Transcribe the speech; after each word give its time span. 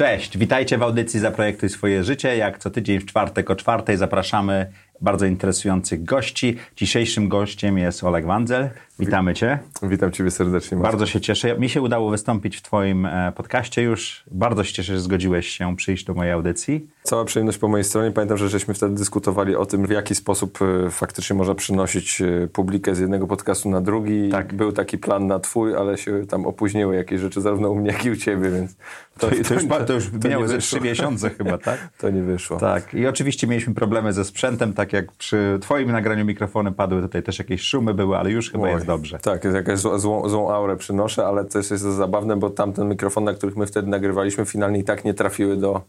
Cześć, 0.00 0.38
witajcie 0.38 0.78
w 0.78 0.82
audycji 0.82 1.20
Zaprojektuj 1.20 1.68
swoje 1.68 2.04
życie. 2.04 2.36
Jak 2.36 2.58
co 2.58 2.70
tydzień 2.70 2.98
w 2.98 3.06
czwartek 3.06 3.50
o 3.50 3.56
czwartej 3.56 3.96
zapraszamy 3.96 4.72
bardzo 5.00 5.26
interesujących 5.26 6.04
gości. 6.04 6.56
Dzisiejszym 6.76 7.28
gościem 7.28 7.78
jest 7.78 8.04
Oleg 8.04 8.26
Wandzel. 8.26 8.70
Witamy 9.00 9.34
Cię. 9.34 9.58
Witam 9.82 10.12
Ciebie 10.12 10.30
serdecznie. 10.30 10.76
Marcin. 10.76 10.90
Bardzo 10.90 11.06
się 11.06 11.20
cieszę. 11.20 11.58
Mi 11.58 11.68
się 11.68 11.82
udało 11.82 12.10
wystąpić 12.10 12.56
w 12.56 12.62
Twoim 12.62 13.06
e, 13.06 13.32
podcaście 13.36 13.82
już. 13.82 14.24
Bardzo 14.30 14.64
się 14.64 14.72
cieszę, 14.72 14.94
że 14.94 15.00
zgodziłeś 15.00 15.48
się 15.48 15.76
przyjść 15.76 16.04
do 16.04 16.14
mojej 16.14 16.32
audycji. 16.32 16.88
Cała 17.02 17.24
przyjemność 17.24 17.58
po 17.58 17.68
mojej 17.68 17.84
stronie. 17.84 18.10
Pamiętam, 18.10 18.38
że 18.38 18.48
żeśmy 18.48 18.74
wtedy 18.74 18.94
dyskutowali 18.94 19.56
o 19.56 19.66
tym, 19.66 19.86
w 19.86 19.90
jaki 19.90 20.14
sposób 20.14 20.58
e, 20.62 20.90
faktycznie 20.90 21.36
można 21.36 21.54
przynosić 21.54 22.22
e, 22.22 22.48
publikę 22.52 22.94
z 22.94 22.98
jednego 22.98 23.26
podcastu 23.26 23.70
na 23.70 23.80
drugi. 23.80 24.28
Tak. 24.28 24.54
Był 24.54 24.72
taki 24.72 24.98
plan 24.98 25.26
na 25.26 25.38
Twój, 25.38 25.76
ale 25.76 25.98
się 25.98 26.26
tam 26.26 26.46
opóźniły 26.46 26.96
jakieś 26.96 27.20
rzeczy 27.20 27.40
zarówno 27.40 27.70
u 27.70 27.74
mnie, 27.74 27.90
jak 27.92 28.04
i 28.04 28.10
u 28.10 28.16
Ciebie, 28.16 28.50
więc... 28.50 28.76
To, 29.18 29.26
to, 29.30 29.36
to 29.48 29.54
już, 29.54 29.64
to 29.86 29.92
już 29.92 30.06
to 30.06 30.28
minęły 30.28 30.48
ze 30.48 30.58
trzy 30.58 30.80
miesiące 30.80 31.30
chyba, 31.30 31.58
tak? 31.58 31.88
To 32.00 32.10
nie 32.10 32.22
wyszło. 32.22 32.56
Tak. 32.56 32.94
I 32.94 33.06
oczywiście 33.06 33.46
mieliśmy 33.46 33.74
problemy 33.74 34.12
ze 34.12 34.24
sprzętem, 34.24 34.72
tak 34.72 34.89
jak 34.92 35.12
przy 35.12 35.58
Twoim 35.60 35.92
nagraniu 35.92 36.24
mikrofony 36.24 36.72
padły, 36.72 37.02
tutaj 37.02 37.22
też 37.22 37.38
jakieś 37.38 37.62
szumy 37.62 37.94
były, 37.94 38.18
ale 38.18 38.30
już 38.30 38.50
chyba 38.50 38.64
Oj. 38.64 38.70
jest 38.70 38.86
dobrze. 38.86 39.18
Tak, 39.18 39.44
jakaś 39.44 39.78
złą, 39.78 40.28
złą 40.28 40.52
aurę 40.52 40.76
przynoszę, 40.76 41.26
ale 41.26 41.44
to 41.44 41.58
jest, 41.58 41.70
jest 41.70 41.84
zabawne, 41.84 42.36
bo 42.36 42.50
tamten 42.50 42.88
mikrofon, 42.88 43.24
na 43.24 43.34
których 43.34 43.56
my 43.56 43.66
wtedy 43.66 43.88
nagrywaliśmy, 43.88 44.44
finalnie 44.44 44.78
i 44.78 44.84
tak 44.84 45.04
nie 45.04 45.14
trafiły 45.14 45.56
do 45.56 45.82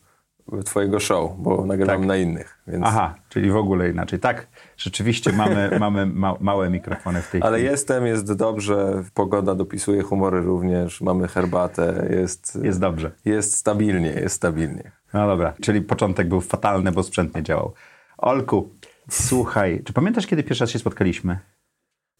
twojego 0.66 0.99
show, 0.99 1.31
bo 1.38 1.66
nagrywam 1.66 1.97
tak. 1.97 2.07
na 2.07 2.17
innych. 2.17 2.57
Więc... 2.67 2.83
Aha, 2.88 3.16
czyli 3.29 3.52
w 3.52 3.55
ogóle 3.55 3.89
inaczej. 3.89 4.19
Tak, 4.19 4.47
rzeczywiście 4.77 5.31
mamy, 5.31 5.72
mamy 5.79 6.05
ma 6.05 6.35
małe 6.39 6.69
mikrofony 6.69 7.22
w 7.22 7.31
tej 7.31 7.41
Ale 7.41 7.57
chwili. 7.57 7.72
jestem, 7.72 8.05
jest 8.05 8.33
dobrze, 8.33 9.03
pogoda 9.13 9.55
dopisuje 9.55 10.02
humory 10.02 10.41
również, 10.41 11.02
mamy 11.02 11.27
herbatę, 11.27 12.07
jest... 12.09 12.59
Jest 12.63 12.79
dobrze. 12.79 13.11
Jest 13.25 13.55
stabilnie, 13.57 14.09
jest 14.09 14.35
stabilnie. 14.35 14.91
No 15.13 15.27
dobra, 15.27 15.53
czyli 15.61 15.81
początek 15.81 16.27
był 16.27 16.41
fatalny, 16.41 16.91
bo 16.91 17.03
sprzęt 17.03 17.35
nie 17.35 17.44
działał. 17.44 17.73
Olku, 18.17 18.69
słuchaj, 19.09 19.81
czy 19.85 19.94
pamiętasz, 19.94 20.27
kiedy 20.27 20.44
pierwszy 20.44 20.63
raz 20.63 20.69
się 20.69 20.80
spotkaliśmy? 20.80 21.39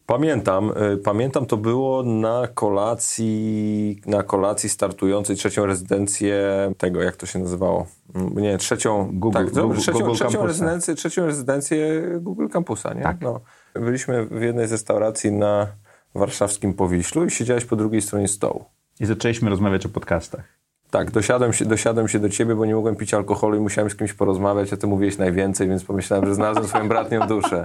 Pamiętam, 0.06 0.72
y, 0.94 0.98
pamiętam 0.98 1.46
to 1.46 1.56
było 1.56 2.02
na 2.02 2.48
kolacji, 2.54 4.00
na 4.06 4.22
kolacji 4.22 4.68
startującej 4.68 5.36
trzecią 5.36 5.66
rezydencję 5.66 6.44
tego, 6.78 7.02
jak 7.02 7.16
to 7.16 7.26
się 7.26 7.38
nazywało? 7.38 7.86
Mm, 8.14 8.34
nie, 8.34 8.58
trzecią, 8.58 9.10
Google, 9.12 9.38
tak, 9.38 9.50
Google, 9.50 9.76
trzecią, 9.76 9.98
Google 9.98 10.14
trzecią, 10.14 10.46
rezydencję, 10.46 10.94
trzecią 10.94 11.26
rezydencję 11.26 12.02
Google 12.20 12.48
Campusa, 12.48 12.94
nie? 12.94 13.02
Tak. 13.02 13.20
No. 13.20 13.40
Byliśmy 13.74 14.26
w 14.26 14.42
jednej 14.42 14.68
z 14.68 14.72
restauracji 14.72 15.32
na 15.32 15.66
warszawskim 16.14 16.74
Powiślu 16.74 17.24
i 17.24 17.30
siedziałeś 17.30 17.64
po 17.64 17.76
drugiej 17.76 18.02
stronie 18.02 18.28
stołu. 18.28 18.64
I 19.00 19.06
zaczęliśmy 19.06 19.50
rozmawiać 19.50 19.86
o 19.86 19.88
podcastach. 19.88 20.61
Tak, 20.92 21.10
dosiadłem 21.10 21.52
się, 21.52 21.64
dosiadłem 21.64 22.08
się 22.08 22.18
do 22.18 22.28
ciebie, 22.28 22.54
bo 22.54 22.66
nie 22.66 22.74
mogłem 22.74 22.96
pić 22.96 23.14
alkoholu 23.14 23.56
i 23.56 23.60
musiałem 23.60 23.90
z 23.90 23.96
kimś 23.96 24.12
porozmawiać, 24.12 24.72
a 24.72 24.76
ty 24.76 24.86
mówiłeś 24.86 25.18
najwięcej, 25.18 25.68
więc 25.68 25.84
pomyślałem, 25.84 26.26
że 26.26 26.34
znalazłem 26.34 26.66
swoją 26.66 26.88
bratnią 26.88 27.26
duszę. 27.26 27.64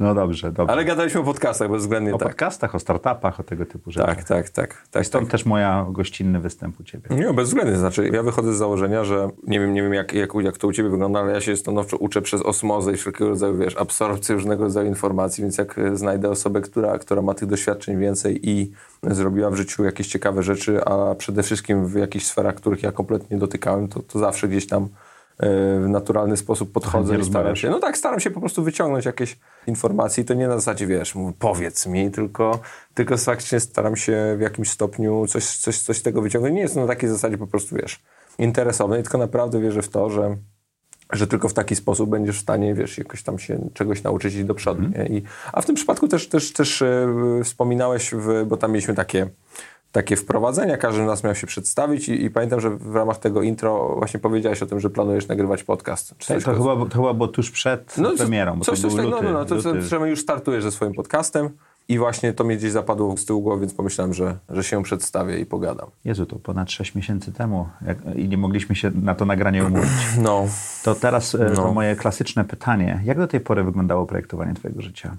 No 0.00 0.14
dobrze, 0.14 0.52
dobrze. 0.52 0.72
Ale 0.72 0.84
gadaliśmy 0.84 1.20
o 1.20 1.24
podcastach 1.24 1.70
bezwzględnie 1.70 2.14
o 2.14 2.18
tak. 2.18 2.28
Podcastach, 2.28 2.74
o 2.74 2.78
startupach, 2.78 3.40
o 3.40 3.42
tego 3.42 3.66
typu 3.66 3.90
rzeczach. 3.90 4.16
Tak, 4.16 4.24
tak, 4.24 4.50
tak. 4.50 4.82
tak 4.90 5.06
Stąd 5.06 5.24
tak. 5.24 5.32
też 5.32 5.46
moja 5.46 5.86
gościnny 5.90 6.40
występ 6.40 6.80
u 6.80 6.84
Ciebie. 6.84 7.16
Nie, 7.16 7.32
bezwzględnie. 7.32 7.76
Znaczy, 7.76 8.10
ja 8.12 8.22
wychodzę 8.22 8.54
z 8.54 8.56
założenia, 8.56 9.04
że 9.04 9.28
nie 9.46 9.60
wiem, 9.60 9.74
nie 9.74 9.82
wiem 9.82 9.94
jak, 9.94 10.12
jak, 10.12 10.30
jak 10.40 10.58
to 10.58 10.68
u 10.68 10.72
Ciebie 10.72 10.88
wygląda, 10.88 11.20
ale 11.20 11.32
ja 11.32 11.40
się 11.40 11.56
stanowczo 11.56 11.96
uczę 11.96 12.22
przez 12.22 12.42
osmozę 12.42 12.92
i 12.92 12.96
wszelkiego 12.96 13.30
rodzaju, 13.30 13.56
wiesz, 13.56 13.76
absorpcję 13.76 14.34
różnego 14.34 14.64
rodzaju 14.64 14.88
informacji, 14.88 15.42
więc 15.42 15.58
jak 15.58 15.80
znajdę 15.94 16.30
osobę, 16.30 16.60
która, 16.60 16.98
która 16.98 17.22
ma 17.22 17.34
tych 17.34 17.48
doświadczeń 17.48 17.98
więcej 17.98 18.50
i 18.50 18.72
zrobiła 19.02 19.50
w 19.50 19.56
życiu 19.56 19.84
jakieś 19.84 20.06
ciekawe 20.06 20.42
rzeczy, 20.42 20.84
a 20.84 21.14
przede 21.14 21.42
wszystkim 21.42 21.86
w 21.86 21.94
jakichś 21.94 22.24
sferach, 22.24 22.54
których 22.54 22.82
ja 22.82 22.92
kompletnie 22.92 23.38
dotykałem, 23.38 23.88
to, 23.88 24.00
to 24.02 24.18
zawsze 24.18 24.48
gdzieś 24.48 24.66
tam 24.66 24.88
w 25.80 25.84
naturalny 25.88 26.36
sposób 26.36 26.72
podchodzę 26.72 27.18
i 27.18 27.24
staram 27.24 27.56
się. 27.56 27.70
No 27.70 27.80
tak, 27.80 27.98
staram 27.98 28.20
się 28.20 28.30
po 28.30 28.40
prostu 28.40 28.62
wyciągnąć 28.62 29.04
jakieś 29.04 29.38
informacje 29.66 30.22
i 30.22 30.26
to 30.26 30.34
nie 30.34 30.48
na 30.48 30.54
zasadzie, 30.54 30.86
wiesz, 30.86 31.14
powiedz 31.38 31.86
mi, 31.86 32.10
tylko, 32.10 32.58
tylko 32.94 33.16
faktycznie 33.16 33.60
staram 33.60 33.96
się 33.96 34.34
w 34.38 34.40
jakimś 34.40 34.70
stopniu 34.70 35.26
coś, 35.26 35.56
coś, 35.56 35.78
coś 35.78 35.96
z 35.96 36.02
tego 36.02 36.22
wyciągnąć. 36.22 36.54
Nie 36.54 36.60
jest 36.60 36.74
to 36.74 36.80
na 36.80 36.86
takiej 36.86 37.08
zasadzie 37.08 37.38
po 37.38 37.46
prostu, 37.46 37.76
wiesz, 37.76 38.02
interesowny, 38.38 39.02
tylko 39.02 39.18
naprawdę 39.18 39.60
wierzę 39.60 39.82
w 39.82 39.88
to, 39.88 40.10
że 40.10 40.36
że 41.12 41.26
tylko 41.26 41.48
w 41.48 41.54
taki 41.54 41.76
sposób 41.76 42.10
będziesz 42.10 42.38
w 42.38 42.40
stanie, 42.40 42.74
wiesz, 42.74 42.98
jakoś 42.98 43.22
tam 43.22 43.38
się 43.38 43.68
czegoś 43.74 44.02
nauczyć 44.02 44.34
i 44.34 44.44
do 44.44 44.54
przodu. 44.54 44.82
Mm. 44.84 45.08
I, 45.08 45.22
a 45.52 45.60
w 45.60 45.66
tym 45.66 45.74
przypadku 45.74 46.08
też, 46.08 46.28
też, 46.28 46.52
też 46.52 46.80
yy, 46.80 47.44
wspominałeś, 47.44 48.10
w, 48.14 48.44
bo 48.46 48.56
tam 48.56 48.72
mieliśmy 48.72 48.94
takie 48.94 49.30
takie 49.92 50.16
wprowadzenia, 50.16 50.76
każdy 50.76 51.02
z 51.02 51.06
nas 51.06 51.24
miał 51.24 51.34
się 51.34 51.46
przedstawić 51.46 52.08
i, 52.08 52.24
i, 52.24 52.30
pamiętam, 52.30 52.60
że 52.60 52.70
w 52.70 52.94
ramach 52.94 53.18
tego 53.18 53.42
intro 53.42 53.94
właśnie 53.96 54.20
powiedziałeś 54.20 54.62
o 54.62 54.66
tym, 54.66 54.80
że 54.80 54.90
planujesz 54.90 55.28
nagrywać 55.28 55.62
podcast. 55.64 56.14
Tak, 56.28 56.42
to, 56.42 56.54
chyba, 56.54 56.76
to 56.76 56.96
chyba 56.96 57.14
było 57.14 57.28
tuż 57.28 57.50
przed 57.50 57.98
no, 57.98 58.12
premierą, 58.16 58.58
bo 58.58 58.64
coś, 58.64 58.80
to 58.80 58.88
był 58.88 58.96
coś, 58.96 59.06
luty, 59.06 59.24
No, 59.24 59.32
no, 59.32 59.38
no, 59.38 59.44
to, 59.44 59.54
luty. 59.54 59.90
to, 59.90 59.98
to 59.98 60.06
już 60.06 60.20
startujesz 60.20 60.64
ze 60.64 60.70
swoim 60.70 60.94
podcastem 60.94 61.50
i 61.88 61.98
właśnie 61.98 62.32
to 62.32 62.44
mnie 62.44 62.56
gdzieś 62.56 62.72
zapadło 62.72 63.16
z 63.16 63.24
tyłu 63.24 63.42
głowy, 63.42 63.60
więc 63.60 63.74
pomyślałem, 63.74 64.14
że, 64.14 64.38
że 64.48 64.64
się 64.64 64.82
przedstawię 64.82 65.38
i 65.38 65.46
pogadam. 65.46 65.90
Jezu, 66.04 66.26
to 66.26 66.36
ponad 66.36 66.70
6 66.70 66.94
miesięcy 66.94 67.32
temu 67.32 67.68
jak, 67.86 67.98
i 68.16 68.28
nie 68.28 68.36
mogliśmy 68.36 68.76
się 68.76 68.90
na 69.02 69.14
to 69.14 69.24
nagranie 69.24 69.64
umówić. 69.64 69.90
No. 70.22 70.46
To 70.84 70.94
teraz 70.94 71.36
no. 71.54 71.54
to 71.54 71.72
moje 71.72 71.96
klasyczne 71.96 72.44
pytanie. 72.44 73.00
Jak 73.04 73.18
do 73.18 73.26
tej 73.26 73.40
pory 73.40 73.64
wyglądało 73.64 74.06
projektowanie 74.06 74.54
twojego 74.54 74.82
życia? 74.82 75.16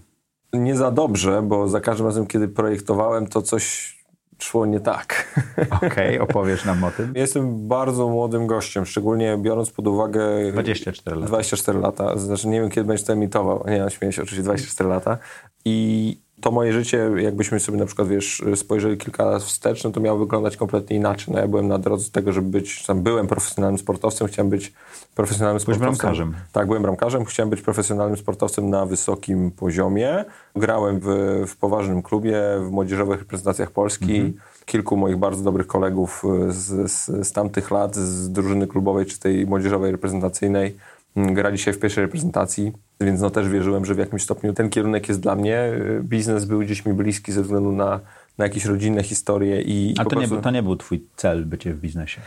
Nie 0.54 0.76
za 0.76 0.92
dobrze, 0.92 1.42
bo 1.42 1.68
za 1.68 1.82
każdym 1.82 2.06
razem, 2.06 2.28
kiedy 2.28 2.48
projektowałem, 2.48 3.28
to 3.28 3.42
coś 3.42 3.96
szło 4.44 4.66
nie 4.66 4.80
tak. 4.80 5.36
Okej, 5.72 5.90
okay, 5.90 6.22
opowiesz 6.22 6.66
nam 6.66 6.84
o 6.84 6.92
tym. 6.92 7.14
Jestem 7.16 7.68
bardzo 7.68 8.10
młodym 8.10 8.48
gościem, 8.48 8.86
szczególnie 8.86 9.38
biorąc 9.38 9.72
pod 9.72 9.88
uwagę... 9.88 10.52
24 10.52 11.16
lata. 11.16 11.28
24 11.28 11.80
lata, 11.80 12.18
znaczy 12.18 12.48
nie 12.48 12.62
wiem, 12.62 12.70
kiedy 12.70 12.88
będziesz 12.88 13.08
to 13.08 13.14
emitował. 13.14 13.64
Nie, 13.68 13.80
no, 13.80 13.90
śmieję 13.90 14.12
się, 14.12 14.22
oczywiście 14.22 14.44
24 14.44 14.90
lata. 14.90 15.18
I 15.66 16.18
to 16.42 16.52
moje 16.52 16.74
życie, 16.74 17.12
jakbyśmy 17.18 17.60
sobie 17.60 17.78
na 17.78 17.86
przykład, 17.86 18.08
wiesz, 18.08 18.44
spojrzeli 18.56 18.98
kilka 18.98 19.26
lat 19.26 19.44
wstecz, 19.44 19.84
no 19.84 19.92
to 19.92 20.00
miało 20.00 20.20
wyglądać 20.20 20.58
kompletnie 20.58 20.96
inaczej. 20.96 21.34
No 21.34 21.40
ja 21.40 21.48
byłem 21.48 21.68
na 21.68 21.78
drodze 21.78 22.06
do 22.06 22.12
tego, 22.12 22.32
żeby 22.34 22.50
być, 22.50 22.86
tam 22.86 23.02
byłem 23.02 23.28
profesjonalnym 23.28 23.78
sportowcem, 23.78 24.28
chciałem 24.28 24.50
być 24.50 24.74
profesjonalnym 25.16 25.64
Byłeś 25.66 25.78
sportowcem. 25.78 26.10
bramkarzem. 26.10 26.34
Tak, 26.52 26.68
byłem 26.68 26.82
bramkarzem, 26.84 27.26
chciałem 27.26 27.50
być 27.50 27.62
profesjonalnym 27.62 28.18
sportowcem 28.18 28.70
na 28.70 28.86
wysokim 28.86 29.52
poziomie. 29.52 30.26
Grałem 30.56 31.00
w, 31.00 31.08
w 31.48 31.58
poważnym 31.58 32.02
klubie, 32.02 32.42
w 32.60 32.72
młodzieżowych 32.72 33.20
reprezentacjach 33.20 33.72
Polski. 33.72 34.16
Mhm. 34.16 34.34
Kilku 34.66 34.98
moich 34.98 35.18
bardzo 35.18 35.44
dobrych 35.44 35.68
kolegów 35.68 36.24
z, 36.50 36.92
z, 36.92 37.28
z 37.28 37.32
tamtych 37.32 37.72
lat, 37.72 37.96
z 37.96 38.32
drużyny 38.32 38.68
klubowej 38.68 39.06
czy 39.06 39.20
tej 39.20 39.48
młodzieżowej 39.48 39.92
reprezentacyjnej 39.92 40.78
gra 41.16 41.52
dzisiaj 41.52 41.74
w 41.74 41.80
pierwszej 41.80 42.04
reprezentacji, 42.04 42.72
więc 43.02 43.22
no 43.22 43.30
też 43.30 43.50
wierzyłem, 43.50 43.86
że 43.86 43.96
w 43.96 43.98
jakimś 43.98 44.24
stopniu 44.24 44.54
ten 44.54 44.70
kierunek 44.70 45.08
jest 45.08 45.22
dla 45.22 45.36
mnie. 45.36 45.72
Biznes 46.02 46.46
był 46.46 46.60
gdzieś 46.60 46.86
mi 46.86 46.94
bliski 46.94 47.32
ze 47.32 47.42
względu 47.42 47.72
na, 47.72 48.00
na 48.38 48.46
jakieś 48.46 48.66
rodzinne 48.66 49.04
historie. 49.04 49.62
I, 49.62 49.96
A 49.98 50.04
to, 50.04 50.10
prostu... 50.10 50.36
nie, 50.36 50.42
to 50.42 50.52
nie 50.52 50.64
był 50.64 50.76
twój 50.76 51.06
cel, 51.16 51.46
bycie 51.46 51.74
w 51.74 51.80
biznesie? 51.80 52.22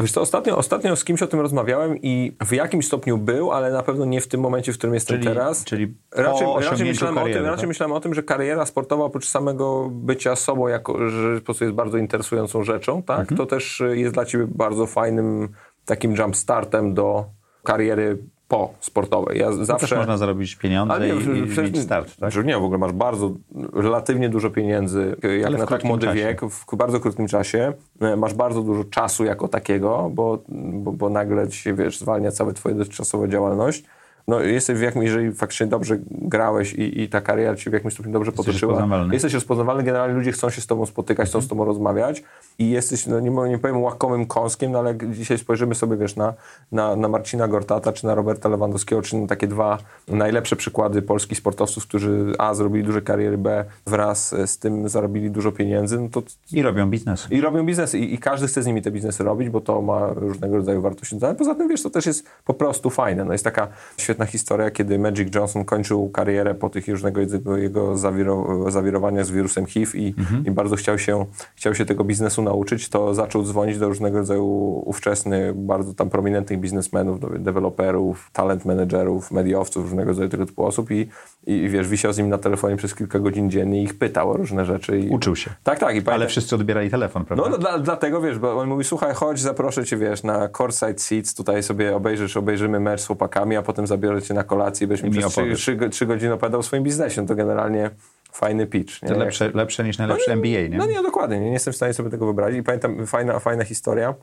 Wiesz 0.00 0.12
co, 0.12 0.20
ostatnio, 0.20 0.56
ostatnio 0.56 0.96
z 0.96 1.04
kimś 1.04 1.22
o 1.22 1.26
tym 1.26 1.40
rozmawiałem 1.40 1.98
i 2.02 2.36
w 2.46 2.52
jakimś 2.52 2.86
stopniu 2.86 3.18
był, 3.18 3.52
ale 3.52 3.72
na 3.72 3.82
pewno 3.82 4.04
nie 4.04 4.20
w 4.20 4.28
tym 4.28 4.40
momencie, 4.40 4.72
w 4.72 4.78
którym 4.78 4.94
jestem 4.94 5.16
czyli, 5.16 5.28
teraz. 5.28 5.64
Czyli 5.64 5.94
raczej, 6.12 6.46
raczej, 6.60 6.86
myślałem, 6.86 7.16
kariery, 7.16 7.38
o 7.38 7.42
tym, 7.42 7.46
raczej 7.46 7.62
tak? 7.62 7.68
myślałem 7.68 7.92
o 7.92 8.00
tym, 8.00 8.14
że 8.14 8.22
kariera 8.22 8.66
sportowa 8.66 9.04
oprócz 9.04 9.28
samego 9.28 9.90
bycia 9.92 10.36
sobą, 10.36 10.68
jako, 10.68 11.10
że 11.10 11.38
po 11.38 11.44
prostu 11.44 11.64
jest 11.64 11.76
bardzo 11.76 11.98
interesującą 11.98 12.64
rzeczą, 12.64 13.02
tak? 13.02 13.20
Mhm. 13.20 13.38
to 13.38 13.46
też 13.46 13.82
jest 13.92 14.14
dla 14.14 14.24
ciebie 14.24 14.46
bardzo 14.48 14.86
fajnym 14.86 15.48
takim 15.84 16.14
jump 16.16 16.36
startem 16.36 16.94
do 16.94 17.24
kariery 17.64 18.18
po 18.48 18.74
sportowej. 18.80 19.38
Ja 19.38 19.50
no 19.50 19.64
zawsze 19.64 19.88
też 19.88 19.98
można 19.98 20.16
zarobić 20.16 20.56
pieniądze 20.56 20.94
Ale 20.94 21.08
nie, 21.08 21.14
i, 21.14 21.58
i 21.58 21.62
mieć 21.62 21.78
start, 21.78 22.16
tak? 22.16 22.44
Nie, 22.44 22.58
w 22.58 22.62
ogóle 22.62 22.78
masz 22.78 22.92
bardzo, 22.92 23.32
relatywnie 23.72 24.28
dużo 24.28 24.50
pieniędzy, 24.50 25.16
jak 25.38 25.46
Ale 25.46 25.58
na 25.58 25.66
tak 25.66 25.84
młody 25.84 26.06
czasie. 26.06 26.18
wiek, 26.18 26.40
w 26.40 26.76
bardzo 26.76 27.00
krótkim 27.00 27.26
czasie. 27.28 27.72
E, 28.00 28.16
Masz 28.16 28.34
bardzo 28.34 28.62
dużo 28.62 28.84
czasu 28.84 29.24
jako 29.24 29.48
takiego, 29.48 30.10
bo, 30.14 30.42
bo, 30.48 30.92
bo 30.92 31.10
nagle 31.10 31.48
ci 31.48 31.58
się, 31.58 31.74
wiesz, 31.74 31.98
zwalnia 31.98 32.30
cała 32.30 32.52
twoja 32.52 32.74
dotychczasowa 32.74 33.28
działalność. 33.28 33.84
No 34.28 34.40
jesteś 34.40 34.78
w 34.78 34.82
jakimś, 34.82 35.04
jeżeli 35.04 35.32
faktycznie 35.32 35.66
dobrze 35.66 35.98
grałeś 36.10 36.72
i, 36.72 37.00
i 37.02 37.08
ta 37.08 37.20
kariera 37.20 37.56
ci 37.56 37.70
w 37.70 37.72
jakimś 37.72 37.92
stopniu 37.94 38.12
dobrze 38.12 38.30
Jesteś 38.30 38.46
potoczyła, 38.46 38.72
rozpoznawalny. 38.72 39.14
jesteś 39.14 39.34
rozpoznawalny, 39.34 39.82
generalnie 39.82 40.14
ludzie 40.14 40.32
chcą 40.32 40.50
się 40.50 40.60
z 40.60 40.66
tobą 40.66 40.86
spotykać, 40.86 41.28
chcą 41.28 41.40
z 41.40 41.48
tobą 41.48 41.64
rozmawiać 41.64 42.22
i 42.58 42.70
jesteś, 42.70 43.06
no 43.06 43.20
nie, 43.20 43.30
nie 43.30 43.58
powiem 43.58 43.82
łakomym 43.82 44.26
kąskiem, 44.26 44.72
no 44.72 44.78
ale 44.78 44.88
jak 44.88 45.10
dzisiaj 45.14 45.38
spojrzymy 45.38 45.74
sobie, 45.74 45.96
wiesz, 45.96 46.16
na, 46.16 46.34
na, 46.72 46.96
na 46.96 47.08
Marcina 47.08 47.48
Gortata, 47.48 47.92
czy 47.92 48.06
na 48.06 48.14
Roberta 48.14 48.48
Lewandowskiego, 48.48 49.02
czy 49.02 49.16
na 49.16 49.26
takie 49.26 49.46
dwa 49.46 49.78
najlepsze 50.08 50.56
przykłady 50.56 51.02
polskich 51.02 51.38
sportowców, 51.38 51.86
którzy 51.86 52.32
A, 52.38 52.54
zrobili 52.54 52.84
duże 52.84 53.02
kariery, 53.02 53.38
B, 53.38 53.64
wraz 53.86 54.34
z 54.46 54.58
tym 54.58 54.88
zarobili 54.88 55.30
dużo 55.30 55.52
pieniędzy, 55.52 56.00
no 56.00 56.08
to 56.08 56.22
I 56.52 56.62
robią 56.62 56.90
biznes. 56.90 57.26
i 57.30 57.40
robią 57.40 57.66
biznesy 57.66 57.98
i, 57.98 58.14
i 58.14 58.18
każdy 58.18 58.46
chce 58.46 58.62
z 58.62 58.66
nimi 58.66 58.82
te 58.82 58.90
biznesy 58.90 59.24
robić, 59.24 59.48
bo 59.48 59.60
to 59.60 59.82
ma 59.82 60.06
różnego 60.14 60.56
rodzaju 60.56 60.80
wartość. 60.80 61.14
Ale 61.22 61.34
poza 61.34 61.54
tym, 61.54 61.68
wiesz, 61.68 61.82
to 61.82 61.90
też 61.90 62.06
jest 62.06 62.26
po 62.44 62.54
prostu 62.54 62.90
fajne. 62.90 63.24
No 63.24 63.32
jest 63.32 63.44
taka 63.44 63.68
świetna 63.96 64.13
historia, 64.26 64.70
kiedy 64.70 64.98
Magic 64.98 65.34
Johnson 65.34 65.64
kończył 65.64 66.10
karierę 66.10 66.54
po 66.54 66.70
tych 66.70 66.88
różnego 66.88 67.20
jego, 67.56 67.96
zawiro, 67.96 68.70
zawirowaniach 68.70 69.24
z 69.24 69.30
wirusem 69.30 69.66
HIV 69.66 69.98
i, 69.98 70.14
i 70.44 70.50
bardzo 70.50 70.76
chciał 70.76 70.98
się, 70.98 71.26
chciał 71.54 71.74
się 71.74 71.84
tego 71.84 72.04
biznesu 72.04 72.42
nauczyć, 72.42 72.88
to 72.88 73.14
zaczął 73.14 73.42
dzwonić 73.42 73.78
do 73.78 73.88
różnego 73.88 74.18
rodzaju 74.18 74.44
ówczesnych, 74.86 75.54
bardzo 75.54 75.94
tam 75.94 76.10
prominentnych 76.10 76.60
biznesmenów, 76.60 77.42
deweloperów, 77.42 78.30
talent 78.32 78.64
managerów, 78.64 79.30
mediowców, 79.30 79.84
różnego 79.84 80.08
rodzaju 80.08 80.28
tego 80.28 80.46
typu 80.46 80.64
osób 80.64 80.90
i, 80.90 81.08
i 81.46 81.68
wiesz, 81.68 81.88
wisiał 81.88 82.12
z 82.12 82.18
nimi 82.18 82.30
na 82.30 82.38
telefonie 82.38 82.76
przez 82.76 82.94
kilka 82.94 83.18
godzin 83.18 83.50
dziennie 83.50 83.80
i 83.80 83.84
ich 83.84 83.98
pytał 83.98 84.30
o 84.30 84.36
różne 84.36 84.64
rzeczy. 84.64 84.98
I, 84.98 85.08
Uczył 85.08 85.36
się. 85.36 85.50
Tak, 85.62 85.78
tak. 85.78 85.88
I 85.94 85.98
Ale 85.98 86.02
pamiętam- 86.02 86.28
wszyscy 86.28 86.54
odbierali 86.54 86.90
telefon, 86.90 87.24
prawda? 87.24 87.44
no, 87.44 87.50
no 87.50 87.58
dla, 87.58 87.78
dlatego, 87.78 88.20
wiesz, 88.20 88.38
bo 88.38 88.58
on 88.58 88.68
mówi, 88.68 88.84
słuchaj, 88.84 89.14
chodź, 89.14 89.40
zaproszę 89.40 89.84
cię, 89.84 89.96
wiesz, 89.96 90.22
na 90.22 90.48
courtside 90.48 90.98
seats, 90.98 91.34
tutaj 91.34 91.62
sobie 91.62 91.96
obejrzysz, 91.96 92.36
obejrzymy 92.36 92.80
mecz 92.80 93.00
z 93.00 93.06
chłopakami, 93.06 93.56
a 93.56 93.62
potem 93.62 93.86
zabiorę 93.86 94.22
cię 94.22 94.34
na 94.34 94.44
kolację 94.44 94.84
i 94.84 94.88
byś 94.88 95.02
mi 95.02 95.10
przez 95.10 95.24
trzy, 95.26 95.40
opowiesz. 95.40 95.58
trzy, 95.60 95.78
trzy 95.90 96.06
godziny 96.06 96.32
opowiadał 96.32 96.60
o 96.60 96.62
swoim 96.62 96.82
biznesie. 96.82 97.22
No 97.22 97.28
to 97.28 97.34
generalnie 97.34 97.90
fajny 98.32 98.66
pitch. 98.66 99.02
Nie? 99.02 99.08
To 99.08 99.14
Jak- 99.14 99.24
lepsze, 99.24 99.50
lepsze 99.54 99.84
niż 99.84 99.98
najlepszy 99.98 100.32
NBA, 100.32 100.68
nie? 100.68 100.78
No 100.78 100.86
nie, 100.86 101.02
dokładnie, 101.02 101.38
nie, 101.40 101.46
nie 101.46 101.52
jestem 101.52 101.72
w 101.72 101.76
stanie 101.76 101.94
sobie 101.94 102.10
tego 102.10 102.24
wyobrazić. 102.24 102.60
I 102.60 102.62
pamiętam, 102.62 103.06
fajna, 103.06 103.38
fajna 103.38 103.64
historia. 103.64 104.14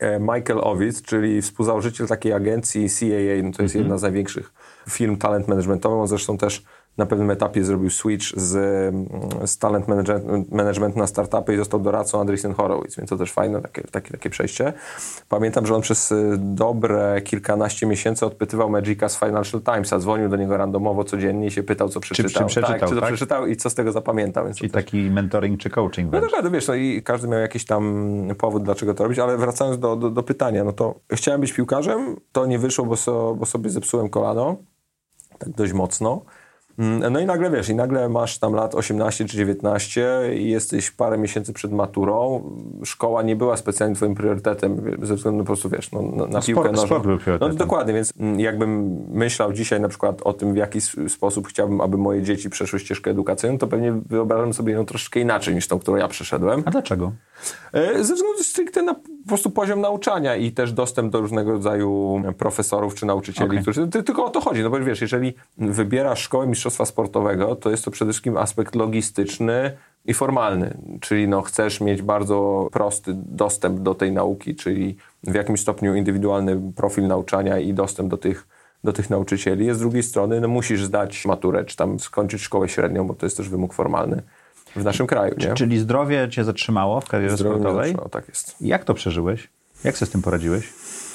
E, 0.00 0.20
Michael 0.20 0.60
Owic, 0.62 1.02
czyli 1.02 1.42
współzałożyciel 1.42 2.06
takiej 2.06 2.32
agencji 2.32 2.88
CAA, 3.00 3.42
no 3.42 3.50
to 3.52 3.62
jest 3.62 3.74
jedna 3.74 3.98
z 3.98 4.02
największych 4.02 4.52
firm 4.90 5.16
talent 5.16 5.48
managementowych. 5.48 5.98
On 5.98 6.08
zresztą 6.08 6.38
też 6.38 6.64
na 6.96 7.06
pewnym 7.06 7.30
etapie 7.30 7.64
zrobił 7.64 7.90
switch 7.90 8.26
z, 8.36 8.56
mm, 8.94 9.06
z 9.46 9.58
talent 9.58 9.88
management, 9.88 10.52
management 10.52 10.96
na 10.96 11.06
startupy 11.06 11.54
i 11.54 11.56
został 11.56 11.80
doradcą 11.80 12.20
Andreessen 12.20 12.54
Horowitz, 12.54 12.96
więc 12.96 13.10
to 13.10 13.16
też 13.16 13.32
fajne 13.32 13.62
takie, 13.62 13.82
takie, 13.82 14.10
takie 14.10 14.30
przejście. 14.30 14.72
Pamiętam, 15.28 15.66
że 15.66 15.74
on 15.74 15.80
przez 15.80 16.12
y, 16.12 16.36
dobre 16.38 17.20
kilkanaście 17.24 17.86
miesięcy 17.86 18.26
odpytywał 18.26 18.70
Magica 18.70 19.08
z 19.08 19.18
Financial 19.18 19.62
Timesa, 19.62 19.98
dzwonił 19.98 20.28
do 20.28 20.36
niego 20.36 20.56
randomowo 20.56 21.04
codziennie 21.04 21.46
i 21.46 21.50
się 21.50 21.62
pytał, 21.62 21.88
co 21.88 22.00
przeczytał. 22.00 22.46
przeczytał, 22.46 22.78
tak, 22.80 22.88
czy 22.88 22.94
to 22.94 23.00
tak? 23.00 23.10
przeczytał 23.10 23.46
i 23.46 23.56
co 23.56 23.70
z 23.70 23.74
tego 23.74 23.92
zapamiętał. 23.92 24.44
Więc 24.44 24.58
Czyli 24.58 24.70
też- 24.70 24.84
taki 24.84 25.10
mentoring 25.10 25.60
czy 25.60 25.70
coaching 25.70 26.12
no 26.12 26.20
dokładnie, 26.20 26.50
wiesz, 26.50 26.68
no 26.68 26.74
i 26.74 27.02
każdy 27.02 27.28
miał 27.28 27.40
jakiś 27.40 27.64
tam 27.64 28.28
powód, 28.38 28.62
dlaczego 28.62 28.94
to 28.94 29.04
robić, 29.04 29.18
ale 29.18 29.36
wracając 29.36 29.78
do, 29.78 29.96
do, 29.96 30.10
do 30.10 30.22
pytania, 30.22 30.64
no 30.64 30.72
to 30.72 30.94
chciałem 31.12 31.40
być 31.40 31.52
piłkarzem, 31.52 32.16
to 32.32 32.46
nie 32.46 32.58
wyszło, 32.58 32.86
bo, 32.86 32.96
so, 32.96 33.34
bo 33.38 33.46
sobie 33.46 33.70
zepsułem 33.70 34.08
kolano, 34.08 34.56
tak 35.44 35.54
dość 35.54 35.72
mocno. 35.72 36.24
Mm, 36.78 37.12
No 37.12 37.20
i 37.20 37.26
nagle 37.26 37.50
wiesz, 37.50 37.68
i 37.68 37.74
nagle 37.74 38.08
masz 38.08 38.38
tam 38.38 38.54
lat 38.54 38.74
18 38.74 39.24
czy 39.24 39.36
19 39.36 40.20
i 40.34 40.50
jesteś 40.50 40.90
parę 40.90 41.18
miesięcy 41.18 41.52
przed 41.52 41.72
maturą. 41.72 42.42
Szkoła 42.84 43.22
nie 43.22 43.36
była 43.36 43.56
specjalnie 43.56 43.94
twoim 43.96 44.14
priorytetem, 44.14 44.96
ze 45.02 45.14
względu 45.14 45.38
po 45.38 45.46
prostu, 45.46 45.68
wiesz, 45.68 45.92
no, 45.92 46.02
na, 46.02 46.26
na 46.26 46.40
piłkę 46.40 46.68
nożną. 46.70 46.86
sport 46.86 47.02
był 47.02 47.12
No 47.12 47.18
priorytetem. 47.18 47.56
dokładnie, 47.56 47.94
więc 47.94 48.12
mm, 48.18 48.40
jakbym 48.40 48.96
myślał 49.10 49.52
dzisiaj 49.52 49.80
na 49.80 49.88
przykład 49.88 50.22
o 50.22 50.32
tym, 50.32 50.52
w 50.52 50.56
jaki 50.56 50.80
sposób 51.08 51.48
chciałbym, 51.48 51.80
aby 51.80 51.96
moje 51.98 52.22
dzieci 52.22 52.50
przeszły 52.50 52.78
ścieżkę 52.78 53.10
edukacyjną, 53.10 53.58
to 53.58 53.66
pewnie 53.66 53.92
wyobrażam 54.06 54.52
sobie 54.54 54.72
ją 54.72 54.84
troszeczkę 54.84 55.20
inaczej 55.20 55.54
niż 55.54 55.68
tą, 55.68 55.78
którą 55.78 55.96
ja 55.96 56.08
przeszedłem. 56.08 56.62
A 56.66 56.70
dlaczego? 56.70 57.12
E, 57.72 58.04
Ze 58.04 58.14
względu 58.14 58.42
stricte 58.42 58.82
na 58.82 58.94
po 58.94 59.28
prostu 59.28 59.50
poziom 59.50 59.80
nauczania 59.80 60.36
i 60.36 60.52
też 60.52 60.72
dostęp 60.72 61.12
do 61.12 61.20
różnego 61.20 61.52
rodzaju 61.52 62.22
profesorów 62.38 62.94
czy 62.94 63.06
nauczycieli, 63.06 63.50
Okej. 63.50 63.62
którzy 63.62 63.88
ty, 63.88 64.02
tylko 64.02 64.24
o 64.24 64.30
to 64.30 64.40
chodzi. 64.40 64.62
No 64.62 64.70
bo 64.70 64.80
wiesz, 64.80 65.00
jeżeli 65.00 65.34
wybierasz 65.58 66.20
szkołę 66.22 66.46
mistrzostwa 66.62 66.84
sportowego, 66.86 67.56
to 67.56 67.70
jest 67.70 67.84
to 67.84 67.90
przede 67.90 68.12
wszystkim 68.12 68.36
aspekt 68.36 68.74
logistyczny 68.74 69.76
i 70.04 70.14
formalny, 70.14 70.76
czyli 71.00 71.28
no, 71.28 71.42
chcesz 71.42 71.80
mieć 71.80 72.02
bardzo 72.02 72.68
prosty 72.72 73.12
dostęp 73.16 73.80
do 73.80 73.94
tej 73.94 74.12
nauki, 74.12 74.54
czyli 74.56 74.96
w 75.24 75.34
jakimś 75.34 75.60
stopniu 75.60 75.94
indywidualny 75.94 76.72
profil 76.76 77.06
nauczania 77.06 77.58
i 77.58 77.74
dostęp 77.74 78.08
do 78.10 78.16
tych 78.16 78.46
do 78.84 78.92
tych 78.92 79.10
nauczycieli. 79.10 79.70
A 79.70 79.74
z 79.74 79.78
drugiej 79.78 80.02
strony 80.02 80.40
no, 80.40 80.48
musisz 80.48 80.84
zdać 80.84 81.26
maturę, 81.26 81.64
czy 81.64 81.76
tam 81.76 82.00
skończyć 82.00 82.42
szkołę 82.42 82.68
średnią, 82.68 83.06
bo 83.06 83.14
to 83.14 83.26
jest 83.26 83.36
też 83.36 83.48
wymóg 83.48 83.74
formalny 83.74 84.22
w 84.76 84.84
naszym 84.84 85.06
kraju. 85.06 85.34
Nie? 85.38 85.54
Czyli 85.54 85.78
zdrowie 85.78 86.28
cię 86.30 86.44
zatrzymało 86.44 87.00
w 87.00 87.08
karierze 87.08 87.36
Zdrowie 87.36 87.60
sportowej? 87.60 87.96
tak 88.10 88.28
jest. 88.28 88.56
Jak 88.60 88.84
to 88.84 88.94
przeżyłeś? 88.94 89.48
Jak 89.84 89.96
sobie 89.98 90.06
z 90.08 90.12
tym 90.12 90.22
poradziłeś? 90.22 90.72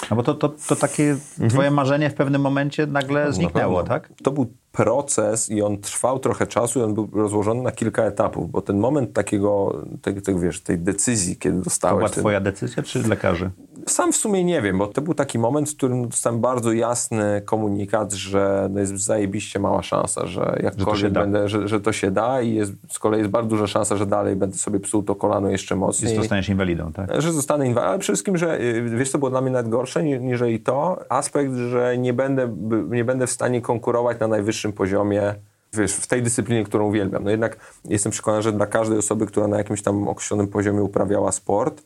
No 0.09 0.15
bo 0.15 0.23
to, 0.23 0.33
to, 0.33 0.49
to 0.67 0.75
takie 0.75 1.17
twoje 1.49 1.71
marzenie 1.71 2.09
w 2.09 2.13
pewnym 2.13 2.41
momencie 2.41 2.85
nagle 2.85 3.33
zniknęło, 3.33 3.79
Mhm. 3.79 3.87
Na 3.87 3.99
pewno. 4.01 4.15
tak? 4.15 4.23
To 4.23 4.31
był 4.31 4.53
proces 4.77 5.49
i 5.49 5.61
on 5.61 5.77
trwał 5.77 6.19
trochę 6.19 6.47
czasu 6.47 6.79
i 6.79 6.83
on 6.83 6.93
był 6.93 7.09
rozłożony 7.13 7.61
na 7.61 7.71
kilka 7.71 8.03
etapów, 8.03 8.51
bo 8.51 8.61
ten 8.61 8.77
moment 8.79 9.13
takiego, 9.13 9.75
tego, 10.01 10.21
tego 10.21 10.39
wiesz, 10.39 10.61
tej 10.61 10.77
decyzji, 10.77 11.35
kiedy 11.35 11.57
To 11.57 11.63
dostałeś... 11.63 11.97
była 11.97 12.09
ten- 12.09 12.21
twoja 12.23 12.39
decyzja, 12.41 12.83
czy 12.83 13.07
lekarzy? 13.09 13.49
Sam 13.87 14.13
w 14.13 14.15
sumie 14.15 14.43
nie 14.43 14.61
wiem, 14.61 14.77
bo 14.77 14.87
to 14.87 15.01
był 15.01 15.13
taki 15.13 15.39
moment, 15.39 15.69
w 15.69 15.75
którym 15.77 16.07
dostałem 16.09 16.41
bardzo 16.41 16.71
jasny 16.71 17.41
komunikat, 17.45 18.13
że 18.13 18.69
no 18.71 18.79
jest 18.79 18.97
zajebiście 18.97 19.59
mała 19.59 19.83
szansa, 19.83 20.25
że 20.25 20.59
jakkolwiek 20.63 21.11
da. 21.11 21.21
będę, 21.21 21.49
że, 21.49 21.67
że 21.67 21.81
to 21.81 21.91
się 21.91 22.11
da 22.11 22.41
i 22.41 22.53
jest, 22.53 22.73
z 22.89 22.99
kolei 22.99 23.19
jest 23.19 23.31
bardzo 23.31 23.49
duża 23.49 23.67
szansa, 23.67 23.95
że 23.97 24.05
dalej 24.05 24.35
będę 24.35 24.57
sobie 24.57 24.79
psuł 24.79 25.03
to 25.03 25.15
kolano 25.15 25.49
jeszcze 25.49 25.75
mocniej. 25.75 26.09
Jest 26.09 26.21
zostaniesz 26.21 26.49
inwalidą, 26.49 26.91
tak? 26.93 27.21
Że 27.21 27.31
zostanę 27.33 27.67
inwalidą, 27.67 27.89
ale 27.89 27.99
przede 27.99 28.13
wszystkim, 28.15 28.37
że 28.37 28.61
y, 28.61 28.81
wiesz 28.97 29.09
co 29.11 29.17
było 29.17 29.29
dla 29.31 29.41
mnie 29.41 29.51
nawet 29.51 29.69
gorsze 29.71 30.03
ni- 30.03 30.19
niżeli 30.19 30.59
to, 30.59 30.99
aspekt, 31.09 31.53
że 31.55 31.97
nie 31.97 32.13
będę, 32.13 32.55
nie 32.89 33.05
będę 33.05 33.27
w 33.27 33.31
stanie 33.31 33.61
konkurować 33.61 34.19
na 34.19 34.27
najwyższym 34.27 34.66
poziomie 34.73 35.35
wiesz, 35.73 35.93
w 35.93 36.07
tej 36.07 36.23
dyscyplinie, 36.23 36.63
którą 36.63 36.87
uwielbiam. 36.87 37.23
No 37.23 37.29
jednak 37.29 37.57
jestem 37.85 38.11
przekonany, 38.11 38.43
że 38.43 38.51
dla 38.51 38.67
każdej 38.67 38.97
osoby, 38.97 39.25
która 39.27 39.47
na 39.47 39.57
jakimś 39.57 39.81
tam 39.81 40.07
określonym 40.07 40.47
poziomie 40.47 40.83
uprawiała 40.83 41.31
sport, 41.31 41.83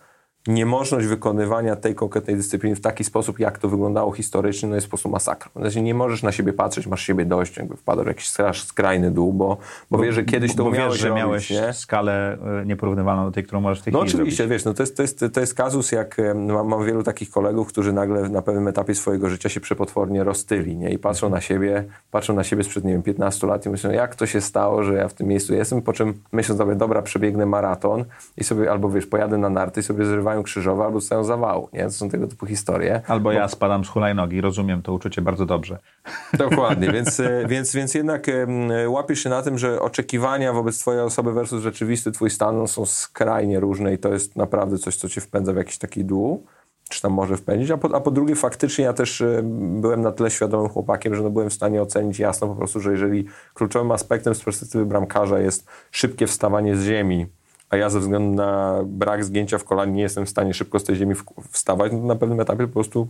niemożność 0.47 1.07
wykonywania 1.07 1.75
tej 1.75 1.95
konkretnej 1.95 2.35
dyscypliny 2.35 2.75
w 2.75 2.81
taki 2.81 3.03
sposób, 3.03 3.39
jak 3.39 3.57
to 3.59 3.69
wyglądało 3.69 4.11
historycznie, 4.11 4.69
no 4.69 4.75
jest 4.75 4.88
po 4.88 4.89
prostu 4.89 5.09
masakrą. 5.09 5.51
Znaczy 5.55 5.81
nie 5.81 5.93
możesz 5.93 6.23
na 6.23 6.31
siebie 6.31 6.53
patrzeć, 6.53 6.88
masz 6.88 7.01
siebie 7.01 7.25
dość, 7.25 7.57
jakby 7.57 7.77
wpadł 7.77 8.03
w 8.03 8.07
jakiś 8.07 8.31
skrajny 8.53 9.11
dół, 9.11 9.33
bo, 9.33 9.57
bo, 9.91 9.97
wiesz, 9.97 10.15
że 10.15 10.23
kiedyś 10.23 10.55
to 10.55 10.63
bo 10.63 10.69
umiałeś 10.69 10.93
wiesz, 10.93 11.01
że 11.01 11.07
robić, 11.09 11.23
miałeś 11.23 11.49
nie? 11.49 11.73
skalę 11.73 12.38
e, 12.61 12.65
nieporównywalną 12.65 13.25
do 13.25 13.31
tej, 13.31 13.43
którą 13.43 13.61
możesz 13.61 13.79
w 13.79 13.83
tej 13.83 13.93
No 13.93 13.99
chwili 13.99 14.13
oczywiście, 14.13 14.43
zrobić. 14.43 14.51
wiesz, 14.51 14.65
no 14.65 14.73
to 14.73 14.83
jest, 14.83 14.97
to, 14.97 15.01
jest, 15.01 15.25
to 15.33 15.39
jest 15.39 15.53
kazus, 15.53 15.91
jak 15.91 16.17
mam, 16.35 16.67
mam 16.67 16.85
wielu 16.85 17.03
takich 17.03 17.29
kolegów, 17.29 17.67
którzy 17.67 17.93
nagle 17.93 18.29
na 18.29 18.41
pewnym 18.41 18.67
etapie 18.67 18.95
swojego 18.95 19.29
życia 19.29 19.49
się 19.49 19.59
przepotwornie 19.59 20.23
roztyli, 20.23 20.77
nie? 20.77 20.89
I 20.89 21.00
patrzą 21.00 21.29
na 21.29 21.41
siebie, 21.41 21.83
patrzą 22.12 22.33
na 22.33 22.43
siebie 22.43 22.63
sprzed, 22.63 22.83
nie 22.86 22.91
wiem, 22.93 23.03
15 23.03 23.48
lat 23.48 23.65
i 23.65 23.69
myślą, 23.69 23.91
jak 23.91 24.15
to 24.15 24.25
się 24.25 24.41
stało, 24.41 24.83
że 24.83 24.93
ja 24.93 25.07
w 25.07 25.13
tym 25.13 25.27
miejscu 25.27 25.53
jestem, 25.53 25.81
po 25.81 25.93
czym 25.93 26.13
myślą 26.31 26.57
sobie, 26.57 26.75
dobra, 26.75 27.01
przebiegnę 27.01 27.45
maraton 27.45 28.05
i 28.38 28.43
sobie, 28.43 28.71
albo 28.71 28.89
wiesz, 28.89 29.05
pojadę 29.05 29.38
na 29.38 29.50
narty 29.50 29.79
i 29.79 29.83
sobie 29.83 30.05
zrywają 30.31 30.43
krzyżowe, 30.43 30.83
albo 30.83 30.97
dostają 30.97 31.23
zawału, 31.23 31.69
nie? 31.73 31.83
To 31.83 31.91
są 31.91 32.09
tego 32.09 32.27
typu 32.27 32.45
historie. 32.45 33.01
Albo 33.07 33.31
ja 33.31 33.47
spadam 33.47 33.85
z 33.85 33.89
hulajnogi, 33.89 34.41
rozumiem 34.41 34.81
to 34.81 34.93
uczucie 34.93 35.21
bardzo 35.21 35.45
dobrze. 35.45 35.79
Dokładnie, 36.33 36.91
więc, 36.91 37.19
e, 37.19 37.45
więc, 37.47 37.73
więc 37.73 37.93
jednak 37.93 38.27
łapiesz 38.88 39.19
się 39.19 39.29
na 39.29 39.41
tym, 39.41 39.57
że 39.57 39.81
oczekiwania 39.81 40.53
wobec 40.53 40.79
twojej 40.79 41.01
osoby 41.01 41.33
versus 41.33 41.63
rzeczywisty 41.63 42.11
twój 42.11 42.29
stan 42.29 42.57
no, 42.57 42.67
są 42.67 42.85
skrajnie 42.85 43.59
różne 43.59 43.93
i 43.93 43.97
to 43.97 44.13
jest 44.13 44.35
naprawdę 44.35 44.77
coś, 44.77 44.95
co 44.95 45.09
cię 45.09 45.21
wpędza 45.21 45.53
w 45.53 45.55
jakiś 45.55 45.77
taki 45.77 46.05
dół, 46.05 46.45
czy 46.89 47.01
tam 47.01 47.11
może 47.11 47.38
wpędzić, 47.38 47.71
a 47.71 47.77
po, 47.77 47.95
a 47.95 48.01
po 48.01 48.11
drugie 48.11 48.35
faktycznie 48.35 48.85
ja 48.85 48.93
też 48.93 49.23
byłem 49.51 50.01
na 50.01 50.11
tyle 50.11 50.31
świadomym 50.31 50.69
chłopakiem, 50.69 51.15
że 51.15 51.23
no 51.23 51.29
byłem 51.29 51.50
w 51.50 51.53
stanie 51.53 51.81
ocenić 51.81 52.19
jasno 52.19 52.47
po 52.47 52.55
prostu, 52.55 52.79
że 52.79 52.91
jeżeli 52.91 53.25
kluczowym 53.53 53.91
aspektem 53.91 54.35
z 54.35 54.43
perspektywy 54.43 54.85
bramkarza 54.85 55.39
jest 55.39 55.67
szybkie 55.91 56.27
wstawanie 56.27 56.75
z 56.75 56.83
ziemi, 56.83 57.27
a 57.71 57.77
ja 57.77 57.89
ze 57.89 57.99
względu 57.99 58.35
na 58.35 58.79
brak 58.85 59.23
zgięcia 59.23 59.57
w 59.57 59.63
kolanie 59.63 59.91
nie 59.91 60.01
jestem 60.01 60.25
w 60.25 60.29
stanie 60.29 60.53
szybko 60.53 60.79
z 60.79 60.83
tej 60.83 60.95
ziemi 60.95 61.15
wstawać, 61.51 61.91
no 61.91 61.99
to 61.99 62.05
na 62.05 62.15
pewnym 62.15 62.39
etapie 62.39 62.67
po 62.67 62.73
prostu 62.73 63.07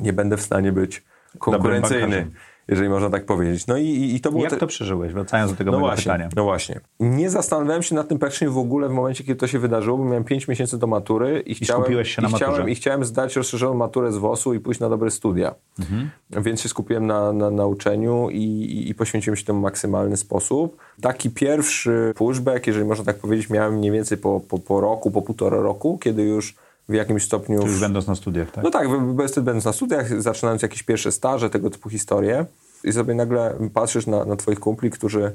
nie 0.00 0.12
będę 0.12 0.36
w 0.36 0.42
stanie 0.42 0.72
być 0.72 1.04
konkurencyjny. 1.38 2.30
Jeżeli 2.68 2.88
można 2.88 3.10
tak 3.10 3.24
powiedzieć. 3.24 3.66
No 3.66 3.76
i, 3.76 3.84
i, 3.86 4.14
i 4.14 4.20
to 4.20 4.30
było... 4.30 4.42
Jak 4.42 4.50
te- 4.50 4.56
to 4.56 4.66
przeżyłeś? 4.66 5.12
Wracając 5.12 5.50
do 5.50 5.58
tego 5.58 5.70
no 5.70 5.78
właśnie, 5.78 6.02
pytania. 6.02 6.28
no 6.36 6.44
właśnie. 6.44 6.80
Nie 7.00 7.30
zastanawiałem 7.30 7.82
się 7.82 7.94
nad 7.94 8.08
tym 8.08 8.18
praktycznie 8.18 8.48
w 8.48 8.58
ogóle 8.58 8.88
w 8.88 8.92
momencie, 8.92 9.24
kiedy 9.24 9.40
to 9.40 9.46
się 9.46 9.58
wydarzyło, 9.58 9.98
bo 9.98 10.04
miałem 10.04 10.24
5 10.24 10.48
miesięcy 10.48 10.78
do 10.78 10.86
matury 10.86 11.42
i, 11.46 11.54
chciałem, 11.54 11.82
skupiłeś 11.82 12.14
się 12.14 12.22
na 12.22 12.28
i 12.28 12.32
chciałem, 12.32 12.68
i 12.68 12.74
chciałem 12.74 13.04
zdać 13.04 13.36
rozszerzoną 13.36 13.74
maturę 13.74 14.12
z 14.12 14.16
WOS-u 14.16 14.54
i 14.54 14.60
pójść 14.60 14.80
na 14.80 14.88
dobre 14.88 15.10
studia. 15.10 15.54
Mhm. 15.78 16.10
Więc 16.30 16.60
się 16.60 16.68
skupiłem 16.68 17.06
na, 17.06 17.32
na, 17.32 17.50
na 17.50 17.66
uczeniu 17.66 18.30
i, 18.30 18.42
i, 18.42 18.90
i 18.90 18.94
poświęciłem 18.94 19.36
się 19.36 19.44
temu 19.44 19.58
w 19.58 19.62
maksymalny 19.62 20.16
sposób. 20.16 20.76
Taki 21.00 21.30
pierwszy 21.30 22.12
pushback, 22.16 22.66
jeżeli 22.66 22.86
można 22.86 23.04
tak 23.04 23.16
powiedzieć, 23.16 23.50
miałem 23.50 23.74
mniej 23.74 23.92
więcej 23.92 24.18
po, 24.18 24.40
po, 24.40 24.58
po 24.58 24.80
roku, 24.80 25.10
po 25.10 25.22
półtora 25.22 25.60
roku, 25.60 25.98
kiedy 25.98 26.22
już 26.22 26.54
w 26.88 26.94
jakimś 26.94 27.24
stopniu... 27.24 27.66
Już 27.66 27.80
będąc 27.80 28.06
na 28.06 28.14
studiach, 28.14 28.50
tak? 28.50 28.64
No 28.64 28.70
tak, 28.70 28.88
będąc 29.36 29.64
na 29.64 29.72
studiach, 29.72 30.22
zaczynając 30.22 30.62
jakieś 30.62 30.82
pierwsze 30.82 31.12
staże, 31.12 31.50
tego 31.50 31.70
typu 31.70 31.90
historie 31.90 32.46
i 32.84 32.92
sobie 32.92 33.14
nagle 33.14 33.54
patrzysz 33.74 34.06
na, 34.06 34.24
na 34.24 34.36
twoich 34.36 34.60
kumpli, 34.60 34.90
którzy, 34.90 35.32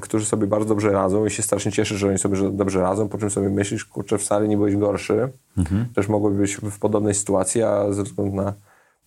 którzy 0.00 0.26
sobie 0.26 0.46
bardzo 0.46 0.68
dobrze 0.68 0.92
radzą 0.92 1.26
i 1.26 1.30
się 1.30 1.42
strasznie 1.42 1.72
cieszysz, 1.72 1.98
że 1.98 2.08
oni 2.08 2.18
sobie 2.18 2.50
dobrze 2.50 2.80
radzą, 2.80 3.08
po 3.08 3.18
czym 3.18 3.30
sobie 3.30 3.48
myślisz, 3.48 3.84
kurczę, 3.84 4.18
wcale 4.18 4.48
nie 4.48 4.56
byłeś 4.56 4.76
gorszy, 4.76 5.28
mhm. 5.58 5.86
też 5.94 6.08
mogłeś 6.08 6.36
być 6.36 6.56
w 6.56 6.78
podobnej 6.78 7.14
sytuacji, 7.14 7.62
a 7.62 7.92
ze 7.92 8.02
względu 8.02 8.36
na 8.36 8.52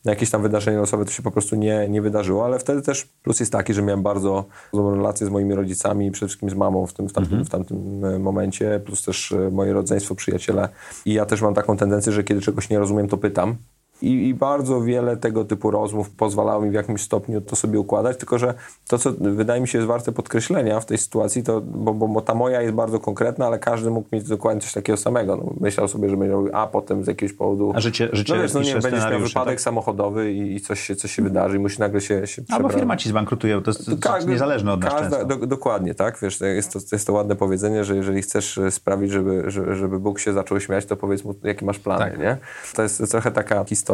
jakieś 0.05 0.29
tam 0.29 0.41
wydarzenie 0.41 0.77
losowe 0.77 1.05
to 1.05 1.12
się 1.12 1.24
po 1.24 1.31
prostu 1.31 1.55
nie, 1.55 1.89
nie 1.89 2.01
wydarzyło, 2.01 2.45
ale 2.45 2.60
wtedy 2.60 2.81
też 2.81 3.05
plus 3.05 3.39
jest 3.39 3.51
taki, 3.51 3.74
że 3.74 3.81
miałem 3.81 4.03
bardzo 4.03 4.45
dobrą 4.74 4.95
relację 4.95 5.27
z 5.27 5.29
moimi 5.29 5.55
rodzicami, 5.55 6.12
przede 6.12 6.27
wszystkim 6.27 6.50
z 6.50 6.53
mamą 6.53 6.88
w 6.88 6.93
tym, 6.93 7.10
w 7.10 7.13
tamtym, 7.13 7.39
mhm. 7.39 7.45
w 7.45 7.50
tamtym 7.50 8.05
e, 8.05 8.19
momencie, 8.19 8.81
plus 8.86 9.03
też 9.03 9.31
e, 9.31 9.50
moje 9.51 9.74
rodzeństwo, 9.74 10.15
przyjaciele. 10.15 10.69
I 11.05 11.13
ja 11.13 11.25
też 11.25 11.41
mam 11.41 11.53
taką 11.53 11.77
tendencję, 11.77 12.12
że 12.12 12.24
kiedy 12.24 12.41
czegoś 12.41 12.69
nie 12.69 12.79
rozumiem, 12.79 13.07
to 13.07 13.17
pytam. 13.17 13.55
I, 14.03 14.27
I, 14.27 14.33
bardzo 14.33 14.81
wiele 14.81 15.17
tego 15.17 15.45
typu 15.45 15.72
rozmów 15.72 16.10
pozwalało 16.10 16.62
mi 16.62 16.69
w 16.69 16.74
jakimś 16.74 17.01
stopniu 17.01 17.41
to 17.41 17.55
sobie 17.55 17.79
układać, 17.79 18.17
tylko 18.17 18.38
że 18.38 18.53
to, 18.88 18.98
co 18.98 19.12
wydaje 19.19 19.62
mi 19.62 19.67
się 19.67 19.77
jest 19.77 19.88
warte 19.88 20.12
podkreślenia 20.12 20.79
w 20.79 20.86
tej 20.86 20.98
sytuacji, 20.98 21.43
to, 21.43 21.62
bo, 21.62 21.93
bo, 21.93 22.07
bo 22.07 22.22
ta 22.22 22.36
moja 22.36 22.62
jest 22.62 22.74
bardzo 22.74 23.00
konkretna, 23.00 23.48
ale 23.48 23.60
każdy 23.60 23.89
mógł 23.89 24.07
mieć 24.12 24.27
dokładnie 24.27 24.62
coś 24.62 24.74
takiego 24.74 24.98
samego. 24.98 25.36
No, 25.36 25.53
myślał 25.60 25.88
sobie, 25.88 26.10
że 26.10 26.17
będzie 26.17 26.33
robił, 26.33 26.51
a 26.53 26.67
potem 26.67 27.03
z 27.03 27.07
jakiegoś 27.07 27.38
powodu... 27.38 27.72
A 27.75 27.79
życie, 27.79 28.10
życie 28.13 28.36
no 28.36 28.41
wiesz, 28.41 28.53
no 28.53 28.62
nie, 28.62 28.75
będziesz 28.75 29.12
miał 29.12 29.19
wypadek 29.19 29.55
tak? 29.55 29.62
samochodowy 29.62 30.31
i, 30.31 30.55
i, 30.55 30.62
coś, 30.62 30.79
się, 30.79 30.95
coś 30.95 31.12
się 31.12 31.22
wydarzy 31.22 31.57
i 31.57 31.60
musi 31.60 31.79
nagle 31.79 32.01
się, 32.01 32.27
się 32.27 32.41
Albo 32.50 32.69
firma 32.69 32.98
ci 32.98 33.10
zbankrutuje, 33.10 33.62
to 33.62 33.72
jest 33.72 33.91
każdy, 34.01 34.31
niezależne 34.31 34.74
od 34.74 34.83
nas 34.83 34.93
każda, 34.93 35.25
do, 35.25 35.48
Dokładnie, 35.48 35.95
tak? 35.95 36.19
Wiesz, 36.22 36.41
jest 36.41 36.74
to, 36.74 36.79
jest 36.91 37.07
to 37.07 37.13
ładne 37.13 37.36
powiedzenie, 37.36 37.83
że 37.83 37.95
jeżeli 37.95 38.22
chcesz 38.22 38.60
sprawić, 38.69 39.12
żeby, 39.12 39.51
żeby 39.51 40.00
Bóg 40.00 40.19
się 40.19 40.33
zaczął 40.33 40.60
śmiać, 40.60 40.86
to 40.86 40.95
powiedz 40.95 41.24
mu, 41.24 41.36
jakie 41.43 41.65
masz 41.65 41.79
plany, 41.79 42.12
tak. 42.12 42.19
nie? 42.19 42.38
To 42.75 42.81
jest 42.81 43.12
trochę 43.12 43.31
taka 43.31 43.63
historia. 43.63 43.92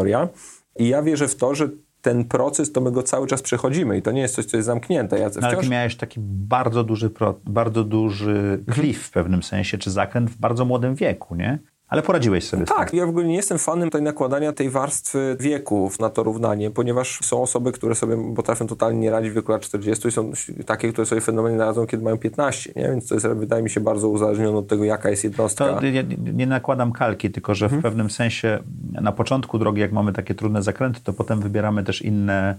I 0.80 0.88
ja 0.88 1.02
wierzę 1.02 1.28
w 1.28 1.36
to, 1.36 1.56
że 1.56 1.70
ten 2.02 2.26
proces, 2.26 2.72
to 2.72 2.82
my 2.82 2.92
go 2.92 3.04
cały 3.04 3.28
czas 3.28 3.42
przechodzimy 3.42 3.98
i 3.98 4.02
to 4.02 4.12
nie 4.12 4.22
jest 4.22 4.36
coś, 4.36 4.46
co 4.46 4.58
jest 4.58 4.66
zamknięte. 4.66 5.20
Ja 5.20 5.30
wciąż... 5.30 5.44
Ale 5.44 5.58
ty 5.58 5.70
miałeś 5.70 5.96
taki 5.96 6.20
bardzo 6.20 6.84
duży, 6.84 7.12
bardzo 7.46 7.84
duży 7.84 8.64
klif 8.72 9.04
w 9.04 9.12
pewnym 9.12 9.44
sensie, 9.44 9.78
czy 9.78 9.92
zakręt 9.92 10.30
w 10.30 10.38
bardzo 10.38 10.66
młodym 10.66 10.96
wieku, 10.96 11.36
nie? 11.36 11.60
Ale 11.90 12.02
poradziłeś 12.02 12.48
sobie 12.48 12.66
tak, 12.66 12.76
z 12.76 12.78
tym. 12.78 12.86
Tak, 12.86 12.94
ja 12.94 13.06
w 13.06 13.10
ogóle 13.10 13.26
nie 13.26 13.36
jestem 13.36 13.58
fanem 13.58 13.90
tej 13.90 14.02
nakładania 14.02 14.54
tej 14.54 14.70
warstwy 14.70 15.38
wieków 15.40 16.00
na 16.00 16.10
to 16.10 16.24
równanie, 16.24 16.72
ponieważ 16.72 17.20
są 17.24 17.42
osoby, 17.42 17.72
które 17.72 17.96
sobie 17.96 18.34
potrafią 18.36 18.68
totalnie 18.68 19.00
nie 19.00 19.12
radzić 19.12 19.32
w 19.32 19.34
wieku 19.34 19.52
lat 19.52 19.62
40 19.62 20.08
i 20.08 20.12
są 20.12 20.32
takie, 20.66 20.94
które 20.94 21.06
sobie 21.06 21.22
fenomenalnie 21.22 21.66
radzą, 21.66 21.88
kiedy 21.88 22.04
mają 22.04 22.18
15, 22.18 22.74
nie? 22.76 22.84
Więc 22.84 23.08
to 23.08 23.16
jest, 23.16 23.28
wydaje 23.28 23.64
mi 23.64 23.70
się, 23.70 23.82
bardzo 23.82 24.10
uzależnione 24.10 24.58
od 24.58 24.68
tego, 24.68 24.84
jaka 24.84 25.10
jest 25.10 25.24
jednostka. 25.24 25.74
To 25.74 25.86
ja 25.86 26.04
nie 26.34 26.48
nakładam 26.48 26.92
kalki, 26.92 27.32
tylko 27.32 27.56
że 27.56 27.70
w 27.70 27.82
pewnym 27.82 28.10
sensie 28.10 28.60
na 29.02 29.12
początku 29.12 29.60
drogi, 29.60 29.82
jak 29.82 29.92
mamy 29.92 30.14
takie 30.14 30.36
trudne 30.36 30.64
zakręty, 30.64 31.00
to 31.04 31.14
potem 31.14 31.40
wybieramy 31.40 31.84
też 31.84 32.02
inne 32.02 32.56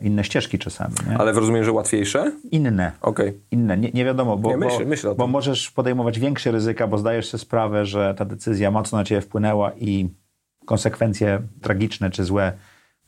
inne 0.00 0.24
ścieżki 0.24 0.58
czasami. 0.58 0.94
Nie? 1.08 1.18
Ale 1.18 1.32
w 1.32 1.38
rozumieniu, 1.38 1.64
że 1.64 1.72
łatwiejsze? 1.72 2.32
Inne. 2.50 2.92
Okay. 3.00 3.34
Inne. 3.50 3.78
Nie, 3.78 3.90
nie 3.90 4.04
wiadomo, 4.04 4.36
bo, 4.36 4.50
nie, 4.50 4.56
myśl, 4.56 4.78
bo, 4.78 4.84
myśl 4.84 5.14
bo 5.14 5.26
możesz 5.26 5.70
podejmować 5.70 6.18
większe 6.18 6.50
ryzyka, 6.50 6.86
bo 6.86 6.98
zdajesz 6.98 7.28
sobie 7.28 7.40
sprawę, 7.40 7.86
że 7.86 8.14
ta 8.18 8.24
decyzja 8.24 8.70
mocno 8.70 8.98
na 8.98 9.04
ciebie 9.04 9.20
wpłynęła 9.20 9.72
i 9.72 10.08
konsekwencje 10.66 11.42
tragiczne 11.62 12.10
czy 12.10 12.24
złe 12.24 12.52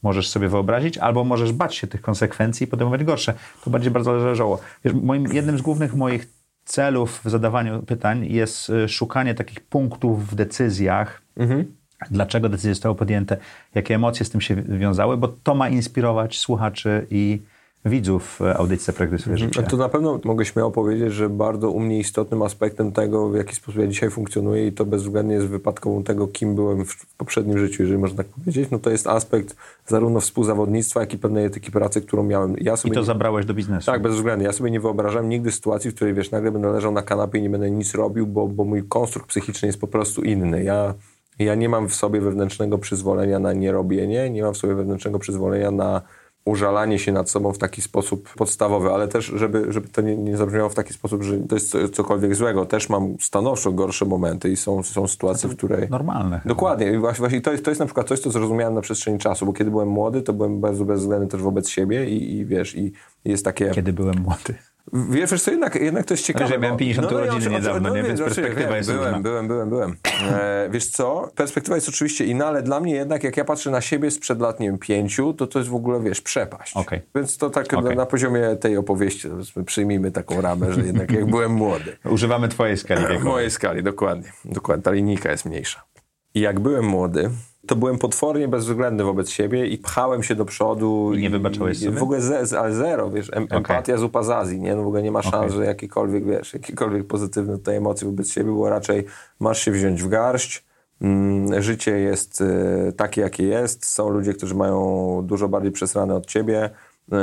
możesz 0.02 0.28
sobie 0.28 0.49
wyobrazić, 0.49 0.99
albo 0.99 1.25
możesz 1.25 1.52
bać 1.52 1.75
się 1.75 1.87
tych 1.87 2.02
konsekwencji 2.02 2.64
i 2.64 2.66
podejmować 2.66 3.04
gorsze. 3.04 3.35
To 3.64 3.70
będzie 3.70 3.90
bardzo 3.90 4.20
zależało. 4.20 4.61
Wiesz, 4.85 4.94
moim, 4.94 5.26
jednym 5.32 5.59
z 5.59 5.62
głównych 5.62 5.94
moich 5.94 6.28
celów 6.64 7.20
w 7.25 7.30
zadawaniu 7.30 7.82
pytań 7.82 8.26
jest 8.26 8.70
y, 8.70 8.88
szukanie 8.88 9.35
takich 9.35 9.61
punktów 9.61 10.26
w 10.26 10.35
decyzjach, 10.35 11.23
mhm 11.37 11.79
dlaczego 12.11 12.49
decyzje 12.49 12.75
zostały 12.75 12.95
podjęte, 12.95 13.37
jakie 13.75 13.95
emocje 13.95 14.26
z 14.26 14.30
tym 14.30 14.40
się 14.40 14.54
wiązały, 14.57 15.16
bo 15.16 15.28
to 15.28 15.54
ma 15.54 15.69
inspirować 15.69 16.38
słuchaczy 16.38 17.07
i 17.11 17.40
widzów 17.85 18.40
audycji 18.57 18.92
Projekty 18.92 19.19
Swoje 19.19 19.35
mhm. 19.35 19.52
Życie. 19.52 19.62
To 19.62 19.76
na 19.76 19.88
pewno 19.88 20.21
mogę 20.25 20.45
śmiało 20.45 20.71
powiedzieć, 20.71 21.12
że 21.12 21.28
bardzo 21.28 21.71
u 21.71 21.80
mnie 21.80 21.99
istotnym 21.99 22.42
aspektem 22.42 22.92
tego, 22.92 23.28
w 23.28 23.37
jaki 23.37 23.54
sposób 23.54 23.80
ja 23.80 23.87
dzisiaj 23.87 24.11
funkcjonuję 24.11 24.66
i 24.66 24.73
to 24.73 24.85
bezwzględnie 24.85 25.35
jest 25.35 25.47
wypadkową 25.47 26.02
tego, 26.02 26.28
kim 26.28 26.54
byłem 26.54 26.85
w 26.85 27.16
poprzednim 27.16 27.59
życiu, 27.59 27.83
jeżeli 27.83 27.99
można 27.99 28.16
tak 28.16 28.26
powiedzieć, 28.26 28.71
no 28.71 28.78
to 28.78 28.90
jest 28.90 29.07
aspekt 29.07 29.57
zarówno 29.87 30.21
współzawodnictwa, 30.21 31.00
jak 31.00 31.14
i 31.14 31.19
pewnej 31.19 31.45
etyki 31.45 31.71
pracy, 31.71 32.00
którą 32.00 32.23
miałem. 32.23 32.57
Ja 32.61 32.75
I 32.85 32.90
to 32.90 33.00
nie... 33.00 33.07
zabrałeś 33.07 33.47
do 33.47 33.54
biznesu. 33.54 33.87
Tak, 33.87 34.02
bezwzględnie. 34.02 34.47
Ja 34.47 34.52
sobie 34.52 34.71
nie 34.71 34.80
wyobrażam 34.80 35.28
nigdy 35.28 35.52
sytuacji, 35.52 35.90
w 35.90 35.95
której, 35.95 36.14
wiesz, 36.14 36.30
nagle 36.30 36.52
będę 36.52 36.71
leżał 36.71 36.92
na 36.92 37.02
kanapie 37.02 37.38
i 37.38 37.42
nie 37.42 37.50
będę 37.50 37.71
nic 37.71 37.95
robił, 37.95 38.26
bo, 38.26 38.49
bo 38.49 38.64
mój 38.64 38.83
konstrukt 38.88 39.28
psychiczny 39.28 39.66
jest 39.66 39.80
po 39.80 39.87
prostu 39.87 40.23
inny. 40.23 40.64
Ja 40.64 40.95
ja 41.44 41.54
nie 41.54 41.68
mam 41.68 41.88
w 41.88 41.94
sobie 41.94 42.20
wewnętrznego 42.20 42.78
przyzwolenia 42.78 43.38
na 43.38 43.52
nierobienie, 43.52 44.30
nie 44.30 44.42
mam 44.42 44.54
w 44.54 44.56
sobie 44.56 44.75
wewnętrznego 44.75 45.18
przyzwolenia 45.18 45.70
na 45.70 46.02
użalanie 46.44 46.99
się 46.99 47.12
nad 47.12 47.30
sobą 47.30 47.52
w 47.52 47.59
taki 47.59 47.82
sposób 47.82 48.35
podstawowy, 48.35 48.90
ale 48.90 49.09
też, 49.09 49.26
żeby, 49.26 49.73
żeby 49.73 49.88
to 49.88 50.00
nie, 50.00 50.16
nie 50.16 50.37
zabrzmiało 50.37 50.68
w 50.68 50.75
taki 50.75 50.92
sposób, 50.92 51.23
że 51.23 51.38
to 51.38 51.54
jest 51.54 51.76
cokolwiek 51.92 52.35
złego. 52.35 52.66
Też 52.66 52.88
mam 52.88 53.16
stanowczo 53.20 53.73
gorsze 53.73 54.04
momenty 54.04 54.50
i 54.50 54.56
są, 54.56 54.82
są 54.82 55.09
sytuacje, 55.09 55.49
w 55.49 55.56
której... 55.56 55.88
Normalne. 55.90 56.40
Dokładnie. 56.44 56.92
I 56.92 56.99
właśnie, 56.99 57.18
właśnie 57.18 57.40
to, 57.40 57.52
jest, 57.52 57.64
to 57.64 57.70
jest 57.70 57.80
na 57.80 57.87
przykład 57.87 58.09
coś, 58.09 58.20
co 58.20 58.30
zrozumiałem 58.30 58.75
na 58.75 58.80
przestrzeni 58.80 59.18
czasu, 59.18 59.47
bo 59.47 59.52
kiedy 59.52 59.70
byłem 59.70 59.88
młody, 59.88 60.23
to 60.23 60.32
byłem 60.32 60.61
bardzo 60.61 60.85
bezwzględny 60.85 61.28
też 61.28 61.42
wobec 61.42 61.68
siebie 61.68 62.11
i, 62.11 62.37
i 62.37 62.47
wiesz, 62.47 62.76
i 62.76 62.92
jest 63.25 63.44
takie... 63.44 63.70
Kiedy 63.70 63.92
byłem 63.92 64.16
młody. 64.20 64.54
Wiesz, 64.92 65.30
wiesz 65.30 65.42
co, 65.42 65.50
jednak, 65.50 65.75
jednak 65.75 66.06
to 66.06 66.14
jest 66.14 66.25
ciekawe. 66.25 66.47
Że 66.47 66.59
miałem 66.59 66.76
50 66.76 67.11
no, 67.11 67.18
no, 67.18 67.25
urodziny 67.25 67.54
niedawno, 67.54 67.88
no, 67.88 67.97
nie? 67.97 68.02
więc 68.02 68.20
perspektywa 68.20 68.61
wiem, 68.61 68.76
jest 68.76 68.92
byłem, 68.92 69.04
różna. 69.04 69.20
Byłem, 69.20 69.49
byłem, 69.49 69.68
byłem. 69.68 69.97
E, 70.30 70.68
wiesz 70.70 70.87
co, 70.87 71.30
perspektywa 71.37 71.76
jest 71.76 71.88
oczywiście 71.88 72.25
inna, 72.25 72.47
ale 72.47 72.62
dla 72.62 72.80
mnie 72.80 72.94
jednak, 72.94 73.25
jak 73.25 73.37
ja 73.37 73.44
patrzę 73.44 73.70
na 73.70 73.80
siebie 73.80 74.11
sprzed 74.11 74.40
lat, 74.40 74.61
nie 74.61 74.66
wiem, 74.66 74.78
pięciu, 74.78 75.32
to 75.32 75.47
to 75.47 75.59
jest 75.59 75.70
w 75.70 75.75
ogóle, 75.75 76.00
wiesz, 76.00 76.20
przepaść. 76.20 76.76
Okay. 76.76 77.00
Więc 77.14 77.38
to 77.38 77.50
tak 77.50 77.75
okay. 77.75 77.82
na, 77.82 77.94
na, 77.94 78.06
poziomie 78.06 78.56
tej 78.56 78.76
opowieści, 78.76 79.28
przyjmijmy 79.66 80.11
taką 80.11 80.40
ramę, 80.40 80.73
że 80.73 80.80
jednak 80.80 81.12
jak 81.12 81.26
byłem 81.26 81.52
młody. 81.52 81.97
Używamy 82.11 82.49
twojej 82.49 82.76
skali 82.76 83.00
wiekowej. 83.09 83.25
Mojej 83.25 83.50
skali, 83.50 83.82
dokładnie. 83.82 84.32
Dokładnie, 84.44 84.82
ta 84.82 84.90
linijka 84.90 85.30
jest 85.30 85.44
mniejsza. 85.44 85.89
I 86.34 86.40
jak 86.40 86.60
byłem 86.60 86.84
młody, 86.84 87.30
to 87.66 87.76
byłem 87.76 87.99
potwornie 87.99 88.49
bezwzględny 88.49 89.04
wobec 89.04 89.30
siebie 89.30 89.66
i 89.66 89.78
pchałem 89.78 90.22
się 90.22 90.34
do 90.34 90.44
przodu. 90.44 91.14
I 91.14 91.22
nie 91.22 91.30
wybaczyłeś 91.30 91.78
sobie? 91.78 91.99
W 91.99 92.02
ogóle 92.02 92.20
ze, 92.20 92.60
ale 92.60 92.75
zero, 92.75 93.10
wiesz, 93.10 93.30
em, 93.32 93.44
okay. 93.44 93.58
empatia 93.58 93.96
z 93.99 94.30
Azji, 94.30 94.60
nie? 94.60 94.76
No 94.76 94.82
w 94.82 94.87
ogóle 94.87 95.02
nie 95.02 95.10
ma 95.10 95.22
szans, 95.22 95.34
okay. 95.34 95.50
że 95.50 95.64
jakiekolwiek, 95.64 96.25
wiesz, 96.26 96.54
jakiekolwiek 96.54 97.06
pozytywne 97.06 97.58
tutaj 97.58 97.76
emocje 97.76 98.06
wobec 98.06 98.32
siebie, 98.32 98.46
było 98.46 98.70
raczej 98.70 99.04
masz 99.40 99.62
się 99.64 99.70
wziąć 99.70 100.02
w 100.02 100.08
garść, 100.08 100.64
mm, 101.00 101.62
życie 101.62 101.99
jest 101.99 102.40
y, 102.40 102.92
takie, 102.96 103.20
jakie 103.20 103.44
jest, 103.44 103.87
są 103.87 104.08
ludzie, 104.08 104.34
którzy 104.34 104.54
mają 104.54 105.22
dużo 105.26 105.49
bardziej 105.49 105.72
przesrane 105.72 106.14
od 106.14 106.26
ciebie, 106.26 106.70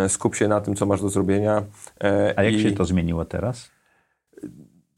y, 0.06 0.10
skup 0.10 0.36
się 0.36 0.48
na 0.48 0.62
tym, 0.62 0.76
co 0.76 0.86
masz 0.86 1.02
do 1.02 1.10
zrobienia. 1.10 1.64
Y, 2.04 2.38
A 2.38 2.44
jak 2.44 2.54
i... 2.54 2.62
się 2.62 2.72
to 2.72 2.86
zmieniło 2.86 3.26
teraz? 3.26 3.77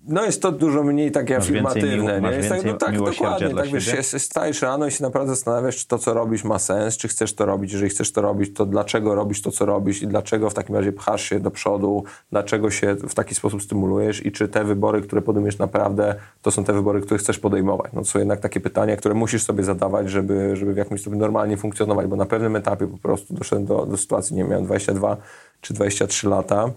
No 0.10 0.26
jest 0.26 0.42
to 0.42 0.52
dużo 0.52 0.84
mniej 0.84 1.12
takie 1.12 1.36
masz 1.36 1.44
afirmatywne. 1.44 2.22
Mił, 2.22 2.30
nie? 2.30 2.38
Jest 2.38 2.50
tak, 2.50 2.66
no, 2.66 2.74
tak 2.74 2.98
dokładnie. 2.98 3.56
Tak, 3.56 3.68
wiesz, 3.68 3.86
się, 3.86 4.20
stajesz 4.20 4.62
rano 4.62 4.88
i 4.88 4.92
się 4.92 5.04
naprawdę 5.04 5.30
zastanawiasz, 5.30 5.78
czy 5.78 5.88
to, 5.88 5.98
co 5.98 6.14
robisz, 6.14 6.44
ma 6.44 6.60
sens, 6.60 6.98
czy 6.98 7.08
chcesz 7.08 7.34
to 7.34 7.46
robić. 7.46 7.72
Jeżeli 7.72 7.90
chcesz 7.90 8.12
to 8.12 8.22
robić, 8.22 8.54
to 8.54 8.66
dlaczego 8.66 9.16
robisz 9.16 9.42
to, 9.42 9.52
co 9.52 9.66
robisz 9.66 10.02
i 10.02 10.08
dlaczego 10.08 10.50
w 10.50 10.54
takim 10.54 10.76
razie 10.76 10.92
pchasz 10.92 11.24
się 11.24 11.40
do 11.40 11.52
przodu, 11.52 12.04
dlaczego 12.32 12.72
się 12.72 12.96
w 12.96 13.16
taki 13.16 13.36
sposób 13.36 13.64
stymulujesz 13.64 14.26
i 14.26 14.32
czy 14.32 14.48
te 14.48 14.64
wybory, 14.64 15.02
które 15.02 15.22
podejmiesz 15.22 15.58
naprawdę, 15.58 16.16
to 16.42 16.52
są 16.52 16.64
te 16.64 16.74
wybory, 16.74 17.02
które 17.02 17.18
chcesz 17.18 17.40
podejmować. 17.40 17.92
No 17.94 18.02
to 18.02 18.08
są 18.08 18.20
jednak 18.20 18.40
takie 18.40 18.60
pytania, 18.60 18.98
które 18.98 19.16
musisz 19.16 19.44
sobie 19.44 19.64
zadawać, 19.64 20.10
żeby, 20.10 20.56
żeby 20.56 20.74
w 20.74 20.78
jakimś 20.78 21.02
stopniu 21.02 21.20
normalnie 21.20 21.58
funkcjonować, 21.58 22.08
bo 22.08 22.16
na 22.16 22.26
pewnym 22.26 22.56
etapie 22.56 22.88
po 22.88 22.98
prostu 22.98 23.34
doszedłem 23.34 23.66
do, 23.66 23.86
do 23.86 23.98
sytuacji, 23.98 24.36
nie 24.36 24.44
miałem 24.44 24.66
22 24.66 25.18
czy 25.62 25.74
23 25.74 26.30
lata, 26.30 26.72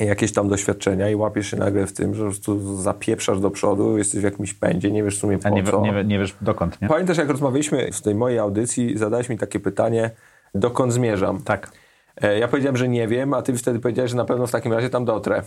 jakieś 0.00 0.32
tam 0.32 0.48
doświadczenia 0.48 1.10
i 1.10 1.14
łapiesz 1.14 1.50
się 1.50 1.56
nagle 1.56 1.86
w 1.86 1.92
tym, 1.92 2.14
że 2.14 2.24
po 2.24 2.30
prostu 2.30 2.76
zapieprzasz 2.76 3.40
do 3.40 3.50
przodu, 3.50 3.98
jesteś 3.98 4.20
w 4.20 4.24
jakimś 4.24 4.54
pędzie, 4.54 4.90
nie 4.90 5.02
wiesz 5.02 5.16
w 5.16 5.20
sumie 5.20 5.38
po 5.38 5.46
A 5.46 5.50
nie, 5.50 5.64
co. 5.64 5.80
Nie, 5.80 6.04
nie 6.04 6.18
wiesz 6.18 6.36
dokąd, 6.40 6.82
nie? 6.82 6.88
Pamiętasz, 6.88 7.18
jak 7.18 7.28
rozmawialiśmy 7.28 7.92
w 7.92 8.02
tej 8.02 8.14
mojej 8.14 8.38
audycji, 8.38 8.98
zadałeś 8.98 9.28
mi 9.28 9.38
takie 9.38 9.60
pytanie, 9.60 10.10
dokąd 10.54 10.92
zmierzam? 10.92 11.42
Tak. 11.42 11.70
E, 12.22 12.38
ja 12.38 12.48
powiedziałem, 12.48 12.76
że 12.76 12.88
nie 12.88 13.08
wiem, 13.08 13.34
a 13.34 13.42
ty 13.42 13.56
wtedy 13.56 13.80
powiedziałeś, 13.80 14.10
że 14.10 14.16
na 14.16 14.24
pewno 14.24 14.46
w 14.46 14.50
takim 14.50 14.72
razie 14.72 14.90
tam 14.90 15.04
dotrę. 15.04 15.42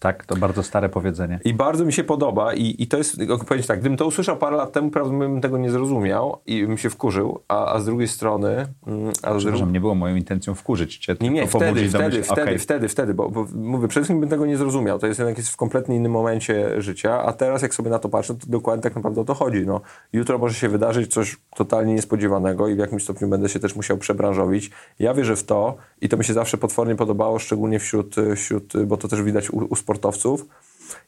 Tak, 0.00 0.26
to 0.26 0.36
bardzo 0.36 0.62
stare 0.62 0.88
powiedzenie. 0.88 1.40
I 1.44 1.54
bardzo 1.54 1.84
mi 1.84 1.92
się 1.92 2.04
podoba 2.04 2.54
i, 2.54 2.74
i 2.78 2.86
to 2.86 2.98
jest, 2.98 3.16
powiedzieć 3.48 3.66
tak, 3.66 3.80
gdybym 3.80 3.98
to 3.98 4.06
usłyszał 4.06 4.36
parę 4.36 4.56
lat 4.56 4.72
temu, 4.72 4.90
prawdopodobnie 4.90 5.28
bym 5.28 5.40
tego 5.40 5.58
nie 5.58 5.70
zrozumiał 5.70 6.38
i 6.46 6.66
bym 6.66 6.78
się 6.78 6.90
wkurzył, 6.90 7.40
a, 7.48 7.72
a 7.74 7.80
z 7.80 7.84
drugiej 7.84 8.08
strony... 8.08 8.66
Mm, 8.86 9.12
a 9.22 9.34
Przepraszam, 9.34 9.72
nie 9.72 9.80
było 9.80 9.94
moją 9.94 10.16
intencją 10.16 10.54
wkurzyć 10.54 10.96
cię, 10.96 11.16
Nie, 11.20 11.30
nie, 11.30 11.46
wtedy, 11.46 11.88
wtedy, 11.88 12.22
wtedy, 12.22 12.42
okay. 12.42 12.58
wtedy, 12.58 12.88
wtedy, 12.88 13.14
bo, 13.14 13.28
bo 13.30 13.46
mówię, 13.54 13.88
przede 13.88 14.04
wszystkim 14.04 14.20
bym 14.20 14.28
tego 14.28 14.46
nie 14.46 14.56
zrozumiał, 14.56 14.98
to 14.98 15.06
jest 15.06 15.18
jednak 15.20 15.38
jest 15.38 15.50
w 15.50 15.56
kompletnie 15.56 15.96
innym 15.96 16.12
momencie 16.12 16.82
życia, 16.82 17.22
a 17.22 17.32
teraz 17.32 17.62
jak 17.62 17.74
sobie 17.74 17.90
na 17.90 17.98
to 17.98 18.08
patrzę, 18.08 18.34
to 18.34 18.46
dokładnie 18.46 18.82
tak 18.82 18.96
naprawdę 18.96 19.20
o 19.20 19.24
to 19.24 19.34
chodzi. 19.34 19.66
No, 19.66 19.80
jutro 20.12 20.38
może 20.38 20.54
się 20.54 20.68
wydarzyć 20.68 21.12
coś 21.12 21.36
totalnie 21.56 21.94
niespodziewanego 21.94 22.68
i 22.68 22.74
w 22.74 22.78
jakimś 22.78 23.02
stopniu 23.02 23.28
będę 23.28 23.48
się 23.48 23.60
też 23.60 23.76
musiał 23.76 23.96
przebranżowić. 23.96 24.70
Ja 24.98 25.14
wierzę 25.14 25.36
w 25.36 25.44
to 25.44 25.76
i 26.00 26.08
to 26.08 26.16
mi 26.16 26.24
się 26.24 26.32
zawsze 26.32 26.58
potwornie 26.58 26.96
podobało, 26.96 27.38
szczególnie 27.38 27.78
wśród, 27.78 28.16
wśród 28.36 28.72
bo 28.86 28.96
to 28.96 29.08
też 29.08 29.22
widać 29.22 29.50
u, 29.50 29.58
u 29.58 29.76
sportowców, 29.76 30.46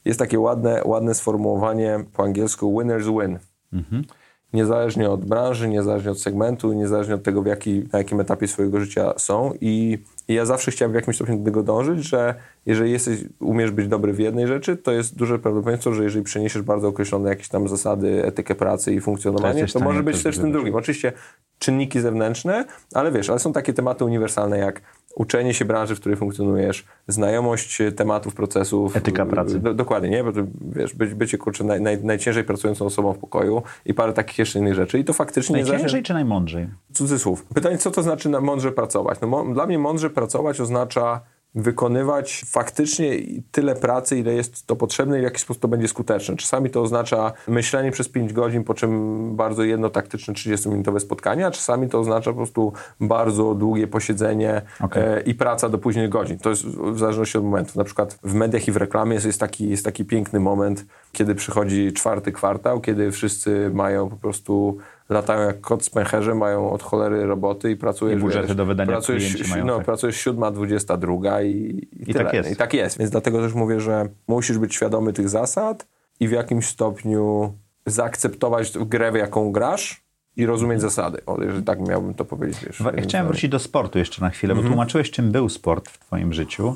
jest 0.05 0.19
takie 0.19 0.41
ładne, 0.41 0.83
ładne 0.85 1.15
sformułowanie 1.15 2.05
po 2.13 2.23
angielsku 2.23 2.79
winners 2.79 3.07
win. 3.07 3.39
Mhm. 3.73 4.05
niezależnie 4.53 5.11
od 5.11 5.25
branży, 5.25 5.69
niezależnie 5.69 6.11
od 6.11 6.21
segmentu, 6.21 6.73
niezależnie 6.73 7.15
od 7.15 7.23
tego, 7.23 7.43
w 7.43 7.47
jaki, 7.47 7.85
na 7.93 7.99
jakim 7.99 8.21
etapie 8.21 8.49
swojego 8.49 8.81
życia 8.81 9.15
są 9.17 9.53
i 9.61 9.99
i 10.29 10.35
ja 10.35 10.45
zawsze 10.45 10.71
chciałem 10.71 10.93
w 10.93 10.95
jakimś 10.95 11.17
stopniu 11.17 11.39
do 11.39 11.45
tego 11.45 11.63
dążyć, 11.63 12.09
że 12.09 12.35
jeżeli 12.67 12.93
jesteś, 12.93 13.19
umiesz 13.41 13.71
być 13.71 13.89
dobry 13.89 14.13
w 14.13 14.19
jednej 14.19 14.47
rzeczy, 14.47 14.77
to 14.77 14.93
jest 14.93 15.17
duże 15.17 15.39
prawdopodobieństwo, 15.39 15.93
że 15.93 16.05
jeżeli 16.05 16.25
przeniesiesz 16.25 16.63
bardzo 16.63 16.89
określone 16.89 17.29
jakieś 17.29 17.49
tam 17.49 17.69
zasady, 17.69 18.25
etykę 18.25 18.55
pracy 18.55 18.95
i 18.95 19.01
funkcjonowanie, 19.01 19.67
to, 19.67 19.73
to 19.73 19.81
może 19.81 20.03
być 20.03 20.23
też 20.23 20.39
tym 20.39 20.53
drugim. 20.53 20.75
Oczywiście 20.75 21.13
czynniki 21.59 22.01
zewnętrzne, 22.01 22.65
ale 22.95 23.13
wiesz, 23.13 23.31
ale 23.31 23.39
są 23.39 23.53
takie 23.53 23.73
tematy 23.73 24.05
uniwersalne 24.05 24.59
jak 24.59 24.81
uczenie 25.15 25.55
się 25.55 25.65
branży, 25.65 25.97
w 25.97 26.01
której 26.01 26.19
funkcjonujesz, 26.19 26.85
znajomość 27.09 27.83
tematów, 27.97 28.35
procesów. 28.35 28.97
Etyka 28.97 29.27
pracy. 29.27 29.59
Do, 29.59 29.75
dokładnie, 29.75 30.11
nie? 30.11 30.25
Bo 30.25 30.33
to, 30.33 30.41
wiesz, 30.61 30.95
być, 30.95 31.15
bycie 31.15 31.39
kurczę 31.39 31.65
naj, 31.65 31.81
naj, 31.81 32.05
najciężej 32.05 32.45
pracującą 32.45 32.87
osobą 32.87 33.13
w 33.13 33.19
pokoju 33.19 33.63
i 33.87 33.95
parę 33.95 34.13
takich 34.13 34.39
jeszcze 34.39 34.59
innych 34.59 34.75
rzeczy. 34.75 34.99
I 34.99 35.05
to 35.05 35.13
faktycznie... 35.13 35.53
Najciężej 35.53 35.79
zależy... 35.79 36.03
czy 36.03 36.15
najmądrzej? 36.15 36.69
Cudzysłów. 36.93 37.45
Pytanie, 37.45 37.79
co 37.79 37.91
to 37.91 38.03
znaczy 38.03 38.29
mądrze 38.29 38.73
pracować? 38.73 39.19
No, 39.21 39.45
dla 39.55 39.67
mnie 39.67 39.79
mądrze 39.79 40.11
pracować 40.11 40.61
oznacza 40.61 41.21
wykonywać 41.55 42.45
faktycznie 42.47 43.17
tyle 43.51 43.75
pracy, 43.75 44.19
ile 44.19 44.35
jest 44.35 44.67
to 44.67 44.77
potrzebne 44.77 45.19
i 45.19 45.21
w 45.21 45.25
jaki 45.25 45.41
sposób 45.41 45.63
to 45.63 45.69
będzie 45.69 45.89
skuteczne. 45.89 46.37
Czasami 46.37 46.71
to 46.71 46.83
oznacza 46.83 47.33
myślenie 47.49 47.91
przez 47.91 48.09
5 48.09 48.33
godzin, 48.33 48.65
po 48.65 48.75
czym 48.75 49.37
bardzo 49.37 49.63
jedno 49.63 49.91
taktyczne 49.91 50.35
30-minutowe 50.35 51.01
spotkanie, 51.01 51.47
a 51.47 51.51
czasami 51.51 51.89
to 51.89 51.99
oznacza 51.99 52.31
po 52.31 52.37
prostu 52.37 52.73
bardzo 53.01 53.55
długie 53.55 53.87
posiedzenie 53.87 54.63
okay. 54.81 55.03
e, 55.03 55.21
i 55.21 55.35
praca 55.35 55.69
do 55.69 55.79
późnych 55.79 56.09
godzin. 56.09 56.39
To 56.39 56.51
jest 56.51 56.65
w 56.67 56.99
zależności 56.99 57.39
od 57.39 57.45
momentu. 57.45 57.79
Na 57.79 57.85
przykład 57.85 58.19
w 58.23 58.35
mediach 58.35 58.69
i 58.69 58.73
w 58.73 58.77
reklamie 58.77 59.15
jest, 59.15 59.27
jest, 59.27 59.41
taki, 59.41 59.69
jest 59.69 59.85
taki 59.85 60.05
piękny 60.05 60.41
moment, 60.41 60.87
kiedy 61.13 61.35
przychodzi 61.35 61.93
czwarty 61.93 62.33
kwartał, 62.33 62.81
kiedy 62.81 63.11
wszyscy 63.11 63.71
mają 63.75 64.09
po 64.11 64.17
prostu 64.17 64.79
latają 65.13 65.47
jak 65.47 65.61
kot 65.61 65.85
z 65.85 65.91
pęcherzem, 65.91 66.39
mają 66.39 66.71
od 66.71 66.83
cholery 66.83 67.27
roboty 67.27 67.71
i 67.71 67.77
pracujesz... 67.77 68.19
I 68.19 68.21
budżety 68.21 68.47
wiesz, 68.47 68.57
do 68.57 68.67
wydania 68.67 68.93
pracujesz, 68.93 69.49
mają, 69.51 69.65
no, 69.65 69.77
tak. 69.77 69.85
pracujesz 69.85 70.17
siódma, 70.17 70.51
dwudziesta 70.51 70.97
druga 70.97 71.43
i, 71.43 71.51
i, 72.07 72.11
I 72.11 72.15
tak 72.15 72.33
jest. 72.33 72.51
I 72.51 72.57
tak 72.57 72.75
jest. 72.75 72.99
Więc 72.99 73.11
dlatego 73.11 73.43
też 73.43 73.55
mówię, 73.55 73.81
że 73.81 74.09
musisz 74.29 74.59
być 74.59 74.75
świadomy 74.75 75.13
tych 75.13 75.29
zasad 75.29 75.87
i 76.21 76.29
w 76.29 76.31
jakimś 76.31 76.67
stopniu 76.67 77.55
zaakceptować 77.87 78.73
grę, 78.79 79.13
w 79.13 79.15
jaką 79.15 79.53
grasz 79.53 80.05
i 80.37 80.47
rozumieć 80.47 80.81
zasady. 80.81 81.25
O, 81.27 81.43
jeżeli 81.43 81.63
tak 81.63 81.81
miałbym 81.81 82.15
to 82.15 82.25
powiedzieć. 82.25 82.65
Wiesz, 82.67 82.83
ja 82.97 83.03
chciałem 83.03 83.27
wrócić 83.27 83.51
do 83.51 83.59
sportu 83.59 83.99
jeszcze 83.99 84.21
na 84.21 84.31
chwilę, 84.31 84.55
bo 84.55 84.61
mhm. 84.61 84.73
tłumaczyłeś, 84.73 85.11
czym 85.11 85.33
był 85.33 85.49
sport 85.49 85.89
w 85.89 85.99
twoim 85.99 86.33
życiu, 86.33 86.75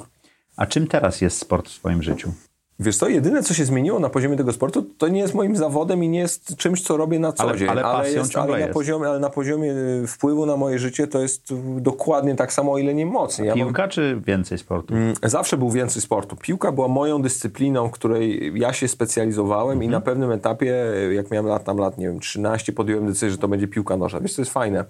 a 0.57 0.66
czym 0.66 0.87
teraz 0.87 1.21
jest 1.21 1.38
sport 1.38 1.69
w 1.69 1.75
twoim 1.75 2.02
życiu? 2.02 2.33
Wiesz 2.80 2.97
co, 2.97 3.09
jedyne 3.09 3.42
co 3.42 3.54
się 3.54 3.64
zmieniło 3.64 4.00
na 4.00 4.09
poziomie 4.09 4.37
tego 4.37 4.52
sportu, 4.52 4.83
to 4.99 5.09
nie 5.09 5.21
jest 5.21 5.35
moim 5.35 5.56
zawodem 5.56 6.04
i 6.04 6.09
nie 6.09 6.18
jest 6.18 6.56
czymś, 6.56 6.83
co 6.83 6.97
robię 6.97 7.18
na 7.18 7.33
co 7.33 7.42
ale, 7.42 7.59
dzień. 7.59 7.68
Ale, 7.68 7.85
ale, 7.85 8.12
jest, 8.12 8.37
ale, 8.37 8.66
na 8.66 8.73
poziomie, 8.73 9.09
ale 9.09 9.21
na 9.21 9.30
poziomie 9.30 9.73
y, 9.73 10.06
wpływu 10.06 10.47
na 10.47 10.56
moje 10.56 10.78
życie 10.78 11.06
to 11.06 11.21
jest 11.21 11.54
dokładnie 11.76 12.35
tak 12.35 12.52
samo, 12.52 12.73
o 12.73 12.78
ile 12.78 12.95
nie 12.95 13.06
mocniej. 13.06 13.49
Ja 13.49 13.54
piłka 13.54 13.83
mam... 13.83 13.90
czy 13.90 14.21
więcej 14.26 14.59
sportu? 14.59 14.95
Mm, 14.95 15.14
zawsze 15.23 15.56
był 15.56 15.71
więcej 15.71 16.02
sportu. 16.02 16.37
Piłka 16.37 16.73
była 16.73 16.88
moją 16.88 17.23
dyscypliną, 17.23 17.88
w 17.88 17.92
której 17.92 18.52
ja 18.54 18.73
się 18.73 18.88
specjalizowałem 18.88 19.73
mhm. 19.73 19.83
i 19.83 19.88
na 19.88 20.00
pewnym 20.00 20.30
etapie, 20.30 20.75
jak 21.12 21.30
miałem 21.30 21.47
lat, 21.47 21.64
tam 21.64 21.78
lat, 21.78 21.99
nie 21.99 22.06
wiem, 22.06 22.21
13, 22.21 22.73
podjąłem 22.73 23.06
decyzję, 23.06 23.30
że 23.30 23.38
to 23.38 23.49
będzie 23.49 23.68
piłka 23.68 23.97
nożna. 23.97 24.21
Wiesz, 24.21 24.35
to 24.35 24.42
jest 24.42 24.52
fajne. 24.52 24.85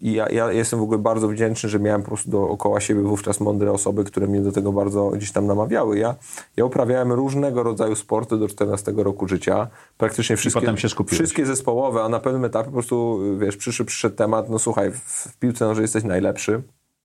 I 0.00 0.12
ja, 0.12 0.28
ja, 0.28 0.52
jestem 0.52 0.78
w 0.78 0.82
ogóle 0.82 0.98
bardzo 0.98 1.28
wdzięczny, 1.28 1.68
że 1.68 1.80
miałem 1.80 2.02
po 2.02 2.08
prostu 2.08 2.30
dookoła 2.30 2.80
siebie 2.80 3.02
wówczas 3.02 3.40
mądre 3.40 3.72
osoby, 3.72 4.04
które 4.04 4.26
mnie 4.26 4.40
do 4.40 4.52
tego 4.52 4.72
bardzo 4.72 5.10
gdzieś 5.10 5.32
tam 5.32 5.46
namawiały. 5.46 5.98
Ja, 5.98 6.14
ja 6.56 6.64
uprawiałem 6.64 7.12
różnego 7.12 7.62
rodzaju 7.62 7.94
sporty 7.94 8.38
do 8.38 8.48
14 8.48 8.92
roku 8.96 9.28
życia. 9.28 9.68
Praktycznie 9.96 10.36
wszystkie, 10.36 10.74
wszystkie 11.06 11.46
zespołowe, 11.46 12.02
a 12.02 12.08
na 12.08 12.20
pewnym 12.20 12.44
etapie 12.44 12.66
po 12.66 12.72
prostu, 12.72 13.20
wiesz, 13.38 13.56
przyszedł, 13.56 13.88
przyszedł 13.88 14.16
temat, 14.16 14.50
no 14.50 14.58
słuchaj, 14.58 14.92
w, 14.92 15.36
piłce 15.38 15.64
nożnej 15.64 15.84
jesteś 15.84 16.04
najlepszy 16.04 16.62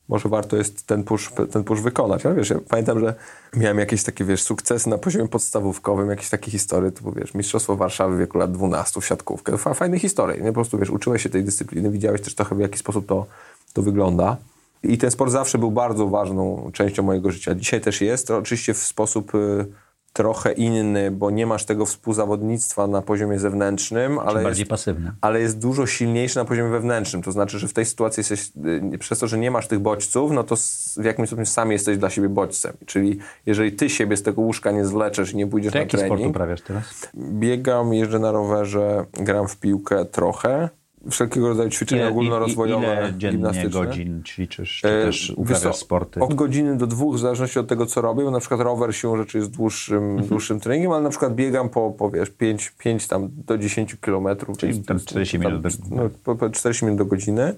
może 0.10 0.29
warto 0.29 0.57
jest 0.57 0.88
ten 0.88 1.03
push, 1.03 1.31
ten 1.51 1.63
push 1.63 1.81
wykonać. 1.81 2.25
Ale 2.25 2.36
wiesz, 2.36 2.50
ja 2.50 2.60
pamiętam, 2.69 3.00
że 3.00 3.15
miałem 3.55 3.79
jakieś 3.79 4.03
takie, 4.03 4.25
wiesz, 4.25 4.43
sukcesy 4.43 4.89
na 4.89 4.98
poziomie 4.98 5.27
podstawówkowym, 5.27 6.10
jakieś 6.10 6.29
takie 6.29 6.51
historie, 6.51 6.91
typu, 6.91 7.12
wiesz, 7.12 7.33
Mistrzostwo 7.33 7.75
Warszawy 7.75 8.15
w 8.15 8.19
wieku 8.19 8.38
lat 8.38 8.51
12 8.51 9.01
w 9.01 9.05
siatkówkę. 9.05 9.57
Fajne 9.57 10.00
historie, 10.00 10.38
nie? 10.41 10.48
Po 10.48 10.53
prostu, 10.53 10.77
wiesz, 10.77 10.89
uczyłeś 10.89 11.24
się 11.24 11.29
tej 11.29 11.43
dyscypliny, 11.43 11.89
widziałeś 11.89 12.22
też 12.22 12.36
trochę, 12.36 12.55
w 12.55 12.60
jaki 12.60 12.79
sposób 12.79 13.05
to, 13.05 13.25
to 13.74 13.81
wygląda. 13.81 14.38
I 14.83 14.98
ten 14.98 15.12
sport 15.12 15.31
zawsze 15.31 15.57
był 15.57 15.72
bardzo 15.72 16.07
ważną 16.07 16.72
częścią 16.74 17.03
mojego 17.03 17.31
życia. 17.31 17.56
Dzisiaj 17.56 17.82
też 17.82 18.01
jest, 18.01 18.32
oczywiście 18.32 18.73
w 18.73 18.77
sposób... 18.77 19.36
Y, 19.36 19.83
trochę 20.13 20.52
inny, 20.52 21.12
bo 21.12 21.32
nie 21.32 21.45
masz 21.45 21.65
tego 21.65 21.86
współzawodnictwa 21.86 22.88
na 22.88 23.02
poziomie 23.02 23.39
zewnętrznym, 23.39 24.19
ale 24.19 24.43
bardziej 24.43 24.62
jest, 24.62 24.69
pasywny. 24.69 25.12
ale 25.21 25.41
jest 25.41 25.60
dużo 25.60 25.86
silniejszy 25.86 26.38
na 26.38 26.45
poziomie 26.45 26.69
wewnętrznym. 26.69 27.21
To 27.21 27.32
znaczy, 27.32 27.60
że 27.60 27.67
w 27.67 27.73
tej 27.73 27.86
sytuacji 27.86 28.21
jesteś, 28.21 28.52
y, 28.93 28.97
przez 28.97 29.19
to, 29.19 29.28
że 29.28 29.38
nie 29.38 29.52
masz 29.52 29.67
tych 29.67 29.80
bodźców, 29.80 30.32
no 30.32 30.43
to 30.43 30.56
w 30.97 31.04
jakimś 31.04 31.30
stopniu 31.30 31.45
sam 31.45 31.71
jesteś 31.71 31.97
dla 31.97 32.10
siebie 32.10 32.30
bodźcem. 32.30 32.73
Czyli 32.86 33.19
jeżeli 33.45 33.71
ty 33.71 33.89
siebie 33.89 34.17
z 34.17 34.23
tego 34.23 34.41
łóżka 34.41 34.71
nie 34.71 34.86
zleczesz 34.86 35.34
i 35.34 35.38
nie 35.38 35.47
pójdziesz 35.47 35.73
to 35.73 35.80
na 35.80 35.86
trening... 35.86 36.12
jaki 36.12 36.21
sport 36.21 36.30
uprawiasz 36.30 36.62
teraz? 36.62 36.84
Biegam, 37.15 37.93
jeżdżę 37.93 38.19
na 38.19 38.32
rowerze, 38.32 39.06
gram 39.13 39.47
w 39.47 39.58
piłkę 39.58 40.06
trochę 40.06 40.69
wszelkiego 41.11 41.47
rodzaju 41.49 41.69
ćwiczenia 41.69 42.01
ile, 42.01 42.11
ogólnorozwojowe, 42.11 42.85
ile 42.85 43.13
dziennie 43.17 43.69
godzin 43.69 44.23
ćwiczysz, 44.23 44.79
czy 44.81 44.87
e, 44.87 45.05
też 45.05 45.33
uprawiasz 45.37 45.75
sporty? 45.75 46.19
Od 46.19 46.33
godziny 46.33 46.77
do 46.77 46.87
dwóch, 46.87 47.15
w 47.15 47.19
zależności 47.19 47.59
od 47.59 47.67
tego, 47.67 47.85
co 47.85 48.01
robię, 48.01 48.23
bo 48.23 48.31
na 48.31 48.39
przykład 48.39 48.61
rower 48.61 48.95
siłą 48.95 49.17
rzeczy 49.17 49.37
jest 49.37 49.51
dłuższym, 49.51 50.03
mhm. 50.03 50.27
dłuższym 50.27 50.59
treningiem, 50.59 50.91
ale 50.91 51.01
na 51.01 51.09
przykład 51.09 51.35
biegam 51.35 51.69
po, 51.69 51.91
po 51.91 52.09
wiesz, 52.09 52.29
5, 52.29 52.73
5 52.77 53.07
tam 53.07 53.29
do 53.31 53.57
10 53.57 53.95
kilometrów. 54.01 54.57
Czyli 54.57 54.83
tam 54.83 54.99
40 54.99 55.39
minut. 55.39 55.61
do... 55.61 55.69
no, 55.89 56.35
po 56.35 56.49
40 56.49 56.85
minut 56.85 56.97
do 56.97 57.05
godziny. 57.05 57.55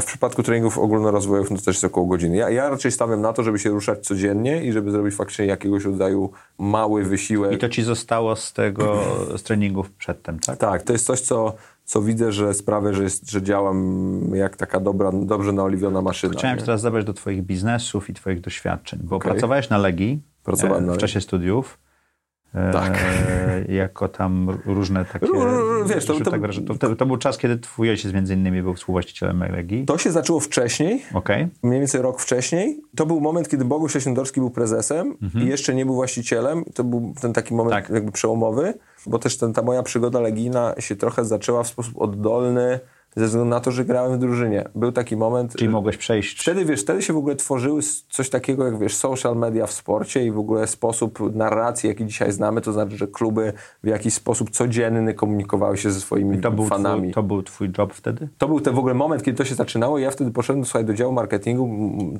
W 0.00 0.04
przypadku 0.04 0.42
treningów 0.42 0.78
ogólnorozwojowych 0.78 1.50
no 1.50 1.56
to 1.56 1.62
też 1.62 1.74
jest 1.74 1.84
około 1.84 2.06
godziny. 2.06 2.36
Ja, 2.36 2.50
ja 2.50 2.70
raczej 2.70 2.92
stawiam 2.92 3.20
na 3.20 3.32
to, 3.32 3.42
żeby 3.42 3.58
się 3.58 3.70
ruszać 3.70 4.06
codziennie 4.06 4.64
i 4.64 4.72
żeby 4.72 4.90
zrobić 4.90 5.14
faktycznie 5.14 5.46
jakiegoś 5.46 5.84
rodzaju 5.84 6.30
mały 6.58 7.04
wysiłek. 7.04 7.52
I 7.52 7.58
to 7.58 7.68
ci 7.68 7.82
zostało 7.82 8.36
z 8.36 8.52
tego, 8.52 9.02
z 9.36 9.42
treningów 9.42 9.90
przedtem, 9.90 10.38
tak? 10.38 10.58
Tak, 10.58 10.82
to 10.82 10.92
jest 10.92 11.06
coś, 11.06 11.20
co 11.20 11.54
co 11.84 12.02
widzę, 12.02 12.32
że 12.32 12.54
sprawia, 12.54 12.92
że, 12.92 13.02
jest, 13.02 13.30
że 13.30 13.42
działam 13.42 14.30
jak 14.34 14.56
taka 14.56 14.80
dobra, 14.80 15.10
dobrze 15.12 15.52
naoliwiona 15.52 16.02
maszyna. 16.02 16.34
Chciałem 16.38 16.58
nie? 16.58 16.64
teraz 16.64 16.80
zabrać 16.80 17.04
do 17.04 17.14
Twoich 17.14 17.42
biznesów 17.42 18.10
i 18.10 18.14
Twoich 18.14 18.40
doświadczeń, 18.40 19.00
bo 19.02 19.16
okay. 19.16 19.32
pracowałeś 19.32 19.68
na 19.68 19.78
Legii 19.78 20.22
Pracowałem 20.44 20.90
e, 20.90 20.94
w 20.94 20.98
czasie 20.98 21.20
studiów. 21.20 21.78
E, 22.54 22.72
tak. 22.72 23.04
jako 23.68 24.08
tam 24.08 24.58
różne 24.66 25.04
takie... 25.04 25.26
Wiesz, 25.86 26.06
to, 26.06 26.20
to, 26.20 26.30
tak, 26.30 26.40
to, 26.80 26.96
to, 26.96 27.06
był 27.06 27.16
czas, 27.16 27.38
kiedy 27.38 27.58
twój 27.58 27.90
ojciec 27.90 28.12
między 28.12 28.34
innymi 28.34 28.62
był 28.62 28.74
współwłaścicielem 28.74 29.40
Legii. 29.40 29.84
To 29.84 29.98
się 29.98 30.10
zaczęło 30.10 30.40
wcześniej, 30.40 31.02
okay. 31.14 31.48
mniej 31.62 31.80
więcej 31.80 32.02
rok 32.02 32.20
wcześniej. 32.20 32.80
To 32.96 33.06
był 33.06 33.20
moment, 33.20 33.48
kiedy 33.48 33.64
Boguś 33.64 33.94
Leśniodorski 33.94 34.40
był 34.40 34.50
prezesem 34.50 35.16
mhm. 35.22 35.44
i 35.44 35.48
jeszcze 35.48 35.74
nie 35.74 35.86
był 35.86 35.94
właścicielem. 35.94 36.64
To 36.74 36.84
był 36.84 37.14
ten 37.20 37.32
taki 37.32 37.54
moment 37.54 37.74
tak. 37.74 37.90
jakby 37.90 38.12
przełomowy 38.12 38.74
bo 39.06 39.18
też 39.18 39.36
ten, 39.36 39.52
ta 39.52 39.62
moja 39.62 39.82
przygoda 39.82 40.20
legijna 40.20 40.74
się 40.78 40.96
trochę 40.96 41.24
zaczęła 41.24 41.62
w 41.62 41.68
sposób 41.68 41.94
oddolny, 41.96 42.80
ze 43.16 43.26
względu 43.26 43.50
na 43.50 43.60
to, 43.60 43.70
że 43.70 43.84
grałem 43.84 44.12
w 44.12 44.18
drużynie. 44.18 44.64
Był 44.74 44.92
taki 44.92 45.16
moment... 45.16 45.56
Czyli 45.56 45.70
mogłeś 45.70 45.96
przejść... 45.96 46.40
Wtedy, 46.40 46.64
wiesz, 46.64 46.82
wtedy 46.82 47.02
się 47.02 47.12
w 47.12 47.16
ogóle 47.16 47.36
tworzyły 47.36 47.80
coś 48.10 48.30
takiego 48.30 48.64
jak, 48.64 48.78
wiesz, 48.78 48.96
social 48.96 49.36
media 49.36 49.66
w 49.66 49.72
sporcie 49.72 50.26
i 50.26 50.30
w 50.30 50.38
ogóle 50.38 50.66
sposób 50.66 51.34
narracji, 51.34 51.88
jaki 51.88 52.06
dzisiaj 52.06 52.32
znamy, 52.32 52.60
to 52.60 52.72
znaczy, 52.72 52.96
że 52.96 53.06
kluby 53.06 53.52
w 53.82 53.86
jakiś 53.86 54.14
sposób 54.14 54.50
codzienny 54.50 55.14
komunikowały 55.14 55.76
się 55.76 55.90
ze 55.90 56.00
swoimi 56.00 56.40
to 56.40 56.50
był 56.50 56.66
fanami. 56.66 57.02
Twój, 57.02 57.12
to 57.12 57.22
był 57.22 57.42
twój 57.42 57.70
job 57.78 57.92
wtedy? 57.92 58.28
To 58.38 58.48
był 58.48 58.60
ten 58.60 58.74
w 58.74 58.78
ogóle 58.78 58.94
moment, 58.94 59.22
kiedy 59.22 59.38
to 59.38 59.44
się 59.44 59.54
zaczynało 59.54 59.98
i 59.98 60.02
ja 60.02 60.10
wtedy 60.10 60.30
poszedłem, 60.30 60.64
słuchaj, 60.64 60.84
do 60.84 60.94
działu 60.94 61.12
marketingu. 61.12 61.70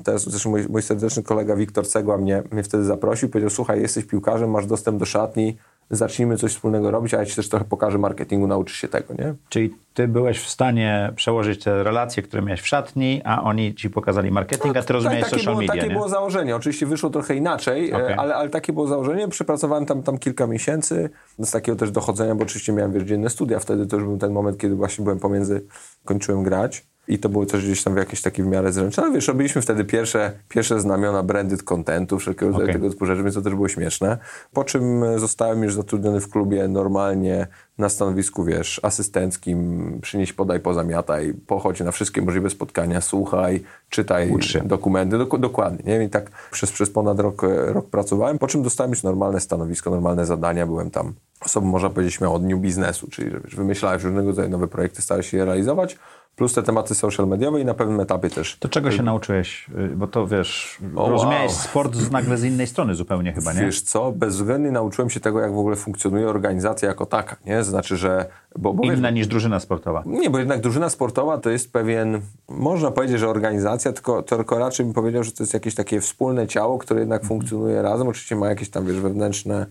Teraz 0.03 0.23
zresztą 0.29 0.49
mój, 0.49 0.65
mój 0.69 0.81
serdeczny 0.81 1.23
kolega 1.23 1.55
Wiktor 1.55 1.87
Cegła 1.87 2.17
mnie, 2.17 2.43
mnie 2.51 2.63
wtedy 2.63 2.83
zaprosił, 2.83 3.29
powiedział, 3.29 3.49
słuchaj, 3.49 3.81
jesteś 3.81 4.05
piłkarzem, 4.05 4.51
masz 4.51 4.65
dostęp 4.65 4.99
do 4.99 5.05
szatni, 5.05 5.57
zacznijmy 5.89 6.37
coś 6.37 6.51
wspólnego 6.51 6.91
robić, 6.91 7.13
a 7.13 7.17
ja 7.17 7.25
ci 7.25 7.35
też 7.35 7.49
trochę 7.49 7.65
pokażę 7.65 7.97
marketingu, 7.97 8.47
nauczysz 8.47 8.77
się 8.77 8.87
tego, 8.87 9.13
nie? 9.13 9.35
Czyli 9.49 9.73
ty 9.93 10.07
byłeś 10.07 10.39
w 10.39 10.49
stanie 10.49 11.13
przełożyć 11.15 11.63
te 11.63 11.83
relacje, 11.83 12.23
które 12.23 12.41
miałeś 12.41 12.61
w 12.61 12.67
szatni, 12.67 13.21
a 13.25 13.43
oni 13.43 13.75
ci 13.75 13.89
pokazali 13.89 14.31
marketing, 14.31 14.77
a 14.77 14.81
ty 14.81 14.93
rozumiałeś 14.93 15.21
tak, 15.21 15.29
social 15.29 15.45
było, 15.45 15.57
media, 15.57 15.73
Takie 15.73 15.87
nie? 15.87 15.93
było 15.93 16.09
założenie. 16.09 16.55
Oczywiście 16.55 16.85
wyszło 16.85 17.09
trochę 17.09 17.35
inaczej, 17.35 17.91
e, 17.91 17.95
okay. 17.95 18.15
ale, 18.15 18.35
ale 18.35 18.49
takie 18.49 18.73
było 18.73 18.87
założenie. 18.87 19.27
Przepracowałem 19.27 19.85
tam, 19.85 20.03
tam 20.03 20.17
kilka 20.17 20.47
miesięcy 20.47 21.09
z 21.39 21.51
takiego 21.51 21.77
też 21.77 21.91
dochodzenia, 21.91 22.35
bo 22.35 22.43
oczywiście 22.43 22.73
miałem 22.73 22.91
wiesz, 22.91 23.03
dzienne 23.03 23.29
studia. 23.29 23.59
Wtedy 23.59 23.87
to 23.87 23.95
już 23.95 24.05
był 24.05 24.17
ten 24.17 24.31
moment, 24.31 24.57
kiedy 24.57 24.75
właśnie 24.75 25.03
byłem 25.03 25.19
pomiędzy, 25.19 25.65
kończyłem 26.05 26.43
grać. 26.43 26.85
I 27.07 27.19
to 27.19 27.29
było 27.29 27.45
też 27.45 27.65
gdzieś 27.65 27.83
tam 27.83 27.93
w 27.93 27.97
jakiejś 27.97 28.21
takiej 28.21 28.45
w 28.45 28.47
miarę 28.47 28.71
zręczne. 28.71 29.03
Ale 29.03 29.13
wiesz, 29.13 29.27
robiliśmy 29.27 29.61
wtedy 29.61 29.85
pierwsze, 29.85 30.31
pierwsze 30.49 30.79
znamiona 30.79 31.23
branded 31.23 31.63
contentu, 31.63 32.19
wszelkiego 32.19 32.55
okay. 32.55 32.73
tego 32.73 32.89
typu 32.89 33.05
rzeczy, 33.05 33.23
więc 33.23 33.35
to 33.35 33.41
też 33.41 33.55
było 33.55 33.67
śmieszne. 33.67 34.17
Po 34.53 34.63
czym 34.63 35.03
zostałem 35.19 35.63
już 35.63 35.75
zatrudniony 35.75 36.21
w 36.21 36.29
klubie 36.29 36.67
normalnie 36.67 37.47
na 37.77 37.89
stanowisku, 37.89 38.43
wiesz, 38.43 38.79
asystenckim, 38.83 39.99
przynieś, 40.01 40.33
podaj, 40.33 40.59
pozamiataj, 40.59 41.33
pochodź 41.47 41.79
na 41.79 41.91
wszystkie 41.91 42.21
możliwe 42.21 42.49
spotkania, 42.49 43.01
słuchaj, 43.01 43.63
czytaj 43.89 44.33
dokumenty, 44.65 45.17
dok 45.17 45.39
dokładnie, 45.39 45.97
nie? 45.97 46.03
I 46.03 46.09
tak 46.09 46.31
przez, 46.51 46.71
przez 46.71 46.89
ponad 46.89 47.19
rok, 47.19 47.41
rok 47.67 47.89
pracowałem, 47.89 48.37
po 48.37 48.47
czym 48.47 48.63
dostałem 48.63 48.91
już 48.91 49.03
normalne 49.03 49.39
stanowisko, 49.39 49.89
normalne 49.89 50.25
zadania, 50.25 50.65
byłem 50.65 50.91
tam 50.91 51.13
osobą, 51.41 51.67
można 51.67 51.89
powiedzieć, 51.89 52.13
śmiało 52.13 52.35
od 52.35 52.43
new 52.43 52.59
biznesu, 52.59 53.07
czyli 53.07 53.31
że 53.31 53.39
wiesz, 53.39 53.55
wymyślałeś 53.55 54.03
różnego 54.03 54.27
rodzaju 54.27 54.49
nowe 54.49 54.67
projekty, 54.67 55.01
starałeś 55.01 55.29
się 55.29 55.37
je 55.37 55.45
realizować, 55.45 55.97
plus 56.35 56.53
te 56.53 56.63
tematy 56.63 56.95
social 56.95 57.27
mediowe 57.27 57.61
i 57.61 57.65
na 57.65 57.73
pewnym 57.73 57.99
etapie 57.99 58.29
też. 58.29 58.57
To 58.59 58.69
czego 58.69 58.91
się 58.91 59.03
nauczyłeś? 59.03 59.69
Y, 59.91 59.95
Bo 59.95 60.07
to 60.07 60.27
wiesz, 60.27 60.77
O, 60.95 61.09
rozumiałeś 61.09 61.51
wow. 61.51 61.61
sport 61.61 61.95
z, 61.95 62.11
nagle 62.11 62.37
z 62.37 62.43
innej 62.43 62.67
strony 62.67 62.95
zupełnie 62.95 63.33
chyba, 63.33 63.53
nie? 63.53 63.61
Wiesz 63.61 63.81
co, 63.81 64.11
bezwzględnie 64.11 64.71
nauczyłem 64.71 65.09
się 65.09 65.19
tego, 65.19 65.39
jak 65.39 65.53
w 65.53 65.57
ogóle 65.57 65.75
funkcjonuje 65.75 66.27
organizacja 66.27 66.89
jako 66.89 67.05
taka, 67.05 67.35
nie? 67.45 67.63
Znaczy, 67.63 67.97
że... 67.97 68.25
Bo, 68.57 68.73
bo 68.73 68.83
wiesz, 68.83 68.97
Inna 68.97 69.09
niż 69.09 69.27
drużyna 69.27 69.59
sportowa. 69.59 70.03
Nie, 70.05 70.29
bo 70.29 70.39
jednak 70.39 70.61
drużyna 70.61 70.89
sportowa 70.89 71.37
to 71.37 71.49
jest 71.49 71.73
pewien, 71.73 72.21
można 72.49 72.91
powiedzieć, 72.91 73.19
że 73.19 73.29
organizacja, 73.29 73.93
tylko, 73.93 74.23
tylko 74.23 74.59
raczej 74.59 74.85
bym 74.85 74.93
powiedział, 74.93 75.23
że 75.23 75.31
to 75.31 75.43
jest 75.43 75.53
jakieś 75.53 75.75
takie 75.75 76.01
wspólne 76.01 76.47
ciało, 76.47 76.77
które 76.77 76.99
jednak 76.99 77.25
funkcjonuje 77.25 77.81
razem. 77.81 78.07
Oczywiście 78.07 78.35
ma 78.35 78.47
jakieś 78.47 78.69
tam, 78.69 78.85
wiesz, 78.85 78.99
wewnętrzne 78.99 79.65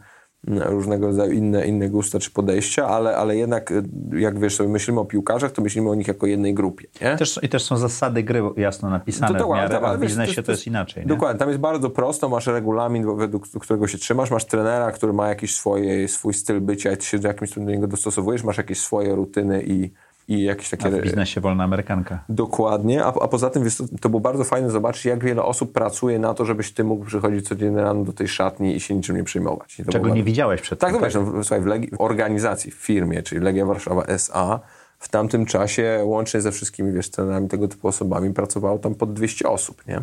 różnego 0.46 1.06
rodzaju 1.06 1.32
inne, 1.32 1.66
inne 1.66 1.88
gusta 1.88 2.18
czy 2.18 2.30
podejścia, 2.30 2.86
ale, 2.86 3.16
ale 3.16 3.36
jednak 3.36 3.70
y, 3.70 3.82
jak 4.12 4.38
wiesz, 4.38 4.56
sobie 4.56 4.68
myślimy 4.68 5.00
o 5.00 5.04
piłkarzach, 5.04 5.52
to 5.52 5.62
myślimy 5.62 5.90
o 5.90 5.94
nich 5.94 6.08
jako 6.08 6.26
jednej 6.26 6.54
grupie, 6.54 6.88
nie? 7.02 7.16
Też, 7.16 7.40
I 7.42 7.48
też 7.48 7.64
są 7.64 7.76
zasady 7.76 8.22
gry 8.22 8.42
jasno 8.56 8.90
napisane 8.90 9.38
To 9.38 9.46
w 9.46 9.48
ładnie, 9.48 9.62
miarę, 9.62 9.86
a 9.86 9.88
ale 9.88 9.98
w 9.98 10.00
biznesie 10.00 10.42
to 10.42 10.52
jest 10.52 10.66
inaczej, 10.66 11.02
nie? 11.02 11.08
Dokładnie, 11.08 11.38
tam 11.38 11.48
jest 11.48 11.60
bardzo 11.60 11.90
prosto, 11.90 12.28
masz 12.28 12.46
regulamin, 12.46 13.16
według 13.16 13.48
którego 13.48 13.88
się 13.88 13.98
trzymasz, 13.98 14.30
masz 14.30 14.44
trenera, 14.44 14.92
który 14.92 15.12
ma 15.12 15.28
jakiś 15.28 15.54
swoje, 15.54 16.08
swój 16.08 16.34
styl 16.34 16.60
bycia 16.60 16.92
i 16.92 16.96
ty 16.96 17.04
się 17.04 17.18
do 17.18 17.28
jakimś 17.28 17.54
do 17.54 17.60
niego 17.60 17.86
dostosowujesz, 17.86 18.44
masz 18.44 18.58
jakieś 18.58 18.80
swoje 18.80 19.14
rutyny 19.14 19.62
i, 19.66 19.90
i 20.28 20.42
jakieś 20.44 20.70
takie... 20.70 20.86
A 20.86 20.90
w 20.90 21.00
biznesie 21.00 21.40
wolna 21.40 21.64
amerykanka. 21.64 22.24
Dokładnie, 22.28 23.04
a, 23.04 23.08
a 23.08 23.28
poza 23.28 23.50
tym 23.50 23.64
wiesz, 23.64 23.82
to, 24.00 24.08
było 24.08 24.20
bardzo 24.20 24.44
fajne 24.44 24.70
zobaczyć, 24.70 25.04
jak 25.04 25.24
wiele 25.24 25.42
osób 25.42 25.72
pracuje 25.72 26.18
na 26.18 26.34
to, 26.34 26.44
żebyś 26.44 26.72
ty 26.72 26.84
mógł 26.84 27.04
przychodzić 27.04 27.48
codziennie 27.48 27.82
rano 27.82 28.04
do 28.04 28.12
tej 28.12 28.28
szatni 28.28 28.76
i 28.76 28.80
się 28.80 28.94
niczym 28.94 29.16
nie 29.16 29.24
przejmować. 29.24 29.76
Czego 29.76 29.90
było 29.92 30.04
nie 30.04 30.10
bardzo- 30.10 30.24
widziałeś 30.24 30.60
przed 30.60 30.78
Tak, 30.78 30.92
tym. 30.92 31.02
wiesz, 31.02 31.14
no, 31.14 31.44
słuchaj, 31.44 31.60
w, 31.60 31.64
Legi- 31.64 31.96
w 31.96 32.00
organizacji, 32.00 32.70
w 32.70 32.74
firmie, 32.74 33.22
czyli 33.22 33.40
Legia 33.40 33.66
Warszawa 33.66 34.04
SA, 34.06 34.60
w 34.98 35.08
tamtym 35.08 35.46
czasie 35.46 36.00
łącznie 36.04 36.40
ze 36.40 36.52
wszystkimi, 36.52 36.92
wiesz, 36.92 37.10
trenerami 37.10 37.48
tego 37.48 37.68
typu 37.68 37.88
osobami 37.88 38.34
pracowało 38.34 38.78
tam 38.78 38.94
pod 38.94 39.12
200 39.12 39.48
osób, 39.48 39.86
nie? 39.86 40.02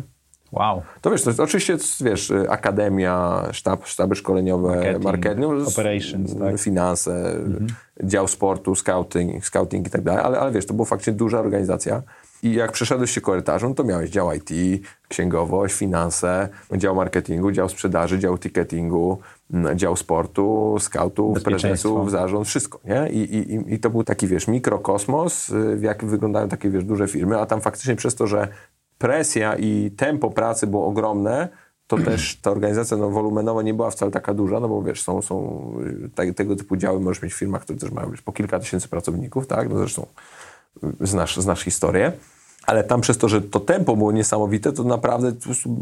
Wow. 0.52 0.82
To 1.00 1.10
wiesz, 1.10 1.22
to 1.22 1.42
oczywiście, 1.42 1.76
wiesz, 2.00 2.32
akademia, 2.48 3.42
sztab, 3.52 3.86
sztaby 3.86 4.14
szkoleniowe, 4.14 4.68
Marketing, 4.76 5.04
marketing, 5.04 5.68
operations, 5.68 6.30
tak. 6.38 6.42
Mhm. 7.16 7.66
Dział 8.02 8.28
sportu, 8.28 8.74
scouting, 8.74 9.44
scouting 9.44 9.86
i 9.86 9.90
tak 9.90 10.02
dalej, 10.02 10.24
ale, 10.24 10.40
ale 10.40 10.52
wiesz, 10.52 10.66
to 10.66 10.74
była 10.74 10.86
faktycznie 10.86 11.12
duża 11.12 11.38
organizacja. 11.40 12.02
I 12.42 12.54
jak 12.54 12.72
przeszedłeś 12.72 13.10
się 13.10 13.20
korytarzem, 13.20 13.74
to 13.74 13.84
miałeś 13.84 14.10
dział 14.10 14.32
IT, 14.32 14.50
księgowość, 15.08 15.74
finanse, 15.74 16.48
dział 16.76 16.94
marketingu, 16.94 17.52
dział 17.52 17.68
sprzedaży, 17.68 18.18
dział 18.18 18.38
ticketingu, 18.38 19.18
dział 19.74 19.96
sportu, 19.96 20.76
scoutów, 20.80 21.34
prezesów, 21.68 22.10
zarząd, 22.10 22.46
wszystko, 22.48 22.80
nie? 22.84 23.08
I, 23.10 23.18
i, 23.36 23.74
i- 23.74 23.78
to 23.78 23.90
był 23.90 24.04
taki, 24.04 24.26
wiesz, 24.26 24.48
mikrokosmos, 24.48 25.50
y, 25.50 25.76
w 25.76 25.82
jakim 25.82 26.08
wyglądają 26.08 26.48
takie, 26.48 26.70
wiesz, 26.70 26.84
duże 26.84 27.08
firmy, 27.08 27.40
a 27.40 27.46
tam 27.46 27.60
faktycznie 27.60 27.96
przez 27.96 28.14
to, 28.14 28.26
że 28.26 28.48
presja 28.98 29.56
i 29.56 29.90
tempo 29.96 30.30
pracy 30.30 30.66
było 30.66 30.86
ogromne, 30.86 31.48
to 31.96 32.04
też 32.04 32.36
ta 32.42 32.50
organizacja 32.50 32.96
no, 32.96 33.10
wolumenowa 33.10 33.62
nie 33.62 33.74
była 33.74 33.90
wcale 33.90 34.10
taka 34.10 34.34
duża, 34.34 34.60
no 34.60 34.68
bo 34.68 34.82
wiesz, 34.82 35.02
są, 35.02 35.22
są 35.22 35.66
y, 36.04 36.08
te, 36.14 36.34
tego 36.34 36.56
typu 36.56 36.76
działy 36.76 37.00
możesz 37.00 37.22
mieć 37.22 37.34
w 37.34 37.38
firmach, 37.38 37.62
które 37.62 37.78
też 37.78 37.90
mają 37.90 38.10
wiesz, 38.10 38.22
po 38.22 38.32
kilka 38.32 38.58
tysięcy 38.58 38.88
pracowników, 38.88 39.46
tak? 39.46 39.68
No 39.68 39.78
zresztą 39.78 40.06
y, 40.84 41.06
znasz, 41.06 41.36
znasz 41.36 41.62
historię. 41.62 42.12
Ale 42.66 42.84
tam 42.84 43.00
przez 43.00 43.18
to, 43.18 43.28
że 43.28 43.40
to 43.40 43.60
tempo 43.60 43.96
było 43.96 44.12
niesamowite, 44.12 44.72
to 44.72 44.84
naprawdę 44.84 45.32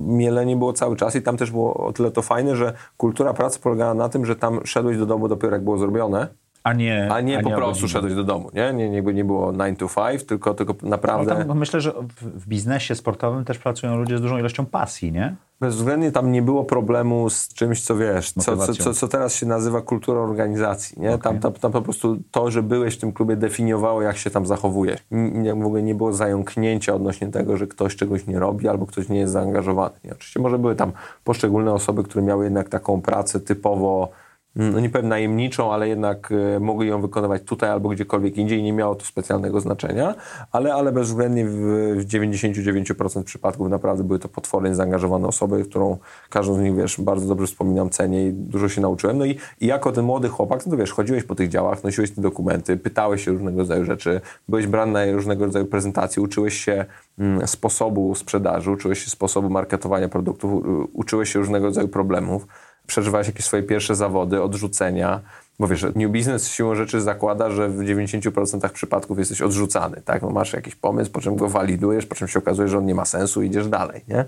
mielenie 0.07 0.57
było 0.57 0.73
cały 0.73 0.97
czas 0.97 1.17
i 1.17 1.23
tam 1.23 1.37
też 1.37 1.51
było 1.51 1.75
o 1.75 1.93
tyle 1.93 2.11
to 2.11 2.23
fajne, 2.23 2.57
że 2.57 2.73
kultura 2.97 3.35
pracy 3.35 3.61
polegała 3.61 3.95
na 3.95 4.09
tym, 4.09 4.27
że 4.27 4.37
tam 4.37 4.67
szedłeś 4.67 4.99
do 4.99 5.07
domu 5.07 5.29
dopiero 5.29 5.55
jak 5.57 5.65
było 5.65 5.79
zrobione, 5.79 6.29
A 6.63 6.73
nie, 6.73 7.09
a 7.13 7.21
nie 7.21 7.41
po 7.43 7.51
o 7.51 7.57
prostu 7.57 7.89
szedłeś 7.89 8.15
do 8.15 8.25
domu, 8.25 8.51
nie? 8.55 8.73
Nie, 8.73 8.91
nie, 8.91 9.03
nie 9.03 9.25
było 9.25 9.53
9 9.53 9.79
to 9.79 9.89
5, 9.89 10.25
tylko, 10.25 10.55
tylko 10.55 10.75
No 10.83 10.89
naprawdę... 10.89 11.45
tam, 11.45 11.59
myślę, 11.59 11.81
że 11.81 11.93
w, 11.93 12.43
w 12.43 12.49
biznesie 12.49 12.95
sportowym 12.95 13.45
też 13.45 13.59
pracują 13.59 13.97
ludzie 13.97 14.19
z 14.19 14.21
dużą 14.21 14.39
ilością 14.39 14.67
pasji, 14.67 15.13
nie? 15.13 15.37
Bezwzględnie 15.61 16.13
tam 16.13 16.33
nie 16.33 16.43
było 16.43 16.65
problemu 16.65 17.31
z 17.31 17.49
czymś, 17.49 17.83
co 17.83 17.97
wiesz, 17.97 18.33
co, 18.33 18.41
co, 18.67 18.73
co, 18.85 18.95
co 18.95 19.09
teraz 19.09 19.35
się 19.35 19.47
nazywa 19.47 19.81
kulturą 19.81 20.23
organizacji. 20.23 21.01
Nie? 21.01 21.19
Tam, 21.19 21.39
tam, 21.41 21.53
tam 21.53 21.73
po 21.73 21.83
prostu 21.83 22.17
to, 22.31 22.51
że 22.51 22.63
byłeś 22.63 22.95
w 22.97 23.01
tym 23.01 23.13
klubie 23.13 23.37
definiowało, 23.37 24.03
jak 24.03 24.17
się 24.17 24.31
tam 24.31 24.47
zachowujesz. 24.47 25.01
N- 25.13 25.43
nie- 25.43 25.55
W 25.55 25.67
ogóle 25.67 25.83
nie 25.83 25.95
było 25.95 26.13
zająknięcia 26.13 26.95
odnośnie 26.95 27.29
tego, 27.29 27.57
że 27.57 27.67
ktoś 27.67 27.97
czegoś 27.97 28.27
nie 28.27 28.39
robi 28.39 28.69
albo 28.69 28.87
ktoś 28.87 29.09
nie 29.09 29.19
jest 29.19 29.33
zaangażowany. 29.33 29.95
Nie? 30.05 30.13
Oczywiście 30.13 30.41
może 30.41 30.59
były 30.59 30.77
tam 30.77 30.93
poszczególne 31.25 31.73
osoby, 31.73 32.05
które 32.05 32.23
miały 32.25 32.45
jednak 32.45 32.69
taką 32.69 33.03
pracę 33.03 33.41
typowo 33.41 34.09
no 34.57 34.81
nie 34.81 34.91
powiem 34.91 35.09
najemniczą, 35.09 35.73
ale 35.73 35.89
jednak 35.89 36.33
e, 36.57 36.61
mogły 36.61 36.87
ją 36.87 37.01
wykonywać 37.01 37.43
tutaj 37.43 37.71
albo 37.71 37.89
gdziekolwiek 37.89 38.37
indziej 38.37 38.63
nie 38.63 38.73
miało 38.73 38.95
to 38.95 39.05
specjalnego 39.05 39.61
znaczenia, 39.61 40.15
ale, 40.53 40.75
ale 40.75 40.93
bezwzględnie 40.93 41.45
w, 41.47 41.55
w 41.97 42.07
99% 42.07 43.25
przypadków 43.25 43.69
naprawdę 43.69 44.05
były 44.05 44.19
to 44.19 44.29
potwornie 44.29 44.75
zaangażowane 44.75 45.29
osoby, 45.29 45.65
którą 45.65 45.99
każdą 46.31 46.55
z 46.55 46.59
nich, 46.59 46.77
wiesz, 46.77 47.01
bardzo 47.01 47.27
dobrze 47.27 47.47
wspominam, 47.47 47.91
cenię 47.91 48.29
i 48.29 48.33
dużo 48.33 48.69
się 48.69 48.81
nauczyłem. 48.81 49.19
No 49.19 49.25
i, 49.25 49.39
i 49.61 49.67
jako 49.67 49.93
ten 49.93 50.05
młody 50.05 50.29
chłopak, 50.29 50.67
no 50.67 50.71
to 50.71 50.77
wiesz, 50.79 50.93
chodziłeś 50.93 51.25
po 51.25 51.35
tych 51.35 51.49
działach, 51.49 51.85
nosiłeś 51.85 52.11
te 52.11 52.21
dokumenty, 52.21 52.77
pytałeś 52.77 53.25
się 53.25 53.31
różnego 53.31 53.59
rodzaju 53.59 53.85
rzeczy, 53.85 54.21
byłeś 54.49 54.67
brany 54.67 54.93
na 54.93 55.13
różnego 55.13 55.45
rodzaju 55.45 55.67
prezentacje, 55.67 56.23
uczyłeś 56.23 56.55
się 56.55 56.85
mm, 57.19 57.47
sposobu 57.47 58.15
sprzedaży, 58.15 58.71
uczyłeś 58.71 59.05
się 59.05 59.11
sposobu 59.11 59.51
marketowania 59.51 60.09
produktów, 60.09 60.65
uczyłeś 60.93 61.33
się 61.33 61.39
różnego 61.39 61.67
rodzaju 61.67 61.89
problemów 61.89 62.47
przeżywałeś 62.91 63.27
jakieś 63.27 63.45
swoje 63.45 63.63
pierwsze 63.63 63.95
zawody, 63.95 64.43
odrzucenia, 64.43 65.21
bo 65.59 65.69
wiesz, 65.69 65.87
new 65.95 66.11
business 66.11 66.49
siłą 66.49 66.75
rzeczy 66.75 67.01
zakłada, 67.01 67.51
że 67.51 67.69
w 67.69 67.79
90% 67.79 68.69
przypadków 68.69 69.19
jesteś 69.19 69.43
odrzucany, 69.43 70.03
tak? 70.05 70.23
No 70.23 70.31
masz 70.31 70.53
jakiś 70.53 70.75
pomysł, 70.75 71.11
po 71.11 71.21
czym 71.21 71.37
go 71.37 71.49
walidujesz, 71.49 72.07
po 72.07 72.15
czym 72.15 72.29
się 72.29 72.39
okazuje, 72.39 72.69
że 72.69 72.79
on 72.79 72.87
nie 72.87 72.95
ma 72.95 73.05
sensu 73.05 73.43
idziesz 73.43 73.69
dalej, 73.69 74.05
nie? 74.09 74.25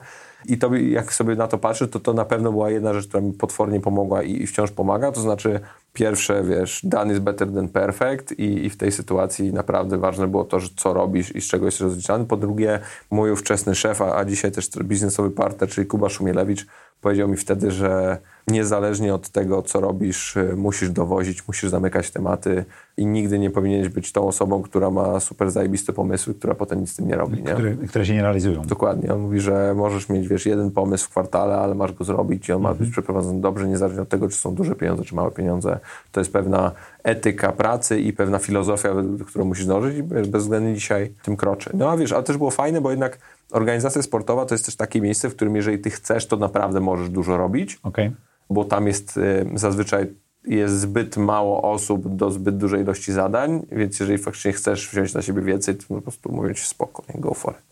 I 0.48 0.59
to, 0.59 0.75
jak 0.75 1.14
sobie 1.14 1.35
na 1.35 1.48
to 1.48 1.59
patrzę, 1.59 1.88
to 1.88 2.01
to 2.01 2.12
na 2.12 2.25
pewno 2.25 2.53
była 2.53 2.70
jedna 2.70 2.94
rzecz, 2.94 3.09
która 3.09 3.20
mi 3.20 3.33
potwornie 3.33 3.81
pomogła 3.81 4.22
i, 4.22 4.42
i 4.42 4.46
wciąż 4.46 4.70
pomaga, 4.70 5.12
to 5.12 5.20
znaczy 5.20 5.61
pierwsze, 5.92 6.42
wiesz, 6.44 6.81
done 6.85 7.12
is 7.12 7.18
better 7.18 7.53
than 7.55 7.68
perfect 7.68 8.33
i, 8.33 8.66
i 8.66 8.70
w 8.70 8.77
tej 8.77 8.92
sytuacji 8.92 9.53
naprawdę 9.53 9.98
ważne 9.98 10.29
było 10.29 10.44
to, 10.44 10.61
że 10.61 10.68
co 10.77 10.92
robisz 10.92 11.37
i 11.37 11.40
z 11.40 11.44
czego 11.44 11.66
jesteś 11.66 11.81
rozliczany. 11.81 12.25
Po 12.25 12.37
drugie, 12.37 12.81
mój 13.11 13.31
ówczesny 13.31 13.75
szef, 13.75 14.03
a, 14.03 14.16
a 14.16 14.25
dzisiaj 14.25 14.53
też 14.53 14.70
biznesowy 14.85 15.31
partner, 15.31 15.68
czyli 15.68 15.87
Kuba 15.87 16.09
Szumielewicz, 16.09 16.66
powiedział 17.03 17.29
mi 17.29 17.37
wtedy, 17.37 17.71
że 17.71 18.19
niezależnie 18.49 19.15
od 19.15 19.29
tego, 19.29 19.62
co 19.62 19.81
robisz, 19.81 20.37
y, 20.37 20.57
musisz 20.57 20.91
dowozić, 20.91 21.49
musisz 21.49 21.71
zamykać 21.71 22.11
tematy 22.11 22.65
i 22.97 23.07
nigdy 23.07 23.38
nie 23.38 23.51
powinieneś 23.51 23.88
być 23.88 24.12
tą 24.12 24.29
osobą, 24.29 24.62
która 24.62 24.91
ma 24.91 25.21
super 25.21 25.51
zajebiste 25.51 25.93
pomysły, 25.93 26.35
która 26.35 26.55
potem 26.55 26.81
nic 26.81 26.93
z 26.93 26.97
tym 26.97 27.09
nie 27.09 27.17
robi. 27.17 27.43
Nie? 27.43 27.53
Które, 27.53 27.75
które 27.75 28.07
się 28.07 28.15
nie 28.15 28.23
realizują. 28.23 28.62
Dokładnie. 28.62 29.15
On 29.15 29.21
mówi, 29.21 29.41
że 29.41 29.75
możesz 29.77 30.09
mieć, 30.09 30.29
wiesz, 30.29 30.47
jeden 30.47 30.71
pomysł 30.71 31.07
w 31.07 31.11
kwartale, 31.11 31.57
ale 31.57 31.75
masz 31.75 31.93
go 31.93 32.05
zrobić 32.05 32.49
i 32.49 32.53
on 32.53 32.62
ma 32.62 32.75
być 32.75 32.91
przeprowadzony 32.91 33.41
dobrze, 33.41 33.69
niezależnie 33.69 34.03
od 34.03 34.09
tego, 34.09 34.29
czy 34.29 34.37
są 34.37 34.55
duże 34.55 34.75
pieniądze, 34.75 35.05
czy 35.05 35.15
małe 35.15 35.31
pieniądze. 35.31 35.79
To 36.12 36.21
jest 36.21 36.33
pewna 36.33 36.73
etyka 37.03 37.53
pracy 37.53 38.01
i 38.01 38.12
pewna 38.12 38.38
filozofia, 38.38 38.95
którą 39.27 39.45
musisz 39.45 39.67
dążyć 39.67 39.99
i 39.99 40.03
wiesz, 40.03 40.29
bezwzględnie 40.29 40.75
dzisiaj 40.75 41.12
tym 41.23 41.37
kroczę. 41.37 41.71
No 41.75 41.91
a 41.91 41.97
wiesz, 41.97 42.12
ale 42.12 42.23
też 42.23 42.37
było 42.37 42.51
fajne, 42.51 42.81
bo 42.81 42.91
jednak 42.91 43.19
organizacja 43.53 44.03
sportowa 44.03 44.47
to 44.47 44.55
jest 44.55 44.65
też 44.65 44.77
takie 44.77 45.01
miejsce, 45.01 45.31
w 45.31 45.37
którym 45.37 45.57
jeżeli 45.57 45.79
ty 45.79 45.91
chcesz, 45.91 46.27
to 46.27 46.37
naprawdę 46.37 46.81
możesz 46.81 47.09
dużo 47.11 47.37
robić 47.37 47.79
Okej. 47.83 48.11
bo 48.51 48.65
tam 48.65 48.87
jest 48.87 49.17
y, 49.17 49.47
zazwyczaj 49.55 50.07
jest 50.45 50.81
zbyt 50.81 51.17
mało 51.17 51.73
osób 51.73 52.17
do 52.17 52.31
zbyt 52.31 52.57
dużej 52.57 52.83
ilości 52.83 53.12
zadań, 53.12 53.67
więc 53.73 54.01
jeżeli 54.01 54.19
faktycznie 54.19 54.53
chcesz 54.53 54.88
wziąć 54.88 55.15
na 55.15 55.23
siebie 55.23 55.43
więcej, 55.43 55.75
to 55.75 55.85
po 55.88 56.01
prostu 56.01 56.33
mówię 56.33 56.55
ci 56.55 56.65
spoko, 56.65 57.03
nie? 57.15 57.21
go 57.21 57.35
for 57.35 57.55
it. 57.55 57.62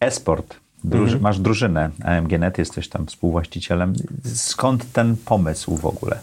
E-sport. 0.00 0.56
Druży, 0.84 1.20
Masz 1.20 1.38
drużynę 1.38 1.90
AMG.net, 2.04 2.58
jesteś 2.58 2.88
tam 2.88 3.06
współwłaścicielem. 3.06 3.94
Skąd 4.24 4.92
ten 4.92 5.16
pomysł 5.24 5.76
w 5.76 5.86
ogóle? 5.86 6.18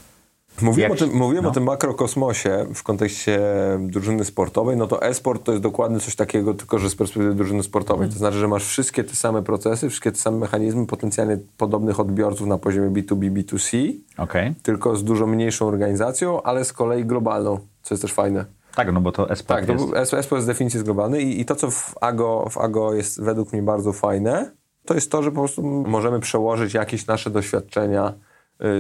Mówiłem, 0.62 0.92
Jak- 0.92 1.02
o 1.02 1.06
tym, 1.06 1.16
mówiłem 1.18 1.44
no. 1.44 1.50
o 1.50 1.54
tym 1.54 1.64
makrokosmosie 1.64 2.66
w 2.74 2.84
kontekście 2.84 3.40
drużyny 3.80 4.26
sportowej, 4.26 4.78
no 4.78 4.88
to 4.88 5.02
e-sport 5.02 5.44
to 5.44 5.52
jest 5.52 5.64
dokładnie 5.64 6.00
coś 6.00 6.16
takiego, 6.16 6.54
tylko 6.54 6.80
że 6.80 6.90
z 6.90 6.96
perspektywy 6.96 7.36
drużyny 7.36 7.64
sportowej. 7.64 8.10
To 8.10 8.16
znaczy, 8.16 8.38
że 8.38 8.48
masz 8.48 8.66
wszystkie 8.66 9.04
te 9.04 9.16
same 9.16 9.44
procesy, 9.44 9.90
wszystkie 9.90 10.12
te 10.12 10.18
same 10.18 10.38
mechanizmy 10.38 10.88
potencjalnie 10.88 11.38
podobnych 11.58 12.00
odbiorców 12.00 12.48
na 12.48 12.58
poziomie 12.58 12.90
B2B, 12.90 13.32
B2C, 13.32 13.94
Okej. 14.18 14.54
tylko 14.64 14.96
z 14.96 15.04
dużo 15.04 15.28
mniejszą 15.28 15.68
organizacją, 15.68 16.42
ale 16.44 16.66
z 16.66 16.74
kolei 16.74 17.06
globalną, 17.06 17.60
co 17.84 17.94
jest 17.96 18.02
też 18.02 18.14
fajne. 18.14 18.46
Tak, 18.76 18.94
no 18.94 19.02
bo 19.02 19.12
to 19.12 19.30
e-sport 19.30 19.60
Tak, 19.60 19.66
to 19.66 19.72
jest... 19.74 19.86
był- 19.86 19.96
ESPO 19.96 20.36
jest 20.36 20.44
z 20.46 20.48
definicji 20.48 20.78
jest 20.78 20.86
globalny 20.86 21.22
i, 21.22 21.42
i 21.42 21.46
to, 21.46 21.56
co 21.56 21.72
w 21.72 21.96
AGO, 22.02 22.48
w 22.50 22.58
AGO 22.58 22.94
jest 22.94 23.22
według 23.22 23.54
mnie 23.54 23.64
bardzo 23.64 23.94
fajne, 23.94 24.52
to 24.86 24.94
jest 24.94 25.12
to, 25.12 25.24
że 25.24 25.32
po 25.32 25.40
prostu 25.40 25.64
możemy 25.88 26.20
przełożyć 26.20 26.74
jakieś 26.74 27.08
nasze 27.08 27.30
doświadczenia 27.30 28.14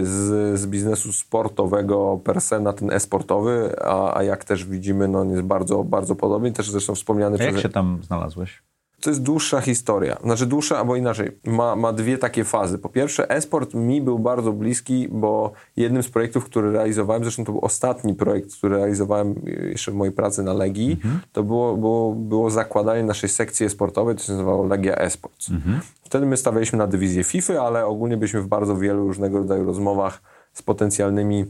z, 0.03 0.59
z 0.59 0.67
biznesu 0.67 1.13
sportowego 1.13 2.19
per 2.23 2.41
se 2.41 2.59
na 2.59 2.73
ten 2.73 2.91
e-sportowy, 2.91 3.75
a, 3.81 4.17
a 4.17 4.23
jak 4.23 4.43
też 4.43 4.65
widzimy, 4.65 5.07
no 5.07 5.19
on 5.19 5.29
jest 5.29 5.43
bardzo, 5.43 5.83
bardzo 5.83 6.15
podobny. 6.15 6.51
Też 6.51 6.69
zresztą 6.69 6.95
wspomniany 6.95 7.37
A 7.39 7.43
jak 7.43 7.51
przez... 7.51 7.63
się 7.63 7.69
tam 7.69 7.99
znalazłeś? 8.03 8.63
to 9.03 9.09
jest 9.09 9.23
dłuższa 9.23 9.61
historia. 9.61 10.17
Znaczy 10.23 10.45
dłuższa, 10.45 10.77
albo 10.77 10.95
inaczej, 10.95 11.31
ma, 11.45 11.75
ma 11.75 11.93
dwie 11.93 12.17
takie 12.17 12.43
fazy. 12.43 12.77
Po 12.77 12.89
pierwsze, 12.89 13.29
esport 13.29 13.73
mi 13.73 14.01
był 14.01 14.19
bardzo 14.19 14.53
bliski, 14.53 15.07
bo 15.11 15.51
jednym 15.75 16.03
z 16.03 16.09
projektów, 16.09 16.45
który 16.45 16.71
realizowałem, 16.71 17.23
zresztą 17.23 17.45
to 17.45 17.51
był 17.51 17.65
ostatni 17.65 18.13
projekt, 18.13 18.55
który 18.57 18.75
realizowałem 18.77 19.35
jeszcze 19.69 19.91
w 19.91 19.95
mojej 19.95 20.13
pracy 20.13 20.43
na 20.43 20.53
Legii, 20.53 20.91
mhm. 20.91 21.19
to 21.31 21.43
było, 21.43 21.77
było, 21.77 22.15
było 22.15 22.49
zakładanie 22.49 23.03
naszej 23.03 23.29
sekcji 23.29 23.69
sportowej, 23.69 24.15
to 24.15 24.23
się 24.23 24.31
nazywało 24.31 24.65
Legia 24.65 24.95
Esports. 24.95 25.49
Mhm. 25.49 25.79
Wtedy 26.13 26.25
my 26.25 26.37
stawialiśmy 26.37 26.77
na 26.77 26.87
dywizję 26.87 27.23
FIFA, 27.23 27.61
ale 27.61 27.85
ogólnie 27.85 28.17
byliśmy 28.17 28.41
w 28.41 28.47
bardzo 28.47 28.77
wielu 28.77 29.07
różnego 29.07 29.37
rodzaju 29.37 29.65
rozmowach 29.65 30.21
z 30.53 30.61
potencjalnymi 30.61 31.45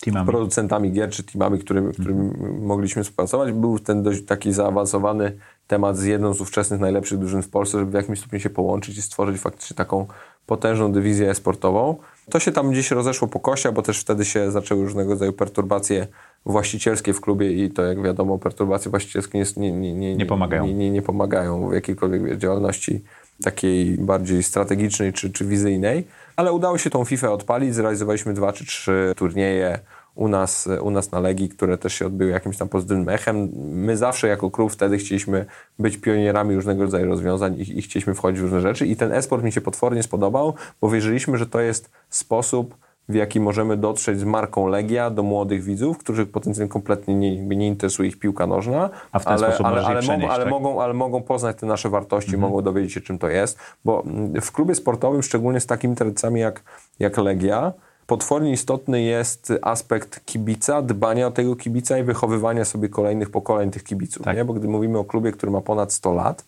teamami. 0.00 0.26
producentami 0.26 0.92
gier 0.92 1.10
czy 1.10 1.22
teamami, 1.22 1.58
którymi, 1.58 1.86
mhm. 1.86 2.62
mogliśmy 2.62 3.04
współpracować. 3.04 3.52
Był 3.52 3.78
ten 3.78 4.02
dość 4.02 4.24
taki 4.24 4.52
zaawansowany 4.52 5.38
temat 5.66 5.96
z 5.96 6.04
jedną 6.04 6.34
z 6.34 6.40
ówczesnych 6.40 6.80
najlepszych 6.80 7.18
drużyn 7.18 7.42
w 7.42 7.48
Polsce, 7.48 7.78
żeby 7.78 7.90
w 7.90 7.94
jakimś 7.94 8.18
stopniu 8.18 8.40
się 8.40 8.50
połączyć 8.50 8.98
i 8.98 9.02
stworzyć 9.02 9.40
faktycznie 9.40 9.76
taką 9.76 10.06
potężną 10.46 10.92
dywizję 10.92 11.34
sportową. 11.34 11.96
To 12.30 12.40
się 12.40 12.52
tam 12.52 12.70
gdzieś 12.70 12.90
rozeszło 12.90 13.28
po 13.28 13.40
kościach, 13.40 13.72
bo 13.72 13.82
też 13.82 14.00
wtedy 14.00 14.24
się 14.24 14.50
zaczęły 14.50 14.82
różnego 14.82 15.10
rodzaju 15.10 15.32
perturbacje 15.32 16.06
właścicielskie 16.46 17.12
w 17.12 17.20
klubie 17.20 17.52
i 17.64 17.70
to 17.70 17.82
jak 17.82 18.02
wiadomo 18.02 18.38
perturbacje 18.38 18.90
właścicielskie 18.90 19.44
nie, 19.56 19.72
nie, 19.72 19.94
nie, 19.94 20.16
nie 20.16 20.26
pomagają. 20.26 20.66
Nie, 20.66 20.74
nie, 20.74 20.90
nie 20.90 21.02
pomagają 21.02 21.68
w 21.68 21.72
jakiejkolwiek 21.72 22.38
działalności 22.38 23.04
takiej 23.42 23.98
bardziej 23.98 24.42
strategicznej 24.42 25.12
czy, 25.12 25.30
czy 25.30 25.44
wizyjnej, 25.44 26.04
ale 26.36 26.52
udało 26.52 26.78
się 26.78 26.90
tą 26.90 27.04
FIFA 27.04 27.32
odpalić, 27.32 27.74
zrealizowaliśmy 27.74 28.34
dwa 28.34 28.52
czy 28.52 28.66
trzy 28.66 29.12
turnieje 29.16 29.78
u 30.14 30.28
nas, 30.28 30.68
u 30.80 30.90
nas 30.90 31.12
na 31.12 31.20
Legii, 31.20 31.48
które 31.48 31.78
też 31.78 31.94
się 31.94 32.06
odbyły 32.06 32.30
jakimś 32.30 32.56
tam 32.56 32.68
pozytywnym 32.68 33.08
echem. 33.08 33.48
My 33.56 33.96
zawsze 33.96 34.28
jako 34.28 34.50
klub 34.50 34.72
wtedy 34.72 34.98
chcieliśmy 34.98 35.46
być 35.78 35.96
pionierami 35.96 36.54
różnego 36.54 36.82
rodzaju 36.82 37.06
rozwiązań 37.06 37.54
i, 37.54 37.78
i 37.78 37.82
chcieliśmy 37.82 38.14
wchodzić 38.14 38.40
w 38.40 38.42
różne 38.42 38.60
rzeczy 38.60 38.86
i 38.86 38.96
ten 38.96 39.12
esport 39.12 39.44
mi 39.44 39.52
się 39.52 39.60
potwornie 39.60 40.02
spodobał, 40.02 40.54
bo 40.80 40.90
wierzyliśmy, 40.90 41.38
że 41.38 41.46
to 41.46 41.60
jest 41.60 41.90
sposób 42.10 42.74
w 43.08 43.14
jaki 43.14 43.40
możemy 43.40 43.76
dotrzeć 43.76 44.20
z 44.20 44.24
marką 44.24 44.66
Legia 44.66 45.10
do 45.10 45.22
młodych 45.22 45.62
widzów, 45.62 45.98
których 45.98 46.30
potencjalnie 46.30 46.72
kompletnie 46.72 47.14
nie, 47.14 47.46
nie 47.46 47.66
interesuje 47.66 48.08
ich 48.08 48.18
piłka 48.18 48.46
nożna, 48.46 48.90
A 49.12 49.18
w 49.18 49.24
ten 49.24 49.32
ale, 49.32 49.58
ale, 49.58 49.86
ale, 49.86 50.02
mogą, 50.02 50.28
ale, 50.28 50.44
tak? 50.44 50.50
mogą, 50.50 50.82
ale 50.82 50.94
mogą 50.94 51.22
poznać 51.22 51.56
te 51.56 51.66
nasze 51.66 51.88
wartości, 51.88 52.34
mhm. 52.34 52.50
mogą 52.50 52.62
dowiedzieć 52.62 52.92
się, 52.92 53.00
czym 53.00 53.18
to 53.18 53.28
jest, 53.28 53.58
bo 53.84 54.02
w 54.40 54.52
klubie 54.52 54.74
sportowym, 54.74 55.22
szczególnie 55.22 55.60
z 55.60 55.66
takimi 55.66 55.96
tradycjami 55.96 56.40
jak, 56.40 56.62
jak 56.98 57.18
Legia, 57.18 57.72
potwornie 58.06 58.52
istotny 58.52 59.02
jest 59.02 59.52
aspekt 59.62 60.24
kibica, 60.24 60.82
dbania 60.82 61.26
o 61.26 61.30
tego 61.30 61.56
kibica 61.56 61.98
i 61.98 62.02
wychowywania 62.02 62.64
sobie 62.64 62.88
kolejnych 62.88 63.30
pokoleń 63.30 63.70
tych 63.70 63.84
kibiców. 63.84 64.22
Tak. 64.22 64.36
Nie? 64.36 64.44
Bo 64.44 64.54
gdy 64.54 64.68
mówimy 64.68 64.98
o 64.98 65.04
klubie, 65.04 65.32
który 65.32 65.52
ma 65.52 65.60
ponad 65.60 65.92
100 65.92 66.12
lat, 66.12 66.44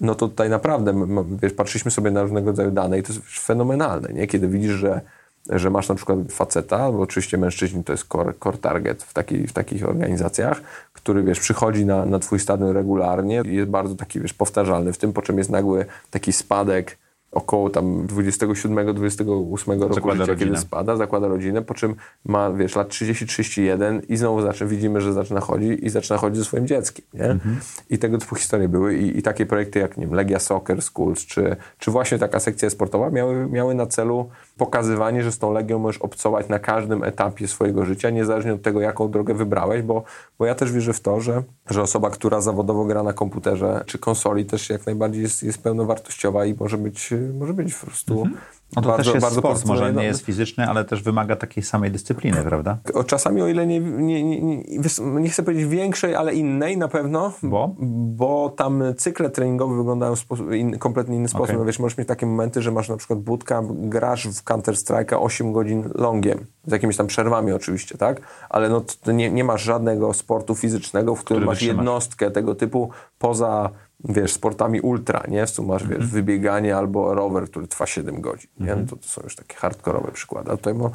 no 0.00 0.14
to 0.14 0.28
tutaj 0.28 0.50
naprawdę, 0.50 0.94
wiesz, 1.42 1.52
patrzyliśmy 1.52 1.90
sobie 1.90 2.10
na 2.10 2.22
różnego 2.22 2.50
rodzaju 2.50 2.70
dane 2.70 2.98
i 2.98 3.02
to 3.02 3.12
jest 3.12 3.24
fenomenalne, 3.26 4.12
nie? 4.12 4.26
Kiedy 4.26 4.48
widzisz, 4.48 4.72
że, 4.72 5.00
że 5.48 5.70
masz 5.70 5.88
na 5.88 5.94
przykład 5.94 6.18
faceta, 6.30 6.92
bo 6.92 7.00
oczywiście 7.00 7.38
mężczyźni 7.38 7.84
to 7.84 7.92
jest 7.92 8.08
core, 8.08 8.34
core 8.44 8.58
target 8.58 9.02
w, 9.02 9.12
taki, 9.12 9.46
w 9.46 9.52
takich 9.52 9.88
organizacjach, 9.88 10.60
który, 10.92 11.22
wiesz, 11.22 11.40
przychodzi 11.40 11.86
na, 11.86 12.06
na 12.06 12.18
twój 12.18 12.40
stadion 12.40 12.70
regularnie 12.70 13.42
i 13.44 13.54
jest 13.54 13.70
bardzo 13.70 13.94
taki, 13.94 14.20
wiesz, 14.20 14.34
powtarzalny 14.34 14.92
w 14.92 14.98
tym, 14.98 15.12
po 15.12 15.22
czym 15.22 15.38
jest 15.38 15.50
nagły 15.50 15.86
taki 16.10 16.32
spadek 16.32 16.98
około 17.32 17.70
tam 17.70 18.06
27-28 18.06 19.80
roku 19.80 19.94
zakłada 19.94 20.24
życia, 20.24 20.36
kiedy 20.36 20.56
spada, 20.56 20.96
zakłada 20.96 21.28
rodzinę, 21.28 21.62
po 21.62 21.74
czym 21.74 21.94
ma, 22.24 22.52
wiesz, 22.52 22.76
lat 22.76 22.88
30-31 22.88 24.00
i 24.08 24.16
znowu 24.16 24.42
zaczyna, 24.42 24.70
widzimy, 24.70 25.00
że 25.00 25.12
zaczyna 25.12 25.40
chodzić 25.40 25.80
i 25.82 25.90
zaczyna 25.90 26.18
chodzić 26.18 26.38
ze 26.38 26.44
swoim 26.44 26.66
dzieckiem, 26.66 27.04
nie? 27.14 27.24
Mhm. 27.24 27.60
I 27.90 27.98
tego 27.98 28.18
typu 28.18 28.34
historie 28.34 28.68
były 28.68 28.96
I, 28.96 29.18
i, 29.18 29.22
takie 29.22 29.46
projekty 29.46 29.78
jak, 29.78 29.96
nie 29.96 30.06
wiem, 30.06 30.14
Legia 30.14 30.38
Soccer 30.38 30.82
Schools, 30.82 31.26
czy, 31.26 31.56
czy 31.78 31.90
właśnie 31.90 32.18
taka 32.18 32.40
sekcja 32.40 32.70
sportowa 32.70 33.10
miały, 33.10 33.46
miały 33.46 33.74
na 33.74 33.86
celu 33.86 34.28
pokazywanie, 34.60 35.22
że 35.22 35.32
z 35.32 35.38
tą 35.38 35.52
Legią 35.52 35.78
możesz 35.78 36.02
obcować 36.02 36.48
na 36.48 36.58
każdym 36.58 37.04
etapie 37.04 37.48
swojego 37.48 37.84
życia, 37.84 38.10
niezależnie 38.10 38.54
od 38.54 38.62
tego, 38.62 38.80
jaką 38.80 39.10
drogę 39.10 39.34
wybrałeś, 39.34 39.82
bo, 39.82 40.02
bo 40.38 40.46
ja 40.46 40.54
też 40.54 40.72
wierzę 40.72 40.92
w 40.92 41.00
to, 41.00 41.20
że, 41.20 41.42
że 41.70 41.82
osoba, 41.82 42.10
która 42.10 42.40
zawodowo 42.40 42.84
gra 42.84 43.02
na 43.02 43.12
komputerze 43.12 43.84
czy 43.86 43.98
konsoli 43.98 44.44
też 44.44 44.70
jak 44.70 44.86
najbardziej 44.86 45.22
jest, 45.22 45.42
jest 45.42 45.62
pełnowartościowa 45.62 46.44
i 46.44 46.54
może 46.54 46.78
być, 46.78 47.14
może 47.38 47.54
być 47.54 47.74
po 47.74 47.86
prostu 47.86 48.22
mhm. 48.22 48.36
No 48.76 48.82
to 48.82 48.88
bardzo, 48.88 49.04
też 49.04 49.14
jest 49.14 49.26
bardzo 49.26 49.40
sport, 49.40 49.64
może 49.64 49.92
nie 49.92 50.04
jest 50.04 50.24
fizyczny, 50.24 50.66
ale 50.66 50.84
też 50.84 51.02
wymaga 51.02 51.36
takiej 51.36 51.62
samej 51.62 51.90
dyscypliny, 51.90 52.42
prawda? 52.42 52.78
Czasami 53.06 53.42
o 53.42 53.48
ile 53.48 53.66
nie, 53.66 53.80
nie, 53.80 54.24
nie, 54.24 54.62
nie, 54.96 55.30
chcę 55.30 55.42
powiedzieć 55.42 55.66
większej, 55.66 56.14
ale 56.14 56.34
innej 56.34 56.76
na 56.76 56.88
pewno. 56.88 57.32
Bo? 57.42 57.74
Bo 58.16 58.54
tam 58.56 58.82
cykle 58.96 59.30
treningowe 59.30 59.76
wyglądają 59.76 60.16
w 60.16 60.18
sposób, 60.18 60.52
in, 60.52 60.78
kompletnie 60.78 61.16
inny 61.16 61.28
sposób. 61.28 61.44
Okay. 61.44 61.58
No 61.58 61.64
wiesz, 61.64 61.78
możesz 61.78 61.98
mieć 61.98 62.08
takie 62.08 62.26
momenty, 62.26 62.62
że 62.62 62.72
masz 62.72 62.88
na 62.88 62.96
przykład 62.96 63.18
budka, 63.18 63.62
grasz 63.70 64.28
w 64.28 64.42
Counter 64.42 64.74
Strike'a 64.74 65.16
8 65.20 65.52
godzin 65.52 65.90
longiem, 65.94 66.46
z 66.66 66.72
jakimiś 66.72 66.96
tam 66.96 67.06
przerwami 67.06 67.52
oczywiście, 67.52 67.98
tak? 67.98 68.20
Ale 68.48 68.68
no 68.68 68.84
nie, 69.12 69.30
nie 69.30 69.44
masz 69.44 69.62
żadnego 69.62 70.14
sportu 70.14 70.54
fizycznego, 70.54 71.14
w 71.14 71.20
którym 71.20 71.40
Który 71.40 71.46
masz 71.46 71.62
jednostkę 71.62 72.30
tego 72.30 72.54
typu 72.54 72.90
poza 73.18 73.70
wiesz, 74.04 74.32
sportami 74.32 74.80
ultra, 74.80 75.22
nie? 75.28 75.46
W 75.46 75.58
masz, 75.58 75.82
wiesz, 75.82 75.92
mhm. 75.92 76.10
wybieganie 76.10 76.76
albo 76.76 77.14
rower, 77.14 77.44
który 77.44 77.66
trwa 77.66 77.86
7 77.86 78.20
godzin, 78.20 78.50
nie? 78.60 78.76
No 78.76 78.86
to, 78.86 78.96
to 78.96 79.08
są 79.08 79.22
już 79.24 79.36
takie 79.36 79.56
hardkorowe 79.56 80.12
przykłady. 80.12 80.50
A 80.50 80.56
tutaj 80.56 80.74
mo, 80.74 80.90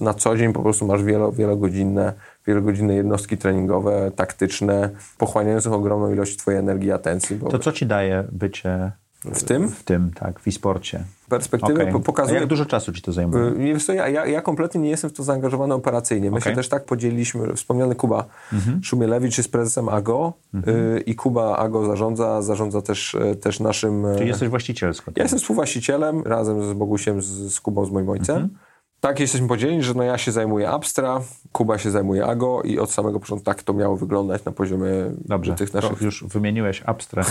na 0.00 0.14
co 0.14 0.36
dzień 0.36 0.52
po 0.52 0.62
prostu 0.62 0.86
masz 0.86 1.02
wielo, 1.04 1.32
wielogodzinne, 1.32 2.12
wielogodzinne 2.46 2.94
jednostki 2.94 3.38
treningowe, 3.38 4.10
taktyczne, 4.16 4.90
pochłaniające 5.18 5.72
ogromną 5.72 6.12
ilość 6.12 6.36
twojej 6.36 6.60
energii 6.60 6.88
i 6.88 6.92
atencji. 6.92 7.36
Bo... 7.36 7.48
To 7.48 7.58
co 7.58 7.72
ci 7.72 7.86
daje 7.86 8.24
bycie 8.32 8.92
w 9.24 9.44
tym? 9.44 9.68
W 9.68 9.84
tym, 9.84 10.10
tak, 10.14 10.40
w 10.40 10.48
e-sporcie. 10.48 11.04
Perspektywy 11.28 11.88
okay. 11.88 12.02
pokazuje... 12.02 12.36
A 12.36 12.40
jak 12.40 12.48
dużo 12.48 12.66
czasu 12.66 12.92
ci 12.92 13.02
to 13.02 13.12
zajmuje? 13.12 13.44
Y, 13.44 13.54
wiesz 13.54 13.86
co, 13.86 13.92
ja, 13.92 14.26
ja, 14.26 14.42
kompletnie 14.42 14.80
nie 14.80 14.90
jestem 14.90 15.10
w 15.10 15.12
to 15.12 15.22
zaangażowany 15.22 15.74
operacyjnie. 15.74 16.30
My 16.30 16.36
okay. 16.36 16.52
się 16.52 16.56
też 16.56 16.68
tak 16.68 16.84
podzieliliśmy. 16.84 17.54
Wspomniany 17.54 17.94
Kuba 17.94 18.24
mhm. 18.52 18.82
Szumielewicz 18.82 19.38
jest 19.38 19.52
prezesem 19.52 19.88
AGO 19.88 20.32
mhm. 20.54 20.76
y, 20.76 21.00
i 21.00 21.14
Kuba 21.14 21.56
AGO 21.56 21.86
zarządza, 21.86 22.42
zarządza 22.42 22.82
też, 22.82 23.14
y, 23.14 23.36
też 23.36 23.60
naszym... 23.60 24.06
Czyli 24.16 24.28
jesteś 24.28 24.48
właścicielsko. 24.48 25.12
Ja 25.16 25.22
jestem 25.22 25.38
współwłaścicielem 25.38 26.22
razem 26.22 26.70
z 26.70 26.72
Bogusiem, 26.72 27.22
z, 27.22 27.26
z 27.26 27.60
Kubą, 27.60 27.84
z 27.84 27.90
moim 27.90 28.08
ojcem. 28.08 28.36
Mhm. 28.36 28.67
Tak, 29.00 29.20
jesteśmy 29.20 29.48
podzieleni, 29.48 29.82
że 29.82 29.94
no 29.94 30.02
ja 30.02 30.18
się 30.18 30.32
zajmuję 30.32 30.70
Abstra, 30.70 31.20
Kuba 31.52 31.78
się 31.78 31.90
zajmuje 31.90 32.26
AGO 32.26 32.62
i 32.64 32.78
od 32.78 32.90
samego 32.90 33.20
początku 33.20 33.44
tak 33.44 33.62
to 33.62 33.74
miało 33.74 33.96
wyglądać 33.96 34.44
na 34.44 34.52
poziomie 34.52 34.90
Dobrze, 35.24 35.54
tych 35.54 35.74
naszych... 35.74 36.00
już 36.00 36.24
wymieniłeś 36.24 36.82
Abstra. 36.86 37.24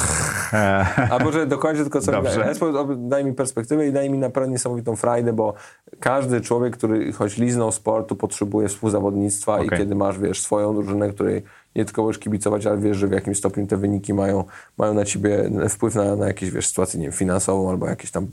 A 1.11 1.19
może 1.23 1.47
dokończę 1.47 1.81
tylko 1.81 2.01
co 2.01 2.11
Dobrze. 2.11 2.53
Daj 2.97 3.25
mi 3.25 3.33
perspektywę 3.33 3.87
i 3.87 3.91
daj 3.91 4.09
mi 4.09 4.17
naprawdę 4.17 4.51
niesamowitą 4.51 4.95
frajdę, 4.95 5.33
bo 5.33 5.53
każdy 5.99 6.41
człowiek, 6.41 6.77
który 6.77 7.13
choć 7.13 7.37
liznął 7.37 7.71
sportu, 7.71 8.15
potrzebuje 8.15 8.67
współzawodnictwa 8.67 9.53
okay. 9.53 9.65
i 9.65 9.69
kiedy 9.69 9.95
masz, 9.95 10.19
wiesz, 10.19 10.41
swoją 10.41 10.75
drużynę, 10.75 11.09
której 11.09 11.43
nie 11.75 11.85
tylko 11.85 12.03
możesz 12.03 12.19
kibicować, 12.19 12.65
ale 12.65 12.77
wiesz, 12.77 12.97
że 12.97 13.07
w 13.07 13.11
jakimś 13.11 13.37
stopniu 13.37 13.67
te 13.67 13.77
wyniki 13.77 14.13
mają, 14.13 14.43
mają 14.77 14.93
na 14.93 15.05
ciebie 15.05 15.51
wpływ 15.69 15.95
na, 15.95 16.15
na 16.15 16.27
jakieś, 16.27 16.51
wiesz, 16.51 16.67
sytuację, 16.67 16.99
nie 16.99 17.05
wiem, 17.05 17.13
finansową 17.13 17.69
albo 17.69 17.87
jakieś 17.87 18.11
tam 18.11 18.27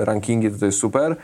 e, 0.00 0.04
rankingi, 0.04 0.50
to 0.50 0.58
to 0.58 0.66
jest 0.66 0.78
super 0.78 1.16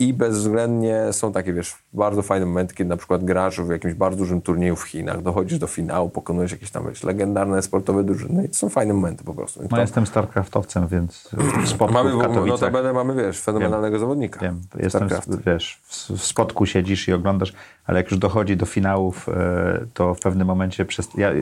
i 0.00 0.14
bezwzględnie 0.14 1.12
są 1.12 1.32
takie, 1.32 1.52
wiesz, 1.52 1.74
bardzo 1.92 2.22
fajne 2.22 2.46
momenty, 2.46 2.74
kiedy 2.74 2.90
na 2.90 2.96
przykład 2.96 3.24
grasz 3.24 3.60
w 3.60 3.70
jakimś 3.70 3.94
bardzo 3.94 4.18
dużym 4.18 4.40
turnieju 4.42 4.76
w 4.76 4.82
Chinach, 4.82 5.22
dochodzisz 5.22 5.58
do 5.58 5.66
finału, 5.66 6.10
pokonujesz 6.10 6.52
jakieś 6.52 6.70
tam, 6.70 6.88
wiesz, 6.88 7.04
legendarne 7.04 7.62
sportowe 7.62 8.04
drużyny 8.04 8.44
i 8.44 8.48
to 8.48 8.54
są 8.54 8.68
fajne 8.68 8.94
momenty 8.94 9.24
po 9.24 9.34
prostu. 9.34 9.60
No 9.70 9.80
jestem 9.80 10.06
StarCraftowcem, 10.06 10.88
więc 10.88 11.30
spotku 11.66 11.94
mamy, 11.94 12.10
w 12.10 12.46
No 12.46 12.58
to 12.58 12.70
będę, 12.70 12.92
mamy, 12.92 13.14
wiesz, 13.14 13.40
fenomenalnego 13.40 13.96
wiem, 13.96 14.00
zawodnika. 14.00 14.40
Wiem, 14.40 14.60
jestem, 14.78 15.08
wiesz, 15.46 15.80
w 15.88 16.22
spotku 16.22 16.66
siedzisz 16.66 17.08
i 17.08 17.12
oglądasz, 17.12 17.52
ale 17.90 17.98
jak 17.98 18.10
już 18.10 18.20
dochodzi 18.20 18.56
do 18.56 18.66
finałów, 18.66 19.28
e, 19.28 19.86
to 19.94 20.14
w 20.14 20.20
pewnym 20.20 20.46
momencie 20.46 20.84
przez... 20.84 21.08
ja 21.16 21.32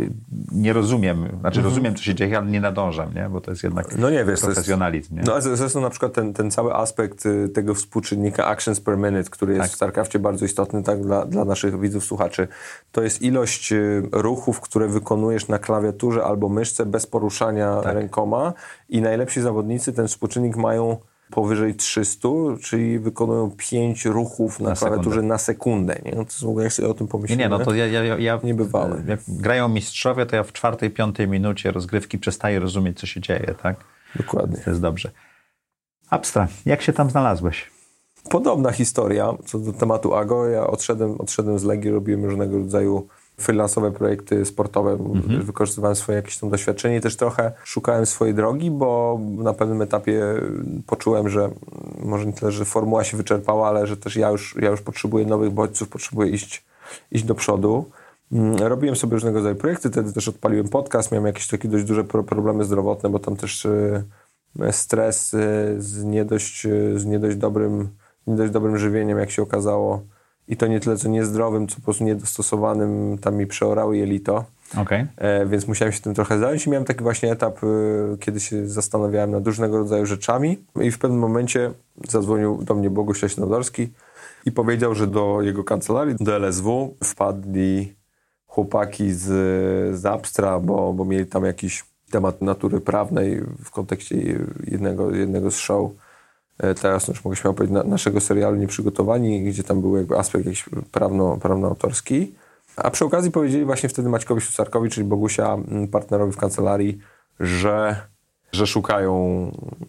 nie 0.53 0.73
rozumiem, 0.73 1.19
znaczy 1.41 1.59
mhm. 1.59 1.65
rozumiem, 1.65 1.95
co 1.95 2.03
się 2.03 2.15
dzieje, 2.15 2.39
ale 2.39 2.47
nie 2.47 2.61
nadążam, 2.61 3.15
nie? 3.15 3.29
bo 3.29 3.41
to 3.41 3.51
jest 3.51 3.63
jednak 3.63 3.99
no 3.99 4.11
nie, 4.11 4.25
wiesz, 4.25 4.41
profesjonalizm. 4.41 5.17
Nie? 5.17 5.23
No 5.23 5.41
zresztą 5.41 5.81
na 5.81 5.91
przykład 5.91 6.13
ten, 6.13 6.35
ten 6.35 6.51
cały 6.51 6.75
aspekt 6.75 7.27
y, 7.27 7.49
tego 7.49 7.75
współczynnika 7.75 8.47
actions 8.47 8.81
per 8.81 8.97
minute, 8.97 9.31
który 9.31 9.53
jest 9.53 9.63
tak. 9.63 9.71
w 9.71 9.75
StarCraftie 9.75 10.19
bardzo 10.19 10.45
istotny 10.45 10.83
tak, 10.83 11.03
dla, 11.03 11.27
dla 11.27 11.45
naszych 11.45 11.81
widzów, 11.81 12.05
słuchaczy. 12.05 12.49
To 12.93 13.03
jest 13.03 13.23
ilość 13.23 13.73
y, 13.73 14.03
ruchów, 14.13 14.61
które 14.61 14.89
wykonujesz 14.89 15.49
na 15.49 15.59
klawiaturze 15.59 16.25
albo 16.25 16.49
myszce 16.49 16.87
bez 16.87 17.07
poruszania 17.07 17.81
tak. 17.83 17.95
rękoma 17.95 18.53
i 18.89 19.01
najlepsi 19.01 19.41
zawodnicy 19.41 19.93
ten 19.93 20.09
współczynnik 20.09 20.57
mają 20.57 20.97
powyżej 21.31 21.75
300, 21.75 22.29
czyli 22.63 22.99
wykonują 22.99 23.51
5 23.57 24.05
ruchów 24.05 24.61
na, 24.61 24.71
na 24.71 24.77
klawiaturze 24.77 25.11
sekundę. 25.11 25.29
na 25.29 25.39
sekundę. 25.39 26.01
Nie? 26.05 26.13
No 26.13 26.25
to 26.25 26.31
jest, 26.31 26.63
jak 26.63 26.73
sobie 26.73 26.89
o 26.89 26.95
tym 26.95 27.09
pomyślimy. 27.09 27.43
Nie, 27.43 27.45
nie, 27.45 27.59
no 27.59 27.65
to 27.65 27.75
ja, 27.75 27.87
ja, 27.87 28.19
ja 28.19 28.41
niebywałe. 28.45 29.03
Jak 29.07 29.21
grają 29.29 29.69
mistrzowie, 29.69 30.27
to 30.27 30.37
ja 30.37 30.43
w 30.43 30.53
czwartej, 30.53 30.91
piątej 30.91 31.29
minucie 31.29 31.71
rozgrywki 31.71 32.19
przestaję 32.19 32.61
rozumieć, 32.61 33.01
co 33.01 33.07
się 33.07 33.21
dzieje, 33.21 33.55
tak? 33.63 33.77
Dokładnie. 34.17 34.57
To 34.65 34.71
jest 34.71 34.83
dobrze. 34.83 35.11
Abstra, 36.11 36.49
jak 36.67 36.83
się 36.83 36.93
tam 36.93 37.11
znalazłeś? 37.11 37.71
Podobna 38.31 38.73
historia 38.73 39.35
co 39.45 39.59
do 39.59 39.73
tematu 39.73 40.15
AGO. 40.15 40.49
Ja 40.49 40.67
odszedłem, 40.67 41.21
odszedłem 41.21 41.59
z 41.59 41.65
Legii, 41.65 41.91
robiłem 41.91 42.25
różnego 42.25 42.59
rodzaju 42.59 43.09
freelansowe 43.39 43.91
projekty 43.91 44.45
sportowe, 44.45 44.91
mhm. 44.91 45.43
wykorzystywałem 45.43 45.97
swoje 45.97 46.17
jakieś 46.17 46.39
tam 46.39 46.51
doświadczenie 46.51 46.97
i 46.97 47.01
też 47.01 47.17
trochę 47.17 47.53
szukałem 47.65 48.07
swojej 48.07 48.35
drogi, 48.35 48.71
bo 48.71 49.21
na 49.39 49.53
pewnym 49.53 49.83
etapie 49.83 50.23
poczułem, 50.87 51.29
że 51.29 51.51
może 52.03 52.27
nie 52.27 52.33
tyle, 52.33 52.53
że 52.53 52.65
formuła 52.65 53.05
się 53.05 53.17
wyczerpała, 53.17 53.69
ale 53.69 53.87
że 53.87 53.97
też 53.97 54.17
ja 54.17 54.31
już, 54.31 54.57
ja 54.61 54.71
już 54.71 54.81
potrzebuję 54.81 55.27
nowych 55.27 55.51
bodźców, 55.51 55.89
potrzebuję 55.89 56.31
iść, 56.31 56.65
iść 57.13 57.25
do 57.25 57.35
przodu. 57.35 57.85
Mm, 58.33 58.57
robiłem 58.57 58.97
sobie 58.97 59.13
różnego 59.13 59.39
rodzaju 59.39 59.57
projekty, 59.57 59.91
wtedy 59.91 60.13
też 60.13 60.29
odpaliłem 60.29 60.69
podcast, 60.69 61.13
miałem 61.13 61.27
jakieś 61.27 61.49
takie 61.49 61.69
dość 61.69 61.85
duże 61.85 62.05
problemy 62.05 62.65
zdrowotne, 62.65 63.11
bo 63.11 63.19
tam 63.19 63.37
też 63.37 63.65
y, 63.65 64.05
stres 64.71 65.35
y, 65.35 65.77
z 65.79 66.05
nie 66.05 66.25
dość, 66.25 66.67
y, 66.67 66.99
z 66.99 67.05
nie 67.07 67.19
dość 67.19 67.37
dobrym, 67.37 67.89
nie 68.27 68.37
dość 68.37 68.53
dobrym 68.53 68.79
żywieniem, 68.79 69.19
jak 69.19 69.31
się 69.31 69.43
okazało, 69.43 70.03
i 70.49 70.57
to 70.57 70.67
nie 70.67 70.81
tyle 70.81 70.97
co 70.97 71.09
niezdrowym, 71.09 71.69
co 71.69 71.77
po 71.77 71.83
prostu 71.83 72.05
niedostosowanym, 72.05 73.19
tam 73.19 73.37
mi 73.37 73.47
przeorały 73.47 73.97
jelito. 73.97 74.45
Okay. 74.77 75.07
E, 75.17 75.47
więc 75.47 75.69
musiałem 75.69 75.93
się 75.93 76.01
tym 76.01 76.15
trochę 76.15 76.39
zająć 76.39 76.67
i 76.67 76.71
miałem 76.71 76.85
taki 76.85 77.03
właśnie 77.03 77.33
etap, 77.33 77.61
kiedy 78.21 78.41
się 78.41 78.69
zastanawiałem 78.69 79.31
nad 79.31 79.47
różnego 79.47 79.79
rodzaju 79.79 80.07
rzeczami 80.07 80.65
i 80.81 80.91
w 80.91 80.99
pewnym 80.99 81.21
momencie 81.21 81.71
zadzwonił 82.09 82.63
do 82.63 82.75
mnie 82.75 82.91
Boguś 82.91 83.23
Leśnodorski 83.23 83.89
i 84.47 84.53
powiedział, 84.53 84.95
że 84.95 85.07
do 85.07 85.43
jego 85.43 85.65
kancelarii, 85.65 86.17
do 86.21 86.37
LSW 86.37 86.97
wpadli 87.05 87.95
chłopaki 88.47 89.13
z, 89.13 89.25
z 90.01 90.07
Abstra, 90.07 90.61
bo, 90.61 90.93
bo 90.93 91.05
mieli 91.05 91.27
tam 91.27 91.45
jakiś 91.45 91.85
temat 92.11 92.43
natury 92.43 92.81
prawnej 92.81 93.41
w 93.65 93.71
kontekście 93.71 94.17
jednego, 94.67 95.15
jednego 95.15 95.51
z 95.51 95.57
show. 95.57 95.91
E, 96.59 96.75
teraz 96.75 97.09
już 97.09 97.25
mogę 97.25 97.37
śmiało 97.37 97.55
powiedzieć, 97.55 97.75
na, 97.75 97.85
naszego 97.85 98.21
serialu 98.21 98.57
Nieprzygotowani, 98.57 99.45
gdzie 99.45 99.63
tam 99.63 99.81
był 99.81 99.97
jakby 99.97 100.19
aspekt 100.19 100.45
jakiś 100.45 100.65
prawno, 100.93 101.37
prawno-autorski. 101.37 102.35
A 102.77 102.91
przy 102.91 103.05
okazji 103.05 103.31
powiedzieli 103.31 103.65
właśnie 103.65 103.89
wtedy 103.89 104.09
Maćkowi 104.09 104.41
Susarkowi, 104.41 104.91
czyli 104.91 105.07
Bogusia, 105.07 105.57
partnerowi 105.93 106.33
w 106.33 106.37
kancelarii, 106.37 106.99
że, 107.41 107.97
że 108.53 108.67
szukają 108.67 109.15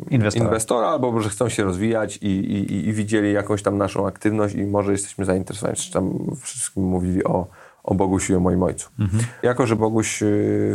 inwestora. 0.10 0.46
inwestora 0.46 0.88
albo 0.88 1.22
że 1.22 1.30
chcą 1.30 1.50
się 1.50 1.64
rozwijać 1.64 2.18
i, 2.18 2.28
i, 2.28 2.88
i 2.88 2.94
widzieli 2.94 3.34
jakąś 3.34 3.64
tam 3.64 3.78
naszą 3.78 4.08
aktywność 4.08 4.56
i 4.56 4.66
może 4.66 4.92
jesteśmy 4.92 5.26
zainteresowani. 5.26 5.78
Czy 5.78 5.94
tam 5.94 6.36
wszystkim 6.42 6.84
mówili 6.84 7.24
o 7.24 7.48
o 7.84 7.96
Bogusiu 7.96 8.34
i 8.34 8.36
o 8.36 8.40
moim 8.40 8.64
ojcu. 8.64 8.90
Mhm. 9.00 9.24
Jako, 9.44 9.68
że 9.68 9.76
Boguś 9.76 10.24
y, 10.24 10.26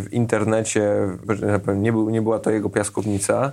w 0.04 0.12
internecie, 0.12 1.08
nie, 1.76 1.92
był, 1.92 2.10
nie 2.10 2.22
była 2.22 2.38
to 2.38 2.50
jego 2.50 2.70
piaskownica, 2.70 3.52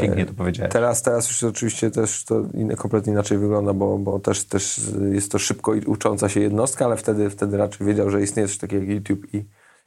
Pięknie 0.00 0.26
to 0.26 0.34
powiedziałeś. 0.34 0.72
Teraz, 0.72 1.02
teraz 1.02 1.28
już 1.28 1.44
oczywiście 1.44 1.90
też 1.90 2.24
to 2.24 2.42
in, 2.54 2.76
kompletnie 2.76 3.12
inaczej 3.12 3.38
wygląda, 3.38 3.72
bo, 3.72 3.98
bo 3.98 4.18
też, 4.18 4.44
też 4.44 4.80
jest 5.12 5.32
to 5.32 5.38
szybko 5.38 5.72
ucząca 5.86 6.28
się 6.28 6.40
jednostka, 6.40 6.84
ale 6.84 6.96
wtedy, 6.96 7.30
wtedy 7.30 7.56
raczej 7.56 7.86
wiedział, 7.86 8.10
że 8.10 8.22
istnieje 8.22 8.48
coś 8.48 8.58
takiego 8.58 8.82
jak 8.82 8.94
YouTube 8.94 9.34
i, 9.34 9.44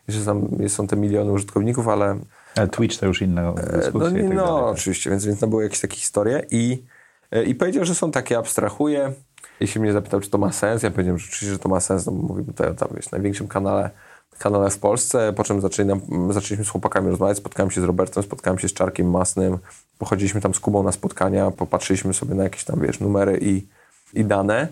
że 0.08 0.26
tam 0.26 0.48
są 0.68 0.88
te 0.88 0.96
miliony 0.96 1.32
użytkowników, 1.32 1.88
ale... 1.88 2.20
ale 2.56 2.68
Twitch 2.68 3.00
to 3.00 3.06
już 3.06 3.22
inna 3.22 3.50
e, 3.50 3.78
dyskusja. 3.78 4.10
No, 4.10 4.28
tak 4.28 4.36
no 4.36 4.68
oczywiście, 4.68 5.10
więc, 5.10 5.26
więc 5.26 5.40
to 5.40 5.48
były 5.48 5.64
jakieś 5.64 5.80
takie 5.80 5.96
historie 5.96 6.46
i, 6.52 6.84
e, 7.32 7.44
i 7.44 7.56
powiedział, 7.56 7.86
że 7.86 7.96
są 7.96 8.12
takie, 8.12 8.38
abstrahuje, 8.38 9.14
jeśli 9.60 9.82
mnie 9.82 9.94
zapytał, 9.94 10.20
czy 10.20 10.30
to 10.30 10.38
ma 10.38 10.52
sens, 10.52 10.84
ja 10.84 10.92
powiedziałem, 10.92 11.20
że 11.20 11.26
oczywiście, 11.26 11.54
że 11.54 11.60
to 11.60 11.70
ma 11.70 11.80
sens, 11.80 12.06
no 12.06 12.12
mówimy 12.12 12.48
tutaj 12.48 12.70
o 12.70 12.74
tam, 12.74 12.90
wiesz, 12.96 13.12
największym 13.12 13.48
kanale, 13.48 13.90
kanale 14.38 14.70
w 14.70 14.80
Polsce, 14.80 15.34
po 15.34 15.44
czym 15.44 15.62
zaczęli 15.62 15.90
zaczęliśmy 16.30 16.66
z 16.66 16.70
chłopakami 16.70 17.10
rozmawiać, 17.10 17.38
spotkałem 17.38 17.72
się 17.72 17.82
z 17.82 17.84
Robertem, 17.84 18.24
spotkałem 18.24 18.60
się 18.60 18.70
z 18.70 18.74
Czarkiem 18.74 19.12
Masnym, 19.12 19.58
pochodziliśmy 19.98 20.42
tam 20.42 20.54
z 20.54 20.60
Kubą 20.60 20.84
na 20.84 20.92
spotkania, 20.92 21.52
popatrzyliśmy 21.52 22.14
sobie 22.14 22.36
na 22.36 22.44
jakieś 22.44 22.64
tam, 22.64 22.80
wiesz, 22.82 23.00
numery 23.00 23.40
i, 23.42 23.68
i 24.14 24.26
dane, 24.26 24.68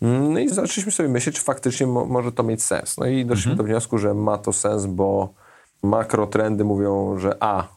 no 0.00 0.38
i 0.38 0.48
zaczęliśmy 0.48 0.92
sobie 0.92 1.08
myśleć, 1.08 1.36
czy 1.36 1.42
faktycznie 1.42 1.86
mo 1.86 2.04
może 2.04 2.32
to 2.32 2.42
mieć 2.42 2.62
sens. 2.62 2.98
No 2.98 3.06
i 3.06 3.24
doszliśmy 3.24 3.52
mhm. 3.52 3.66
do 3.66 3.72
wniosku, 3.72 3.98
że 3.98 4.14
ma 4.14 4.38
to 4.38 4.52
sens, 4.52 4.86
bo 4.86 5.34
makrotrendy 5.82 6.64
mówią, 6.64 7.18
że 7.18 7.36
a, 7.40 7.68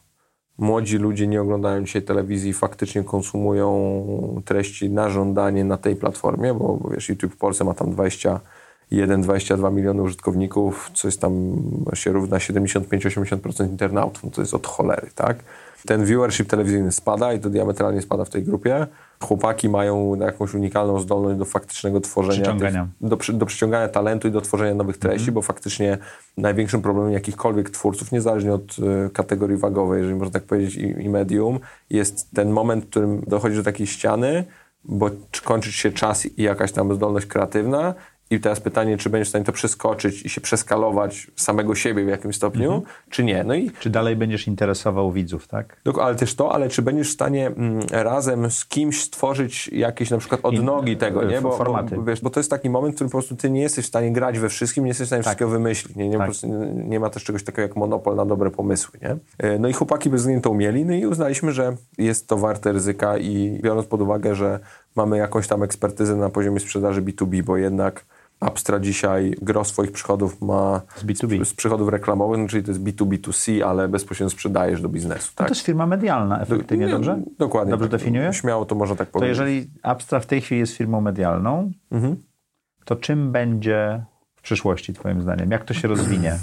młodzi 0.58 0.98
ludzie 0.98 1.26
nie 1.26 1.42
oglądają 1.42 1.84
dzisiaj 1.84 2.02
telewizji, 2.02 2.52
faktycznie 2.52 3.04
konsumują 3.04 4.42
treści 4.44 4.90
na 4.90 5.10
żądanie 5.10 5.64
na 5.64 5.76
tej 5.76 5.96
platformie, 5.96 6.54
bo, 6.54 6.76
bo 6.76 6.90
wiesz, 6.90 7.08
YouTube 7.08 7.32
w 7.32 7.36
Polsce 7.36 7.64
ma 7.64 7.74
tam 7.74 7.94
21-22 8.92 9.72
miliony 9.72 10.02
użytkowników, 10.02 10.90
co 10.94 11.08
jest 11.08 11.20
tam 11.20 11.56
się 11.94 12.12
równa 12.12 12.38
75-80% 12.38 13.70
internautów, 13.70 14.24
no 14.24 14.30
to 14.30 14.40
jest 14.40 14.54
od 14.54 14.66
cholery, 14.66 15.10
tak? 15.14 15.36
Ten 15.86 16.04
viewership 16.04 16.48
telewizyjny 16.48 16.92
spada 16.92 17.32
i 17.32 17.40
to 17.40 17.50
diametralnie 17.50 18.02
spada 18.02 18.24
w 18.24 18.30
tej 18.30 18.42
grupie. 18.42 18.86
Chłopaki 19.20 19.68
mają 19.68 20.14
jakąś 20.14 20.54
unikalną 20.54 21.00
zdolność 21.00 21.38
do 21.38 21.44
faktycznego 21.44 22.00
tworzenia. 22.00 22.42
Przyciągania. 22.42 22.88
Tych, 23.00 23.08
do, 23.08 23.38
do 23.38 23.46
przyciągania 23.46 23.88
talentu 23.88 24.28
i 24.28 24.30
do 24.30 24.40
tworzenia 24.40 24.74
nowych 24.74 24.98
treści, 24.98 25.30
-hmm. 25.30 25.34
bo 25.34 25.42
faktycznie 25.42 25.98
największym 26.36 26.82
problemem 26.82 27.12
jakichkolwiek 27.12 27.70
twórców, 27.70 28.12
niezależnie 28.12 28.52
od 28.52 28.76
y, 28.78 29.10
kategorii 29.10 29.56
wagowej, 29.56 29.98
jeżeli 29.98 30.18
można 30.18 30.32
tak 30.32 30.42
powiedzieć, 30.42 30.76
i, 30.76 31.04
i 31.04 31.08
medium, 31.08 31.58
jest 31.90 32.30
ten 32.30 32.50
moment, 32.50 32.84
w 32.84 32.88
którym 32.88 33.20
dochodzi 33.26 33.56
do 33.56 33.62
takiej 33.62 33.86
ściany, 33.86 34.44
bo 34.84 35.10
kończy 35.44 35.72
się 35.72 35.92
czas 35.92 36.26
i 36.26 36.42
jakaś 36.42 36.72
tam 36.72 36.94
zdolność 36.94 37.26
kreatywna 37.26 37.94
i 38.30 38.40
teraz 38.40 38.60
pytanie, 38.60 38.98
czy 38.98 39.10
będziesz 39.10 39.28
w 39.28 39.30
stanie 39.30 39.44
to 39.44 39.52
przeskoczyć 39.52 40.22
i 40.22 40.28
się 40.28 40.40
przeskalować 40.40 41.30
samego 41.36 41.74
siebie 41.74 42.04
w 42.04 42.08
jakimś 42.08 42.36
stopniu, 42.36 42.72
mhm. 42.72 42.94
czy 43.10 43.24
nie. 43.24 43.44
No 43.44 43.54
i, 43.54 43.70
czy 43.70 43.90
dalej 43.90 44.16
będziesz 44.16 44.46
interesował 44.46 45.12
widzów, 45.12 45.48
tak? 45.48 45.80
Ale 46.00 46.14
też 46.14 46.34
to, 46.34 46.52
ale 46.52 46.68
czy 46.68 46.82
będziesz 46.82 47.08
w 47.08 47.12
stanie 47.12 47.46
mm, 47.46 47.80
razem 47.90 48.50
z 48.50 48.64
kimś 48.64 49.02
stworzyć 49.02 49.68
jakieś 49.68 50.10
na 50.10 50.18
przykład 50.18 50.40
odnogi 50.42 50.92
In, 50.92 50.98
tego, 50.98 51.24
nie? 51.24 51.40
Bo, 51.40 51.56
formaty. 51.56 51.96
Bo, 51.96 52.02
wiesz, 52.02 52.20
bo 52.20 52.30
to 52.30 52.40
jest 52.40 52.50
taki 52.50 52.70
moment, 52.70 52.94
w 52.94 52.96
którym 52.96 53.10
po 53.10 53.18
prostu 53.18 53.36
ty 53.36 53.50
nie 53.50 53.62
jesteś 53.62 53.84
w 53.84 53.88
stanie 53.88 54.12
grać 54.12 54.38
we 54.38 54.48
wszystkim, 54.48 54.84
nie 54.84 54.88
jesteś 54.88 55.06
w 55.06 55.08
stanie 55.08 55.22
tak. 55.22 55.30
wszystkiego 55.30 55.50
wymyślić. 55.50 55.96
Nie, 55.96 56.08
nie, 56.08 56.18
tak. 56.18 56.30
nie 56.74 57.00
ma 57.00 57.10
też 57.10 57.24
czegoś 57.24 57.44
takiego 57.44 57.62
jak 57.62 57.76
monopol 57.76 58.16
na 58.16 58.26
dobre 58.26 58.50
pomysły, 58.50 58.98
nie? 59.02 59.16
E, 59.38 59.58
no 59.58 59.68
i 59.68 59.72
chłopaki 59.72 60.10
bezwzględnie 60.10 60.42
to 60.42 60.50
umieli, 60.50 60.84
no 60.84 60.94
i 60.94 61.06
uznaliśmy, 61.06 61.52
że 61.52 61.76
jest 61.98 62.28
to 62.28 62.36
warte 62.36 62.72
ryzyka 62.72 63.18
i 63.18 63.58
biorąc 63.62 63.86
pod 63.86 64.00
uwagę, 64.00 64.34
że 64.34 64.60
mamy 64.96 65.16
jakąś 65.16 65.48
tam 65.48 65.62
ekspertyzę 65.62 66.16
na 66.16 66.30
poziomie 66.30 66.60
sprzedaży 66.60 67.02
B2B, 67.02 67.42
bo 67.42 67.56
jednak 67.56 68.04
Abstra 68.40 68.80
dzisiaj 68.80 69.34
gro 69.42 69.64
swoich 69.64 69.92
przychodów 69.92 70.42
ma 70.42 70.82
z, 70.96 71.04
B2B. 71.04 71.44
z 71.44 71.54
przychodów 71.54 71.88
reklamowych, 71.88 72.40
no, 72.40 72.48
czyli 72.48 72.62
to 72.62 72.70
jest 72.70 72.82
B2B2C, 72.82 73.62
ale 73.62 73.88
bezpośrednio 73.88 74.30
sprzedajesz 74.30 74.80
do 74.82 74.88
biznesu. 74.88 75.32
Tak? 75.34 75.48
To 75.48 75.54
jest 75.54 75.66
firma 75.66 75.86
medialna, 75.86 76.40
efektywnie, 76.40 76.86
nie, 76.86 76.92
dobrze? 76.92 77.18
Dokładnie. 77.38 77.70
Dobrze 77.70 77.88
tak. 77.88 78.00
definiuję? 78.00 78.32
Śmiało 78.32 78.64
to 78.64 78.74
można 78.74 78.96
tak 78.96 79.08
powiedzieć. 79.08 79.38
To 79.38 79.44
jeżeli 79.44 79.70
Abstra 79.82 80.20
w 80.20 80.26
tej 80.26 80.40
chwili 80.40 80.58
jest 80.58 80.76
firmą 80.76 81.00
medialną, 81.00 81.72
mhm. 81.90 82.16
to 82.84 82.96
czym 82.96 83.32
będzie 83.32 84.04
w 84.36 84.42
przyszłości, 84.42 84.92
Twoim 84.92 85.22
zdaniem? 85.22 85.50
Jak 85.50 85.64
to 85.64 85.74
się 85.74 85.88
rozwinie? 85.88 86.38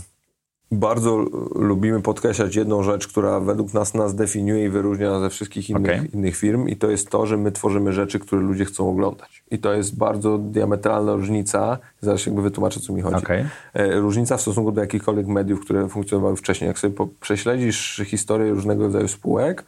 Bardzo 0.72 1.26
lubimy 1.56 2.02
podkreślać 2.02 2.56
jedną 2.56 2.84
rzecz, 2.84 3.08
która 3.08 3.40
według 3.40 3.74
nas 3.74 3.94
nas 3.94 4.16
definiuje 4.16 4.66
i 4.66 4.70
wyróżnia 4.70 5.20
ze 5.20 5.30
wszystkich 5.30 5.70
innych, 5.70 6.00
okay. 6.00 6.10
innych 6.14 6.38
firm 6.38 6.68
i 6.68 6.76
to 6.76 6.90
jest 6.90 7.10
to, 7.10 7.26
że 7.26 7.38
my 7.38 7.52
tworzymy 7.52 7.94
rzeczy, 7.94 8.20
które 8.20 8.42
ludzie 8.42 8.66
chcą 8.66 8.90
oglądać. 8.90 9.44
I 9.52 9.60
to 9.60 9.74
jest 9.74 9.98
bardzo 9.98 10.38
diametralna 10.38 11.14
różnica, 11.14 11.78
zaraz 12.02 12.26
jakby 12.26 12.42
wytłumaczę, 12.42 12.80
co 12.80 12.94
mi 12.94 13.02
chodzi. 13.02 13.16
Okay. 13.16 13.46
Różnica 13.76 14.38
w 14.38 14.42
stosunku 14.42 14.72
do 14.72 14.82
jakichkolwiek 14.82 15.28
mediów, 15.28 15.62
które 15.62 15.90
funkcjonowały 15.90 16.36
wcześniej. 16.36 16.68
Jak 16.68 16.80
sobie 16.80 17.08
prześledzisz 17.22 18.02
historię 18.06 18.52
różnego 18.52 18.84
rodzaju 18.84 19.08
spółek, 19.08 19.66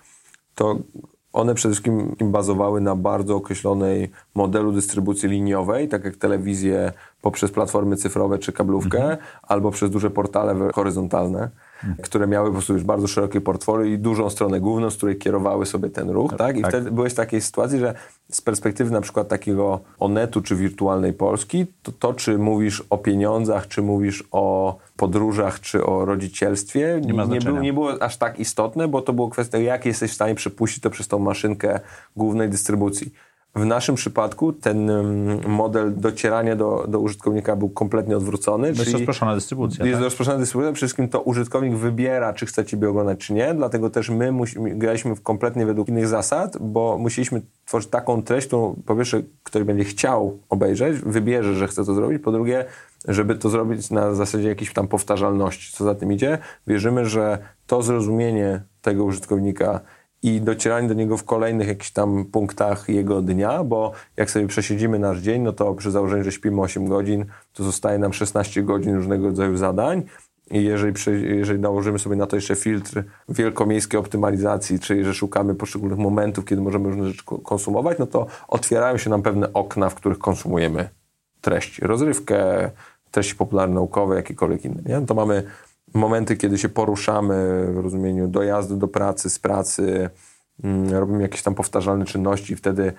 to 0.56 0.80
one 1.34 1.56
przede 1.56 1.74
wszystkim 1.74 2.16
bazowały 2.22 2.82
na 2.82 2.96
bardzo 2.96 3.36
określonej 3.36 4.12
modelu 4.36 4.72
dystrybucji 4.72 5.30
liniowej, 5.30 5.88
tak 5.88 6.04
jak 6.06 6.16
telewizję 6.16 6.92
poprzez 7.22 7.52
platformy 7.52 7.96
cyfrowe 7.96 8.40
czy 8.40 8.54
kablówkę, 8.54 8.98
mhm. 8.98 9.18
albo 9.44 9.72
przez 9.72 9.92
duże 9.92 10.10
portale 10.10 10.56
horyzontalne, 10.74 11.50
mhm. 11.84 11.96
które 12.04 12.28
miały 12.28 12.48
po 12.48 12.54
prostu 12.54 12.74
już 12.74 12.84
bardzo 12.84 13.08
szerokie 13.08 13.42
portfolio 13.42 13.86
i 13.86 13.98
dużą 13.98 14.30
stronę 14.30 14.60
główną, 14.60 14.90
z 14.90 14.98
której 14.98 15.18
kierowały 15.18 15.66
sobie 15.66 15.90
ten 15.90 16.10
ruch. 16.10 16.32
Tak, 16.32 16.40
tak? 16.40 16.58
I 16.58 16.62
tak. 16.62 16.72
wtedy 16.72 16.92
byłeś 16.92 17.14
w 17.14 17.16
takiej 17.16 17.42
sytuacji, 17.42 17.80
że 17.80 17.94
z 18.32 18.42
perspektywy 18.42 18.92
na 18.92 19.02
przykład 19.02 19.28
takiego 19.28 19.80
Onetu 20.00 20.42
czy 20.42 20.56
wirtualnej 20.56 21.14
Polski, 21.14 21.66
to 21.84 21.92
to, 21.92 22.14
czy 22.14 22.38
mówisz 22.38 22.84
o 22.90 22.98
pieniądzach, 22.98 23.68
czy 23.68 23.82
mówisz 23.82 24.24
o 24.32 24.78
podróżach, 24.98 25.60
czy 25.60 25.86
o 25.86 26.06
rodzicielstwie, 26.06 27.02
nie, 27.06 27.14
nie, 27.28 27.40
było, 27.40 27.60
nie 27.60 27.74
było 27.74 28.04
aż 28.04 28.18
tak 28.18 28.40
istotne, 28.40 28.88
bo 28.88 29.02
to 29.02 29.14
było 29.14 29.30
kwestia, 29.30 29.58
jak 29.58 29.86
jesteś 29.86 30.12
w 30.12 30.16
stanie 30.16 30.36
przepuścić 30.36 30.84
to 30.84 30.90
przez 30.90 31.08
tą 31.08 31.20
maszynkę 31.20 31.80
głównej 32.16 32.50
dystrybucji. 32.50 33.14
W 33.56 33.66
naszym 33.66 33.96
przypadku 33.96 34.54
ten 34.54 34.92
model 35.48 35.94
docierania 35.96 36.56
do, 36.56 36.86
do 36.88 37.00
użytkownika 37.00 37.56
był 37.56 37.70
kompletnie 37.70 38.18
odwrócony. 38.18 38.68
Jest 38.68 38.82
czyli 38.82 38.94
rozproszona 38.94 39.36
dystrybucja. 39.36 39.86
Jest 39.86 39.98
tak? 39.98 40.04
rozproszona 40.04 40.38
dystrybucja, 40.38 40.72
przede 40.72 40.88
wszystkim 40.88 41.10
to 41.10 41.22
użytkownik 41.22 41.76
wybiera, 41.76 42.34
czy 42.34 42.46
chce 42.46 42.66
Ciebie 42.66 42.90
oglądać, 42.90 43.20
czy 43.20 43.34
nie. 43.34 43.54
Dlatego 43.54 43.90
też 43.90 44.10
my 44.10 44.32
graliśmy 44.56 45.16
kompletnie 45.24 45.66
według 45.66 45.88
innych 45.88 46.08
zasad, 46.08 46.58
bo 46.62 46.98
musieliśmy 46.98 47.42
tworzyć 47.66 47.90
taką 47.90 48.24
treść, 48.24 48.48
którą 48.48 48.76
po 48.86 48.96
pierwsze 48.96 49.24
ktoś 49.44 49.64
będzie 49.64 49.84
chciał 49.84 50.40
obejrzeć, 50.50 50.98
wybierze, 50.98 51.56
że 51.56 51.68
chce 51.68 51.86
to 51.86 51.94
zrobić. 51.94 52.24
Po 52.24 52.32
drugie, 52.32 52.66
żeby 53.08 53.36
to 53.36 53.50
zrobić 53.50 53.92
na 53.92 54.14
zasadzie 54.14 54.48
jakiejś 54.48 54.74
tam 54.74 54.88
powtarzalności. 54.88 55.74
Co 55.74 55.84
za 55.84 55.96
tym 55.96 56.12
idzie? 56.12 56.38
Wierzymy, 56.68 57.06
że 57.06 57.38
to 57.68 57.82
zrozumienie 57.82 58.62
tego 58.82 59.04
użytkownika 59.04 59.80
i 60.24 60.42
docieranie 60.42 60.88
do 60.88 60.94
niego 60.94 61.18
w 61.18 61.24
kolejnych 61.24 61.68
jakichś 61.68 61.92
tam 61.92 62.26
punktach 62.26 62.90
jego 62.90 63.22
dnia, 63.22 63.64
bo 63.64 63.92
jak 64.18 64.32
sobie 64.32 64.48
przesiedzimy 64.48 65.00
nasz 65.00 65.20
dzień, 65.20 65.42
no 65.42 65.54
to 65.54 65.74
przy 65.74 65.92
założeniu, 65.92 66.24
że 66.24 66.32
śpimy 66.32 66.62
8 66.62 66.88
godzin, 66.88 67.26
to 67.54 67.64
zostaje 67.64 68.00
nam 68.00 68.14
16 68.14 68.64
godzin 68.64 68.96
różnego 68.96 69.28
rodzaju 69.28 69.58
zadań. 69.58 70.04
I 70.52 70.64
jeżeli, 70.64 70.94
jeżeli 71.38 71.60
nałożymy 71.60 72.00
sobie 72.00 72.16
na 72.16 72.28
to 72.28 72.36
jeszcze 72.36 72.56
filtr 72.56 73.04
wielkomiejskiej 73.30 74.00
optymalizacji, 74.00 74.80
czyli 74.80 75.04
że 75.04 75.14
szukamy 75.14 75.56
poszczególnych 75.56 76.00
momentów, 76.00 76.46
kiedy 76.46 76.62
możemy 76.62 76.90
różne 76.90 77.08
rzeczy 77.08 77.24
konsumować, 77.44 77.98
no 78.00 78.08
to 78.08 78.28
otwierają 78.48 78.98
się 78.98 79.10
nam 79.10 79.22
pewne 79.22 79.54
okna, 79.54 79.90
w 79.90 79.96
których 79.96 80.20
konsumujemy 80.20 80.90
treści. 81.42 81.82
Rozrywkę, 81.86 82.70
treści 83.12 83.36
popularno-naukowe, 83.36 84.16
jakiekolwiek 84.16 84.66
inne. 84.66 84.82
Nie? 84.86 85.00
No 85.00 85.06
to 85.06 85.14
mamy 85.14 85.44
momenty, 85.94 86.38
kiedy 86.38 86.58
się 86.58 86.70
poruszamy 86.70 87.68
w 87.74 87.78
rozumieniu 87.78 88.28
dojazdu 88.28 88.78
do 88.78 88.88
pracy, 88.88 89.30
z 89.30 89.40
pracy, 89.40 90.10
mm, 90.64 90.94
robimy 90.94 91.22
jakieś 91.22 91.42
tam 91.42 91.56
powtarzalne 91.56 92.06
czynności, 92.06 92.56
wtedy 92.56 92.94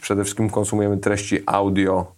przede 0.00 0.24
wszystkim 0.24 0.50
konsumujemy 0.50 0.96
treści 0.96 1.42
audio, 1.46 2.12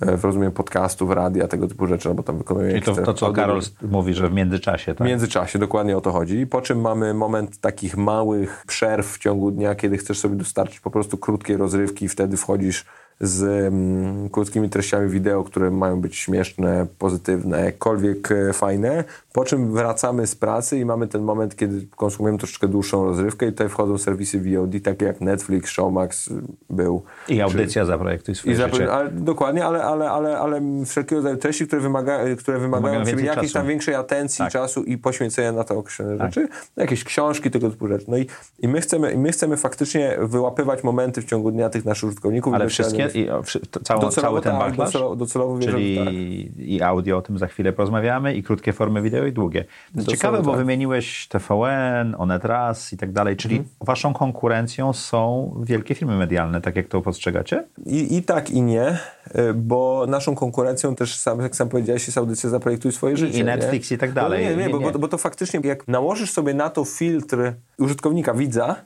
e, 0.00 0.16
w 0.16 0.24
rozumieniu 0.24 0.52
podcastów, 0.52 1.10
radia, 1.10 1.48
tego 1.48 1.68
typu 1.68 1.86
rzeczy, 1.86 2.08
no 2.08 2.14
bo 2.14 2.22
tam 2.22 2.38
wykonujemy... 2.38 2.80
Czyli 2.80 2.96
to, 2.96 3.02
to 3.02 3.14
co 3.14 3.26
audio... 3.26 3.42
Karol 3.42 3.60
mówi, 3.82 4.14
że 4.14 4.28
w 4.28 4.32
międzyczasie, 4.32 4.94
tak? 4.94 5.06
W 5.06 5.10
międzyczasie, 5.10 5.58
dokładnie 5.58 5.96
o 5.96 6.00
to 6.00 6.12
chodzi. 6.12 6.46
Po 6.46 6.62
czym 6.62 6.80
mamy 6.80 7.14
moment 7.14 7.60
takich 7.60 7.96
małych 7.96 8.64
przerw 8.66 9.12
w 9.12 9.18
ciągu 9.18 9.50
dnia, 9.50 9.74
kiedy 9.74 9.98
chcesz 9.98 10.18
sobie 10.18 10.36
dostarczyć 10.36 10.80
po 10.80 10.90
prostu 10.90 11.18
krótkiej 11.18 11.56
rozrywki 11.56 12.04
i 12.04 12.08
wtedy 12.08 12.36
wchodzisz 12.36 12.84
z 13.20 13.42
mm, 13.42 14.28
krótkimi 14.30 14.70
treściami 14.70 15.08
wideo, 15.08 15.44
które 15.44 15.70
mają 15.70 16.00
być 16.00 16.16
śmieszne, 16.16 16.86
pozytywne, 16.98 17.64
jakkolwiek 17.64 18.32
e, 18.32 18.52
fajne, 18.52 19.04
po 19.32 19.44
czym 19.44 19.72
wracamy 19.72 20.26
z 20.26 20.34
pracy 20.34 20.78
i 20.78 20.84
mamy 20.84 21.08
ten 21.08 21.22
moment, 21.22 21.56
kiedy 21.56 21.86
konsumujemy 21.96 22.38
troszeczkę 22.38 22.68
dłuższą 22.68 23.04
rozrywkę 23.04 23.46
i 23.46 23.52
tutaj 23.52 23.68
wchodzą 23.68 23.98
serwisy 23.98 24.40
VOD, 24.40 24.82
takie 24.84 25.06
jak 25.06 25.20
Netflix, 25.20 25.70
Showmax 25.70 26.30
był. 26.70 27.02
I 27.28 27.40
audycja 27.40 27.82
czy, 27.82 27.86
Zaprojektuj 27.86 28.34
swoje 28.34 28.54
i 28.54 28.56
życie. 28.56 28.92
Ale, 28.92 29.10
dokładnie, 29.10 29.64
ale, 29.64 29.84
ale, 29.84 30.10
ale, 30.10 30.38
ale 30.38 30.60
wszelkiego 30.86 31.16
rodzaju 31.16 31.36
treści, 31.36 31.66
które, 31.66 31.82
wymaga, 31.82 32.18
które 32.38 32.58
wymagają 32.58 33.00
od 33.00 33.20
jakiejś 33.20 33.52
tam 33.52 33.66
większej 33.66 33.94
atencji, 33.94 34.38
tak. 34.38 34.52
czasu 34.52 34.84
i 34.84 34.98
poświęcenia 34.98 35.52
na 35.52 35.64
to 35.64 35.78
określone 35.78 36.18
tak. 36.18 36.32
rzeczy. 36.32 36.48
Jakieś 36.76 37.04
książki, 37.04 37.50
tego 37.50 37.70
typu 37.70 37.88
rzeczy. 37.88 38.04
No 38.08 38.16
i, 38.16 38.26
i 38.58 38.68
my, 38.68 38.80
chcemy, 38.80 39.12
i 39.12 39.18
my 39.18 39.32
chcemy 39.32 39.56
faktycznie 39.56 40.16
wyłapywać 40.20 40.84
momenty 40.84 41.22
w 41.22 41.24
ciągu 41.24 41.50
dnia 41.50 41.70
tych 41.70 41.84
naszych 41.84 42.08
użytkowników. 42.08 42.54
Ale 42.54 42.68
wszystkie, 42.68 43.05
i, 43.14 43.30
o, 43.30 43.42
całą, 43.84 44.00
docelowo, 44.00 44.10
cały 44.10 44.40
ten 44.40 44.52
tak, 44.52 44.60
backlash? 44.60 44.86
Docelowo, 44.86 45.16
docelowo 45.16 45.58
wierzę, 45.58 45.72
Czyli 45.72 45.96
tak. 45.96 46.14
i 46.58 46.82
audio, 46.82 47.16
o 47.16 47.22
tym 47.22 47.38
za 47.38 47.46
chwilę 47.46 47.72
porozmawiamy, 47.72 48.34
i 48.34 48.42
krótkie 48.42 48.72
formy 48.72 49.02
wideo, 49.02 49.26
i 49.26 49.32
długie. 49.32 49.64
Ciekawe, 50.08 50.42
bo 50.42 50.50
tak. 50.50 50.58
wymieniłeś 50.58 51.28
TVN, 51.28 52.14
Onetras 52.18 52.92
i 52.92 52.96
tak 52.96 53.12
dalej, 53.12 53.36
czyli 53.36 53.56
mhm. 53.56 53.74
waszą 53.80 54.12
konkurencją 54.12 54.92
są 54.92 55.54
wielkie 55.64 55.94
firmy 55.94 56.16
medialne, 56.16 56.60
tak 56.60 56.76
jak 56.76 56.88
to 56.88 57.02
postrzegacie? 57.02 57.64
I, 57.86 58.16
I 58.16 58.22
tak, 58.22 58.50
i 58.50 58.62
nie, 58.62 58.98
y, 59.36 59.54
bo 59.54 60.04
naszą 60.08 60.34
konkurencją 60.34 60.94
też, 60.94 61.16
sam, 61.16 61.40
jak 61.40 61.56
sam 61.56 61.68
powiedziałeś, 61.68 62.06
jest 62.06 62.18
audycja 62.18 62.50
Zaprojektuj 62.50 62.92
swoje 62.92 63.16
życie. 63.16 63.38
I 63.38 63.44
Netflix 63.44 63.90
nie? 63.90 63.94
i 63.94 63.98
tak 63.98 64.12
dalej. 64.12 64.44
No 64.44 64.50
nie, 64.50 64.56
nie, 64.56 64.62
nie, 64.66 64.70
bo, 64.70 64.80
bo, 64.80 64.98
bo 64.98 65.08
to 65.08 65.18
faktycznie, 65.18 65.60
jak 65.64 65.88
nałożysz 65.88 66.30
sobie 66.30 66.54
na 66.54 66.70
to 66.70 66.84
filtr 66.84 67.52
użytkownika, 67.78 68.34
widza, 68.34 68.76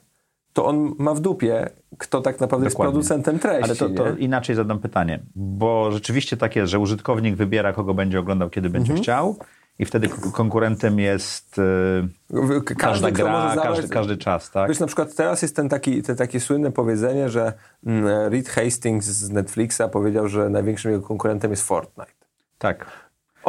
to 0.53 0.67
on 0.67 0.95
ma 0.99 1.15
w 1.15 1.21
dupie, 1.21 1.71
kto 2.01 2.21
tak 2.21 2.41
naprawdę 2.41 2.69
Dokładnie. 2.69 2.99
jest 2.99 3.09
producentem 3.09 3.39
treści. 3.39 3.65
Ale 3.65 3.77
to, 3.77 4.05
to 4.05 4.17
inaczej 4.17 4.57
zadam 4.57 4.79
pytanie, 4.79 5.21
bo 5.35 5.93
rzeczywiście 5.93 6.37
tak 6.37 6.57
jest, 6.57 6.71
że 6.71 6.79
użytkownik 6.79 7.37
wybiera, 7.37 7.73
kogo 7.73 7.95
będzie 7.95 8.19
oglądał, 8.19 8.51
kiedy 8.51 8.71
będzie 8.71 8.93
mhm. 8.93 9.03
chciał 9.03 9.37
i 9.79 9.85
wtedy 9.85 10.09
konkurentem 10.09 10.99
jest 10.99 11.61
yy, 12.31 12.61
każdy, 12.63 12.75
każda 12.75 13.11
gra, 13.11 13.57
każdy, 13.63 13.89
każdy, 13.89 14.17
czas, 14.17 14.51
tak? 14.51 14.69
Wiesz, 14.69 14.81
na 14.81 14.87
przykład 14.87 15.15
teraz 15.15 15.43
jest 15.43 15.57
ten 15.57 15.69
taki, 15.69 16.03
te 16.03 16.17
takie 16.17 16.41
słynne 16.41 16.73
powiedzenie, 16.73 17.29
że 17.29 17.53
mm, 17.87 18.33
Reed 18.33 18.49
Hastings 18.49 19.07
z 19.07 19.31
Netflixa 19.31 19.83
powiedział, 19.93 20.29
że 20.29 20.51
największym 20.51 20.91
jego 20.93 21.07
konkurentem 21.07 21.51
jest 21.51 21.63
Fortnite. 21.63 22.13
Tak. 22.59 22.87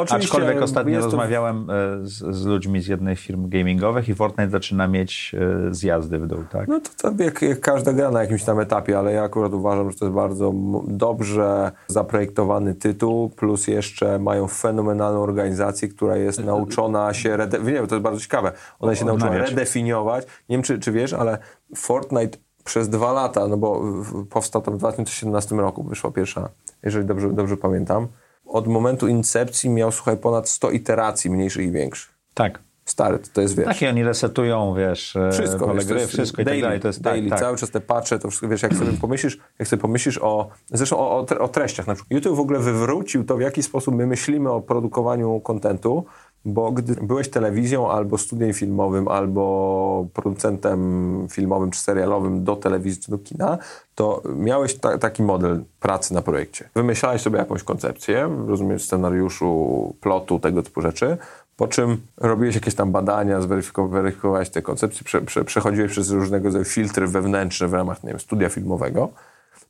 Oczywiście 0.02 0.38
Aczkolwiek 0.38 0.64
ostatnio 0.64 0.99
to... 0.99 1.06
rozmawiałem 1.06 1.70
e, 1.70 1.74
z, 2.02 2.36
z, 2.36 2.45
ludźmi 2.45 2.82
z 2.82 2.88
jednej 2.88 3.16
firm 3.16 3.49
gamingowych 3.49 4.10
i 4.10 4.16
Fortnite 4.16 4.49
zaczyna 4.49 4.88
mieć 4.88 5.36
e, 5.70 5.74
zjazdy 5.74 6.20
w 6.20 6.28
dół, 6.28 6.43
tak? 6.52 6.68
No 6.68 6.80
to, 6.80 7.12
to 7.12 7.24
jak, 7.24 7.41
jak, 7.41 7.60
każda 7.60 7.93
gra 7.93 8.12
na 8.12 8.22
jakimś 8.22 8.43
tam 8.43 8.60
etapie, 8.60 8.99
ale 8.99 9.14
ja 9.14 9.24
akurat 9.24 9.54
uważam, 9.54 9.91
że 9.91 9.97
to 9.97 10.06
jest 10.06 10.16
bardzo 10.16 10.54
dobrze 10.88 11.72
zaprojektowany 11.88 12.76
tytuł, 12.76 13.30
plus 13.30 13.68
jeszcze 13.68 14.20
mają 14.20 14.47
fenomenalną 14.47 15.22
organizację, 15.22 15.88
która 15.88 16.18
jest 16.18 16.43
nauczona 16.43 17.14
się, 17.14 17.38
rede... 17.38 17.60
nie 17.60 17.74
wiem, 17.74 17.88
to 17.88 17.95
jest 17.95 18.04
bardzo 18.04 18.20
ciekawe, 18.20 18.52
ona 18.80 18.95
się 18.95 19.06
nauczyła 19.06 19.38
redefiniować, 19.38 20.26
nie 20.49 20.58
wiem 20.58 20.64
czy, 20.64 20.80
czy 20.80 20.91
wiesz, 20.91 21.14
ale 21.14 21.38
Fortnite 21.76 22.38
przez 22.64 22.89
dwa 22.89 23.14
lata, 23.14 23.47
no 23.47 23.58
bo 23.58 23.82
powstał 24.30 24.62
tam 24.62 24.74
w 24.74 24.78
2017 24.78 25.56
roku, 25.56 25.84
wyszła 25.84 26.12
pierwsza, 26.12 26.49
jeżeli 26.84 27.06
dobrze, 27.06 27.34
dobrze 27.34 27.58
pamiętam, 27.58 28.08
od 28.52 28.68
momentu 28.68 29.08
incepcji 29.08 29.70
miał, 29.70 29.91
słuchaj, 29.91 30.18
ponad 30.18 30.49
100 30.49 30.72
iteracji 30.72 31.30
mniejszych 31.30 31.66
i 31.66 31.72
większych. 31.72 32.14
Tak. 32.34 32.60
Stary, 32.86 33.20
to 33.34 33.41
jest, 33.41 33.58
wiesz... 33.58 33.66
Takie 33.66 33.89
oni 33.89 34.04
resetują, 34.04 34.74
wiesz, 34.76 35.16
e, 35.16 35.32
wszystko, 35.32 35.66
pole 35.66 35.86
gry, 35.86 36.08
wszystko 36.08 36.43
daily, 36.43 36.60
i 36.60 36.62
tak 36.62 36.70
dalej. 36.70 36.80
To 36.80 36.88
jest 36.88 37.02
daily, 37.02 37.30
tak, 37.30 37.39
tak. 37.39 37.47
cały 37.47 37.58
czas 37.58 37.70
te 37.70 37.82
patche, 37.82 38.20
to 38.20 38.28
wszystko, 38.28 38.47
wiesz, 38.47 38.62
jak 38.62 38.74
sobie 38.74 38.91
pomyślisz, 39.02 39.38
jak 39.60 39.68
sobie 39.68 39.82
pomyślisz 39.82 40.18
o, 40.18 40.49
zresztą 40.70 40.97
o, 40.97 41.18
o, 41.18 41.39
o 41.39 41.47
treściach, 41.47 41.88
na 41.88 41.95
przykład 41.95 42.12
YouTube 42.12 42.38
w 42.38 42.39
ogóle 42.39 42.60
wywrócił 42.60 43.24
to, 43.24 43.38
w 43.38 43.41
jaki 43.41 43.64
sposób 43.64 43.95
my 43.95 44.08
myślimy 44.08 44.52
o 44.52 44.62
produkowaniu 44.62 45.39
kontentu, 45.39 46.06
bo 46.46 46.72
gdy 46.72 46.96
byłeś 46.96 47.30
telewizją 47.30 47.92
albo 47.92 48.18
studiem 48.18 48.54
filmowym, 48.54 49.08
albo 49.08 50.08
producentem 50.14 51.28
filmowym 51.32 51.72
czy 51.72 51.80
serialowym 51.80 52.44
do 52.44 52.56
telewizji 52.56 53.02
czy 53.04 53.12
do 53.12 53.18
kina, 53.18 53.58
to 53.96 54.22
miałeś 54.36 54.76
ta, 54.76 54.98
taki 54.98 55.24
model 55.24 55.64
pracy 55.80 56.14
na 56.14 56.22
projekcie. 56.22 56.70
Wymyślałeś 56.76 57.22
sobie 57.22 57.38
jakąś 57.39 57.64
koncepcję, 57.64 58.30
rozumiem, 58.48 58.80
scenariuszu, 58.80 59.96
plotu, 60.02 60.39
tego 60.39 60.64
typu 60.64 60.82
rzeczy, 60.82 61.18
po 61.56 61.68
czym 61.68 62.02
robiłeś 62.18 62.56
jakieś 62.56 62.76
tam 62.76 62.92
badania, 62.92 63.42
zweryfikowałeś 63.42 64.50
te 64.50 64.62
koncepcje, 64.62 65.04
prze, 65.04 65.22
prze, 65.22 65.44
przechodziłeś 65.44 65.92
przez 65.92 66.12
różnego 66.12 66.46
rodzaju 66.46 66.66
filtry 66.66 67.08
wewnętrzne 67.08 67.68
w 67.68 67.74
ramach, 67.74 68.04
nie 68.04 68.10
wiem, 68.10 68.20
studia 68.20 68.50
filmowego, 68.50 69.10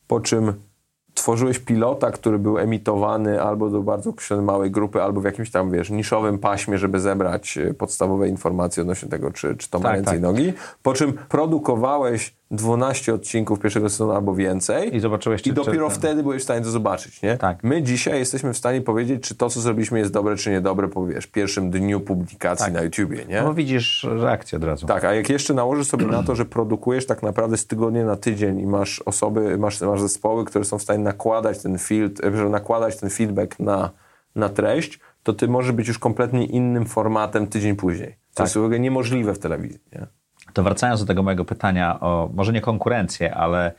po 0.07 0.19
czym 0.19 0.53
tworzyłeś 1.13 1.59
pilota, 1.59 2.11
który 2.11 2.39
był 2.39 2.57
emitowany 2.57 3.41
albo 3.41 3.69
do 3.69 3.81
bardzo 3.81 4.13
małej 4.41 4.71
grupy, 4.71 5.01
albo 5.03 5.21
w 5.21 5.23
jakimś 5.23 5.51
tam, 5.51 5.71
wiesz, 5.71 5.89
niszowym 5.89 6.39
paśmie, 6.39 6.77
żeby 6.77 6.99
zebrać 6.99 7.57
e, 7.57 7.73
podstawowe 7.73 8.29
informacje 8.29 8.81
odnośnie 8.81 9.09
tego, 9.09 9.31
czy, 9.31 9.55
czy 9.55 9.69
to 9.69 9.79
ma 9.79 9.83
tak, 9.83 9.95
ręce 9.95 10.11
tak. 10.11 10.19
i 10.19 10.21
nogi. 10.21 10.53
Po 10.83 10.93
czym 10.93 11.13
produkowałeś 11.29 12.40
12 12.51 13.13
odcinków 13.13 13.59
pierwszego 13.59 13.89
sezonu 13.89 14.11
albo 14.11 14.35
więcej. 14.35 14.95
I 14.95 14.99
zobaczyłeś, 14.99 15.41
czy, 15.41 15.49
I 15.49 15.53
dopiero 15.53 15.89
czy, 15.89 15.95
wtedy 15.95 16.23
byłeś 16.23 16.41
w 16.41 16.43
stanie 16.43 16.61
to 16.61 16.71
zobaczyć, 16.71 17.21
nie? 17.21 17.37
Tak. 17.37 17.63
My 17.63 17.83
dzisiaj 17.83 18.19
jesteśmy 18.19 18.53
w 18.53 18.57
stanie 18.57 18.81
powiedzieć, 18.81 19.23
czy 19.23 19.35
to, 19.35 19.49
co 19.49 19.61
zrobiliśmy 19.61 19.99
jest 19.99 20.11
dobre, 20.11 20.35
czy 20.35 20.51
niedobre 20.51 20.87
po, 20.87 21.07
wiesz, 21.07 21.27
pierwszym 21.27 21.71
dniu 21.71 21.99
publikacji 21.99 22.65
tak. 22.65 22.73
na 22.73 22.81
YouTubie, 22.81 23.25
nie? 23.25 23.41
No 23.41 23.53
widzisz 23.53 24.07
reakcję 24.09 24.57
od 24.57 24.63
razu. 24.63 24.87
Tak, 24.87 25.03
a 25.03 25.13
jak 25.13 25.29
jeszcze 25.29 25.53
nałożysz 25.53 25.87
sobie 25.87 26.05
na 26.05 26.23
to, 26.23 26.35
że 26.35 26.45
produkujesz 26.45 27.05
tak 27.05 27.23
naprawdę 27.23 27.57
z 27.57 27.67
tygodnia 27.67 28.05
na 28.05 28.15
tydzień 28.15 28.59
i 28.59 28.65
masz 28.65 28.99
osoby, 28.99 29.57
masz, 29.57 29.81
masz 29.81 30.01
zespoły, 30.01 30.45
które 30.45 30.65
są 30.65 30.77
w 30.77 30.81
stanie 30.81 31.03
nakładać 31.03 31.61
ten 31.61 31.77
filtr, 31.77 32.49
nakładać 32.49 32.97
ten 32.97 33.09
feedback 33.09 33.59
na, 33.59 33.89
na 34.35 34.49
treść, 34.49 34.99
to 35.23 35.33
ty 35.33 35.47
możesz 35.47 35.71
być 35.71 35.87
już 35.87 35.99
kompletnie 35.99 36.45
innym 36.45 36.85
formatem 36.85 37.47
tydzień 37.47 37.75
później. 37.75 38.09
To 38.09 38.35
tak. 38.35 38.45
jest 38.45 38.57
w 38.57 38.63
ogóle 38.63 38.79
niemożliwe 38.79 39.33
w 39.33 39.39
telewizji, 39.39 39.79
nie? 39.91 40.20
To 40.53 40.63
wracając 40.63 41.01
do 41.01 41.07
tego 41.07 41.23
mojego 41.23 41.45
pytania 41.45 41.99
o 41.99 42.29
może 42.33 42.53
nie 42.53 42.61
konkurencję, 42.61 43.35
ale 43.35 43.73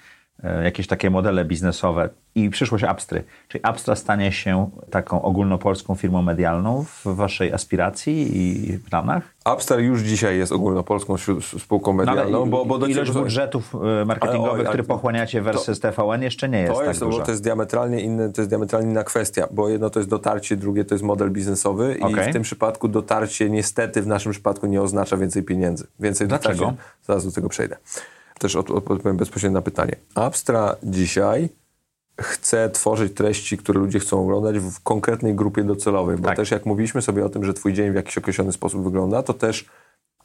jakieś 0.65 0.87
takie 0.87 1.11
modele 1.11 1.45
biznesowe 1.45 2.09
i 2.35 2.51
przyszłość 2.51 2.85
Abstry. 2.85 3.25
Czyli 3.49 3.65
Abstra 3.65 3.97
stanie 3.97 4.33
się 4.33 4.71
taką 4.91 5.23
ogólnopolską 5.23 5.95
firmą 5.95 6.23
medialną 6.23 6.85
w 6.85 7.03
waszej 7.05 7.53
aspiracji 7.53 8.31
i 8.39 8.79
planach? 8.79 9.35
Abstra 9.45 9.77
już 9.77 10.01
dzisiaj 10.01 10.39
jest 10.39 10.53
ogólnopolską 10.53 11.17
spółką 11.59 11.93
no, 11.93 12.05
medialną, 12.05 12.39
no, 12.39 12.47
bo, 12.47 12.65
bo 12.65 12.79
do 12.79 12.87
ilość 12.87 13.11
budżetów 13.11 13.75
e, 13.75 14.05
marketingowych, 14.05 14.69
które 14.69 14.83
pochłaniacie 14.83 15.43
versus 15.43 15.81
to, 15.81 15.93
TVN 15.93 16.23
jeszcze 16.23 16.49
nie 16.49 16.61
jest 16.61 16.73
to 16.73 16.79
tak 16.79 16.89
jest, 16.89 17.01
duża. 17.01 17.19
Bo 17.19 17.25
to 17.25 17.31
jest 17.31 17.43
diametralnie 17.43 18.01
inne, 18.01 18.33
to 18.33 18.41
jest 18.41 18.51
diametralnie 18.51 18.91
inna 18.91 19.05
kwestia, 19.05 19.49
bo 19.51 19.69
jedno 19.69 19.91
to 19.91 20.01
jest 20.01 20.11
dotarcie, 20.11 20.57
drugie 20.57 20.85
to 20.85 20.95
jest 20.95 21.05
model 21.05 21.31
biznesowy 21.31 21.97
okay. 22.01 22.27
i 22.27 22.31
w 22.31 22.33
tym 22.33 22.43
przypadku 22.43 22.89
dotarcie 22.89 23.51
niestety 23.51 24.03
w 24.03 24.07
naszym 24.07 24.33
przypadku 24.33 24.67
nie 24.67 24.83
oznacza 24.83 25.17
więcej 25.17 25.43
pieniędzy. 25.43 25.87
Więcej 26.01 26.29
Dlaczego? 26.29 26.65
Dotarcie, 26.65 26.83
zaraz 27.03 27.27
do 27.27 27.33
tego 27.33 27.49
przejdę. 27.49 27.77
Też 28.43 28.57
odpowiem 28.57 29.17
bezpośrednio 29.17 29.59
na 29.59 29.63
pytanie. 29.63 29.97
Abstra 30.15 30.77
dzisiaj 30.83 31.49
chce 32.21 32.71
tworzyć 32.71 33.15
treści, 33.15 33.59
które 33.59 33.81
ludzie 33.81 33.99
chcą 33.99 34.23
oglądać 34.23 34.59
w 34.59 34.81
konkretnej 34.81 35.35
grupie 35.35 35.65
docelowej, 35.65 36.17
bo 36.17 36.29
tak. 36.29 36.37
też 36.37 36.51
jak 36.51 36.67
mówiliśmy 36.67 37.03
sobie 37.03 37.25
o 37.25 37.29
tym, 37.29 37.45
że 37.45 37.55
twój 37.55 37.73
dzień 37.73 37.93
w 37.93 37.95
jakiś 37.95 38.19
określony 38.19 38.53
sposób 38.53 38.85
wygląda, 38.85 39.23
to 39.23 39.35
też 39.35 39.65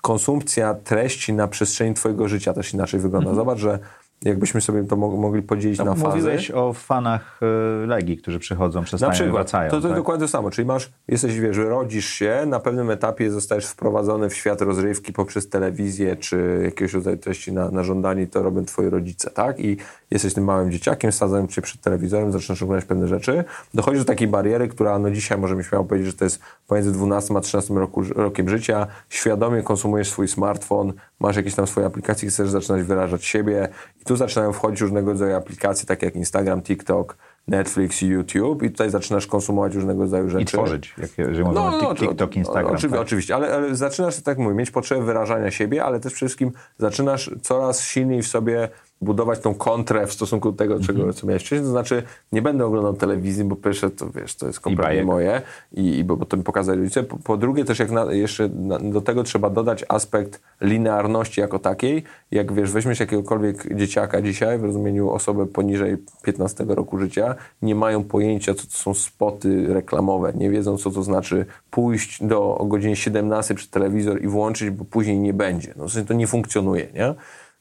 konsumpcja 0.02 0.74
treści 0.74 1.34
na 1.34 1.48
przestrzeni 1.48 1.94
twojego 1.94 2.28
życia 2.28 2.54
też 2.54 2.74
inaczej 2.74 3.00
wygląda. 3.00 3.30
Mhm. 3.30 3.36
Zobacz, 3.36 3.60
że 3.60 3.80
jakbyśmy 4.24 4.62
sobie 4.62 4.84
to 4.84 4.96
mogli 4.96 5.42
podzielić 5.42 5.80
no, 5.80 5.86
na 5.86 5.96
fazy. 5.96 6.18
Mówiłeś 6.18 6.52
o 6.52 6.74
fanach 6.74 7.40
y, 7.84 7.88
Legii, 7.88 8.18
którzy 8.18 8.40
przychodzą, 8.40 8.84
przestają 8.84 9.10
na 9.10 9.14
przykład, 9.14 9.34
wracają. 9.34 9.72
To, 9.72 9.82
to 9.82 9.88
tak? 9.88 9.98
dokładnie 9.98 10.26
to 10.26 10.32
samo, 10.32 10.52
czyli 10.52 10.66
masz, 10.66 10.92
jesteś, 11.08 11.40
wiesz, 11.40 11.58
rodzisz 11.58 12.06
się, 12.06 12.44
na 12.48 12.60
pewnym 12.60 12.92
etapie 12.92 13.32
zostajesz 13.32 13.66
wprowadzony 13.66 14.30
w 14.30 14.36
świat 14.36 14.62
rozrywki 14.62 15.14
poprzez 15.14 15.50
telewizję, 15.50 16.16
czy 16.16 16.62
jakiegoś 16.64 16.94
rodzaju 16.94 17.18
treści 17.18 17.54
na, 17.54 17.72
na 17.72 17.84
żądanie, 17.84 18.28
to 18.28 18.44
robią 18.44 18.66
twoi 18.66 18.90
rodzice, 18.90 19.32
tak? 19.32 19.60
I 19.60 19.78
jesteś 20.12 20.34
tym 20.34 20.44
małym 20.44 20.72
dzieciakiem, 20.72 21.12
sadzają 21.12 21.48
cię 21.48 21.62
przed 21.62 21.82
telewizorem, 21.82 22.32
zaczynasz 22.32 22.64
oglądać 22.64 22.86
pewne 22.86 23.08
rzeczy, 23.08 23.44
dochodzisz 23.74 24.02
do 24.02 24.06
takiej 24.06 24.28
bariery, 24.28 24.68
która 24.68 25.00
no 25.00 25.12
dzisiaj 25.12 25.38
możemy 25.38 25.64
śmiało 25.64 25.86
powiedzieć, 25.86 26.12
że 26.12 26.18
to 26.18 26.24
jest 26.24 26.40
pomiędzy 26.68 26.92
12 26.92 27.38
a 27.38 27.42
13 27.42 27.74
roku, 27.74 28.04
rokiem 28.16 28.50
życia, 28.50 28.88
świadomie 29.10 29.64
konsumujesz 29.64 30.10
swój 30.10 30.28
smartfon, 30.28 30.94
masz 31.20 31.36
jakieś 31.36 31.56
tam 31.56 31.68
swoje 31.68 31.88
aplikacje, 31.88 32.30
chcesz 32.30 32.50
zaczynać 32.50 32.84
wyrażać 32.84 33.26
siebie 33.26 33.70
i 34.02 34.06
tu 34.06 34.16
zaczynają 34.16 34.54
wchodzić 34.54 34.82
różnego 34.82 35.12
rodzaju 35.12 35.36
aplikacje, 35.36 35.86
takie 35.86 36.06
jak 36.06 36.16
Instagram, 36.16 36.62
TikTok, 36.62 37.18
Netflix 37.48 38.04
i 38.04 38.08
YouTube 38.08 38.64
i 38.64 38.72
tutaj 38.72 38.90
zaczynasz 38.90 39.28
konsumować 39.28 39.76
różnego 39.76 40.02
rodzaju 40.02 40.30
rzeczy. 40.30 40.44
I 40.44 40.46
tworzyć, 40.46 40.94
jak, 40.98 41.18
jeżeli 41.18 41.44
mówimy 41.44 41.62
no, 41.62 41.82
no, 41.82 41.96
TikTok, 41.96 42.36
Instagram. 42.36 42.74
Oczywi 42.74 42.94
tak. 42.94 43.02
Oczywiście, 43.02 43.36
ale, 43.36 43.56
ale 43.56 43.76
zaczynasz, 43.76 44.22
tak 44.22 44.38
mówię, 44.38 44.56
mieć 44.56 44.72
potrzebę 44.72 45.06
wyrażania 45.06 45.52
siebie, 45.52 45.84
ale 45.84 46.00
też 46.00 46.14
przede 46.14 46.28
wszystkim 46.28 46.52
zaczynasz 46.78 47.32
coraz 47.42 47.84
silniej 47.84 48.22
w 48.22 48.28
sobie 48.28 48.70
budować 49.02 49.40
tą 49.40 49.56
kontrę 49.56 50.08
w 50.08 50.14
stosunku 50.14 50.52
do 50.52 50.58
tego, 50.58 50.80
czego, 50.80 51.00
mm 51.00 51.12
-hmm. 51.12 51.16
co 51.16 51.28
miałeś 51.28 51.42
wcześniej. 51.44 51.62
To 51.62 51.72
znaczy, 51.72 52.04
nie 52.32 52.42
będę 52.42 52.66
oglądał 52.66 52.94
telewizji, 52.94 53.44
bo 53.44 53.56
pierwsze 53.56 53.90
to 53.90 54.10
wiesz, 54.10 54.36
to 54.36 54.48
jest 54.48 54.60
kompletnie 54.60 55.04
moje 55.04 55.42
i, 55.74 55.98
i 55.98 56.04
bo, 56.04 56.18
bo 56.18 56.26
to 56.26 56.38
mi 56.38 56.44
pokazali 56.44 56.80
rodzice. 56.80 57.04
Po, 57.04 57.18
po, 57.18 57.38
drugie, 57.38 57.66
też 57.66 57.80
jak 57.80 57.92
na, 57.92 58.14
jeszcze 58.14 58.50
na, 58.50 58.80
do 58.80 59.02
tego 59.02 59.24
trzeba 59.24 59.50
dodać 59.50 59.86
aspekt 59.90 60.42
linearności 60.62 61.42
jako 61.42 61.60
takiej. 61.60 62.04
Jak 62.32 62.54
wiesz, 62.54 62.72
weźmiesz 62.72 63.00
jakiegokolwiek 63.00 63.76
dzieciaka 63.76 64.22
dzisiaj, 64.22 64.60
w 64.60 64.64
rozumieniu 64.64 65.10
osoby 65.10 65.48
poniżej 65.48 65.98
15 66.24 66.66
roku 66.68 67.00
życia, 67.00 67.36
nie 67.62 67.76
mają 67.76 68.04
pojęcia, 68.04 68.54
co 68.54 68.64
to 68.64 68.74
są 68.74 68.94
spoty 68.94 69.74
reklamowe. 69.74 70.34
Nie 70.36 70.50
wiedzą, 70.50 70.78
co 70.78 70.92
to 70.92 71.04
znaczy 71.04 71.46
pójść 71.72 72.24
do 72.24 72.58
o 72.58 72.66
godzinie 72.66 72.96
17 72.96 73.56
przed 73.56 73.70
telewizor 73.70 74.24
i 74.24 74.28
włączyć, 74.28 74.70
bo 74.70 74.86
później 74.86 75.20
nie 75.20 75.34
będzie. 75.34 75.74
No, 75.76 75.88
w 75.88 75.92
sensie 75.92 76.08
to 76.08 76.14
nie 76.14 76.28
funkcjonuje, 76.28 76.88
nie? 76.94 77.14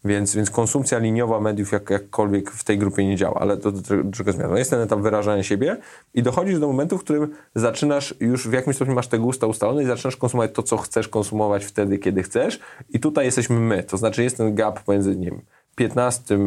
Więc, 0.05 0.35
więc 0.35 0.51
konsumpcja 0.51 0.99
liniowa 0.99 1.41
mediów 1.41 1.73
jak, 1.73 1.91
jakkolwiek 1.91 2.51
w 2.51 2.65
tej 2.65 2.79
grupie 2.79 3.07
nie 3.07 3.17
działa, 3.17 3.41
ale 3.41 3.57
to 3.57 3.73
do, 3.73 4.05
do 4.05 4.13
czego? 4.13 4.57
Jest 4.57 4.71
ten 4.71 4.81
etap 4.81 5.01
wyrażania 5.01 5.43
siebie 5.43 5.77
i 6.15 6.23
dochodzisz 6.23 6.59
do 6.59 6.67
momentu, 6.67 6.99
w 6.99 7.05
którym 7.05 7.35
zaczynasz 7.55 8.15
już 8.21 8.49
w 8.49 8.53
jakimś 8.53 8.77
stopniu 8.77 8.95
masz 8.95 9.09
te 9.09 9.19
gusta 9.19 9.47
ustalone 9.47 9.83
i 9.83 9.87
zaczynasz 9.87 10.17
konsumować 10.17 10.53
to, 10.55 10.63
co 10.63 10.77
chcesz 10.77 11.09
konsumować 11.09 11.65
wtedy, 11.65 11.99
kiedy 11.99 12.23
chcesz. 12.23 12.61
I 12.89 13.01
tutaj 13.01 13.25
jesteśmy 13.25 13.61
my, 13.61 13.83
to 13.83 13.97
znaczy 13.97 14.23
jest 14.23 14.37
ten 14.37 14.55
gap 14.55 14.83
pomiędzy, 14.83 15.17
wiem, 15.17 15.41
15, 15.77 16.39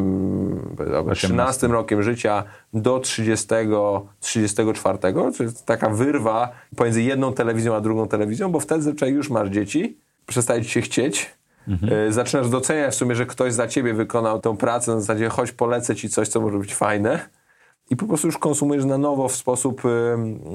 13 1.13 1.67
rokiem 1.67 2.03
życia 2.03 2.43
do 2.73 2.99
30, 2.99 3.47
34, 4.19 4.97
czyli 5.37 5.49
taka 5.65 5.89
wyrwa 5.89 6.51
pomiędzy 6.75 7.01
jedną 7.01 7.33
telewizją 7.33 7.75
a 7.75 7.81
drugą 7.81 8.07
telewizją, 8.07 8.51
bo 8.51 8.59
wtedy 8.59 8.81
zazwyczaj 8.81 9.11
już 9.13 9.29
masz 9.29 9.49
dzieci, 9.49 9.97
przestaje 10.25 10.61
ci 10.61 10.69
się 10.69 10.81
chcieć, 10.81 11.38
Mhm. 11.67 12.13
Zaczynasz 12.13 12.49
doceniać 12.49 12.93
w 12.93 12.97
sumie, 12.97 13.15
że 13.15 13.25
ktoś 13.25 13.53
za 13.53 13.67
ciebie 13.67 13.93
wykonał 13.93 14.39
tę 14.39 14.57
pracę, 14.57 14.91
na 14.91 14.99
zasadzie 14.99 15.29
choć 15.29 15.51
polecę 15.51 15.95
ci 15.95 16.09
coś, 16.09 16.27
co 16.27 16.41
może 16.41 16.57
być 16.57 16.75
fajne 16.75 17.19
i 17.89 17.95
po 17.95 18.05
prostu 18.05 18.27
już 18.27 18.37
konsumujesz 18.37 18.85
na 18.85 18.97
nowo 18.97 19.27
w 19.27 19.35
sposób, 19.35 19.81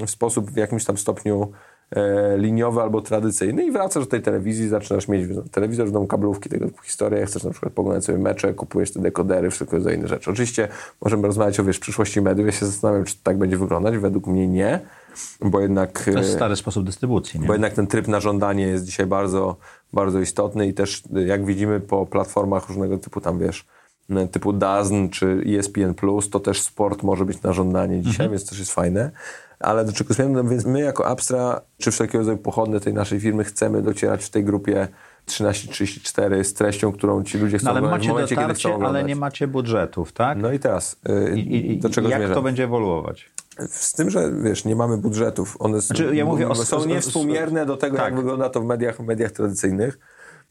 w 0.07 0.09
sposób 0.09 0.51
w 0.51 0.57
jakimś 0.57 0.85
tam 0.85 0.97
stopniu 0.97 1.51
e, 1.91 2.37
liniowy 2.37 2.81
albo 2.81 3.01
tradycyjny 3.01 3.65
i 3.65 3.71
wracasz 3.71 4.03
do 4.03 4.09
tej 4.09 4.21
telewizji, 4.21 4.67
zaczynasz 4.67 5.07
mieć 5.07 5.29
telewizor 5.51 5.87
w 5.87 5.91
domu, 5.91 6.07
kablówki, 6.07 6.49
tego 6.49 6.65
typu 6.65 6.83
historie, 6.83 7.25
chcesz 7.25 7.43
na 7.43 7.51
przykład 7.51 7.73
poglądać 7.73 8.05
sobie 8.05 8.17
mecze, 8.17 8.53
kupujesz 8.53 8.91
te 8.91 8.99
dekodery, 8.99 9.49
wszystko 9.49 9.81
za 9.81 9.91
inne 9.91 10.07
rzeczy. 10.07 10.31
Oczywiście 10.31 10.67
możemy 11.01 11.27
rozmawiać 11.27 11.59
o 11.59 11.63
wiesz, 11.63 11.79
przyszłości 11.79 12.21
mediów, 12.21 12.45
ja 12.45 12.51
się 12.51 12.65
zastanawiam, 12.65 13.03
czy 13.03 13.15
tak 13.23 13.37
będzie 13.37 13.57
wyglądać, 13.57 13.97
według 13.97 14.27
mnie 14.27 14.47
nie, 14.47 14.79
bo 15.41 15.59
jednak... 15.59 16.03
To 16.13 16.19
jest 16.19 16.33
stary 16.33 16.55
sposób 16.55 16.85
dystrybucji, 16.85 17.39
nie? 17.39 17.47
Bo 17.47 17.53
jednak 17.53 17.73
ten 17.73 17.87
tryb 17.87 18.07
na 18.07 18.19
żądanie 18.19 18.67
jest 18.67 18.85
dzisiaj 18.85 19.05
bardzo 19.05 19.57
bardzo 19.93 20.19
istotny 20.19 20.67
i 20.67 20.73
też 20.73 21.03
jak 21.25 21.45
widzimy 21.45 21.79
po 21.79 22.05
platformach 22.05 22.67
różnego 22.67 22.97
typu 22.97 23.21
tam 23.21 23.39
wiesz, 23.39 23.65
typu 24.31 24.53
DAZN 24.53 25.09
czy 25.09 25.43
ESPN+, 25.47 25.93
to 26.31 26.39
też 26.39 26.61
sport 26.61 27.03
może 27.03 27.25
być 27.25 27.41
na 27.41 27.53
żądanie 27.53 28.01
dzisiaj, 28.01 28.25
mhm. 28.25 28.31
więc 28.31 28.49
też 28.49 28.59
jest 28.59 28.73
fajne. 28.73 29.11
Ale 29.59 29.85
do 29.85 29.93
czego 29.93 30.13
no 30.29 30.43
więc 30.43 30.65
my 30.65 30.81
jako 30.81 31.07
Abstra, 31.07 31.61
czy 31.77 31.91
wszelkiego 31.91 32.17
rodzaju 32.17 32.37
pochodne 32.37 32.79
tej 32.79 32.93
naszej 32.93 33.19
firmy 33.19 33.43
chcemy 33.43 33.81
docierać 33.81 34.23
w 34.23 34.29
tej 34.29 34.43
grupie 34.43 34.87
1334 35.25 36.43
z 36.43 36.53
treścią, 36.53 36.91
którą 36.91 37.23
ci 37.23 37.37
ludzie 37.37 37.57
chcą 37.57 37.65
no, 37.65 37.71
ale 37.71 37.81
macie 37.81 38.05
w 38.05 38.07
momencie, 38.07 38.35
dotarcie, 38.35 38.47
kiedy 38.47 38.59
chcą 38.59 38.75
oglądać. 38.75 38.99
ale 38.99 39.09
nie 39.09 39.15
macie 39.15 39.47
budżetów, 39.47 40.11
tak? 40.11 40.37
No 40.37 40.51
i 40.51 40.59
teraz, 40.59 40.99
yy, 41.07 41.39
I, 41.39 41.71
i, 41.71 41.77
do 41.77 41.89
czego 41.89 42.09
jak 42.09 42.19
zmierzam? 42.19 42.35
to 42.35 42.41
będzie 42.41 42.63
ewoluować? 42.63 43.31
Z 43.67 43.93
tym, 43.93 44.09
że 44.09 44.31
wiesz, 44.43 44.65
nie 44.65 44.75
mamy 44.75 44.97
budżetów. 44.97 45.55
One 45.59 45.81
znaczy, 45.81 46.15
ja 46.15 46.25
mówię 46.25 46.49
o, 46.49 46.55
są 46.55 46.85
niewspółmierne 46.85 47.65
do 47.65 47.77
tego, 47.77 47.97
tak. 47.97 48.05
jak 48.05 48.15
wygląda 48.15 48.49
to 48.49 48.61
w 48.61 48.65
mediach, 48.65 48.97
w 48.97 48.99
mediach 48.99 49.31
tradycyjnych. 49.31 49.99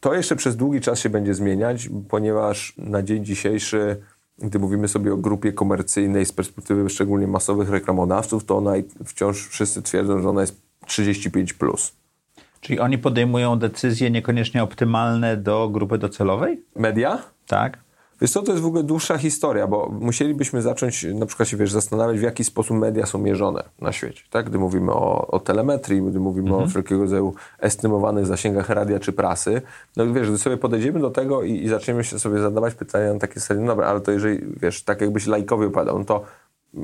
To 0.00 0.14
jeszcze 0.14 0.36
przez 0.36 0.56
długi 0.56 0.80
czas 0.80 0.98
się 0.98 1.10
będzie 1.10 1.34
zmieniać, 1.34 1.88
ponieważ 2.08 2.74
na 2.78 3.02
dzień 3.02 3.24
dzisiejszy, 3.24 4.02
gdy 4.38 4.58
mówimy 4.58 4.88
sobie 4.88 5.12
o 5.12 5.16
grupie 5.16 5.52
komercyjnej 5.52 6.26
z 6.26 6.32
perspektywy 6.32 6.90
szczególnie 6.90 7.26
masowych 7.26 7.70
reklamodawców, 7.70 8.44
to 8.44 8.56
ona 8.56 8.72
wciąż 9.04 9.48
wszyscy 9.48 9.82
twierdzą, 9.82 10.22
że 10.22 10.28
ona 10.28 10.40
jest 10.40 10.60
35+. 10.86 11.54
Plus. 11.54 11.92
Czyli 12.64 12.80
oni 12.80 12.98
podejmują 12.98 13.58
decyzje 13.58 14.10
niekoniecznie 14.10 14.62
optymalne 14.62 15.36
do 15.36 15.68
grupy 15.68 15.98
docelowej? 15.98 16.62
Media? 16.76 17.18
Tak. 17.46 17.78
Wiesz 18.20 18.30
co, 18.30 18.42
to 18.42 18.52
jest 18.52 18.64
w 18.64 18.66
ogóle 18.66 18.82
dłuższa 18.82 19.18
historia, 19.18 19.66
bo 19.66 19.88
musielibyśmy 20.00 20.62
zacząć 20.62 21.06
na 21.14 21.26
przykład 21.26 21.48
się 21.48 21.56
wiesz, 21.56 21.72
zastanawiać, 21.72 22.18
w 22.18 22.22
jaki 22.22 22.44
sposób 22.44 22.76
media 22.76 23.06
są 23.06 23.18
mierzone 23.18 23.62
na 23.80 23.92
świecie. 23.92 24.22
Tak? 24.30 24.48
Gdy 24.50 24.58
mówimy 24.58 24.92
o, 24.92 25.26
o 25.26 25.40
telemetrii, 25.40 26.02
gdy 26.02 26.20
mówimy 26.20 26.48
mhm. 26.48 26.64
o 26.64 26.68
wszelkiego 26.68 27.00
rodzaju 27.00 27.34
estymowanych 27.58 28.26
zasięgach 28.26 28.68
radia 28.68 29.00
czy 29.00 29.12
prasy, 29.12 29.62
no 29.96 30.12
wiesz, 30.12 30.28
gdy 30.28 30.38
sobie 30.38 30.56
podejdziemy 30.56 31.00
do 31.00 31.10
tego 31.10 31.42
i, 31.42 31.52
i 31.52 31.68
zaczniemy 31.68 32.04
się 32.04 32.18
sobie 32.18 32.38
zadawać 32.38 32.74
pytania 32.74 33.12
na 33.12 33.18
takie 33.18 33.40
zasadzie, 33.40 33.60
no 33.60 33.66
dobra, 33.66 33.86
ale 33.86 34.00
to 34.00 34.12
jeżeli, 34.12 34.40
wiesz, 34.56 34.82
tak 34.82 35.00
jakbyś 35.00 35.26
lajkowi 35.26 35.66
opowiadał, 35.66 35.98
no 35.98 36.04
to 36.04 36.24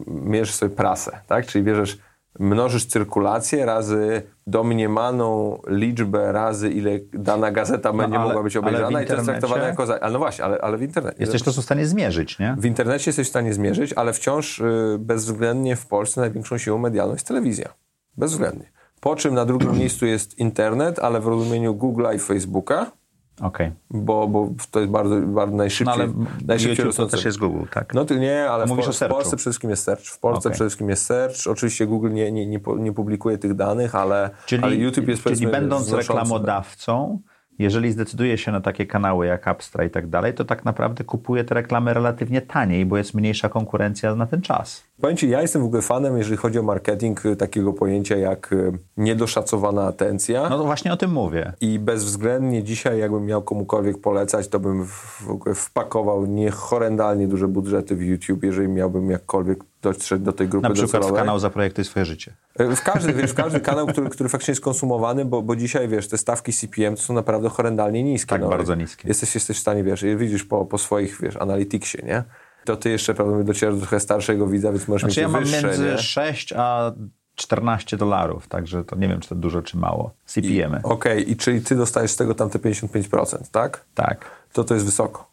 mierzysz 0.07 0.55
sobie 0.55 0.77
prasę, 0.77 1.21
tak? 1.27 1.47
Czyli 1.47 1.65
bierzesz 1.65 1.99
mnożysz 2.39 2.87
cyrkulację 2.87 3.67
razy 3.67 4.23
domniemaną 4.47 5.61
liczbę 5.69 6.33
razy, 6.33 6.71
ile 6.71 6.91
dana 7.13 7.51
gazeta 7.51 7.93
no, 7.93 7.99
będzie 7.99 8.19
ale, 8.19 8.27
mogła 8.29 8.43
być 8.43 8.57
obejrzana 8.57 9.03
i 9.03 9.07
to 9.07 9.15
jest 9.15 9.27
traktowane 9.27 9.65
jako... 9.65 9.87
Za... 9.87 10.01
Ale 10.01 10.13
no 10.13 10.19
właśnie, 10.19 10.45
ale, 10.45 10.59
ale 10.59 10.79
w 10.79 10.83
internecie. 10.83 11.17
Jesteś 11.21 11.43
to 11.43 11.53
w 11.53 11.55
stanie 11.55 11.87
zmierzyć, 11.87 12.39
nie? 12.39 12.57
W 12.59 12.65
internecie 12.65 13.09
jesteś 13.09 13.27
w 13.27 13.31
stanie 13.31 13.55
zmierzyć, 13.55 13.93
ale 13.93 14.13
wciąż 14.13 14.59
y, 14.59 14.97
bezwzględnie 14.99 15.77
w 15.77 15.87
Polsce 15.87 16.21
największą 16.21 16.59
siłą 16.59 16.79
medialną 16.79 17.15
jest 17.15 17.27
telewizja. 17.27 17.75
Bezwzględnie. 18.17 18.71
Po 19.01 19.17
czym 19.17 19.35
na 19.35 19.45
drugim 19.45 19.79
miejscu 19.79 20.07
jest 20.07 20.39
internet, 20.39 20.99
ale 20.99 21.21
w 21.21 21.27
rozumieniu 21.27 21.75
Google'a 21.75 22.15
i 22.15 22.19
Facebooka, 22.19 22.93
Okay. 23.41 23.73
Bo, 23.91 24.29
bo 24.29 24.49
to 24.71 24.81
jest 24.81 24.93
bardzo, 24.93 25.17
bardzo 25.21 25.57
najszybciej. 25.57 25.99
No, 25.99 26.05
ale 26.05 26.27
najszybciej 26.47 26.87
YouTube 26.87 26.97
to 26.97 27.07
też 27.07 27.25
jest 27.25 27.39
Google, 27.39 27.65
tak? 27.71 27.95
No 27.95 28.05
to 28.05 28.15
nie, 28.15 28.51
ale 28.51 28.67
w, 28.67 28.69
Mówisz 28.69 28.87
w, 28.87 29.01
w 29.01 29.09
Polsce 29.09 29.37
przede 29.37 29.39
wszystkim 29.39 29.71
jest 29.71 29.85
search. 29.85 30.05
W 30.05 30.19
Polsce 30.19 30.49
okay. 30.49 30.53
przede 30.53 30.69
wszystkim 30.69 30.89
jest 30.89 31.07
search. 31.07 31.47
Oczywiście 31.47 31.87
Google 31.87 32.13
nie, 32.13 32.33
nie, 32.33 32.47
nie, 32.47 32.61
nie 32.79 32.93
publikuje 32.93 33.39
tych 33.39 33.55
danych, 33.55 33.95
ale, 33.95 34.31
czyli, 34.47 34.63
ale 34.63 34.77
YouTube 34.77 35.09
jest 35.09 35.23
Czyli 35.23 35.47
będąc 35.47 35.93
reklamodawcą, 35.93 37.19
jeżeli 37.61 37.93
zdecyduje 37.93 38.39
się 38.39 38.53
na 38.53 38.61
takie 38.61 38.87
kanały 38.87 39.27
jak 39.27 39.49
Abstra 39.49 39.85
i 39.85 39.91
tak 39.91 40.07
dalej, 40.07 40.35
to 40.35 40.45
tak 40.45 40.65
naprawdę 40.65 41.05
kupuje 41.05 41.45
te 41.45 41.55
reklamy 41.55 41.95
relatywnie 41.95 42.43
taniej, 42.43 42.87
bo 42.87 42.97
jest 42.97 43.15
mniejsza 43.15 43.49
konkurencja 43.49 44.15
na 44.15 44.27
ten 44.27 44.43
czas. 44.43 44.85
Powiem 45.01 45.17
Ci, 45.17 45.31
ja 45.31 45.43
jestem 45.43 45.63
w 45.63 45.65
ogóle 45.65 45.83
fanem, 45.83 46.19
jeżeli 46.19 46.37
chodzi 46.37 46.59
o 46.59 46.63
marketing, 46.63 47.27
y, 47.27 47.37
takiego 47.37 47.73
pojęcia 47.73 48.17
jak 48.17 48.53
y, 48.53 48.73
niedoszacowana 48.97 49.87
atencja. 49.87 50.49
No 50.49 50.59
to 50.59 50.65
właśnie 50.65 50.93
o 50.93 50.97
tym 50.97 51.13
mówię. 51.13 51.53
I 51.61 51.79
bezwzględnie 51.79 52.63
dzisiaj, 52.63 52.99
jakbym 52.99 53.27
miał 53.27 53.43
komukolwiek 53.43 54.01
polecać, 54.01 54.49
to 54.49 54.61
bym 54.61 54.87
w 54.87 55.31
ogóle 55.31 55.55
wpakował 55.55 56.27
niehorrendalnie 56.27 57.29
duże 57.29 57.49
budżety 57.49 57.97
w 57.97 58.03
YouTube, 58.03 58.43
jeżeli 58.43 58.69
miałbym 58.69 59.11
jakkolwiek 59.11 59.65
dotrzeć 59.83 60.23
do 60.23 60.33
tej 60.33 60.49
grupy 60.49 60.69
Na 60.69 60.75
przykład 60.75 60.93
docelowej. 60.93 61.17
w 61.17 61.19
kanał 61.21 61.39
Zaprojektuj 61.39 61.85
swoje 61.85 62.05
życie. 62.05 62.33
Y, 62.61 62.77
w 62.77 62.83
każdy, 62.83 63.13
wiesz, 63.13 63.31
w 63.31 63.35
każdy 63.35 63.61
kanał, 63.61 63.87
który, 63.87 64.11
który 64.11 64.29
faktycznie 64.29 64.53
jest 64.53 64.63
konsumowany, 64.63 65.25
bo, 65.25 65.43
bo 65.43 65.57
dzisiaj, 65.57 65.89
wiesz, 65.89 66.09
te 66.09 66.19
stawki 66.19 66.53
CPM 66.53 66.97
to 66.97 67.03
są 67.03 67.15
naprawdę 67.15 67.49
horrendalnie 67.49 68.03
niskie. 68.03 68.29
Tak, 68.29 68.41
no. 68.41 68.49
bardzo 68.49 68.75
niskie. 68.75 69.09
Jesteś, 69.09 69.35
jesteś 69.35 69.57
w 69.57 69.61
stanie, 69.61 69.85
wiesz, 69.85 70.05
widzisz 70.17 70.45
po, 70.45 70.67
po 70.67 70.79
swoich, 70.79 71.21
wiesz, 71.21 71.37
analyticsie, 71.37 71.99
nie? 72.07 72.25
to 72.65 72.77
ty 72.77 72.91
jeszcze 72.91 73.15
prawdopodobnie 73.15 73.53
docierasz 73.53 73.75
do 73.75 73.81
trochę 73.81 74.01
starszego 74.01 74.47
widza, 74.47 74.73
więc 74.73 74.89
możesz 74.89 75.03
znaczy, 75.03 75.21
mieć 75.21 75.23
ja 75.23 75.29
mam 75.29 75.45
wyższe, 75.45 75.67
między 75.67 75.85
nie? 75.85 75.99
6 75.99 76.53
a 76.57 76.93
14 77.35 77.97
dolarów, 77.97 78.49
także 78.49 78.85
to 78.85 78.97
nie 78.97 79.09
wiem, 79.09 79.21
czy 79.21 79.29
to 79.29 79.35
dużo, 79.35 79.63
czy 79.63 79.77
mało. 79.77 80.15
CPM. 80.25 80.75
Okej, 80.75 80.83
okay. 80.83 81.21
i 81.21 81.37
czyli 81.37 81.61
ty 81.61 81.77
dostajesz 81.77 82.11
z 82.11 82.17
tego 82.17 82.35
tam 82.35 82.51
te 82.51 82.59
55%, 82.59 83.39
tak? 83.53 83.85
Tak. 83.95 84.25
To 84.53 84.65
to 84.65 84.75
jest 84.75 84.87
wysoko. 84.87 85.30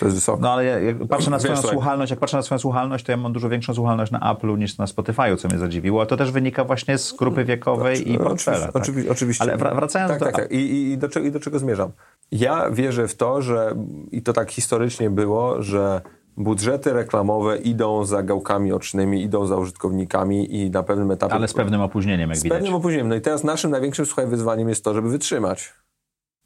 To 0.00 0.06
jest 0.06 0.16
wysoko. 0.16 0.42
No 0.42 0.52
ale 0.52 0.64
jak 0.64 1.08
patrzę 1.08 1.30
na 1.30 1.38
swoją 1.38 1.54
Wiesz, 1.54 1.66
słuchalność, 1.66 2.10
jak 2.10 2.20
patrzę 2.20 2.36
na 2.36 2.42
swoją 2.42 2.58
słuchalność, 2.58 3.04
to 3.04 3.12
ja 3.12 3.16
mam 3.16 3.32
dużo 3.32 3.48
większą 3.48 3.74
słuchalność 3.74 4.12
na 4.12 4.34
Apple'u 4.34 4.58
niż 4.58 4.78
na 4.78 4.84
Spotify'u, 4.84 5.36
co 5.36 5.48
mnie 5.48 5.58
zadziwiło. 5.58 6.02
A 6.02 6.06
to 6.06 6.16
też 6.16 6.30
wynika 6.30 6.64
właśnie 6.64 6.98
z 6.98 7.12
grupy 7.12 7.44
wiekowej 7.44 8.12
i 8.12 8.18
portfela. 8.18 8.56
Oczywiście, 8.56 8.72
tak? 8.72 8.82
oczywiście, 8.82 9.10
oczywiście. 9.10 9.44
Ale 9.44 9.56
wracając 9.56 10.10
tak, 10.10 10.18
do... 10.18 10.24
Tak, 10.24 10.36
tak. 10.36 10.52
I, 10.52 10.92
i, 10.92 10.98
do 10.98 11.08
czego, 11.08 11.26
I 11.26 11.30
do 11.32 11.40
czego 11.40 11.58
zmierzam? 11.58 11.90
Ja 12.30 12.70
wierzę 12.70 13.08
w 13.08 13.16
to, 13.16 13.42
że 13.42 13.74
i 14.10 14.22
to 14.22 14.32
tak 14.32 14.50
historycznie 14.50 15.10
było, 15.10 15.62
że 15.62 16.00
budżety 16.36 16.92
reklamowe 16.92 17.56
idą 17.58 18.04
za 18.04 18.22
gałkami 18.22 18.72
ocznymi, 18.72 19.22
idą 19.22 19.46
za 19.46 19.56
użytkownikami 19.56 20.56
i 20.56 20.70
na 20.70 20.82
pewnym 20.82 21.10
etapie... 21.10 21.34
Ale 21.34 21.48
z 21.48 21.54
pewnym 21.54 21.80
opóźnieniem, 21.80 22.30
jak 22.30 22.38
z 22.38 22.42
widać. 22.42 22.58
pewnym 22.58 22.74
opóźnieniem. 22.74 23.08
No 23.08 23.14
i 23.14 23.20
teraz 23.20 23.44
naszym 23.44 23.70
największym, 23.70 24.06
słuchaj, 24.06 24.26
wyzwaniem 24.26 24.68
jest 24.68 24.84
to, 24.84 24.94
żeby 24.94 25.10
wytrzymać 25.10 25.72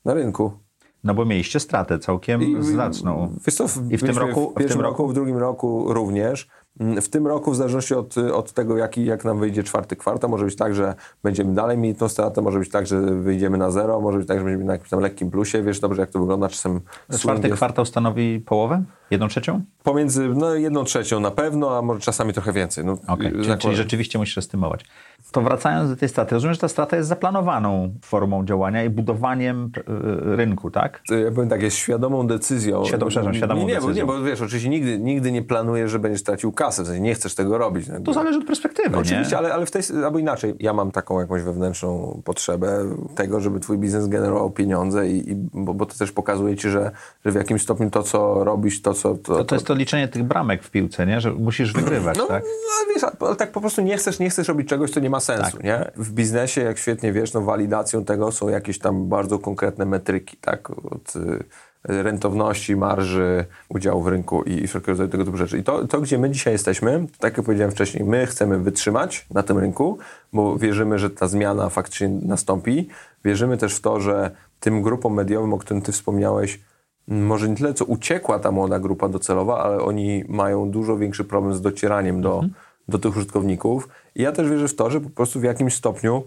na 0.05 0.15
rynku. 0.15 0.64
No 1.05 1.15
bo 1.15 1.25
mieliście 1.25 1.61
stratę 1.61 1.99
całkiem 1.99 2.63
znaczną. 2.65 3.33
Wiesz 3.47 3.55
co, 3.55 3.69
w, 3.69 3.93
I 3.93 3.97
w 3.99 4.03
tym 4.03 4.19
roku- 4.19 4.53
W 4.57 4.63
w 4.65 4.69
tym 4.69 4.81
roku, 4.81 5.09
w 5.09 5.15
drugim 5.15 5.39
roku 5.39 5.93
również. 5.95 6.49
W 6.81 7.09
tym 7.09 7.27
roku, 7.27 7.51
w 7.51 7.57
zależności 7.57 7.95
od, 7.95 8.19
od 8.19 8.53
tego, 8.53 8.77
jaki, 8.77 9.05
jak 9.05 9.25
nam 9.25 9.39
wyjdzie 9.39 9.63
czwarty 9.63 9.97
kwartał, 9.97 10.31
może 10.31 10.45
być 10.45 10.57
tak, 10.57 10.75
że 10.75 10.95
będziemy 11.23 11.55
dalej 11.55 11.79
mieli 11.79 11.95
tą 11.95 12.09
stratę, 12.09 12.43
może 12.43 12.59
być 12.59 12.71
tak, 12.71 12.87
że 12.87 13.01
wyjdziemy 13.01 13.59
na 13.59 13.71
zero, 13.71 14.01
może 14.01 14.19
być 14.19 14.29
tak, 14.29 14.39
że 14.39 14.45
będziemy 14.45 14.65
na 14.65 14.73
jakimś 14.73 14.91
tam 14.91 15.01
lekkim 15.01 15.31
plusie. 15.31 15.63
Wiesz 15.63 15.81
dobrze, 15.81 16.01
jak 16.01 16.11
to 16.11 16.19
wygląda. 16.21 16.49
Czasem 16.49 16.81
Czwarty 17.19 17.47
jest 17.49 17.57
kwartał 17.57 17.85
stanowi 17.85 18.41
połowę? 18.41 18.83
Jedną 19.11 19.29
trzecią? 19.29 19.63
pomiędzy 19.85 20.29
no, 20.29 20.55
jedną 20.55 20.85
trzecią 20.85 21.21
na 21.21 21.31
pewno, 21.31 21.79
a 21.79 21.83
może 21.83 22.01
czasami 22.01 22.33
trochę 22.33 22.53
więcej. 22.53 22.85
No, 22.85 22.99
Okej, 23.09 23.33
czyli, 23.33 23.59
czyli 23.59 23.77
rzeczywiście 23.77 24.19
musisz 24.19 24.39
estymować. 24.39 24.85
To 25.33 25.43
wracając 25.43 25.91
do 25.91 25.97
tej 25.97 26.09
straty, 26.09 26.35
rozumiem, 26.35 26.55
że 26.55 26.61
ta 26.61 26.69
strata 26.69 26.97
jest 26.97 27.09
zaplanowaną 27.09 27.95
formą 28.03 28.45
działania 28.45 28.85
i 28.85 28.91
budowaniem 28.91 29.71
y, 29.79 30.37
rynku, 30.37 30.71
tak? 30.71 31.03
ja 31.25 31.31
powiem 31.31 31.51
tak, 31.51 31.63
jest 31.63 31.77
świadomą 31.77 32.27
decyzją. 32.27 32.83
Świadom- 32.83 33.09
przepraszam, 33.09 33.35
świadomą 33.35 33.61
nie, 33.61 33.67
nie, 33.67 33.75
bo, 33.75 33.81
nie, 33.81 33.87
decyzją. 33.87 34.07
bo 34.07 34.23
wiesz, 34.23 34.41
oczywiście 34.41 34.69
nigdy, 34.69 34.99
nigdy 34.99 35.33
nie 35.33 35.43
planujesz, 35.43 35.91
że 35.91 35.99
będziesz 35.99 36.23
tracił 36.23 36.53
kasę, 36.53 36.83
w 36.83 36.87
sensie 36.87 37.01
nie 37.01 37.15
chcesz 37.15 37.35
tego 37.35 37.59
robić. 37.59 37.87
To 38.05 38.13
zależy 38.13 38.39
od 38.39 38.45
perspektywy, 38.45 38.97
Oczywiście, 38.97 39.39
ale, 39.39 39.55
ale 39.55 39.67
w 39.67 39.71
tej, 39.71 39.83
albo 40.05 40.19
inaczej, 40.19 40.55
ja 40.61 40.73
mam 40.73 40.91
taką 40.91 41.21
jakąś 41.21 41.43
wewnętrzną 41.43 42.23
potrzebę 42.25 42.85
tego, 43.15 43.41
żeby 43.41 43.61
twój 43.61 43.79
biznes 43.79 44.09
generował 44.09 44.51
pieniądze 44.51 45.09
i, 45.09 45.31
i 45.31 45.35
bo, 45.37 45.75
bo 45.75 45.87
to 45.87 45.95
też 45.95 46.13
pokazuje 46.13 46.57
ci, 46.57 46.69
że, 46.71 46.91
że 47.25 47.33
w 47.33 47.35
jakimś 47.35 47.63
stopniu 47.63 47.91
to, 47.91 48.03
co 48.03 48.45
robisz, 48.45 48.83
to, 48.83 48.95
co... 48.95 49.04
To, 49.05 49.15
To, 49.15 49.45
to 49.45 49.55
jest 49.55 49.67
to 49.67 49.75
liczenie 49.75 50.09
tych 50.09 50.23
bramek 50.23 50.63
w 50.63 50.71
piłce, 50.71 51.07
nie? 51.07 51.21
Że 51.21 51.33
musisz 51.33 51.73
wygrywać, 51.73 52.19
no, 52.19 52.27
tak? 52.27 52.43
no 52.45 52.95
wiesz, 52.95 53.05
ale 53.21 53.37
tak 53.37 53.53
po 53.53 53.61
prostu 53.61 53.83
nie 53.83 53.97
chcesz, 53.97 54.19
nie 54.19 54.31
chcesz 54.31 54.49
robić 54.49 54.69
czegoś, 54.69 54.91
co 54.91 55.01
nie 55.01 55.11
ma 55.11 55.21
sensu, 55.21 55.57
Tak. 55.57 55.65
nie? 55.65 55.91
W 55.97 56.13
biznesie, 56.13 56.61
jak 56.61 56.79
świetnie 56.79 57.13
wiesz, 57.13 57.33
no 57.33 57.41
walidacją 57.41 58.05
tego 58.05 58.33
są 58.33 58.49
jakieś 58.49 58.79
tam 58.79 59.09
bardzo 59.09 59.39
konkretne 59.39 59.85
metryki, 59.85 60.37
tak? 60.37 60.71
Od 60.71 61.17
y, 61.17 61.45
rentowności, 61.85 62.77
marży, 62.77 63.45
udziału 63.69 64.03
w 64.03 64.07
rynku 64.09 64.43
i, 64.43 64.53
i 64.53 64.67
wszelkiego 64.67 64.93
rodzaju 64.93 65.09
tego 65.09 65.25
typu 65.25 65.37
rzeczy. 65.37 65.59
I 65.59 65.63
to, 65.63 65.87
to, 65.87 66.01
gdzie 66.01 66.19
my 66.19 66.31
dzisiaj 66.31 66.53
jesteśmy, 66.53 67.07
tak 67.19 67.37
jak 67.37 67.47
powiedziałem 67.47 67.73
wcześniej, 67.73 68.05
my 68.05 68.27
chcemy 68.27 68.59
wytrzymać 68.59 69.27
na 69.35 69.43
tym 69.43 69.59
rynku, 69.59 69.99
bo 70.33 70.57
wierzymy, 70.59 70.99
że 70.99 71.11
ta 71.11 71.29
zmiana 71.29 71.69
faktycznie 71.69 72.09
nastąpi. 72.09 72.89
Wierzymy 73.25 73.57
też 73.57 73.77
w 73.77 73.81
to, 73.81 74.01
że 74.01 74.31
tym 74.61 74.83
grupom 74.83 75.15
mediowym, 75.15 75.53
o 75.55 75.59
którym 75.59 75.83
ty 75.83 75.93
wspomniałeś, 75.93 76.61
może 77.09 77.49
nie 77.49 77.57
tyle, 77.57 77.75
co 77.75 77.85
uciekła 77.85 78.39
ta 78.39 78.53
młoda 78.53 78.81
grupa 78.81 79.09
docelowa, 79.09 79.59
ale 79.59 79.79
oni 79.79 80.25
mają 80.29 80.71
dużo 80.71 80.97
większy 80.97 81.25
problem 81.25 81.55
z 81.55 81.61
docieraniem 81.61 82.23
do, 82.23 82.45
do 82.89 82.99
tych 82.99 83.17
użytkowników. 83.17 83.89
I 84.15 84.23
ja 84.23 84.33
też 84.33 84.51
wierzę 84.51 84.69
w 84.69 84.77
to, 84.77 84.91
że 84.91 85.01
po 85.01 85.11
prostu 85.11 85.41
w 85.41 85.43
jakimś 85.43 85.75
stopniu 85.75 86.23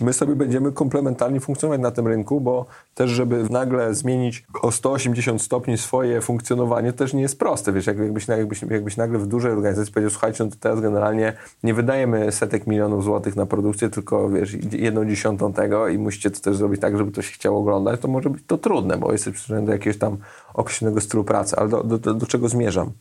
my 0.00 0.12
sobie 0.12 0.36
będziemy 0.36 0.72
komplementarnie 0.72 1.40
funkcjonować 1.40 1.80
na 1.80 1.90
tym 1.90 2.08
rynku, 2.08 2.40
bo 2.40 2.66
też, 2.94 3.10
żeby 3.10 3.44
nagle 3.50 3.94
zmienić 3.94 4.44
o 4.62 4.72
180 4.72 5.42
stopni 5.42 5.78
swoje 5.78 6.20
funkcjonowanie, 6.20 6.92
też 6.92 7.14
nie 7.14 7.22
jest 7.22 7.38
proste. 7.38 7.72
Wiesz, 7.72 7.86
jak- 7.86 7.98
jakbyś, 7.98 8.28
jakbyś, 8.28 8.62
jakbyś 8.62 8.96
nagle 8.96 9.18
w 9.18 9.26
dużej 9.26 9.52
organizacji 9.52 9.94
powiedział, 9.94 10.10
słuchajcie, 10.10 10.44
no 10.44 10.50
to 10.50 10.56
teraz 10.60 10.80
generalnie 10.80 11.32
nie 11.62 11.74
wydajemy 11.74 12.32
setek 12.32 12.66
milionów 12.66 13.04
złotych 13.04 13.36
na 13.36 13.46
produkcję, 13.46 13.90
tylko 13.90 14.28
wiesz, 14.28 14.56
jedną 14.72 15.04
dziesiątą 15.04 15.52
tego 15.52 15.88
i 15.88 15.98
musicie 15.98 16.30
to 16.30 16.40
też 16.40 16.56
zrobić 16.56 16.80
tak, 16.80 16.98
żeby 16.98 17.12
to 17.12 17.22
się 17.22 17.32
chciało 17.32 17.58
oglądać, 17.58 18.00
to 18.00 18.08
może 18.08 18.30
być 18.30 18.42
to 18.46 18.58
trudne, 18.58 18.96
bo 18.96 19.12
jesteś 19.12 19.34
przyzwyczajony 19.34 19.66
do 19.66 19.72
jakiegoś 19.72 19.98
tam 19.98 20.16
określonego 20.54 21.00
stylu 21.00 21.24
pracy. 21.24 21.56
Ale 21.56 21.68
do, 21.68 21.84
do, 21.84 21.98
do, 21.98 22.14
do 22.14 22.26
czego 22.26 22.48
zmierzam? 22.48 22.92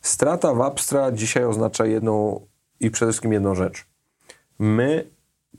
Strata 0.00 0.54
w 0.54 0.60
Abstra 0.60 1.12
dzisiaj 1.12 1.44
oznacza 1.44 1.86
jedną 1.86 2.40
i 2.80 2.90
przede 2.90 3.12
wszystkim 3.12 3.32
jedną 3.32 3.54
rzecz. 3.54 3.86
My 4.58 5.06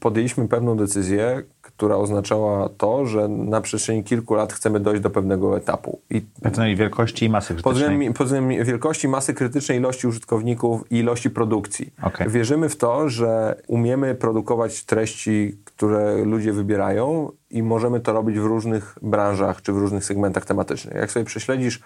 podjęliśmy 0.04 0.48
pewną 0.48 0.78
decyzję, 0.78 1.44
która 1.62 1.96
oznaczała 1.96 2.70
to, 2.70 3.06
że 3.06 3.28
na 3.28 3.62
przestrzeni 3.62 4.04
kilku 4.04 4.34
lat 4.34 4.54
chcemy 4.54 4.80
dojść 4.80 5.02
do 5.02 5.10
pewnego 5.10 5.58
etapu. 5.58 6.00
I 6.10 6.22
Pewnej 6.42 6.76
wielkości 6.76 7.26
i 7.26 7.30
masy 7.30 7.54
krytycznej. 7.54 8.14
pod 8.14 8.28
względem 8.28 8.66
wielkości, 8.66 9.08
masy 9.08 9.34
krytycznej, 9.34 9.78
ilości 9.78 10.08
użytkowników 10.08 10.92
i 10.92 10.98
ilości 10.98 11.30
produkcji. 11.30 11.94
Okej. 12.04 12.30
Wierzymy 12.30 12.70
w 12.70 12.76
to, 12.76 13.10
że 13.10 13.62
umiemy 13.68 14.16
produkować 14.16 14.84
treści, 14.84 15.58
które 15.64 16.24
ludzie 16.26 16.54
wybierają 16.54 17.32
i 17.50 17.64
możemy 17.64 18.00
to 18.00 18.14
robić 18.14 18.40
w 18.40 18.46
różnych 18.46 18.98
branżach 19.02 19.62
czy 19.62 19.74
w 19.74 19.78
różnych 19.78 20.06
segmentach 20.06 20.46
tematycznych. 20.46 20.96
Jak 20.96 21.12
sobie 21.12 21.26
prześledzisz 21.26 21.82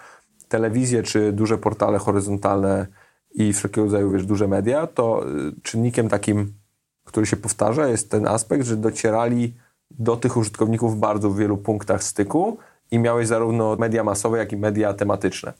telewizję 0.48 1.02
czy 1.02 1.32
duże 1.32 1.58
portale 1.58 1.98
horyzontalne 1.98 2.86
i 3.34 3.52
wszelkiego 3.52 3.84
rodzaju 3.84 4.10
wiesz, 4.10 4.26
duże 4.26 4.48
media, 4.48 4.86
to 4.86 5.24
y, 5.28 5.60
czynnikiem 5.62 6.08
takim, 6.08 6.52
który 7.08 7.26
się 7.26 7.36
powtarza, 7.36 7.88
jest 7.88 8.10
ten 8.10 8.26
aspekt, 8.26 8.66
że 8.66 8.76
docierali 8.76 9.54
do 9.90 10.16
tych 10.16 10.36
użytkowników 10.36 10.96
w 10.96 10.98
bardzo 10.98 11.30
wielu 11.34 11.56
punktach 11.56 12.04
styku 12.04 12.58
i 12.90 12.98
miałeś 12.98 13.26
zarówno 13.26 13.76
media 13.76 14.04
masowe, 14.04 14.38
jak 14.38 14.52
i 14.52 14.56
media 14.56 14.94
tematyczne. 14.94 15.52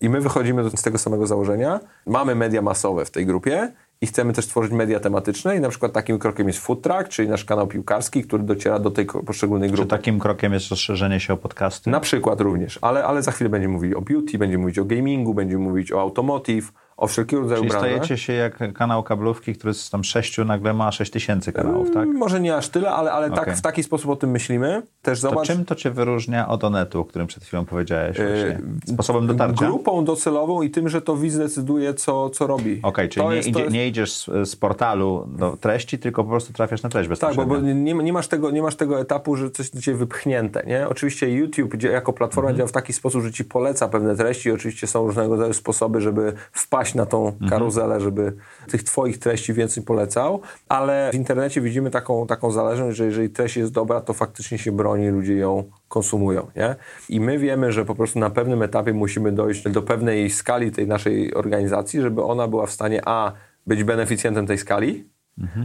I 0.00 0.08
my 0.08 0.20
wychodzimy 0.20 0.70
z 0.70 0.82
tego 0.82 0.98
samego 0.98 1.26
założenia. 1.26 1.80
Mamy 2.06 2.34
media 2.34 2.62
masowe 2.62 3.04
w 3.04 3.10
tej 3.10 3.26
grupie 3.26 3.72
i 4.00 4.06
chcemy 4.06 4.32
też 4.32 4.46
tworzyć 4.46 4.72
media 4.72 5.00
tematyczne 5.00 5.56
i 5.56 5.60
na 5.60 5.68
przykład 5.68 5.92
takim 5.92 6.18
krokiem 6.18 6.46
jest 6.46 6.58
Food 6.58 6.82
Track, 6.82 7.08
czyli 7.08 7.28
nasz 7.28 7.44
kanał 7.44 7.66
piłkarski, 7.66 8.22
który 8.22 8.42
dociera 8.42 8.78
do 8.78 8.90
tej 8.90 9.06
poszczególnej 9.06 9.68
Czy 9.70 9.76
grupy. 9.76 9.90
takim 9.90 10.18
krokiem 10.18 10.52
jest 10.52 10.70
rozszerzenie 10.70 11.20
się 11.20 11.32
o 11.34 11.36
podcasty? 11.36 11.90
Na 11.90 12.00
przykład 12.00 12.40
również, 12.40 12.78
ale, 12.82 13.04
ale 13.04 13.22
za 13.22 13.32
chwilę 13.32 13.50
będziemy 13.50 13.74
mówili 13.74 13.94
o 13.94 14.00
beauty, 14.00 14.38
będziemy 14.38 14.62
mówić 14.62 14.78
o 14.78 14.84
gamingu, 14.84 15.34
będziemy 15.34 15.64
mówić 15.64 15.92
o 15.92 16.00
automotive, 16.00 16.72
o 16.96 17.06
wszelkiego 17.06 17.42
rodzaju 17.42 17.60
Czyli 17.60 17.70
branżach. 17.70 17.90
stajecie 17.90 18.18
się 18.18 18.32
jak 18.32 18.72
kanał 18.72 19.02
kablówki, 19.02 19.54
który 19.54 19.74
z 19.74 19.90
tam 19.90 20.04
sześciu 20.04 20.44
nagle 20.44 20.72
ma 20.74 20.92
sześć 20.92 21.10
tysięcy 21.12 21.52
kanałów, 21.52 21.90
tak? 21.94 22.08
Może 22.08 22.40
nie 22.40 22.56
aż 22.56 22.68
tyle, 22.68 22.90
ale, 22.90 23.12
ale 23.12 23.30
tak, 23.30 23.38
Okej. 23.42 23.54
w 23.56 23.60
taki 23.62 23.82
sposób 23.82 24.10
o 24.10 24.16
tym 24.16 24.30
myślimy. 24.30 24.82
Też 25.02 25.20
To 25.20 25.28
zobacz, 25.30 25.46
czym 25.46 25.64
to 25.64 25.74
cię 25.74 25.90
wyróżnia 25.90 26.48
od 26.48 26.64
Onetu, 26.64 27.00
o 27.00 27.04
którym 27.04 27.26
przed 27.26 27.44
chwilą 27.44 27.64
powiedziałeś? 27.64 28.20
e, 28.20 28.24
Właśnie? 28.28 28.60
Sposobem 28.94 29.26
dotarcia? 29.26 29.66
grupą 29.66 30.04
docelową 30.04 30.62
i 30.62 30.70
tym, 30.70 30.88
że 30.88 31.02
to 31.02 31.16
widz 31.16 31.36
decyduje, 31.36 31.94
co, 31.94 32.30
co 32.30 32.46
robi. 32.46 32.80
Okej, 32.82 33.08
czyli 33.08 33.26
To 33.26 33.30
nie, 33.30 33.36
jest- 33.36 33.46
to 33.46 33.50
idzie, 33.50 33.60
jest- 33.60 33.74
nie 33.74 33.88
idziesz 33.88 34.12
z, 34.12 34.26
z 34.48 34.56
portalu 34.56 35.26
do 35.38 35.56
treści, 35.56 35.98
tylko 35.98 36.24
po 36.24 36.30
prostu 36.30 36.52
trafiasz 36.52 36.82
na 36.82 36.88
treść 36.88 37.08
Tak, 37.20 37.34
bo, 37.36 37.42
bezpośrednio. 37.44 37.74
nie, 37.74 37.94
nie, 37.94 38.12
masz 38.12 38.28
tego, 38.28 38.50
nie 38.50 38.62
masz 38.62 38.76
tego 38.76 39.00
etapu, 39.00 39.36
że 39.36 39.50
coś 39.50 39.70
do 39.70 39.80
ciebie 39.80 39.96
wypchnięte, 39.98 40.62
nie? 40.66 40.88
Oczywiście 40.88 41.30
YouTube 41.30 41.82
jako 41.82 42.12
platforma 42.12 42.50
Mhm. 42.50 42.56
działa 42.58 42.68
w 42.68 42.72
taki 42.72 42.92
sposób, 42.92 43.22
że 43.22 43.32
ci 43.32 43.44
poleca 43.44 43.88
pewne 43.88 44.16
treści 44.16 44.48
i 44.48 44.52
oczywiście 44.52 44.86
są 44.86 45.06
różnego 45.06 45.30
rodzaju 45.32 45.52
sposoby, 45.52 46.00
żeby 46.00 46.32
wpaść 46.52 46.83
na 46.94 47.06
tą 47.06 47.26
Mhm. 47.28 47.50
karuzelę, 47.50 48.00
żeby 48.00 48.32
tych 48.68 48.82
twoich 48.82 49.18
treści 49.18 49.52
więcej 49.52 49.82
polecał, 49.82 50.40
ale 50.68 51.10
w 51.12 51.14
internecie 51.14 51.60
widzimy 51.60 51.90
taką, 51.90 52.26
taką 52.26 52.50
zależność, 52.50 52.96
że 52.96 53.04
jeżeli 53.04 53.30
treść 53.30 53.56
jest 53.56 53.72
dobra, 53.72 54.00
to 54.00 54.12
faktycznie 54.12 54.58
się 54.58 54.72
broni, 54.72 55.08
ludzie 55.08 55.34
ją 55.34 55.64
konsumują, 55.88 56.46
nie? 56.56 56.76
I 57.08 57.20
my 57.20 57.38
wiemy, 57.38 57.72
że 57.72 57.84
po 57.84 57.94
prostu 57.94 58.18
na 58.18 58.30
pewnym 58.30 58.62
etapie 58.62 58.92
musimy 58.92 59.32
dojść 59.32 59.68
do 59.68 59.82
pewnej 59.82 60.30
skali 60.30 60.72
tej 60.72 60.86
naszej 60.86 61.34
organizacji, 61.34 62.00
żeby 62.00 62.22
ona 62.22 62.48
była 62.48 62.66
w 62.66 62.70
stanie 62.70 63.02
A, 63.04 63.32
być 63.66 63.84
beneficjentem 63.84 64.46
tej 64.46 64.58
skali, 64.58 65.08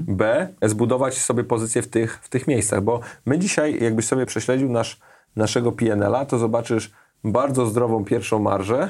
B, 0.07 0.47
zbudować 0.61 1.17
sobie 1.17 1.43
pozycję 1.43 1.81
w 1.81 1.87
tych, 1.87 2.19
w 2.21 2.29
tych 2.29 2.47
miejscach, 2.47 2.81
bo 2.81 2.99
my 3.25 3.39
dzisiaj, 3.39 3.83
jakbyś 3.83 4.05
sobie 4.05 4.25
prześledził 4.25 4.69
nasz, 4.69 4.99
naszego 5.35 5.71
PNL-a, 5.71 6.25
to 6.25 6.37
zobaczysz 6.37 6.91
bardzo 7.23 7.65
zdrową 7.65 8.05
pierwszą 8.05 8.39
marżę, 8.39 8.89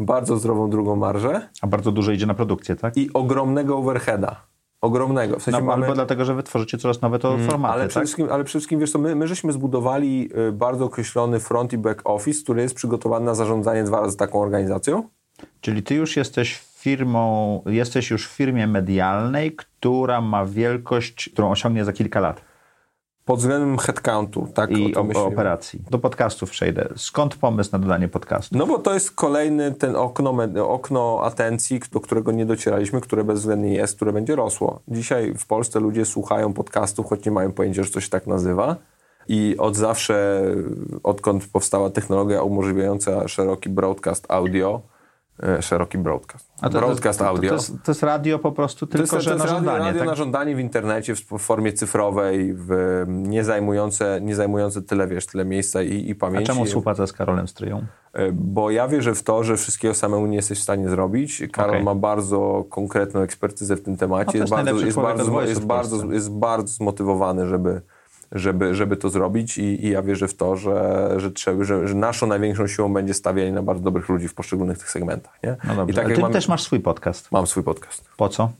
bardzo 0.00 0.36
zdrową 0.36 0.70
drugą 0.70 0.96
marżę 0.96 1.48
A 1.62 1.66
bardzo 1.66 1.92
dużo 1.92 2.12
idzie 2.12 2.26
na 2.26 2.34
produkcję, 2.34 2.76
tak? 2.76 2.96
i 2.96 3.12
ogromnego 3.12 3.78
overheada. 3.78 4.36
Ogromnego. 4.80 5.38
W 5.38 5.42
sensie 5.42 5.60
no, 5.60 5.66
mamy... 5.66 5.82
Albo 5.82 5.94
dlatego, 5.94 6.24
że 6.24 6.34
wy 6.34 6.42
tworzycie 6.42 6.78
coraz 6.78 7.00
nowe 7.00 7.18
to 7.18 7.38
formaty, 7.38 7.74
Ale 7.74 7.82
tak? 7.82 7.90
przede, 7.90 8.06
wszystkim, 8.06 8.26
ale 8.30 8.44
przede 8.44 8.58
wszystkim, 8.58 8.80
wiesz 8.80 8.92
co, 8.92 8.98
my, 8.98 9.14
my 9.14 9.28
żeśmy 9.28 9.52
zbudowali 9.52 10.30
y, 10.48 10.52
bardzo 10.52 10.84
określony 10.84 11.40
front 11.40 11.72
i 11.72 11.78
back 11.78 12.00
office, 12.04 12.42
który 12.42 12.62
jest 12.62 12.74
przygotowany 12.74 13.26
na 13.26 13.34
zarządzanie 13.34 13.84
dwa 13.84 14.00
razy 14.00 14.16
taką 14.16 14.40
organizacją. 14.42 15.08
Czyli 15.60 15.82
ty 15.82 15.94
już 15.94 16.16
jesteś 16.16 16.58
firmą, 16.58 17.62
jesteś 17.66 18.10
już 18.10 18.28
w 18.28 18.30
firmie 18.30 18.66
medialnej, 18.66 19.56
która 19.56 20.20
ma 20.20 20.46
wielkość, 20.46 21.30
którą 21.32 21.50
osiągnie 21.50 21.84
za 21.84 21.92
kilka 21.92 22.20
lat. 22.20 22.49
Pod 23.30 23.38
względem 23.38 23.78
headcountu, 23.78 24.48
tak 24.54 24.70
I 24.70 24.96
o 24.96 25.06
o, 25.14 25.26
operacji. 25.26 25.82
Do 25.90 25.98
podcastów 25.98 26.50
przejdę. 26.50 26.88
Skąd 26.96 27.34
pomysł 27.34 27.70
na 27.72 27.78
dodanie 27.78 28.08
podcastu? 28.08 28.58
No 28.58 28.66
bo 28.66 28.78
to 28.78 28.94
jest 28.94 29.10
kolejny 29.10 29.72
ten 29.72 29.96
okno, 29.96 30.34
okno 30.68 31.20
atencji, 31.24 31.80
do 31.92 32.00
którego 32.00 32.32
nie 32.32 32.46
docieraliśmy, 32.46 33.00
które 33.00 33.24
bezwzględnie 33.24 33.74
jest, 33.74 33.96
które 33.96 34.12
będzie 34.12 34.36
rosło. 34.36 34.80
Dzisiaj 34.88 35.34
w 35.34 35.46
Polsce 35.46 35.80
ludzie 35.80 36.04
słuchają 36.04 36.52
podcastów, 36.52 37.06
choć 37.06 37.24
nie 37.24 37.32
mają 37.32 37.52
pojęcia, 37.52 37.82
że 37.82 37.90
to 37.90 38.00
się 38.00 38.08
tak 38.08 38.26
nazywa. 38.26 38.76
I 39.28 39.56
od 39.58 39.76
zawsze, 39.76 40.44
odkąd 41.02 41.46
powstała 41.46 41.90
technologia 41.90 42.42
umożliwiająca 42.42 43.28
szeroki 43.28 43.68
broadcast 43.68 44.26
audio, 44.28 44.80
szeroki 45.60 45.98
broadcast. 45.98 46.50
A 46.60 46.68
to, 46.68 46.78
broadcast 46.78 47.18
to, 47.18 47.24
to, 47.24 47.30
audio. 47.30 47.48
To 47.48 47.54
jest, 47.54 47.72
to 47.84 47.90
jest 47.90 48.02
radio 48.02 48.38
po 48.38 48.52
prostu 48.52 48.86
tylko, 48.86 49.08
to 49.08 49.16
jest, 49.16 49.24
że 49.24 49.30
to 49.30 49.36
jest 49.36 49.46
na 49.50 49.56
żądanie. 49.56 49.78
radio, 49.78 49.86
radio 49.86 50.00
tak? 50.00 50.08
na 50.08 50.14
żądanie 50.14 50.56
w 50.56 50.60
internecie, 50.60 51.14
w 51.14 51.24
formie 51.38 51.72
cyfrowej, 51.72 52.54
w, 52.54 52.68
nie, 53.08 53.44
zajmujące, 53.44 54.20
nie 54.22 54.34
zajmujące 54.34 54.82
tyle, 54.82 55.06
wiesz, 55.06 55.26
tyle 55.26 55.44
miejsca 55.44 55.82
i, 55.82 56.08
i 56.08 56.12
A 56.12 56.14
pamięci. 56.14 56.46
czemu 56.46 56.64
współpraca 56.64 57.06
z 57.06 57.12
Karolem 57.12 57.48
Stryją? 57.48 57.84
E, 58.12 58.32
Bo 58.32 58.70
ja 58.70 58.88
wierzę 58.88 59.14
w 59.14 59.22
to, 59.22 59.44
że 59.44 59.56
wszystkiego 59.56 59.94
samemu 59.94 60.26
nie 60.26 60.36
jesteś 60.36 60.58
w 60.58 60.62
stanie 60.62 60.88
zrobić. 60.88 61.42
Karol 61.52 61.70
Okej. 61.70 61.84
ma 61.84 61.94
bardzo 61.94 62.64
konkretną 62.70 63.20
ekspertyzę 63.20 63.76
w 63.76 63.82
tym 63.82 63.92
No 63.92 63.98
temacie. 63.98 64.32
to 64.32 64.38
jest, 64.38 64.50
bardzo, 64.50 64.80
jest, 64.80 64.96
bardzo, 64.96 65.42
jest, 65.42 65.64
bardzo, 65.66 66.12
jest 66.12 66.30
bardzo 66.32 66.72
zmotywowany, 66.74 67.46
żeby, 67.46 67.80
żeby, 68.32 68.74
żeby 68.74 68.96
to 68.96 69.08
zrobić 69.08 69.58
i, 69.58 69.86
i 69.86 69.90
ja 69.90 70.02
wierzę 70.02 70.28
w 70.28 70.34
to, 70.36 70.56
że, 70.56 71.08
że, 71.16 71.30
trzeba, 71.30 71.64
że, 71.64 71.88
że 71.88 71.94
naszą 71.94 72.26
największą 72.26 72.66
siłą 72.66 72.92
będzie 72.92 73.14
stawianie 73.14 73.52
na 73.52 73.62
bardzo 73.62 73.82
dobrych 73.82 74.08
ludzi 74.08 74.28
w 74.28 74.34
poszczególnych 74.34 74.78
tych 74.78 74.90
segmentach. 74.90 75.38
Nie? 75.44 75.56
No 75.68 75.74
dobrze. 75.74 75.92
I 75.92 75.96
tak 75.96 76.04
A 76.04 76.08
jak 76.08 76.16
ty 76.16 76.22
mam, 76.22 76.32
też 76.32 76.48
masz 76.48 76.62
swój 76.62 76.80
podcast. 76.80 77.32
mam 77.32 77.46
swój 77.46 77.62
podcast, 77.62 78.08
Po 78.16 78.28
co? 78.28 78.52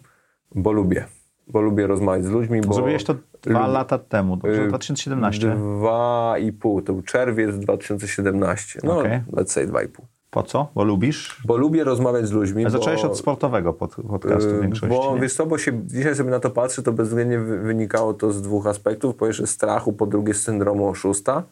bo 0.55 0.73
lubię. 0.73 1.05
Bo 1.49 1.61
lubię 1.61 1.87
rozmawiać 1.87 2.25
z 2.25 2.31
ludźmi. 2.31 2.61
Bo 2.61 2.75
Zrobiłeś 2.75 3.05
to 3.05 3.14
dwa 3.43 3.61
lubię- 3.61 3.73
lata 3.73 3.99
temu, 3.99 4.37
dobrze? 4.37 4.62
Y, 4.64 4.68
2017. 4.68 5.57
Dwa 5.57 6.35
i 6.39 6.53
pół, 6.53 6.83
to 6.83 6.93
był 6.93 7.03
czerwiec 7.03 7.59
2017. 7.59 8.81
No, 8.85 8.99
Okej. 8.99 9.21
let's 9.33 9.49
say 9.49 9.66
dwa 9.66 9.83
i 9.83 9.89
pół. 9.89 10.07
Po 10.31 10.43
co? 10.43 10.68
Bo 10.74 10.85
lubisz? 10.85 11.43
Bo 11.45 11.57
lubię 11.57 11.85
rozmawiać 11.85 12.26
z 12.26 12.31
ludźmi. 12.33 12.62
A 12.62 12.66
bo... 12.66 12.70
zacząłeś 12.70 13.05
od 13.05 13.18
sportowego 13.18 13.72
pod, 13.72 13.95
podcastu 14.11 14.51
w 14.51 14.53
Yy, 14.55 14.61
większości. 14.62 14.97
Bo 14.97 15.14
nie? 15.14 15.20
wiesz 15.20 15.35
co, 15.35 15.47
bo 15.47 15.59
się 15.59 15.87
dzisiaj 15.87 16.14
sobie 16.16 16.31
na 16.31 16.41
to 16.41 16.51
patrzę, 16.51 16.83
to 16.83 16.93
bezwzględnie 16.93 17.39
wy- 17.39 17.59
wynikało 17.59 18.14
to 18.14 18.33
z 18.33 18.43
dwóch 18.43 18.66
aspektów. 18.66 19.16
Po 19.16 19.26
pierwsze 19.26 19.47
strachu, 19.47 19.93
po 19.93 20.07
drugie 20.07 20.35
z 20.35 20.43
syndromu 20.43 20.89
oszusta. 20.89 21.43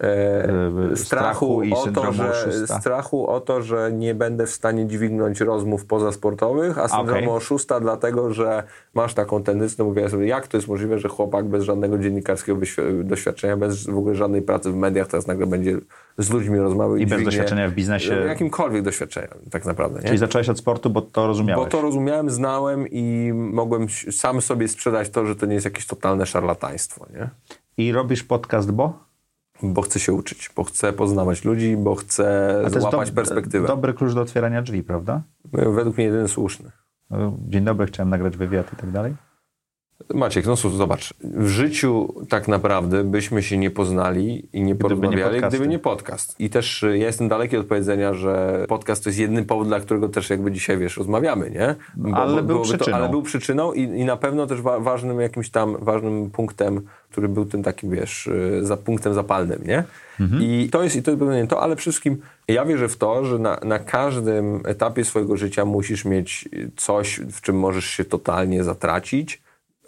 E, 0.00 0.48
Yy, 0.90 0.96
strachu 0.96 1.62
i 1.62 1.72
o 1.72 1.86
to, 1.94 2.12
że, 2.12 2.30
oszusta. 2.30 2.80
strachu 2.80 3.26
o 3.26 3.40
to, 3.40 3.62
że 3.62 3.92
nie 3.92 4.14
będę 4.14 4.46
w 4.46 4.50
stanie 4.50 4.86
dźwignąć 4.86 5.40
rozmów 5.40 5.86
pozasportowych, 5.86 6.78
a 6.78 6.88
syndromu 6.88 7.20
Okej. 7.20 7.28
oszusta 7.28 7.80
dlatego, 7.80 8.32
że 8.32 8.62
masz 8.94 9.14
taką 9.14 9.42
tendencję, 9.42 9.76
no 9.78 9.84
mówię 9.84 10.08
sobie, 10.08 10.26
jak 10.26 10.48
to 10.48 10.56
jest 10.56 10.68
możliwe, 10.68 10.98
że 10.98 11.08
chłopak 11.08 11.44
bez 11.48 11.64
żadnego 11.64 11.98
dziennikarskiego 11.98 12.60
doświadczenia, 13.04 13.56
bez 13.56 13.86
w 13.86 13.98
ogóle 13.98 14.14
żadnej 14.14 14.42
pracy 14.42 14.70
w 14.70 14.76
mediach 14.76 15.08
teraz 15.08 15.26
nagle 15.26 15.46
będzie 15.46 15.78
z 16.18 16.30
ludźmi 16.30 16.58
rozmawiał 16.58 16.96
i, 16.96 17.02
I 17.02 17.06
bez 17.06 17.24
doświadczenia 17.24 17.68
w 17.68 17.72
biznesie. 17.72 18.14
Jakimkolwiek 18.14 18.82
doświadczenia 18.82 19.28
tak 19.50 19.64
naprawdę. 19.64 20.00
Nie? 20.00 20.06
Czyli 20.06 20.18
zacząłeś 20.18 20.48
od 20.48 20.58
sportu, 20.58 20.90
bo 20.90 21.02
to 21.02 21.26
rozumiałeś. 21.26 21.64
Bo 21.64 21.70
to 21.70 21.82
rozumiałem, 21.82 22.30
znałem 22.30 22.86
i 22.90 23.32
mogłem 23.34 23.86
sam 24.10 24.40
sobie 24.40 24.68
sprzedać 24.68 25.10
to, 25.10 25.26
że 25.26 25.36
to 25.36 25.46
nie 25.46 25.54
jest 25.54 25.64
jakieś 25.64 25.86
totalne 25.86 26.26
szarlataństwo, 26.26 27.06
nie? 27.14 27.30
I 27.76 27.92
robisz 27.92 28.24
podcast, 28.24 28.72
bo? 28.72 29.04
Bo 29.62 29.82
chcę 29.82 30.00
się 30.00 30.12
uczyć, 30.12 30.50
bo 30.56 30.64
chcę 30.64 30.92
poznawać 30.92 31.44
ludzi, 31.44 31.76
bo 31.76 31.94
chcę 31.94 32.64
złapać 32.80 33.10
dob- 33.10 33.14
perspektywę. 33.14 33.66
dobry 33.66 33.94
klucz 33.94 34.14
do 34.14 34.20
otwierania 34.20 34.62
drzwi, 34.62 34.82
prawda? 34.82 35.22
Według 35.52 35.96
mnie 35.96 36.06
jedyny 36.06 36.28
słuszny. 36.28 36.70
Dzień 37.48 37.64
dobry, 37.64 37.86
chciałem 37.86 38.10
nagrać 38.10 38.36
wywiad 38.36 38.72
i 38.72 38.76
tak 38.76 38.90
dalej. 38.90 39.14
Maciek, 40.14 40.46
no 40.46 40.56
zobacz, 40.56 41.14
w 41.20 41.46
życiu 41.46 42.14
tak 42.28 42.48
naprawdę 42.48 43.04
byśmy 43.04 43.42
się 43.42 43.58
nie 43.58 43.70
poznali 43.70 44.48
i 44.52 44.60
nie 44.60 44.66
nie 44.66 44.74
porozmawiali, 44.74 45.34
podcasty. 45.34 45.56
gdyby 45.56 45.70
nie 45.70 45.78
podcast. 45.78 46.40
I 46.40 46.50
też 46.50 46.82
y, 46.82 46.98
ja 46.98 47.06
jestem 47.06 47.28
daleki 47.28 47.56
od 47.56 47.66
powiedzenia, 47.66 48.14
że 48.14 48.64
podcast 48.68 49.04
to 49.04 49.10
jest 49.10 49.18
jedyny 49.18 49.44
powód, 49.44 49.68
dla 49.68 49.80
którego 49.80 50.08
też 50.08 50.30
jakby 50.30 50.52
dzisiaj, 50.52 50.78
wiesz, 50.78 50.96
rozmawiamy, 50.96 51.50
nie? 51.50 51.74
Bo, 51.96 52.16
ale 52.16 52.42
był 52.42 52.62
przyczyną. 52.62 52.96
ale 52.96 53.08
był 53.08 53.22
przyczyną 53.22 53.72
i, 53.72 53.82
i 53.82 54.04
na 54.04 54.16
pewno 54.16 54.46
też 54.46 54.62
wa 54.62 54.80
ważnym 54.80 55.20
jakimś 55.20 55.50
tam, 55.50 55.76
ważnym 55.80 56.30
punktem, 56.30 56.80
który 57.10 57.28
był 57.28 57.44
tym 57.44 57.62
takim, 57.62 57.90
wiesz, 57.90 58.26
y, 58.26 58.60
za 58.62 58.76
punktem 58.76 59.14
zapalnym, 59.14 59.60
nie? 59.66 59.84
Mhm. 60.20 60.42
I 60.42 60.68
to 60.72 60.82
jest, 60.82 60.96
i 60.96 61.02
to 61.02 61.10
jest 61.10 61.20
pewnie 61.24 61.46
to, 61.46 61.62
ale 61.62 61.76
przede 61.76 61.92
wszystkim 61.92 62.16
ja 62.48 62.64
wierzę 62.64 62.88
w 62.88 62.96
to, 62.96 63.24
że 63.24 63.38
na, 63.38 63.60
na 63.64 63.78
każdym 63.78 64.60
etapie 64.64 65.04
swojego 65.04 65.36
życia 65.36 65.64
musisz 65.64 66.04
mieć 66.04 66.48
coś, 66.76 67.20
w 67.32 67.40
czym 67.40 67.58
możesz 67.58 67.84
się 67.84 68.04
totalnie 68.04 68.64
zatracić. 68.64 69.43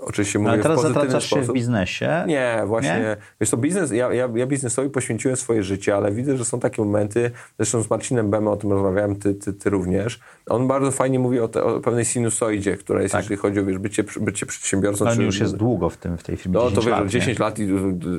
Oczywiście 0.08 0.38
mówię 0.38 0.50
Ale 0.52 0.62
teraz 0.62 0.78
w 0.80 0.82
zatracasz 0.82 1.24
się 1.24 1.36
sposób. 1.36 1.50
w 1.50 1.52
biznesie. 1.52 2.24
Nie, 2.26 2.62
właśnie. 2.66 2.90
Nie? 2.90 3.16
Wiesz 3.40 3.50
to 3.50 3.56
biznes, 3.56 3.90
ja, 3.92 4.12
ja, 4.14 4.28
ja 4.34 4.46
biznesowi 4.46 4.90
poświęciłem 4.90 5.36
swoje 5.36 5.62
życie, 5.62 5.96
ale 5.96 6.12
widzę, 6.12 6.36
że 6.36 6.44
są 6.44 6.60
takie 6.60 6.82
momenty, 6.82 7.30
zresztą 7.58 7.82
z 7.82 7.90
Marcinem 7.90 8.30
Bemem 8.30 8.48
o 8.48 8.56
tym 8.56 8.72
rozmawiałem, 8.72 9.16
ty, 9.16 9.34
ty, 9.34 9.52
ty 9.52 9.70
również. 9.70 10.20
On 10.46 10.68
bardzo 10.68 10.90
fajnie 10.90 11.18
mówi 11.18 11.40
o, 11.40 11.48
te, 11.48 11.64
o 11.64 11.80
pewnej 11.80 12.04
sinusoidzie, 12.04 12.76
która 12.76 13.02
jest, 13.02 13.12
Tak. 13.12 13.22
jeżeli 13.24 13.36
chodzi 13.36 13.60
o 13.60 13.64
wiesz, 13.64 13.78
bycie, 13.78 14.04
bycie 14.20 14.46
przedsiębiorcą. 14.46 15.04
No, 15.04 15.10
on 15.10 15.20
już 15.20 15.40
jest 15.40 15.56
długo 15.56 15.90
w, 15.90 15.96
tym, 15.96 16.18
w 16.18 16.22
tej 16.22 16.36
firmie. 16.36 16.54
no 16.54 16.70
10 16.70 16.74
to 16.74 16.80
wiesz, 16.90 17.00
lat, 17.00 17.08
10 17.08 17.38
nie? 17.38 17.44
lat 17.44 17.58
i 17.58 17.68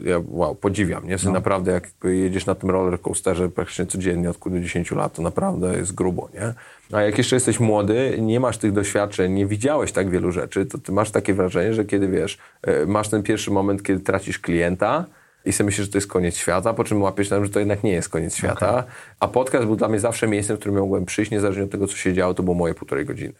ja 0.03 0.21
wow, 0.27 0.55
podziwiam, 0.55 1.07
nie? 1.07 1.15
No. 1.25 1.31
Naprawdę 1.31 1.71
jak 1.71 1.89
jedziesz 2.03 2.45
na 2.45 2.55
tym 2.55 2.69
roller 2.69 3.01
coasterze 3.01 3.49
praktycznie 3.49 3.85
codziennie 3.85 4.29
od 4.29 4.37
kurde 4.37 4.61
10 4.61 4.91
lat, 4.91 5.13
to 5.13 5.21
naprawdę 5.21 5.77
jest 5.77 5.95
grubo, 5.95 6.29
nie? 6.33 6.53
A 6.91 7.01
jak 7.01 7.17
jeszcze 7.17 7.35
jesteś 7.35 7.59
młody, 7.59 8.17
nie 8.21 8.39
masz 8.39 8.57
tych 8.57 8.71
doświadczeń, 8.71 9.33
nie 9.33 9.45
widziałeś 9.45 9.91
tak 9.91 10.09
wielu 10.09 10.31
rzeczy, 10.31 10.65
to 10.65 10.77
ty 10.77 10.91
masz 10.91 11.11
takie 11.11 11.33
wrażenie, 11.33 11.73
że 11.73 11.85
kiedy 11.85 12.07
wiesz, 12.07 12.37
e, 12.61 12.85
masz 12.85 13.09
ten 13.09 13.23
pierwszy 13.23 13.51
moment, 13.51 13.83
kiedy 13.83 13.99
tracisz 13.99 14.39
klienta 14.39 15.05
i 15.45 15.53
sobie 15.53 15.65
myślisz, 15.65 15.85
że 15.85 15.91
to 15.91 15.97
jest 15.97 16.07
koniec 16.07 16.35
świata, 16.37 16.73
po 16.73 16.83
czym 16.83 17.01
łapiesz 17.01 17.29
tym, 17.29 17.45
że 17.45 17.51
to 17.51 17.59
jednak 17.59 17.83
nie 17.83 17.91
jest 17.91 18.09
koniec 18.09 18.35
świata. 18.35 18.83
A 19.19 19.27
podcast 19.27 19.65
był 19.65 19.75
dla 19.75 19.87
mnie 19.87 19.99
zawsze 19.99 20.27
miejscem, 20.27 20.57
w 20.57 20.59
którym 20.59 20.79
mogłem 20.79 21.05
przyjść, 21.05 21.31
niezależnie 21.31 21.63
od 21.63 21.71
tego, 21.71 21.87
co 21.87 21.97
się 21.97 22.13
działo, 22.13 22.33
to 22.33 22.43
było 22.43 22.55
moje 22.55 22.73
półtorej 22.73 23.05
godziny. 23.05 23.33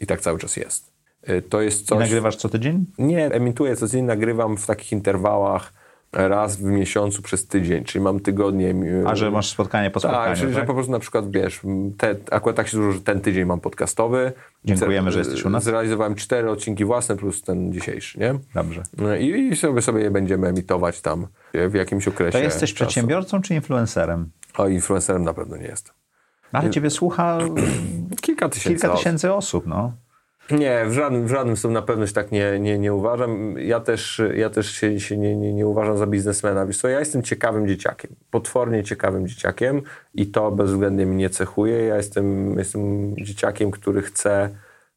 I 0.00 0.06
tak 0.06 0.20
cały 0.20 0.38
czas 0.38 0.56
jest. 0.56 0.92
E, 1.22 1.42
To 1.42 1.60
jest 1.60 1.82
I 1.82 1.84
coś... 1.84 1.98
nagrywasz 1.98 2.36
co 2.36 2.48
tydzień? 2.48 2.86
Nie, 2.98 3.26
emituję 3.26 3.76
codziennie, 3.76 4.06
nagrywam 4.06 4.56
w 4.56 4.66
takich 4.66 4.92
interwałach 4.92 5.72
raz 6.12 6.56
w 6.56 6.62
miesiącu 6.62 7.22
przez 7.22 7.46
tydzień, 7.46 7.84
czyli 7.84 8.04
mam 8.04 8.20
tygodnie... 8.20 8.74
A 9.06 9.14
że 9.16 9.30
masz 9.30 9.48
spotkanie 9.50 9.90
po 9.90 10.00
spotkaniu, 10.00 10.24
Tak, 10.24 10.38
czyli 10.38 10.52
że 10.52 10.58
tak? 10.58 10.66
po 10.66 10.74
prostu 10.74 10.92
na 10.92 10.98
przykład, 10.98 11.30
wiesz, 11.30 11.60
te, 11.98 12.14
akurat 12.30 12.56
tak 12.56 12.68
się 12.68 12.76
złożyło, 12.76 12.92
że 12.94 13.00
ten 13.00 13.20
tydzień 13.20 13.44
mam 13.44 13.60
podcastowy. 13.60 14.32
Dziękujemy, 14.64 15.12
że 15.12 15.18
jesteś 15.18 15.44
u 15.44 15.50
nas. 15.50 15.64
Zrealizowałem 15.64 16.14
cztery 16.14 16.50
odcinki 16.50 16.84
własne 16.84 17.16
plus 17.16 17.42
ten 17.42 17.72
dzisiejszy, 17.72 18.20
nie? 18.20 18.34
Dobrze. 18.54 18.82
No 18.98 19.16
I, 19.16 19.26
i 19.52 19.56
sobie, 19.56 19.82
sobie 19.82 20.02
je 20.02 20.10
będziemy 20.10 20.48
emitować 20.48 21.00
tam 21.00 21.26
w 21.68 21.74
jakimś 21.74 22.08
okresie 22.08 22.38
To 22.38 22.44
jesteś 22.44 22.70
czasu. 22.74 22.74
przedsiębiorcą 22.74 23.42
czy 23.42 23.54
influencerem? 23.54 24.30
O, 24.58 24.68
influencerem 24.68 25.24
na 25.24 25.34
pewno 25.34 25.56
nie 25.56 25.66
jestem. 25.66 25.94
Ale 26.52 26.70
ciebie 26.70 26.90
słucha 26.90 27.38
Kilka 28.22 28.48
tysięcy 28.48 28.68
kilka 28.74 28.88
osób. 28.92 28.98
tysięcy 29.04 29.32
osób, 29.34 29.66
no. 29.66 29.92
Nie, 30.50 30.86
w 30.86 30.92
żadnym, 30.92 31.26
w 31.26 31.30
żadnym 31.30 31.56
na 31.72 31.82
pewno 31.82 32.06
się 32.06 32.12
tak 32.12 32.32
nie, 32.32 32.60
nie, 32.60 32.78
nie 32.78 32.94
uważam. 32.94 33.58
Ja 33.58 33.80
też, 33.80 34.22
ja 34.34 34.50
też 34.50 34.72
się, 34.72 35.00
się 35.00 35.16
nie, 35.16 35.36
nie, 35.36 35.52
nie 35.52 35.66
uważam 35.66 35.98
za 35.98 36.06
biznesmena. 36.06 36.66
Wiesz 36.66 36.78
co, 36.78 36.88
ja 36.88 36.98
jestem 36.98 37.22
ciekawym 37.22 37.68
dzieciakiem, 37.68 38.16
potwornie 38.30 38.84
ciekawym 38.84 39.28
dzieciakiem 39.28 39.82
i 40.14 40.26
to 40.26 40.50
bezwzględnie 40.50 41.06
mnie 41.06 41.30
cechuje. 41.30 41.84
Ja 41.84 41.96
jestem, 41.96 42.58
jestem 42.58 43.14
dzieciakiem, 43.16 43.70
który 43.70 44.02
chce 44.02 44.50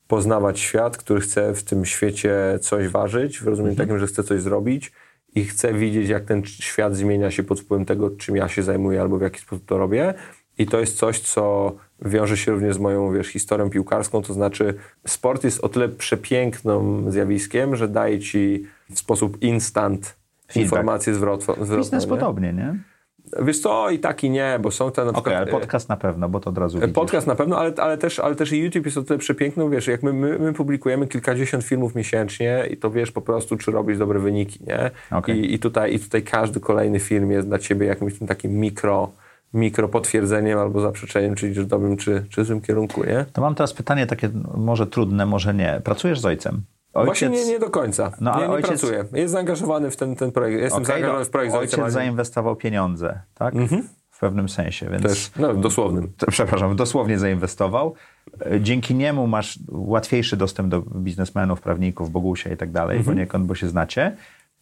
poznawać 0.07 0.59
świat, 0.59 0.97
który 0.97 1.21
chce 1.21 1.53
w 1.53 1.63
tym 1.63 1.85
świecie 1.85 2.35
coś 2.61 2.87
ważyć, 2.87 3.39
w 3.39 3.47
rozumieniu 3.47 3.75
takim, 3.75 3.99
że 3.99 4.07
chce 4.07 4.23
coś 4.23 4.41
zrobić 4.41 4.91
i 5.35 5.45
chcę 5.45 5.73
widzieć, 5.73 6.09
jak 6.09 6.25
ten 6.25 6.45
świat 6.45 6.95
zmienia 6.95 7.31
się 7.31 7.43
pod 7.43 7.59
wpływem 7.59 7.85
tego, 7.85 8.09
czym 8.09 8.35
ja 8.35 8.47
się 8.47 8.63
zajmuję 8.63 9.01
albo 9.01 9.17
w 9.17 9.21
jaki 9.21 9.39
sposób 9.39 9.65
to 9.65 9.77
robię. 9.77 10.13
I 10.57 10.65
to 10.65 10.79
jest 10.79 10.97
coś, 10.97 11.19
co 11.19 11.75
wiąże 12.05 12.37
się 12.37 12.51
również 12.51 12.75
z 12.75 12.79
moją, 12.79 13.13
wiesz, 13.13 13.27
historią 13.27 13.69
piłkarską, 13.69 14.21
to 14.21 14.33
znaczy 14.33 14.73
sport 15.07 15.43
jest 15.43 15.63
o 15.63 15.69
tyle 15.69 15.89
przepięknym 15.89 17.11
zjawiskiem, 17.11 17.75
że 17.75 17.87
daje 17.87 18.19
ci 18.19 18.63
w 18.91 18.99
sposób 18.99 19.41
instant 19.41 20.05
Feedback. 20.05 20.55
informację 20.55 21.13
zwrotną. 21.13 21.53
zwrotną 21.53 21.77
Biznes 21.77 22.03
nie? 22.03 22.09
podobnie, 22.09 22.53
nie? 22.53 22.75
Wiesz 23.41 23.59
co, 23.59 23.89
i 23.89 23.99
tak 23.99 24.23
i 24.23 24.29
nie, 24.29 24.59
bo 24.61 24.71
są 24.71 24.91
te 24.91 25.05
na 25.05 25.09
Okej, 25.09 25.21
przykład... 25.21 25.41
ale 25.41 25.51
podcast 25.51 25.89
na 25.89 25.97
pewno, 25.97 26.29
bo 26.29 26.39
to 26.39 26.49
od 26.49 26.57
razu 26.57 26.79
widzisz. 26.79 26.93
Podcast 26.93 27.27
na 27.27 27.35
pewno, 27.35 27.57
ale, 27.57 27.73
ale, 27.77 27.97
też, 27.97 28.19
ale 28.19 28.35
też 28.35 28.51
i 28.51 28.59
YouTube 28.59 28.85
jest 28.85 28.97
o 28.97 29.03
tyle 29.03 29.19
przepiękny, 29.19 29.69
wiesz, 29.69 29.87
jak 29.87 30.03
my, 30.03 30.13
my, 30.13 30.39
my 30.39 30.53
publikujemy 30.53 31.07
kilkadziesiąt 31.07 31.63
filmów 31.63 31.95
miesięcznie 31.95 32.63
i 32.71 32.77
to 32.77 32.91
wiesz 32.91 33.11
po 33.11 33.21
prostu, 33.21 33.57
czy 33.57 33.71
robisz 33.71 33.97
dobre 33.97 34.19
wyniki, 34.19 34.59
nie? 34.67 34.91
Okej. 35.11 35.39
I, 35.39 35.53
i, 35.53 35.59
tutaj, 35.59 35.93
I 35.95 35.99
tutaj 35.99 36.23
każdy 36.23 36.59
kolejny 36.59 36.99
film 36.99 37.31
jest 37.31 37.47
dla 37.47 37.59
ciebie 37.59 37.87
jakimś 37.87 38.19
tym 38.19 38.27
takim 38.27 38.51
mikro, 38.51 39.11
mikro 39.53 39.89
potwierdzeniem 39.89 40.59
albo 40.59 40.81
zaprzeczeniem, 40.81 41.35
czy 41.35 41.49
idziesz 41.49 41.63
w 41.63 41.67
dobrym, 41.67 41.97
czy, 41.97 42.25
czy 42.29 42.45
złym 42.45 42.61
kierunku, 42.61 43.03
nie? 43.03 43.25
To 43.33 43.41
mam 43.41 43.55
teraz 43.55 43.73
pytanie 43.73 44.07
takie 44.07 44.29
może 44.57 44.87
trudne, 44.87 45.25
może 45.25 45.53
nie. 45.53 45.81
Pracujesz 45.83 46.19
z 46.19 46.25
ojcem? 46.25 46.61
Ojciec, 46.93 47.05
Właśnie 47.05 47.29
nie, 47.29 47.45
nie 47.45 47.59
do 47.59 47.69
końca. 47.69 48.11
No, 48.21 48.31
ale 48.31 48.41
nie, 48.47 48.53
nie 48.53 48.57
ojciec- 48.57 48.67
pracuję. 48.67 49.05
Jest 49.13 49.31
zaangażowany 49.33 49.91
w 49.91 49.95
ten, 49.97 50.15
ten 50.15 50.31
projekt. 50.31 50.61
Jestem 50.61 50.77
Okej, 50.83 50.87
zaangażowany 50.87 51.25
w 51.25 51.29
projekt 51.29 51.51
z 51.53 51.55
ojcem, 51.55 51.63
Ojciec 51.79 51.79
ale 51.79 51.87
nie- 51.87 51.91
zainwestował 51.91 52.55
pieniądze, 52.55 53.19
tak? 53.35 53.53
W 54.11 54.19
pewnym 54.19 54.49
sensie, 54.49 54.89
więc... 54.89 55.03
też, 55.03 55.31
no, 55.39 55.53
dosłownym. 55.53 56.13
To- 56.17 56.27
Przepraszam, 56.31 56.75
dosłownie 56.75 57.19
zainwestował. 57.19 57.93
Dzięki 58.61 58.95
niemu 58.95 59.27
masz 59.27 59.59
łatwiejszy 59.71 60.37
dostęp 60.37 60.69
do 60.69 60.81
biznesmenów, 60.81 61.61
prawników, 61.61 62.11
Bogusia 62.11 62.53
i 62.53 62.57
tak 62.57 62.71
dalej, 62.71 62.97
Mhm. 62.97 63.15
poniekąd, 63.15 63.45
bo 63.45 63.55
się 63.55 63.67
znacie. 63.69 64.15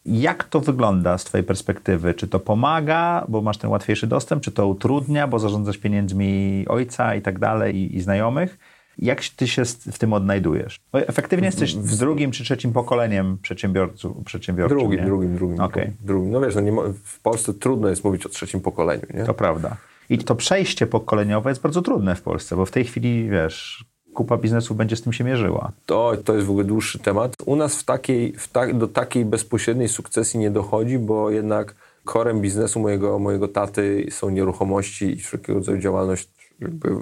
Jak 0.06 0.44
to 0.44 0.60
wygląda 0.60 1.18
z 1.18 1.24
twojej 1.24 1.44
perspektywy? 1.44 2.14
Czy 2.14 2.28
to 2.28 2.40
pomaga, 2.40 3.24
bo 3.28 3.42
masz 3.42 3.58
ten 3.58 3.70
łatwiejszy 3.70 4.06
dostęp, 4.06 4.42
czy 4.42 4.52
to 4.52 4.66
utrudnia, 4.66 5.26
bo 5.26 5.38
zarządzasz 5.38 5.78
pieniędzmi 5.78 6.64
ojca 6.68 7.14
i 7.14 7.22
tak 7.22 7.38
dalej 7.38 7.76
i, 7.76 7.96
i 7.96 8.00
znajomych? 8.00 8.58
Jak 8.98 9.24
ty 9.24 9.48
się 9.48 9.64
w 9.64 9.98
tym 9.98 10.12
odnajdujesz? 10.12 10.80
Bo 10.92 10.98
efektywnie 10.98 11.46
jesteś 11.46 11.74
z 11.74 11.98
drugim 11.98 12.30
czy 12.30 12.44
trzecim 12.44 12.72
pokoleniem 12.72 13.38
przedsiębiorców, 13.42 14.24
przedsiębiorczym, 14.24 14.78
Drugim, 14.78 15.00
nie? 15.00 15.06
drugim, 15.06 15.36
drugim, 15.36 15.60
Okej. 15.60 15.92
drugim. 16.00 16.30
No 16.30 16.40
wiesz, 16.40 16.54
no 16.54 16.60
nie 16.60 16.72
w 17.04 17.20
Polsce 17.20 17.54
trudno 17.54 17.88
jest 17.88 18.04
mówić 18.04 18.26
o 18.26 18.28
trzecim 18.28 18.60
pokoleniu, 18.60 19.02
nie? 19.14 19.24
To 19.24 19.34
prawda. 19.34 19.76
I 20.10 20.18
to 20.18 20.34
przejście 20.34 20.86
pokoleniowe 20.86 21.50
jest 21.50 21.62
bardzo 21.62 21.82
trudne 21.82 22.14
w 22.14 22.22
Polsce, 22.22 22.56
bo 22.56 22.66
w 22.66 22.70
tej 22.70 22.84
chwili, 22.84 23.30
wiesz, 23.30 23.84
kupa 24.14 24.36
biznesów 24.36 24.76
będzie 24.76 24.96
z 24.96 25.02
tym 25.02 25.12
się 25.12 25.24
mierzyła. 25.24 25.72
To, 25.86 26.12
to 26.24 26.34
jest 26.34 26.46
w 26.46 26.50
ogóle 26.50 26.64
dłuższy 26.64 26.98
temat. 26.98 27.34
U 27.46 27.56
nas 27.56 27.76
w 27.76 27.84
takiej, 27.84 28.32
w 28.32 28.48
ta, 28.48 28.72
do 28.72 28.88
takiej 28.88 29.24
bezpośredniej 29.24 29.88
sukcesji 29.88 30.40
nie 30.40 30.50
dochodzi, 30.50 30.98
bo 30.98 31.30
jednak 31.30 31.74
korem 32.04 32.40
biznesu 32.40 32.80
mojego, 32.80 33.18
mojego 33.18 33.48
taty 33.48 34.06
są 34.10 34.30
nieruchomości 34.30 35.04
i 35.04 35.16
wszelkiego 35.16 35.58
rodzaju 35.58 35.78
działalność 35.78 36.28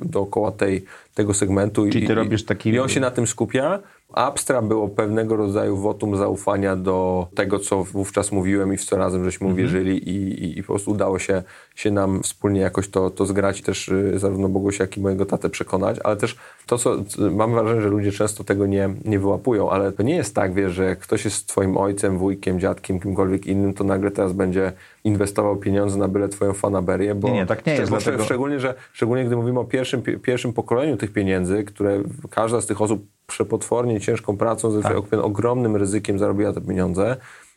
dookoła 0.03 0.53
tej, 0.53 0.85
tego 1.15 1.35
segmentu. 1.35 1.89
Czyli 1.91 2.07
ty 2.07 2.13
I, 2.13 2.17
robisz 2.17 2.45
taki... 2.45 2.71
I 2.71 2.79
on 2.79 2.89
się 2.89 3.01
na 3.01 3.11
tym 3.11 3.27
skupia. 3.27 3.79
Abstra 4.13 4.63
było 4.63 4.89
pewnego 4.89 5.37
rodzaju 5.37 5.77
wotum 5.77 6.17
zaufania 6.17 6.77
do 6.77 7.27
tego, 7.35 7.59
co 7.59 7.85
wówczas 7.85 8.33
mówiłem 8.33 8.73
i 8.73 8.77
w 8.77 8.85
co 8.85 8.97
razem 8.97 9.25
żeśmy 9.25 9.47
mhm. 9.47 9.55
uwierzyli 9.55 10.09
i, 10.09 10.45
i, 10.45 10.59
i, 10.59 10.63
po 10.63 10.73
prostu 10.73 10.91
udało 10.91 11.19
się, 11.19 11.43
się 11.75 11.91
nam 11.91 12.23
wspólnie 12.23 12.61
jakoś 12.61 12.89
to, 12.89 13.11
to 13.11 13.27
zgrać 13.27 13.63
też 13.63 13.89
y, 13.89 14.19
zarówno 14.19 14.49
Bogusia, 14.49 14.85
jak 14.85 14.97
i 14.97 15.01
mojego 15.01 15.27
tatę 15.27 15.51
przekonać, 15.51 15.99
ale 16.05 16.17
też 16.17 16.37
to, 16.67 16.79
co 16.79 16.97
mam 17.31 17.53
wrażenie, 17.53 17.81
że 17.81 17.89
ludzie 17.89 18.13
często 18.13 18.45
tego 18.45 18.67
nie, 18.67 18.91
nie 19.05 19.19
wyłapują, 19.19 19.71
ale 19.71 19.93
to 19.93 20.03
nie 20.03 20.17
jest 20.17 20.35
tak, 20.35 20.55
wiesz, 20.55 20.73
że 20.73 20.85
jak 20.85 20.99
ktoś 20.99 21.25
jest 21.25 21.47
twoim 21.47 21.77
ojcem, 21.77 22.19
wujkiem, 22.19 22.61
dziadkiem, 22.61 23.01
kimkolwiek 23.01 23.47
innym, 23.47 23.75
to 23.75 23.85
nagle 23.85 24.11
teraz 24.11 24.33
będzie 24.33 24.73
inwestował 25.05 25.57
pieniądze 25.57 25.99
na 25.99 26.09
byle 26.09 26.29
twoją 26.29 26.53
fanaberię, 26.53 27.15
bo 27.15 27.29
nie, 27.29 27.35
nie, 27.35 27.47
tak 27.47 27.67
nie 27.67 27.75
jest. 27.75 27.91
Dlatego... 27.91 28.25
Szczególnie, 28.25 28.61
że, 28.61 28.75
szczególnie 28.93 29.25
gdy 29.25 29.37
mówimy 29.37 29.61
o 29.61 29.65
pierwszym, 29.65 30.03
pierwszym 30.03 30.53
pokoleniu 30.53 30.97
tych 30.97 31.13
pieniędzy, 31.13 31.65
które 31.65 32.03
każda 32.31 32.61
z 32.61 32.67
tych 32.67 32.83
osób 32.83 33.07
przepotwornie 33.31 34.01
ciężką 34.01 34.37
pracą, 34.37 34.83
tak. 34.83 34.97
ogromnym 35.23 35.77
ryzykiem 35.77 36.19
zarobiła 36.19 36.53
te 36.53 36.61
pieniądze. 36.61 37.17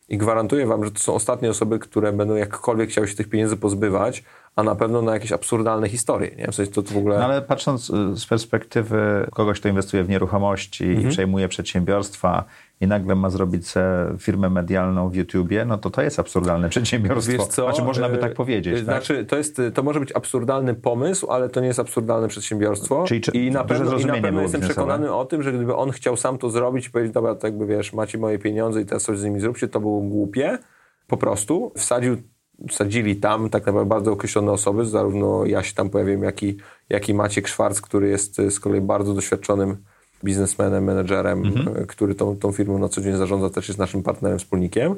I 0.10 0.18
gwarantuję 0.18 0.68
wam, 0.68 0.86
że 0.86 0.92
to 0.92 1.00
są 1.00 1.14
ostatnie 1.14 1.50
osoby, 1.50 1.80
które 1.80 2.14
będą 2.14 2.36
jakkolwiek 2.36 2.90
chciały 2.90 3.08
się 3.08 3.16
tych 3.16 3.30
pieniędzy 3.30 3.58
pozbywać, 3.58 4.24
a 4.56 4.64
na 4.64 4.76
pewno 4.76 5.02
na 5.02 5.14
jakieś 5.14 5.32
absurdalne 5.32 5.90
historie. 5.90 6.36
Nie? 6.38 6.48
W 6.48 6.56
sensie 6.56 6.72
to, 6.72 6.84
to 6.84 6.94
w 6.94 6.98
ogóle... 6.98 7.18
No 7.18 7.26
ale 7.26 7.42
patrząc 7.42 7.90
y, 7.90 8.18
z 8.18 8.26
perspektywy 8.26 9.28
kogoś, 9.32 9.60
kto 9.60 9.70
inwestuje 9.70 10.04
w 10.04 10.10
nieruchomości 10.10 10.84
mhm. 10.84 11.08
i 11.08 11.12
przejmuje 11.12 11.48
przedsiębiorstwa 11.48 12.44
i 12.84 12.88
nagle 12.88 13.16
ma 13.16 13.30
zrobić 13.30 13.66
firmę 14.20 14.50
medialną 14.50 15.10
w 15.10 15.16
YouTubie, 15.16 15.66
no 15.66 15.78
to 15.78 15.90
to 15.90 16.02
jest 16.02 16.20
absurdalne 16.20 16.70
przedsiębiorstwo. 16.76 17.32
Wiesz 17.32 17.48
co? 17.48 17.64
Znaczy 17.64 17.82
można 17.82 18.10
by 18.10 18.18
tak 18.18 18.32
e, 18.32 18.36
powiedzieć. 18.36 18.76
Tak? 18.76 18.84
Znaczy 18.84 19.18
tak? 19.18 19.28
to, 19.28 19.38
jest, 19.38 19.62
to 19.74 19.84
może 19.84 20.00
być 20.00 20.12
absurdalny 20.16 20.74
pomysł, 20.74 21.32
ale 21.32 21.50
to 21.50 21.62
nie 21.62 21.68
jest 21.68 21.80
absurdalne 21.80 22.28
przedsiębiorstwo. 22.28 23.04
Czyli, 23.08 23.22
czy, 23.22 23.32
I 23.32 23.52
na 23.52 23.64
pewno, 23.64 23.98
i 23.98 24.06
na 24.06 24.22
pewno 24.22 24.42
jestem 24.42 24.62
przekonany 24.62 25.14
o 25.14 25.26
tym, 25.26 25.44
że 25.44 25.54
gdyby 25.54 25.76
on 25.76 25.92
chciał 25.92 26.18
sam 26.18 26.38
to 26.38 26.50
zrobić 26.50 26.88
i 26.88 26.92
powiedzieć, 26.92 27.14
dobra, 27.14 27.36
tak 27.36 27.44
jakby 27.44 27.66
wiesz, 27.66 27.94
macie 27.94 28.18
moje 28.18 28.40
pieniądze 28.40 28.82
i 28.82 28.86
teraz 28.86 29.04
coś 29.04 29.20
z 29.20 29.24
nimi 29.24 29.40
zróbcie, 29.40 29.68
to 29.68 29.80
było 29.80 30.02
głupie. 30.02 30.58
Po 31.08 31.18
prostu 31.18 31.72
wsadził 31.78 32.18
sadzili 32.72 33.16
tam 33.16 33.50
tak 33.50 33.66
naprawdę 33.66 33.90
bardzo 33.90 34.12
określone 34.12 34.52
osoby, 34.52 34.86
zarówno 34.86 35.46
ja 35.46 35.64
się 35.64 35.74
tam 35.74 35.90
pojawiłem, 35.90 36.24
jak 36.24 36.44
i, 36.44 36.58
jak 36.90 37.10
i 37.10 37.14
Maciek 37.14 37.48
Szwarc, 37.48 37.82
który 37.82 38.10
jest 38.10 38.36
z 38.50 38.60
kolei 38.60 38.82
bardzo 38.82 39.14
doświadczonym 39.14 39.78
biznesmenem, 40.24 40.84
menedżerem, 40.84 41.46
mhm. 41.46 41.88
który 41.88 42.16
tą, 42.16 42.38
tą 42.38 42.52
firmą 42.52 42.78
na 42.78 42.90
co 42.90 43.02
dzień 43.02 43.16
zarządza, 43.16 43.50
też 43.50 43.68
jest 43.68 43.80
naszym 43.80 44.04
partnerem, 44.04 44.40
wspólnikiem 44.40 44.96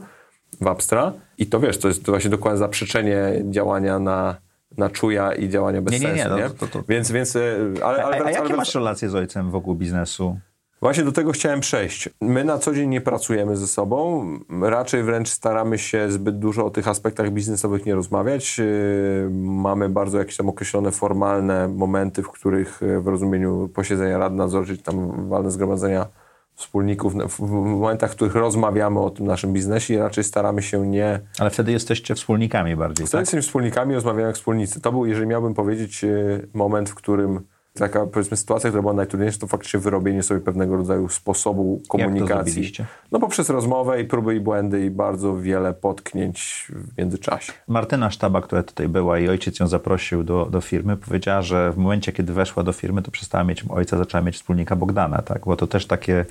w 0.62 0.68
Abstra. 0.68 1.14
I 1.38 1.46
to 1.46 1.60
wiesz, 1.60 1.78
to 1.78 1.88
jest 1.88 2.06
to 2.06 2.12
właśnie 2.12 2.30
dokładnie 2.30 2.58
zaprzeczenie 2.58 3.44
działania 3.50 4.00
na, 4.00 4.36
na 4.78 4.90
czuja 4.90 5.34
i 5.34 5.50
działania 5.50 5.82
bez 5.82 5.94
nie, 5.94 6.00
nie, 6.00 6.06
sensu. 6.06 6.30
Nie, 6.30 6.36
nie, 6.36 6.44
no, 6.44 6.50
to, 6.50 6.68
to, 6.68 6.68
to. 6.68 6.84
Więc, 6.90 7.12
więc, 7.12 7.36
e, 7.36 7.42
ale, 7.84 8.04
ale, 8.04 8.18
a, 8.18 8.26
a 8.26 8.32
jakie 8.32 8.54
masz 8.54 8.76
relacje 8.76 9.10
z 9.10 9.16
ojcem 9.16 9.52
wokół 9.52 9.76
biznesu? 9.76 10.40
Właśnie 10.82 11.04
do 11.04 11.12
tego 11.12 11.32
chciałem 11.32 11.60
przejść. 11.60 12.10
My 12.22 12.44
na 12.44 12.58
co 12.58 12.74
dzień 12.74 12.90
nie 12.90 13.02
pracujemy 13.02 13.58
ze 13.58 13.68
sobą, 13.68 14.26
raczej 14.62 15.04
wręcz 15.04 15.30
staramy 15.30 15.78
się 15.78 16.12
zbyt 16.12 16.40
dużo 16.40 16.66
o 16.66 16.70
tych 16.70 16.88
aspektach 16.88 17.32
biznesowych 17.32 17.86
nie 17.86 17.96
rozmawiać. 17.96 18.58
Yy, 18.58 19.30
mamy 19.42 19.90
bardzo 19.90 20.18
jakieś 20.18 20.38
tam 20.38 20.50
określone 20.50 20.92
formalne 20.92 21.68
momenty, 21.68 22.24
w 22.24 22.30
których 22.30 22.80
yy, 22.82 23.02
w 23.02 23.08
rozumieniu 23.08 23.70
posiedzenia 23.74 24.18
rad 24.18 24.34
nadzorczych, 24.34 24.82
tam 24.82 25.30
walne 25.30 25.52
zgromadzenia 25.52 26.08
wspólników, 26.56 27.14
w 27.30 27.40
momentach, 27.50 28.12
w 28.12 28.16
których 28.16 28.36
rozmawiamy 28.36 29.00
o 29.00 29.10
tym 29.10 29.28
naszym 29.28 29.54
biznesie 29.54 29.94
i 29.94 29.98
raczej 29.98 30.24
staramy 30.24 30.62
się 30.62 30.88
nie... 30.88 31.20
Ale 31.40 31.50
wtedy 31.50 31.72
jesteście 31.72 32.16
wspólnikami 32.16 32.76
bardziej, 32.76 33.08
Wtedy 33.08 33.12
tak? 33.12 33.22
jesteśmy 33.22 33.42
wspólnikami, 33.42 33.96
rozmawiamy 33.96 34.28
jak 34.28 34.36
wspólnicy. 34.36 34.82
To 34.82 34.92
był, 34.92 35.06
jeżeli 35.06 35.28
miałbym 35.28 35.54
powiedzieć, 35.54 36.04
yy, 36.04 36.48
moment, 36.54 36.90
w 36.90 36.96
którym 36.96 37.42
taka 37.76 38.06
powiedzmy 38.06 38.38
sytuacja, 38.38 38.70
która 38.70 38.82
była 38.82 38.94
najtrudniejsza, 38.94 39.40
to 39.40 39.48
faktycznie 39.48 39.80
wyrobienie 39.80 40.24
sobie 40.24 40.40
pewnego 40.42 40.78
rodzaju 40.78 41.10
sposobu 41.10 41.82
komunikacji. 41.88 42.72
No 43.12 43.20
poprzez 43.20 43.50
rozmowę 43.50 44.02
i 44.02 44.06
próby 44.06 44.36
i 44.36 44.40
błędy 44.40 44.86
i 44.86 44.90
bardzo 44.90 45.38
wiele 45.38 45.74
potknięć 45.74 46.68
w 46.70 46.98
międzyczasie. 46.98 47.54
Martyna 47.68 48.12
Sztaba, 48.12 48.42
która 48.42 48.64
tutaj 48.64 48.88
była 48.88 49.20
i 49.20 49.30
ojciec 49.30 49.60
ją 49.60 49.68
zaprosił 49.68 50.24
do, 50.24 50.46
do 50.46 50.62
firmy, 50.62 50.98
powiedziała, 50.98 51.42
że 51.42 51.72
w 51.72 51.78
momencie, 51.78 52.12
kiedy 52.12 52.34
weszła 52.34 52.64
do 52.64 52.72
firmy, 52.72 53.02
to 53.02 53.12
przestała 53.12 53.44
mieć 53.44 53.66
ojca, 53.70 53.98
zaczęła 53.98 54.22
mieć 54.24 54.36
wspólnika 54.36 54.76
Bogdana, 54.76 55.22
tak? 55.22 55.46
Bo 55.46 55.58
to 55.58 55.68
też 55.68 55.86
takie 55.86 56.26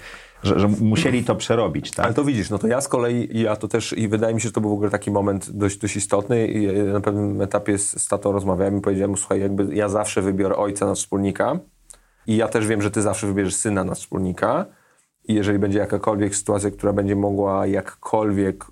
że, 0.44 0.60
że, 0.60 0.68
musieli 0.68 1.24
to 1.24 1.36
przerobić, 1.36 1.90
tak? 1.90 2.06
Ale 2.06 2.14
to 2.14 2.24
widzisz, 2.24 2.50
no 2.50 2.58
to 2.58 2.66
ja 2.66 2.80
z 2.80 2.88
kolei, 2.88 3.28
ja 3.32 3.56
to 3.56 3.68
też, 3.68 3.92
i 3.92 4.08
wydaje 4.08 4.34
mi 4.34 4.40
się, 4.40 4.48
że 4.48 4.52
to 4.52 4.60
był 4.60 4.70
w 4.70 4.72
ogóle 4.72 4.90
taki 4.90 5.10
moment 5.10 5.50
dość, 5.50 5.78
dość 5.78 5.96
istotny 5.96 6.46
i 6.46 6.82
na 6.92 7.00
pewnym 7.00 7.42
etapie 7.42 7.78
z, 7.78 8.02
z 8.02 8.08
tatą 8.08 8.32
rozmawiałem 8.32 8.78
i 8.78 8.80
powiedziałem 8.80 9.10
mu, 9.10 9.16
słuchaj, 9.16 9.40
jakby 9.40 9.74
ja 9.74 9.88
zawsze 9.88 10.22
wybiorę 10.22 10.56
ojca 10.56 10.86
na 10.86 10.94
wspólnika 10.94 11.58
i 12.26 12.36
ja 12.36 12.48
też 12.48 12.66
wiem, 12.66 12.82
że 12.82 12.90
ty 12.90 13.02
zawsze 13.02 13.26
wybierzesz 13.26 13.54
syna 13.54 13.84
na 13.84 13.94
wspólnika 13.94 14.66
i 15.28 15.34
jeżeli 15.34 15.58
będzie 15.58 15.78
jakakolwiek 15.78 16.36
sytuacja, 16.36 16.70
która 16.70 16.92
będzie 16.92 17.16
mogła 17.16 17.66
jakkolwiek 17.66 18.64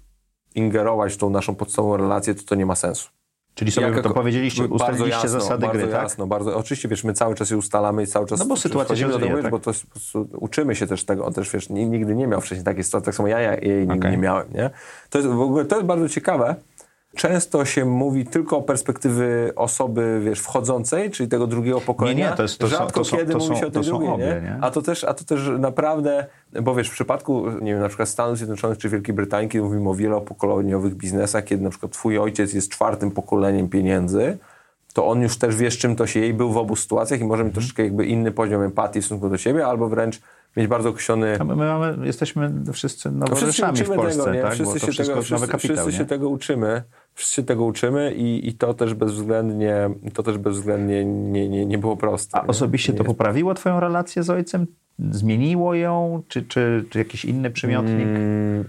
ingerować 0.54 1.14
w 1.14 1.16
tą 1.16 1.30
naszą 1.30 1.54
podstawową 1.54 1.96
relację, 1.96 2.34
to 2.34 2.42
to 2.42 2.54
nie 2.54 2.66
ma 2.66 2.74
sensu. 2.74 3.08
Czyli 3.54 3.70
sobie 3.70 3.86
jako, 3.86 4.02
to 4.02 4.10
powiedzieliście, 4.10 4.64
ustaliliście 4.64 5.10
jasno, 5.10 5.40
zasady 5.40 5.68
gry, 5.68 5.82
tak? 5.82 6.02
jasno, 6.02 6.26
Bardzo 6.26 6.56
Oczywiście, 6.56 6.88
wiesz, 6.88 7.04
my 7.04 7.12
cały 7.12 7.34
czas 7.34 7.50
je 7.50 7.56
ustalamy 7.56 8.02
i 8.02 8.06
cały 8.06 8.26
czas... 8.26 8.38
No 8.38 8.46
bo 8.46 8.56
sytuacja 8.56 8.96
się 8.96 9.06
rozwija, 9.06 9.42
tak? 9.42 9.50
Bo 9.50 9.58
to 9.58 9.70
uczymy 10.36 10.76
się 10.76 10.86
też 10.86 11.04
tego, 11.04 11.30
też, 11.30 11.50
wiesz, 11.50 11.68
nigdy 11.68 12.14
nie 12.14 12.26
miał 12.26 12.40
wcześniej 12.40 12.64
takiej 12.64 12.84
sytuacji, 12.84 13.04
tak 13.04 13.14
samo 13.14 13.28
ja, 13.28 13.40
ja 13.40 13.54
jej 13.54 13.78
nigdy 13.78 13.94
okay. 13.94 14.10
nie 14.10 14.18
miałem, 14.18 14.46
nie? 14.54 14.70
To 15.10 15.18
jest 15.18 15.30
w 15.30 15.40
ogóle, 15.40 15.64
to 15.64 15.76
jest 15.76 15.86
bardzo 15.86 16.08
ciekawe, 16.08 16.54
często 17.16 17.64
się 17.64 17.84
mówi 17.84 18.26
tylko 18.26 18.56
o 18.56 18.62
perspektywy 18.62 19.52
osoby, 19.56 20.20
wiesz, 20.24 20.40
wchodzącej, 20.40 21.10
czyli 21.10 21.28
tego 21.28 21.46
drugiego 21.46 21.80
pokolenia. 21.80 22.24
Nie, 22.24 22.30
nie, 22.30 22.36
to 22.36 22.42
jest, 22.42 22.58
to 22.58 22.66
Rzadko 22.66 23.04
są, 23.04 23.10
to 23.10 23.16
kiedy 23.16 23.32
są, 23.32 23.38
mówi 23.38 23.56
się 23.56 23.66
o 23.66 23.70
tej 23.70 23.82
drugiej, 23.82 24.08
obie, 24.08 24.24
nie? 24.24 24.40
nie? 24.40 24.58
A, 24.60 24.70
to 24.70 24.82
też, 24.82 25.04
a 25.04 25.14
to 25.14 25.24
też 25.24 25.50
naprawdę, 25.58 26.26
bo 26.62 26.74
wiesz, 26.74 26.88
w 26.88 26.92
przypadku, 26.92 27.50
nie 27.50 27.72
wiem, 27.72 27.80
na 27.80 27.88
przykład 27.88 28.08
Stanów 28.08 28.38
Zjednoczonych 28.38 28.78
czy 28.78 28.88
Wielkiej 28.88 29.14
Brytanii, 29.14 29.48
kiedy 29.48 29.64
mówimy 29.64 29.90
o 29.90 29.94
wielopokoleniowych 29.94 30.94
biznesach, 30.94 31.44
kiedy 31.44 31.62
na 31.62 31.70
przykład 31.70 31.92
twój 31.92 32.18
ojciec 32.18 32.52
jest 32.52 32.70
czwartym 32.70 33.10
pokoleniem 33.10 33.68
pieniędzy, 33.68 34.38
to 34.92 35.06
on 35.06 35.22
już 35.22 35.38
też 35.38 35.56
wie, 35.56 35.70
z 35.70 35.78
czym 35.78 35.96
to 35.96 36.06
się 36.06 36.20
jej, 36.20 36.34
był 36.34 36.52
w 36.52 36.56
obu 36.56 36.76
sytuacjach 36.76 37.20
i 37.20 37.24
może 37.24 37.44
mieć 37.44 37.54
troszeczkę 37.54 37.82
jakby 37.82 38.06
inny 38.06 38.32
poziom 38.32 38.62
empatii 38.62 39.00
w 39.00 39.04
stosunku 39.04 39.28
do 39.28 39.38
siebie, 39.38 39.66
albo 39.66 39.88
wręcz 39.88 40.20
mieć 40.56 40.66
bardzo 40.66 40.88
określony... 40.88 41.38
My, 41.44 41.56
mamy, 41.56 42.06
jesteśmy 42.06 42.52
wszyscy 42.72 43.10
noworzeszami 43.10 43.78
w 43.78 43.90
Polsce, 43.90 44.24
tego, 44.24 44.34
nie? 44.34 44.42
tak? 44.42 44.54
Wszyscy, 44.54 44.80
się 44.80 45.04
tego, 45.04 45.22
wszyscy, 45.22 45.48
kapitał, 45.48 45.76
wszyscy 45.76 45.92
się 45.92 46.06
tego 46.06 46.28
uczymy. 46.28 46.82
Wszyscy 47.14 47.34
się 47.34 47.42
tego 47.42 47.64
uczymy 47.64 48.14
i, 48.14 48.48
i 48.48 48.54
to 48.54 48.74
też 48.74 48.94
bezwzględnie, 48.94 49.90
to 50.14 50.22
też 50.22 50.38
bezwzględnie 50.38 51.04
nie, 51.04 51.48
nie, 51.48 51.66
nie 51.66 51.78
było 51.78 51.96
proste. 51.96 52.38
A 52.38 52.42
nie? 52.42 52.48
osobiście 52.48 52.92
nie 52.92 52.98
to 52.98 53.04
jest... 53.04 53.16
poprawiło 53.16 53.54
twoją 53.54 53.80
relację 53.80 54.22
z 54.22 54.30
ojcem? 54.30 54.66
Zmieniło 55.10 55.74
ją? 55.74 56.22
Czy, 56.28 56.42
czy, 56.42 56.84
czy 56.90 56.98
jakiś 56.98 57.24
inny 57.24 57.50
przymiotnik? 57.50 58.06
Hmm. 58.06 58.64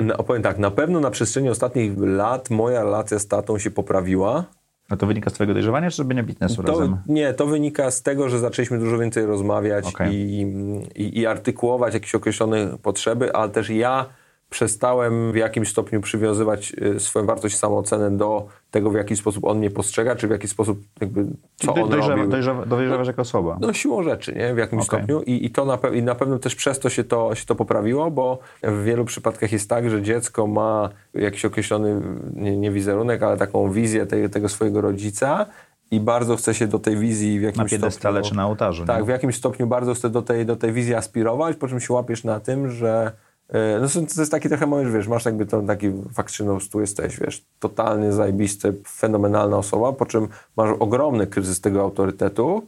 No, 0.00 0.16
powiem 0.16 0.42
tak, 0.42 0.58
na 0.58 0.70
pewno 0.70 1.00
na 1.00 1.10
przestrzeni 1.10 1.48
ostatnich 1.48 1.92
lat 1.98 2.50
moja 2.50 2.84
relacja 2.84 3.18
z 3.18 3.26
tatą 3.26 3.58
się 3.58 3.70
poprawiła. 3.70 4.44
A 4.90 4.96
to 4.96 5.06
wynika 5.06 5.30
z 5.30 5.32
twojego 5.32 5.54
dojrzewania, 5.54 5.90
czy 5.90 5.96
zrobienia 5.96 6.22
biznesu 6.22 6.62
to, 6.62 6.72
razem? 6.72 6.96
Nie, 7.06 7.34
to 7.34 7.46
wynika 7.46 7.90
z 7.90 8.02
tego, 8.02 8.28
że 8.28 8.38
zaczęliśmy 8.38 8.78
dużo 8.78 8.98
więcej 8.98 9.26
rozmawiać 9.26 9.86
okay. 9.86 10.14
i, 10.14 10.42
i, 10.96 11.18
i, 11.20 11.26
artykułować 11.26 11.94
jakieś 11.94 12.14
określone 12.14 12.78
potrzeby, 12.82 13.32
ale 13.32 13.50
też 13.50 13.70
ja 13.70 14.06
przestałem 14.50 15.32
w 15.32 15.36
jakimś 15.36 15.68
stopniu 15.68 16.00
przywiązywać 16.00 16.72
y, 16.96 17.00
swoją 17.00 17.26
wartość 17.26 17.56
samoocenę 17.56 18.10
do 18.10 18.46
tego, 18.70 18.90
w 18.90 18.94
jaki 18.94 19.16
sposób 19.16 19.44
on 19.44 19.58
mnie 19.58 19.70
postrzega, 19.70 20.16
czy 20.16 20.28
w 20.28 20.30
jaki 20.30 20.48
sposób 20.48 20.78
jakby, 21.00 21.26
co 21.56 21.74
on 21.74 21.90
dojrzewa, 21.90 22.14
robił. 22.14 22.30
Dojrzewa, 22.30 22.66
dojrzewasz 22.66 23.06
jako 23.06 23.22
osoba. 23.22 23.58
No 23.60 23.72
siłą 23.72 24.02
rzeczy, 24.02 24.34
nie? 24.34 24.54
W 24.54 24.58
jakimś 24.58 24.82
okay. 24.82 24.98
stopniu. 24.98 25.22
I, 25.22 25.46
i 25.46 25.50
to 25.50 25.64
na, 25.64 25.78
i 25.94 26.02
na 26.02 26.14
pewno 26.14 26.38
też 26.38 26.54
przez 26.54 26.78
to 26.78 26.90
się, 26.90 27.04
to 27.04 27.34
się 27.34 27.46
to 27.46 27.54
poprawiło, 27.54 28.10
bo 28.10 28.38
w 28.62 28.84
wielu 28.84 29.04
przypadkach 29.04 29.52
jest 29.52 29.68
tak, 29.68 29.90
że 29.90 30.02
dziecko 30.02 30.46
ma 30.46 30.88
jakiś 31.14 31.44
określony, 31.44 32.00
nie, 32.34 32.56
nie 32.56 32.70
wizerunek, 32.70 33.22
ale 33.22 33.36
taką 33.36 33.70
wizję 33.70 34.06
tego 34.06 34.48
swojego 34.48 34.80
rodzica 34.80 35.46
i 35.90 36.00
bardzo 36.00 36.36
chce 36.36 36.54
się 36.54 36.66
do 36.66 36.78
tej 36.78 36.96
wizji 36.96 37.40
w 37.40 37.42
jakimś 37.42 37.78
na 37.78 37.90
stopniu... 37.90 38.22
czy 38.22 38.36
na 38.36 38.46
ołtarzu. 38.46 38.84
Tak, 38.84 38.98
nie? 38.98 39.04
w 39.04 39.08
jakimś 39.08 39.36
stopniu 39.36 39.66
bardzo 39.66 39.94
chce 39.94 40.10
do 40.10 40.22
tej, 40.22 40.46
do 40.46 40.56
tej 40.56 40.72
wizji 40.72 40.94
aspirować, 40.94 41.56
po 41.56 41.68
czym 41.68 41.80
się 41.80 41.94
łapiesz 41.94 42.24
na 42.24 42.40
tym, 42.40 42.70
że 42.70 43.12
E, 43.52 43.80
no 43.80 43.88
to 43.88 44.20
jest 44.20 44.30
taki 44.30 44.48
trochę 44.48 44.66
moment, 44.66 44.92
wiesz, 44.92 45.08
masz 45.08 45.24
jakby 45.24 45.46
to 45.46 45.62
taki 45.62 45.92
faktycznie, 46.12 46.46
tu 46.72 46.80
jesteś, 46.80 47.20
wiesz, 47.20 47.44
totalnie 47.58 48.12
zajebisty, 48.12 48.74
fenomenalna 48.88 49.56
osoba, 49.56 49.92
po 49.92 50.06
czym 50.06 50.28
masz 50.56 50.70
ogromny 50.78 51.26
kryzys 51.26 51.60
tego 51.60 51.80
autorytetu, 51.80 52.62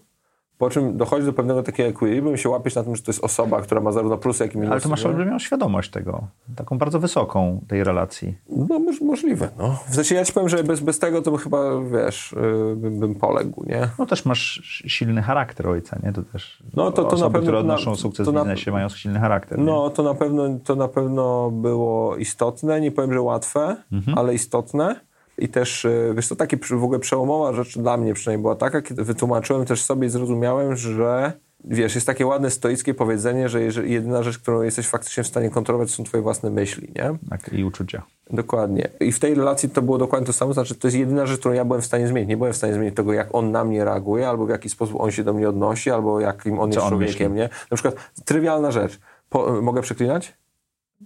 po 0.62 0.70
czym 0.70 0.96
dochodzi 0.96 1.26
do 1.26 1.32
pewnego 1.32 1.62
takiego 1.62 1.88
equilibrium 1.88 2.36
się 2.36 2.48
łapiesz 2.48 2.74
na 2.74 2.84
tym, 2.84 2.96
że 2.96 3.02
to 3.02 3.10
jest 3.10 3.24
osoba, 3.24 3.62
która 3.62 3.80
ma 3.80 3.92
zarówno 3.92 4.18
plusy, 4.18 4.44
jak 4.44 4.54
i 4.54 4.58
minusy. 4.58 4.72
Ale 4.72 4.80
to 4.80 4.88
masz 4.88 5.06
olbrzymią 5.06 5.38
świadomość 5.38 5.90
tego, 5.90 6.26
taką 6.56 6.78
bardzo 6.78 7.00
wysoką 7.00 7.60
tej 7.68 7.84
relacji. 7.84 8.34
No 8.48 8.78
moż, 8.78 9.00
możliwe, 9.00 9.48
no. 9.58 9.78
W 9.88 9.94
sensie 9.94 10.14
ja 10.14 10.24
ci 10.24 10.32
powiem, 10.32 10.48
że 10.48 10.64
bez, 10.64 10.80
bez 10.80 10.98
tego 10.98 11.22
to 11.22 11.30
by 11.30 11.38
chyba, 11.38 11.58
wiesz, 11.92 12.34
yy, 12.36 12.76
bym, 12.76 13.00
bym 13.00 13.14
poległ, 13.14 13.64
nie? 13.66 13.88
No 13.98 14.06
też 14.06 14.24
masz 14.24 14.62
silny 14.86 15.22
charakter 15.22 15.68
ojca, 15.68 15.98
nie? 16.02 16.12
To 16.12 16.22
też 16.22 16.62
no, 16.76 16.90
to, 16.90 17.02
to 17.02 17.08
osoby, 17.08 17.22
na 17.22 17.30
pewno, 17.30 17.42
które 17.42 17.58
odnoszą 17.58 17.90
na, 17.90 17.96
sukces 17.96 18.26
to 18.26 18.32
w 18.32 18.34
biznesie 18.34 18.72
mają 18.72 18.88
silny 18.88 19.20
charakter. 19.20 19.58
No, 19.58 19.90
to 19.90 20.02
na, 20.02 20.14
pewno, 20.14 20.42
to 20.64 20.76
na 20.76 20.88
pewno 20.88 21.50
było 21.50 22.16
istotne, 22.16 22.80
nie 22.80 22.92
powiem, 22.92 23.12
że 23.12 23.20
łatwe, 23.20 23.76
mhm. 23.92 24.18
ale 24.18 24.34
istotne. 24.34 25.00
I 25.43 25.49
też, 25.49 25.84
e, 25.84 26.14
wiesz, 26.14 26.28
to 26.28 26.36
takie 26.36 26.57
w 26.57 26.84
ogóle 26.84 26.99
przełomowa 26.99 27.53
rzecz 27.53 27.78
dla 27.78 27.97
mnie 27.97 28.14
przynajmniej 28.14 28.43
była 28.43 28.55
taka, 28.55 28.82
kiedy 28.82 29.05
wytłumaczyłem 29.05 29.64
też 29.64 29.82
sobie 29.82 30.07
i 30.07 30.11
zrozumiałem, 30.11 30.76
że 30.76 31.32
wiesz, 31.64 31.95
jest 31.95 32.07
takie 32.07 32.26
ładne 32.26 32.51
stoickie 32.51 32.95
powiedzenie, 32.95 33.49
że 33.49 33.62
jedyna 33.84 34.22
rzecz, 34.22 34.38
którą 34.38 34.62
jesteś 34.62 34.86
faktycznie 34.86 35.22
w 35.22 35.26
stanie 35.26 35.51
kontrolować, 35.51 35.90
są 35.90 36.05
twoje 36.05 36.22
własne 36.22 36.51
myśli, 36.51 36.88
nie? 36.97 37.18
Tak, 37.30 37.53
i 37.53 37.64
uczucia. 37.64 38.03
Dokładnie. 38.30 38.88
I 39.01 39.12
w 39.12 39.18
tej 39.18 39.34
relacji 39.34 39.70
to 39.70 39.82
było 39.82 39.99
dokładnie 39.99 40.26
to 40.26 40.32
samo, 40.32 40.53
znaczy 40.53 40.74
to 40.74 40.86
jest 40.86 40.99
jedyna 40.99 41.26
rzecz, 41.26 41.40
którą 41.40 41.55
ja 41.55 41.64
byłem 41.64 41.82
w 41.82 41.86
stanie 41.86 42.09
zmienić. 42.09 42.28
Nie 42.28 42.36
byłem 42.36 42.53
w 42.53 42.57
stanie 42.57 42.74
zmienić 42.74 42.97
tego, 42.97 43.12
jak 43.12 43.34
on 43.34 43.53
na 43.53 43.64
mnie 43.64 43.84
reaguje, 43.84 44.28
albo 44.28 44.47
w 44.47 44.51
jaki 44.51 44.68
sposób 44.68 45.01
on 45.01 45.11
się 45.11 45.24
do 45.24 45.32
mnie 45.32 45.49
odnosi, 45.49 45.90
albo 45.90 46.20
jakim 46.20 46.61
on 46.61 46.72
Co 46.72 46.76
jest 46.76 46.84
on 46.84 46.90
człowiekiem, 46.90 47.32
myśli? 47.32 47.43
nie? 47.43 47.49
Na 47.70 47.76
przykład 47.76 47.95
trywialna 48.24 48.70
rzecz. 48.70 49.01
Po, 49.28 49.62
mogę 49.62 49.82
przeklinać? 49.82 50.34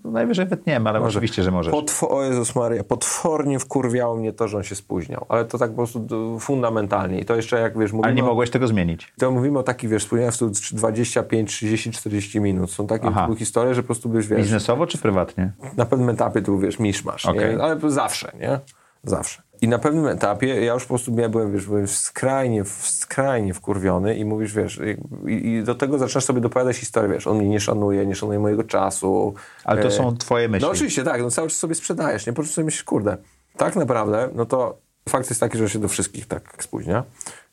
No 0.05 0.11
najwyżej 0.11 0.47
wytniemy, 0.47 0.91
ale 0.91 1.01
Może. 1.01 1.19
oczywiście, 1.19 1.43
że 1.43 1.51
możesz. 1.51 1.71
Potwo 1.71 2.11
o 2.11 2.25
Jezus 2.25 2.55
Maria, 2.55 2.85
potwornie 2.85 3.59
wkurwiało 3.59 4.17
mnie 4.17 4.33
to, 4.33 4.49
że 4.49 4.57
on 4.57 4.63
się 4.63 4.75
spóźniał. 4.75 5.27
Ale 5.29 5.45
to 5.45 5.59
tak 5.59 5.71
po 5.71 5.77
prostu 5.77 6.07
fundamentalnie. 6.41 7.21
I 7.21 7.25
to 7.25 7.37
jeszcze 7.37 7.61
jak, 7.61 7.79
wiesz... 7.79 7.91
Ale 8.03 8.15
nie 8.15 8.23
mogłeś 8.23 8.51
tego 8.51 8.67
zmienić. 8.67 9.13
To 9.19 9.31
mówimy 9.31 9.59
o 9.59 9.63
takich, 9.63 9.91
wiesz, 9.91 10.03
spóźnieniach 10.03 10.35
25, 10.73 11.51
30, 11.51 11.91
40 11.91 12.41
minut. 12.41 12.71
Są 12.71 12.87
takie 12.87 13.09
historie, 13.39 13.75
że 13.75 13.83
po 13.83 13.87
prostu 13.87 14.09
byś, 14.09 14.27
wiesz... 14.27 14.43
Biznesowo 14.43 14.87
czy 14.87 14.99
prywatnie? 14.99 15.53
Na 15.77 15.87
pewnym 15.87 16.09
etapie 16.09 16.43
tu, 16.43 16.59
wiesz, 16.59 16.79
misz 16.79 17.05
masz, 17.05 17.27
okay. 17.27 17.63
Ale 17.63 17.91
zawsze, 17.91 18.33
nie? 18.41 18.61
Zawsze. 19.05 19.43
I 19.61 19.69
na 19.69 19.79
pewnym 19.79 20.07
etapie 20.07 20.65
ja 20.65 20.75
już 20.75 20.83
po 20.83 20.89
prostu 20.89 21.19
ja 21.19 21.29
byłem, 21.29 21.53
wiesz, 21.53 21.67
byłem 21.67 21.89
skrajnie, 21.89 22.65
skrajnie 22.81 23.55
wkurwiony 23.55 24.17
i 24.17 24.25
mówisz, 24.25 24.55
wiesz, 24.55 24.81
i, 25.27 25.49
i, 25.49 25.63
do 25.63 25.75
tego 25.75 25.99
zaczynasz 25.99 26.25
sobie 26.25 26.41
dopowiadać 26.41 26.77
historię, 26.77 27.15
wiesz, 27.15 27.27
on 27.27 27.37
mnie 27.37 27.49
nie 27.49 27.61
szanuje, 27.61 28.07
nie 28.07 28.15
szanuje 28.15 28.39
mojego 28.39 28.65
czasu. 28.65 29.35
Ale 29.65 29.83
to 29.83 29.89
e, 29.89 29.91
są 29.91 30.17
twoje 30.17 30.49
myśli. 30.49 30.67
No 30.67 30.73
oczywiście, 30.73 31.05
tak, 31.05 31.23
no 31.23 31.31
cały 31.31 31.49
czas 31.49 31.59
sobie 31.59 31.75
sprzedajesz, 31.75 32.27
nie? 32.27 32.33
Po 32.33 32.43
czym 32.43 32.53
sobie 32.53 32.65
myślisz, 32.65 32.85
kurde, 32.85 33.17
tak 33.57 33.77
naprawdę, 33.77 34.29
no 34.35 34.47
to 34.47 34.79
fakt 35.09 35.31
jest 35.31 35.41
taki, 35.41 35.59
że 35.59 35.69
się 35.69 35.79
do 35.79 35.89
wszystkich 35.89 36.27
tak 36.27 36.63
spóźnia, 36.63 37.05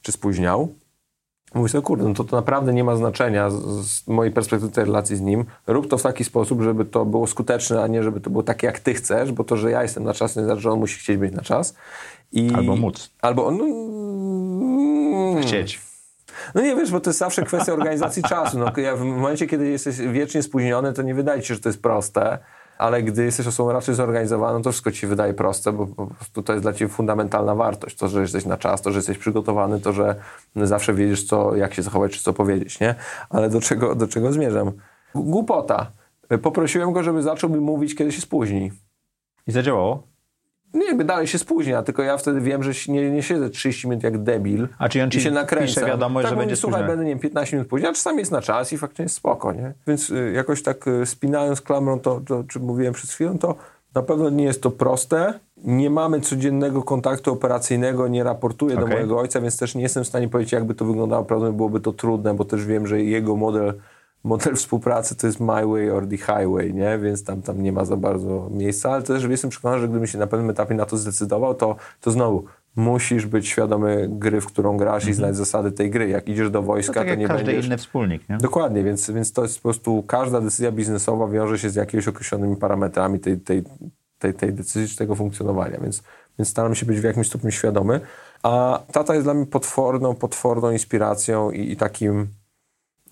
czy 0.01 0.11
spóźniał. 0.11 0.73
Mówię 1.53 1.69
sobie, 1.69 1.81
kurde, 1.81 2.03
no 2.03 2.13
to, 2.13 2.23
to 2.23 2.35
naprawdę 2.35 2.73
nie 2.73 2.83
ma 2.83 2.95
znaczenia 2.95 3.49
z, 3.49 3.55
z, 3.87 4.07
mojej 4.07 4.33
perspektywy 4.33 4.73
tej 4.73 4.85
relacji 4.85 5.15
z 5.15 5.21
nim. 5.21 5.45
Rób 5.67 5.87
to 5.89 5.97
w 5.97 6.01
taki 6.01 6.23
sposób, 6.23 6.61
żeby 6.61 6.85
to 6.85 7.05
było 7.05 7.27
skuteczne, 7.27 7.83
a 7.83 7.87
nie 7.87 8.03
żeby 8.03 8.21
to 8.21 8.29
było 8.29 8.43
takie, 8.43 8.67
jak 8.67 8.79
ty 8.79 8.93
chcesz, 8.93 9.31
bo 9.31 9.43
to, 9.43 9.57
że 9.57 9.71
ja 9.71 9.83
jestem 9.83 10.03
na 10.03 10.13
czas, 10.13 10.35
nie 10.35 10.43
znaczy, 10.43 10.61
że 10.61 10.71
on 10.71 10.79
musi 10.79 10.99
chcieć 10.99 11.17
być 11.17 11.33
na 11.33 11.41
czas. 11.41 11.75
I, 12.31 12.51
albo 12.55 12.75
móc. 12.75 13.11
Albo 13.21 13.51
no, 13.51 13.65
chcieć. 15.41 15.81
No 16.55 16.61
nie 16.61 16.75
wiesz, 16.75 16.91
bo 16.91 16.99
to 16.99 17.09
jest 17.09 17.19
zawsze 17.19 17.43
kwestia 17.43 17.73
organizacji 17.73 18.23
czasu. 18.23 18.59
No, 18.59 18.71
ja 18.77 18.95
w 18.95 19.01
momencie, 19.01 19.47
kiedy 19.47 19.69
jesteś 19.69 19.97
wiecznie 19.97 20.43
spóźniony, 20.43 20.93
to 20.93 21.01
nie 21.01 21.15
wydaje 21.15 21.41
ci 21.41 21.47
się, 21.47 21.53
że 21.53 21.59
to 21.59 21.69
jest 21.69 21.81
proste 21.81 22.37
ale 22.77 23.03
gdy 23.03 23.23
jesteś 23.23 23.47
osobą 23.47 23.71
raczej 23.71 23.95
zorganizowaną, 23.95 24.61
to 24.61 24.71
wszystko 24.71 24.91
ci 24.91 25.07
wydaje 25.07 25.33
proste, 25.33 25.71
bo 25.71 25.87
po 25.87 26.07
prostu 26.07 26.43
to 26.43 26.53
jest 26.53 26.65
dla 26.65 26.73
ciebie 26.73 26.89
fundamentalna 26.89 27.55
wartość. 27.55 27.97
To, 27.97 28.07
że 28.07 28.21
jesteś 28.21 28.45
na 28.45 28.57
czas, 28.57 28.81
to, 28.81 28.91
że 28.91 28.97
jesteś 28.97 29.17
przygotowany, 29.17 29.79
to, 29.79 29.93
że 29.93 30.15
zawsze 30.55 30.93
wiedziesz, 30.93 31.23
co, 31.23 31.55
jak 31.55 31.73
się 31.73 31.81
zachować, 31.81 32.11
czy 32.11 32.23
co 32.23 32.33
powiedzieć, 32.33 32.79
nie? 32.79 32.95
Ale 33.29 33.49
do 33.49 33.61
czego, 33.61 33.95
do 33.95 34.07
czego 34.07 34.31
zmierzam? 34.31 34.71
Głupota. 35.15 35.91
Poprosiłem 36.41 36.93
go, 36.93 37.03
żeby 37.03 37.23
zaczął 37.23 37.49
mi 37.49 37.59
mówić, 37.59 37.95
kiedy 37.95 38.11
się 38.11 38.21
spóźni. 38.21 38.71
I 39.47 39.51
zadziałało? 39.51 40.12
Nie, 40.73 40.85
jakby 40.85 41.03
dalej 41.03 41.27
się 41.27 41.37
spóźnia, 41.37 41.83
tylko 41.83 42.03
ja 42.03 42.17
wtedy 42.17 42.41
wiem, 42.41 42.63
że 42.63 42.71
nie, 42.87 43.11
nie 43.11 43.23
siedzę 43.23 43.49
30 43.49 43.87
minut 43.87 44.03
jak 44.03 44.23
debil 44.23 44.67
A 44.77 44.89
czy 44.89 45.03
on 45.03 45.11
ci 45.11 45.21
się 45.21 45.31
nakręca. 45.31 45.65
pisze 45.67 45.85
wiadomość, 45.85 46.23
tak, 46.23 46.33
że 46.33 46.37
będzie 46.37 46.55
Słuchaj, 46.55 46.83
będę, 46.87 47.03
nie 47.03 47.11
wiem, 47.11 47.19
15 47.19 47.55
minut 47.55 47.69
później, 47.69 47.89
a 47.89 47.93
czasami 47.93 48.19
jest 48.19 48.31
na 48.31 48.41
czas 48.41 48.73
i 48.73 48.77
faktycznie 48.77 49.03
jest 49.03 49.15
spoko, 49.15 49.53
nie? 49.53 49.73
Więc 49.87 50.09
y, 50.09 50.31
jakoś 50.35 50.63
tak 50.63 50.87
y, 50.87 51.05
spinając 51.05 51.61
klamrą 51.61 51.99
to, 51.99 52.21
to, 52.27 52.43
czy 52.43 52.59
mówiłem 52.59 52.93
przed 52.93 53.09
chwilą, 53.09 53.37
to 53.37 53.55
na 53.95 54.01
pewno 54.01 54.29
nie 54.29 54.43
jest 54.43 54.61
to 54.61 54.71
proste. 54.71 55.39
Nie 55.57 55.89
mamy 55.89 56.21
codziennego 56.21 56.83
kontaktu 56.83 57.33
operacyjnego, 57.33 58.07
nie 58.07 58.23
raportuję 58.23 58.75
okay. 58.75 58.85
do 58.85 58.95
mojego 58.95 59.19
ojca, 59.19 59.41
więc 59.41 59.57
też 59.57 59.75
nie 59.75 59.81
jestem 59.81 60.03
w 60.03 60.07
stanie 60.07 60.29
powiedzieć, 60.29 60.53
jakby 60.53 60.75
to 60.75 60.85
wyglądało. 60.85 61.25
Prawdopodobnie 61.25 61.57
byłoby 61.57 61.79
to 61.79 61.93
trudne, 61.93 62.33
bo 62.33 62.45
też 62.45 62.65
wiem, 62.65 62.87
że 62.87 63.01
jego 63.01 63.35
model 63.35 63.73
model 64.23 64.55
współpracy 64.55 65.15
to 65.15 65.27
jest 65.27 65.39
my 65.39 65.67
way 65.67 65.89
or 65.89 66.07
the 66.07 66.17
highway, 66.17 66.73
nie? 66.73 66.97
Więc 66.97 67.23
tam, 67.23 67.41
tam 67.41 67.63
nie 67.63 67.71
ma 67.71 67.85
za 67.85 67.97
bardzo 67.97 68.49
miejsca, 68.51 68.91
ale 68.91 69.03
też 69.03 69.23
jestem 69.23 69.49
przekonany, 69.49 69.81
że 69.81 69.87
gdybym 69.87 70.07
się 70.07 70.17
na 70.17 70.27
pewnym 70.27 70.49
etapie 70.49 70.75
na 70.75 70.85
to 70.85 70.97
zdecydował, 70.97 71.55
to, 71.55 71.75
to 72.01 72.11
znowu 72.11 72.45
musisz 72.75 73.25
być 73.25 73.47
świadomy 73.47 74.07
gry, 74.11 74.41
w 74.41 74.45
którą 74.45 74.77
grasz 74.77 75.03
i 75.03 75.09
mhm. 75.09 75.15
znać 75.15 75.35
zasady 75.35 75.71
tej 75.71 75.89
gry. 75.89 76.09
Jak 76.09 76.29
idziesz 76.29 76.49
do 76.49 76.61
wojska, 76.61 76.93
to, 76.93 76.99
tak 76.99 77.09
to 77.09 77.15
nie 77.15 77.27
każdy 77.27 77.45
będziesz... 77.45 77.65
inny 77.65 77.77
wspólnik, 77.77 78.29
nie? 78.29 78.37
Dokładnie, 78.37 78.83
więc, 78.83 79.11
więc 79.11 79.33
to 79.33 79.41
jest 79.43 79.57
po 79.57 79.63
prostu 79.63 80.03
każda 80.07 80.41
decyzja 80.41 80.71
biznesowa 80.71 81.27
wiąże 81.27 81.59
się 81.59 81.69
z 81.69 81.75
jakimiś 81.75 82.07
określonymi 82.07 82.55
parametrami 82.55 83.19
tej, 83.19 83.39
tej, 83.39 83.63
tej, 84.19 84.33
tej 84.33 84.53
decyzji 84.53 84.89
czy 84.89 84.97
tego 84.97 85.15
funkcjonowania, 85.15 85.77
więc, 85.77 86.03
więc 86.39 86.49
staram 86.49 86.75
się 86.75 86.85
być 86.85 86.99
w 86.99 87.03
jakimś 87.03 87.27
stopniu 87.27 87.51
świadomy. 87.51 87.99
A 88.43 88.81
tata 88.91 89.13
jest 89.13 89.25
dla 89.25 89.33
mnie 89.33 89.45
potworną, 89.45 90.15
potworną 90.15 90.71
inspiracją 90.71 91.51
i, 91.51 91.71
i 91.71 91.77
takim 91.77 92.27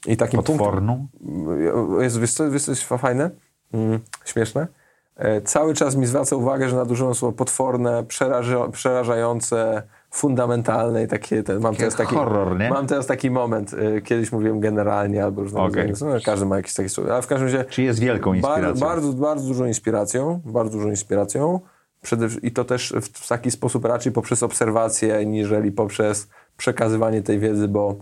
i 0.07 0.17
takim 0.17 0.43
Potworną? 0.43 1.07
punktem... 1.19 2.01
Jest, 2.01 2.19
wiesz 2.19 2.33
co, 2.33 2.51
wiesz 2.51 2.63
co 2.63 2.71
jest 2.71 2.83
fajne? 2.83 3.29
Mm, 3.73 3.99
śmieszne? 4.25 4.67
E, 5.15 5.41
cały 5.41 5.73
czas 5.73 5.95
mi 5.95 6.05
zwraca 6.05 6.35
uwagę, 6.35 6.69
że 6.69 6.75
nadużyłem 6.75 7.15
słowo 7.15 7.37
potworne, 7.37 8.03
przeraża, 8.03 8.67
przerażające, 8.67 9.83
fundamentalne 10.11 11.03
i 11.03 11.07
takie... 11.07 11.43
Ten, 11.43 11.59
mam, 11.59 11.75
teraz 11.75 11.95
taki, 11.95 12.15
horror, 12.15 12.59
nie? 12.59 12.69
mam 12.69 12.87
teraz 12.87 13.07
taki 13.07 13.31
moment, 13.31 13.73
e, 13.73 14.01
kiedyś 14.01 14.31
mówiłem 14.31 14.59
generalnie 14.59 15.23
albo 15.23 15.41
różne 15.41 15.61
okay. 15.61 15.93
no, 16.01 16.07
każdy 16.25 16.45
ma 16.45 16.57
jakieś 16.57 16.73
takie 16.73 16.89
słowo, 16.89 17.13
ale 17.13 17.21
w 17.21 17.27
każdym 17.27 17.47
razie... 17.47 17.65
Czy 17.65 17.81
jest 17.81 17.99
wielką 17.99 18.33
inspiracją? 18.33 18.73
Bar, 18.73 18.79
bardzo, 18.79 19.13
bardzo 19.13 19.47
dużą 19.47 19.65
inspiracją, 19.65 20.41
bardzo 20.45 20.77
dużą 20.77 20.89
inspiracją. 20.89 21.59
Przede, 22.01 22.27
I 22.41 22.51
to 22.51 22.65
też 22.65 22.93
w 23.01 23.27
taki 23.27 23.51
sposób 23.51 23.85
raczej 23.85 24.11
poprzez 24.11 24.43
obserwację, 24.43 25.25
niżeli 25.25 25.71
poprzez 25.71 26.27
przekazywanie 26.57 27.21
tej 27.21 27.39
wiedzy, 27.39 27.67
bo 27.67 27.95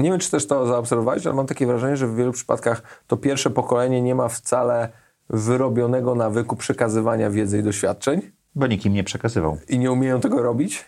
nie 0.00 0.10
wiem, 0.10 0.20
czy 0.20 0.30
też 0.30 0.46
to 0.46 0.66
zaobserwowałeś, 0.66 1.26
ale 1.26 1.36
mam 1.36 1.46
takie 1.46 1.66
wrażenie, 1.66 1.96
że 1.96 2.06
w 2.06 2.16
wielu 2.16 2.32
przypadkach 2.32 2.82
to 3.06 3.16
pierwsze 3.16 3.50
pokolenie 3.50 4.02
nie 4.02 4.14
ma 4.14 4.28
wcale 4.28 4.88
wyrobionego 5.30 6.14
nawyku 6.14 6.56
przekazywania 6.56 7.30
wiedzy 7.30 7.58
i 7.58 7.62
doświadczeń. 7.62 8.22
Bo 8.54 8.66
nikim 8.66 8.92
nie 8.92 9.04
przekazywał. 9.04 9.58
I 9.68 9.78
nie 9.78 9.92
umieją 9.92 10.20
tego 10.20 10.42
robić, 10.42 10.84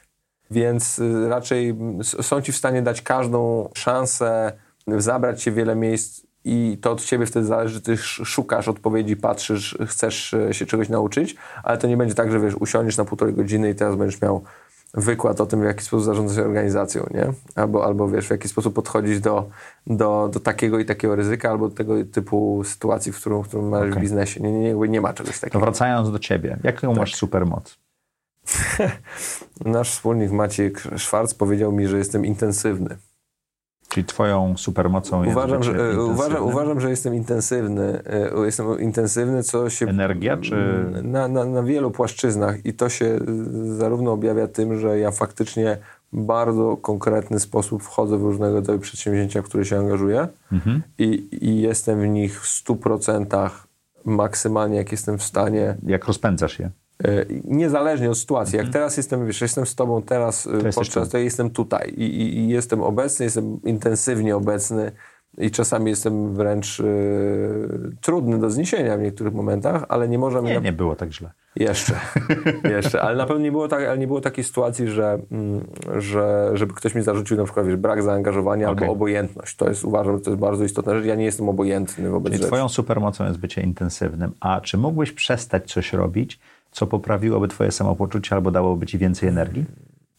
więc 0.50 0.98
y, 0.98 1.28
raczej 1.28 1.78
są 2.02 2.42
ci 2.42 2.52
w 2.52 2.56
stanie 2.56 2.82
dać 2.82 3.02
każdą 3.02 3.68
szansę, 3.74 4.52
zabrać 4.86 5.42
się 5.42 5.52
wiele 5.52 5.76
miejsc 5.76 6.26
i 6.44 6.78
to 6.80 6.92
od 6.92 7.04
ciebie 7.04 7.26
wtedy 7.26 7.46
zależy, 7.46 7.80
ty 7.80 7.96
szukasz 7.96 8.68
odpowiedzi, 8.68 9.16
patrzysz, 9.16 9.78
chcesz 9.86 10.32
y, 10.32 10.54
się 10.54 10.66
czegoś 10.66 10.88
nauczyć, 10.88 11.36
ale 11.62 11.78
to 11.78 11.86
nie 11.86 11.96
będzie 11.96 12.14
tak, 12.14 12.32
że 12.32 12.40
wiesz, 12.40 12.54
usiądziesz 12.54 12.96
na 12.96 13.04
półtorej 13.04 13.34
godziny 13.34 13.70
i 13.70 13.74
teraz 13.74 13.96
będziesz 13.96 14.22
miał 14.22 14.44
wykład 14.96 15.40
o 15.40 15.46
tym, 15.46 15.60
w 15.60 15.64
jaki 15.64 15.84
sposób 15.84 16.04
zarządzać 16.04 16.38
organizacją, 16.38 17.06
nie? 17.14 17.32
Albo, 17.54 17.84
albo 17.84 18.08
wiesz, 18.08 18.26
w 18.26 18.30
jaki 18.30 18.48
sposób 18.48 18.74
podchodzić 18.74 19.20
do, 19.20 19.48
do, 19.86 20.30
do 20.32 20.40
takiego 20.40 20.78
i 20.78 20.84
takiego 20.84 21.16
ryzyka, 21.16 21.50
albo 21.50 21.70
tego 21.70 21.94
typu 22.12 22.62
sytuacji, 22.64 23.12
w 23.12 23.16
którą, 23.16 23.42
w 23.42 23.48
którą 23.48 23.70
masz 23.70 23.80
okay. 23.82 23.92
w 23.92 24.00
biznesie. 24.00 24.40
Nie, 24.40 24.52
nie, 24.52 24.74
nie, 24.74 24.88
nie 24.88 25.00
ma 25.00 25.12
czegoś 25.12 25.40
takiego. 25.40 25.58
To 25.58 25.64
wracając 25.64 26.12
do 26.12 26.18
ciebie, 26.18 26.58
jaką 26.62 26.88
tak. 26.88 26.96
masz 26.96 27.14
supermoc? 27.14 27.78
Nasz 29.64 29.90
wspólnik 29.90 30.30
Maciek 30.30 30.82
Szwarc 30.96 31.34
powiedział 31.34 31.72
mi, 31.72 31.86
że 31.86 31.98
jestem 31.98 32.26
intensywny. 32.26 32.96
Czyli 33.88 34.06
twoją 34.06 34.56
supermocą 34.56 35.24
jest 35.24 35.36
uważam, 35.36 35.62
że, 35.62 36.02
uważam, 36.02 36.42
uważam, 36.42 36.80
że 36.80 36.90
jestem 36.90 37.14
intensywny. 37.14 38.02
E, 38.06 38.44
jestem 38.44 38.80
intensywny, 38.80 39.42
co 39.42 39.70
się... 39.70 39.86
Energia, 39.86 40.36
czy... 40.36 40.84
Na, 41.02 41.28
na, 41.28 41.44
na 41.44 41.62
wielu 41.62 41.90
płaszczyznach 41.90 42.66
i 42.66 42.74
to 42.74 42.88
się 42.88 43.18
zarówno 43.78 44.12
objawia 44.12 44.48
tym, 44.48 44.78
że 44.78 44.98
ja 44.98 45.10
faktycznie 45.10 45.78
bardzo 46.12 46.76
konkretny 46.76 47.40
sposób 47.40 47.82
wchodzę 47.82 48.18
w 48.18 48.22
różnego 48.22 48.54
rodzaju 48.54 48.78
przedsięwzięcia, 48.78 49.42
w 49.42 49.44
które 49.44 49.64
się 49.64 49.78
angażuję 49.78 50.28
mhm. 50.52 50.82
i, 50.98 51.28
i 51.40 51.60
jestem 51.60 52.00
w 52.00 52.08
nich 52.08 52.40
w 52.40 52.64
100% 52.64 53.50
maksymalnie, 54.04 54.76
jak 54.76 54.92
jestem 54.92 55.18
w 55.18 55.22
stanie. 55.22 55.76
Jak 55.86 56.04
rozpędzasz 56.04 56.58
je? 56.58 56.70
E, 57.04 57.26
niezależnie 57.44 58.10
od 58.10 58.18
sytuacji. 58.18 58.56
Jak 58.56 58.66
mhm. 58.66 58.72
teraz 58.72 58.96
jestem, 58.96 59.26
wiesz, 59.26 59.40
jestem 59.40 59.66
z 59.66 59.74
tobą 59.74 60.02
teraz 60.02 60.46
e, 60.46 60.50
to 60.50 60.80
podczas, 60.80 61.08
to 61.08 61.18
jestem 61.18 61.50
tutaj 61.50 61.94
I, 61.96 62.04
i, 62.04 62.38
i, 62.38 62.48
jestem 62.48 62.82
obecny, 62.82 63.24
jestem 63.24 63.60
intensywnie 63.64 64.36
obecny 64.36 64.92
i 65.38 65.50
czasami 65.50 65.90
jestem 65.90 66.34
wręcz 66.34 66.80
y, 66.80 67.96
trudny 68.00 68.38
do 68.38 68.50
zniesienia 68.50 68.96
w 68.96 69.00
niektórych 69.00 69.34
momentach, 69.34 69.84
ale 69.88 70.08
nie 70.08 70.18
możemy... 70.18 70.48
Nie, 70.48 70.60
nie 70.60 70.72
było 70.72 70.96
tak 70.96 71.12
źle. 71.12 71.30
Jeszcze, 71.56 71.94
jeszcze, 72.76 73.02
ale 73.02 73.16
na 73.16 73.26
pewno 73.26 73.42
nie 73.42 73.52
było, 73.52 73.68
tak, 73.68 73.84
ale 73.84 73.98
nie 73.98 74.06
było 74.06 74.20
takiej 74.20 74.44
sytuacji, 74.44 74.88
że, 74.88 75.18
mm, 75.30 75.66
że 75.96 76.50
żeby 76.54 76.74
ktoś 76.74 76.94
mi 76.94 77.02
zarzucił 77.02 77.36
na 77.36 77.44
przykład 77.44 77.66
wiesz, 77.66 77.76
brak 77.76 78.02
zaangażowania 78.02 78.70
okay. 78.70 78.82
albo 78.82 78.92
obojętność. 78.92 79.56
To 79.56 79.68
jest, 79.68 79.84
uważam, 79.84 80.16
że 80.16 80.24
to 80.24 80.30
jest 80.30 80.40
bardzo 80.40 80.64
istotne 80.64 80.96
rzecz. 80.96 81.06
Ja 81.06 81.14
nie 81.14 81.24
jestem 81.24 81.48
obojętny 81.48 82.10
wobec 82.10 82.30
Czyli 82.30 82.36
rzeczy. 82.36 82.48
twoją 82.48 82.68
supermocą 82.68 83.24
jest 83.24 83.38
bycie 83.38 83.62
intensywnym. 83.62 84.32
A 84.40 84.60
czy 84.60 84.78
mógłbyś 84.78 85.12
przestać 85.12 85.72
coś 85.72 85.92
robić, 85.92 86.40
co 86.76 86.86
poprawiłoby 86.86 87.48
twoje 87.48 87.72
samopoczucie 87.72 88.34
albo 88.34 88.50
dałoby 88.50 88.86
ci 88.86 88.98
więcej 88.98 89.28
energii? 89.28 89.64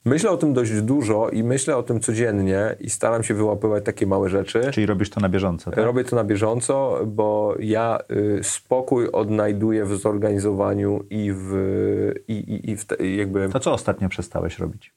Myślę 0.05 0.32
o 0.32 0.38
tym 0.38 0.53
dość 0.53 0.82
dużo 0.82 1.30
i 1.30 1.43
myślę 1.43 1.78
o 1.78 1.84
tym 1.84 1.99
codziennie 1.99 2.76
i 2.80 2.89
staram 2.89 3.24
się 3.24 3.34
wyłapywać 3.34 3.86
takie 3.86 4.08
małe 4.08 4.30
rzeczy. 4.30 4.62
Czyli 4.72 4.86
robisz 4.86 5.10
to 5.10 5.22
na 5.22 5.30
bieżąco, 5.30 5.72
tak? 5.72 5.86
Robię 5.86 6.03
to 6.03 6.16
na 6.16 6.24
bieżąco, 6.24 6.99
bo 7.05 7.55
ja 7.60 7.99
y, 8.12 8.39
spokój 8.43 9.08
odnajduję 9.12 9.86
w 9.86 9.97
zorganizowaniu 9.97 11.03
i 11.10 11.32
w, 11.36 11.53
i, 12.28 12.34
i, 12.34 12.72
i 12.72 12.78
w 12.78 12.86
te, 12.86 13.08
jakby... 13.08 13.49
To 13.49 13.60
co 13.60 13.74
ostatnio 13.74 14.10
przestałeś 14.10 14.60
robić? 14.60 14.93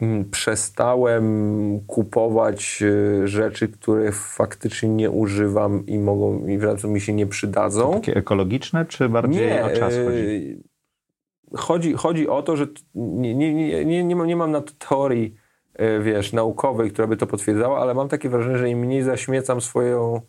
Mm, 0.00 0.30
przestałem 0.30 1.80
kupować 1.86 2.82
y, 2.82 3.28
rzeczy, 3.28 3.68
które 3.68 4.12
faktycznie 4.12 4.88
nie 4.88 5.10
używam 5.10 5.86
i 5.86 5.98
mogą 5.98 6.46
i 6.46 6.58
w 6.58 6.84
mi 6.84 7.00
się 7.00 7.12
nie 7.12 7.26
przydadzą. 7.26 7.92
To 7.92 7.94
takie 7.94 8.16
ekologiczne, 8.16 8.86
czy 8.86 9.08
bardziej 9.08 9.46
nie, 9.46 9.64
o 9.64 9.70
czas 9.70 9.94
chodzi? 10.06 10.69
Chodzi, 11.56 11.94
chodzi 11.94 12.28
o 12.28 12.42
to, 12.42 12.56
że 12.56 12.66
nie, 12.94 13.34
nie, 13.34 13.54
nie, 13.54 13.84
nie, 13.84 14.04
nie, 14.04 14.16
mam, 14.16 14.26
nie 14.26 14.36
mam 14.36 14.50
na 14.50 14.60
to 14.60 14.72
teorii, 14.88 15.34
e, 15.74 16.00
wiesz, 16.00 16.32
naukowej, 16.32 16.90
która 16.90 17.08
by 17.08 17.16
to 17.16 17.26
potwierdzała, 17.26 17.80
ale 17.80 17.94
mam 17.94 18.08
takie 18.08 18.28
wrażenie, 18.28 18.58
że 18.58 18.70
im 18.70 18.78
mniej 18.78 19.02
zaśmiecam 19.02 19.60
swoją, 19.60 20.20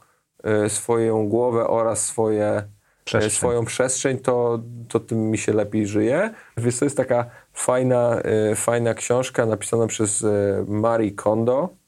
e, 0.43 0.69
swoją 0.69 1.29
głowę 1.29 1.67
oraz 1.67 2.05
swoje, 2.05 2.45
e, 2.45 2.63
przestrzeń. 3.03 3.37
swoją 3.37 3.65
przestrzeń, 3.65 4.17
to, 4.17 4.59
to 4.87 4.99
tym 4.99 5.31
mi 5.31 5.37
się 5.37 5.53
lepiej 5.53 5.87
żyje. 5.87 6.33
Więc 6.57 6.79
to 6.79 6.85
jest 6.85 6.97
taka 6.97 7.25
fajna, 7.53 8.21
fajna 8.55 8.93
książka 8.93 9.45
napisana 9.45 9.87
przez 9.87 10.25
Marie 10.67 11.11
Kondo, 11.11 11.80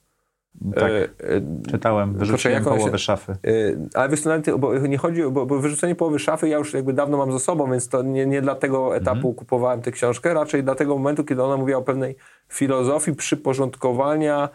tak, 0.75 0.91
e, 0.91 1.03
e, 1.03 1.41
czytałem, 1.71 2.13
wyrzuciłem 2.13 2.63
połowę 2.63 2.91
się, 2.91 2.97
szafy. 2.97 3.31
E, 3.31 3.47
ale 3.93 4.09
wiesz, 4.09 4.21
bo 4.59 4.77
nie 4.77 4.97
chodzi, 4.97 5.23
bo, 5.31 5.45
bo 5.45 5.59
wyrzucenie 5.59 5.95
połowy 5.95 6.19
szafy 6.19 6.49
ja 6.49 6.57
już 6.57 6.73
jakby 6.73 6.93
dawno 6.93 7.17
mam 7.17 7.31
za 7.31 7.39
sobą, 7.39 7.71
więc 7.71 7.89
to 7.89 8.03
nie, 8.03 8.25
nie 8.25 8.41
dla 8.41 8.55
tego 8.55 8.95
etapu 8.95 9.17
mhm. 9.17 9.33
kupowałem 9.33 9.81
tę 9.81 9.91
książkę, 9.91 10.33
raczej 10.33 10.63
dla 10.63 10.75
tego 10.75 10.97
momentu, 10.97 11.23
kiedy 11.23 11.43
ona 11.43 11.57
mówiła 11.57 11.79
o 11.79 11.81
pewnej 11.81 12.15
filozofii 12.49 13.15
przyporządkowania 13.15 14.49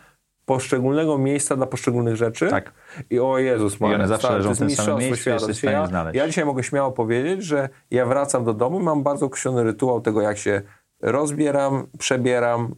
poszczególnego 0.45 1.19
miejsca 1.19 1.57
dla 1.57 1.67
poszczególnych 1.67 2.17
rzeczy. 2.17 2.49
Tak. 2.49 2.73
I 3.11 3.21
o 3.21 3.39
Jezus 3.39 3.81
Maria, 3.81 3.97
I 3.97 3.99
one 4.01 4.09
zawsze 4.09 4.33
leżą 4.33 4.55
w 4.55 4.59
tym 4.59 4.71
samym 4.71 4.99
miejscu, 4.99 5.31
jesteś 5.31 5.63
ja, 5.63 5.87
znaleźć. 5.87 6.17
ja 6.17 6.27
dzisiaj 6.27 6.45
mogę 6.45 6.63
śmiało 6.63 6.93
powiedzieć, 6.93 7.45
że 7.45 7.69
ja 7.91 8.07
wracam 8.07 8.45
do 8.45 8.55
domu, 8.55 8.81
mam 8.81 9.03
bardzo 9.03 9.27
określony 9.27 9.65
rytuał 9.65 10.01
tego, 10.01 10.21
jak 10.21 10.39
się 10.39 10.63
rozbieram, 11.03 11.87
przebieram, 11.99 12.75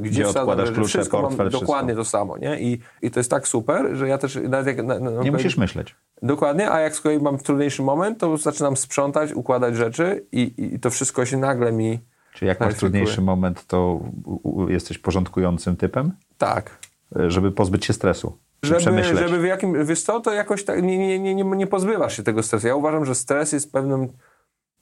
gdzie, 0.00 0.10
gdzie 0.10 0.28
odkładasz 0.28 0.70
klucze, 0.70 0.88
wszystko 0.88 1.20
portfel, 1.20 1.50
mam 1.52 1.60
dokładnie 1.60 1.94
to 1.94 2.04
samo, 2.04 2.38
nie? 2.38 2.60
I, 2.60 2.80
I 3.02 3.10
to 3.10 3.20
jest 3.20 3.30
tak 3.30 3.48
super, 3.48 3.96
że 3.96 4.08
ja 4.08 4.18
też... 4.18 4.38
Nawet 4.48 4.66
jak, 4.66 4.86
na, 4.86 4.98
na, 4.98 5.22
nie 5.22 5.32
musisz 5.32 5.56
myśleć. 5.56 5.96
Dokładnie, 6.22 6.70
a 6.70 6.80
jak 6.80 6.96
z 6.96 7.00
kolei 7.00 7.20
mam 7.20 7.38
trudniejszy 7.38 7.82
moment, 7.82 8.18
to 8.18 8.36
zaczynam 8.36 8.76
sprzątać, 8.76 9.32
układać 9.32 9.76
rzeczy 9.76 10.26
i, 10.32 10.54
i 10.74 10.80
to 10.80 10.90
wszystko 10.90 11.26
się 11.26 11.36
nagle 11.36 11.72
mi... 11.72 12.00
Czyli 12.34 12.48
jak 12.48 12.60
masz 12.60 12.74
trudniejszy 12.74 13.20
moment, 13.20 13.66
to 13.66 14.00
jesteś 14.68 14.98
porządkującym 14.98 15.76
typem? 15.76 16.12
Tak. 16.38 16.78
E, 17.16 17.30
żeby 17.30 17.52
pozbyć 17.52 17.84
się 17.84 17.92
stresu. 17.92 18.38
Żeby, 18.62 19.04
żeby 19.04 19.38
w 19.38 19.44
jakim... 19.44 19.86
Wiesz 19.86 20.02
co, 20.02 20.20
to 20.20 20.32
jakoś 20.32 20.64
tak 20.64 20.82
nie, 20.82 20.98
nie, 20.98 21.18
nie, 21.18 21.34
nie, 21.34 21.44
nie 21.44 21.66
pozbywasz 21.66 22.16
się 22.16 22.22
tego 22.22 22.42
stresu. 22.42 22.66
Ja 22.66 22.74
uważam, 22.74 23.04
że 23.04 23.14
stres 23.14 23.52
jest 23.52 23.72
pewnym 23.72 24.08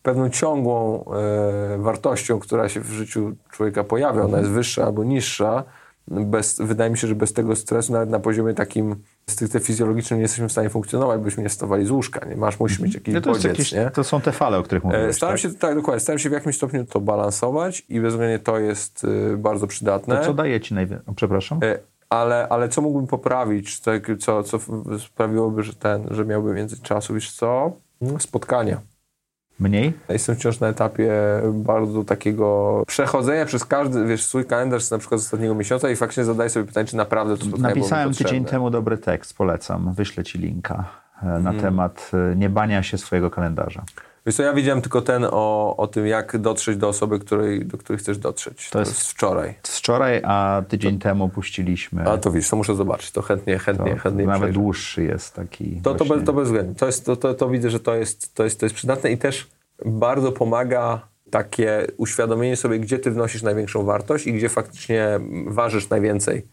pewną 0.06 0.30
ciągłą 0.30 1.04
e, 1.04 1.78
wartością, 1.78 2.38
która 2.38 2.68
się 2.68 2.80
w 2.80 2.90
życiu 2.90 3.32
człowieka 3.50 3.84
pojawia. 3.84 4.22
Ona 4.22 4.38
jest 4.38 4.50
wyższa 4.50 4.84
albo 4.84 5.04
niższa. 5.04 5.64
Bez, 6.08 6.58
wydaje 6.60 6.90
mi 6.90 6.98
się, 6.98 7.06
że 7.06 7.14
bez 7.14 7.32
tego 7.32 7.56
stresu, 7.56 7.92
nawet 7.92 8.10
na 8.10 8.18
poziomie 8.18 8.54
takim 8.54 8.96
stricte 9.30 9.60
fizjologicznym, 9.60 10.18
nie 10.18 10.22
jesteśmy 10.22 10.48
w 10.48 10.52
stanie 10.52 10.70
funkcjonować, 10.70 11.20
byśmy 11.20 11.42
nie 11.42 11.48
stawali 11.48 11.86
z 11.86 11.90
łóżka. 11.90 12.26
Nie? 12.28 12.36
Masz, 12.36 12.60
musisz 12.60 12.80
mieć 12.80 12.94
jakiś 12.94 13.14
no 13.14 13.20
to, 13.20 13.30
bodziec, 13.30 13.44
jakieś, 13.44 13.72
nie? 13.72 13.90
to 13.90 14.04
są 14.04 14.20
te 14.20 14.32
fale, 14.32 14.58
o 14.58 14.62
których. 14.62 14.84
E, 14.86 15.12
staram 15.12 15.34
tak? 15.34 15.40
się, 15.40 15.54
tak, 15.54 15.74
dokładnie. 15.74 16.00
Staram 16.00 16.18
się 16.18 16.28
w 16.28 16.32
jakimś 16.32 16.56
stopniu 16.56 16.84
to 16.84 17.00
balansować 17.00 17.82
i 17.88 18.00
bezwzględnie 18.00 18.38
to 18.38 18.58
jest 18.58 19.04
y, 19.04 19.36
bardzo 19.36 19.66
przydatne. 19.66 20.18
To 20.18 20.24
co 20.24 20.34
daje 20.34 20.60
ci 20.60 20.74
najwięcej? 20.74 21.14
Przepraszam. 21.16 21.58
E, 21.62 21.78
ale, 22.08 22.48
ale 22.48 22.68
co 22.68 22.82
mógłbym 22.82 23.06
poprawić? 23.06 23.80
Co, 24.18 24.42
co 24.42 24.58
sprawiłoby, 24.98 25.62
że 25.62 25.74
ten, 25.74 26.06
że 26.10 26.24
miałbym 26.24 26.54
więcej 26.54 26.78
czasu, 26.78 27.14
wiesz 27.14 27.32
co? 27.32 27.72
Spotkania. 28.18 28.80
Mniej? 29.58 29.92
Jestem 30.08 30.36
wciąż 30.36 30.60
na 30.60 30.68
etapie 30.68 31.12
bardzo 31.52 32.04
takiego 32.04 32.82
przechodzenia 32.86 33.46
przez 33.46 33.64
każdy, 33.64 34.04
wiesz, 34.04 34.24
swój 34.24 34.44
kalendarz 34.44 34.90
na 34.90 34.98
przykład 34.98 35.20
z 35.20 35.24
ostatniego 35.24 35.54
miesiąca 35.54 35.90
i 35.90 35.96
faktycznie 35.96 36.24
zadaję 36.24 36.50
sobie 36.50 36.66
pytanie, 36.66 36.86
czy 36.86 36.96
naprawdę 36.96 37.36
to 37.36 37.44
spotkanie 37.44 37.74
Napisałem 37.74 38.14
tydzień 38.14 38.44
temu 38.44 38.70
dobry 38.70 38.98
tekst, 38.98 39.36
polecam, 39.36 39.92
wyślę 39.94 40.24
ci 40.24 40.38
linka 40.38 40.84
e, 41.22 41.26
na 41.26 41.38
hmm. 41.40 41.60
temat 41.60 42.10
e, 42.32 42.36
niebania 42.36 42.82
się 42.82 42.98
swojego 42.98 43.30
kalendarza. 43.30 43.84
Wiesz 44.26 44.36
co, 44.36 44.42
ja 44.42 44.52
widziałem 44.52 44.82
tylko 44.82 45.02
ten 45.02 45.26
o, 45.30 45.76
o 45.76 45.86
tym, 45.86 46.06
jak 46.06 46.38
dotrzeć 46.38 46.76
do 46.76 46.88
osoby, 46.88 47.18
której, 47.18 47.66
do 47.66 47.78
której 47.78 47.98
chcesz 47.98 48.18
dotrzeć. 48.18 48.66
To, 48.66 48.72
to 48.72 48.78
jest, 48.78 48.92
jest 48.92 49.10
wczoraj. 49.10 49.54
Wczoraj, 49.62 50.20
a 50.24 50.62
tydzień 50.68 50.98
to, 50.98 51.02
temu 51.02 51.28
puściliśmy. 51.28 52.10
A 52.10 52.18
to 52.18 52.32
wiesz, 52.32 52.50
to 52.50 52.56
muszę 52.56 52.74
zobaczyć. 52.74 53.10
To 53.10 53.22
chętnie, 53.22 53.58
chętnie, 53.58 53.94
to, 53.94 54.00
chętnie. 54.00 54.26
Nawet 54.26 54.40
przejrzę. 54.40 54.60
dłuższy 54.60 55.04
jest 55.04 55.34
taki. 55.34 55.80
To, 55.82 55.94
to, 55.94 56.04
bez, 56.04 56.24
to 56.24 56.32
bezwzględnie. 56.32 56.74
To, 56.74 56.86
jest, 56.86 57.06
to, 57.06 57.16
to, 57.16 57.34
to 57.34 57.48
widzę, 57.48 57.70
że 57.70 57.80
to 57.80 57.94
jest, 57.94 58.34
to, 58.34 58.44
jest, 58.44 58.60
to 58.60 58.66
jest 58.66 58.76
przydatne 58.76 59.12
i 59.12 59.18
też 59.18 59.46
bardzo 59.84 60.32
pomaga 60.32 61.08
takie 61.30 61.86
uświadomienie 61.96 62.56
sobie, 62.56 62.78
gdzie 62.78 62.98
ty 62.98 63.10
wnosisz 63.10 63.42
największą 63.42 63.84
wartość 63.84 64.26
i 64.26 64.32
gdzie 64.32 64.48
faktycznie 64.48 65.20
ważysz 65.46 65.88
najwięcej. 65.88 66.46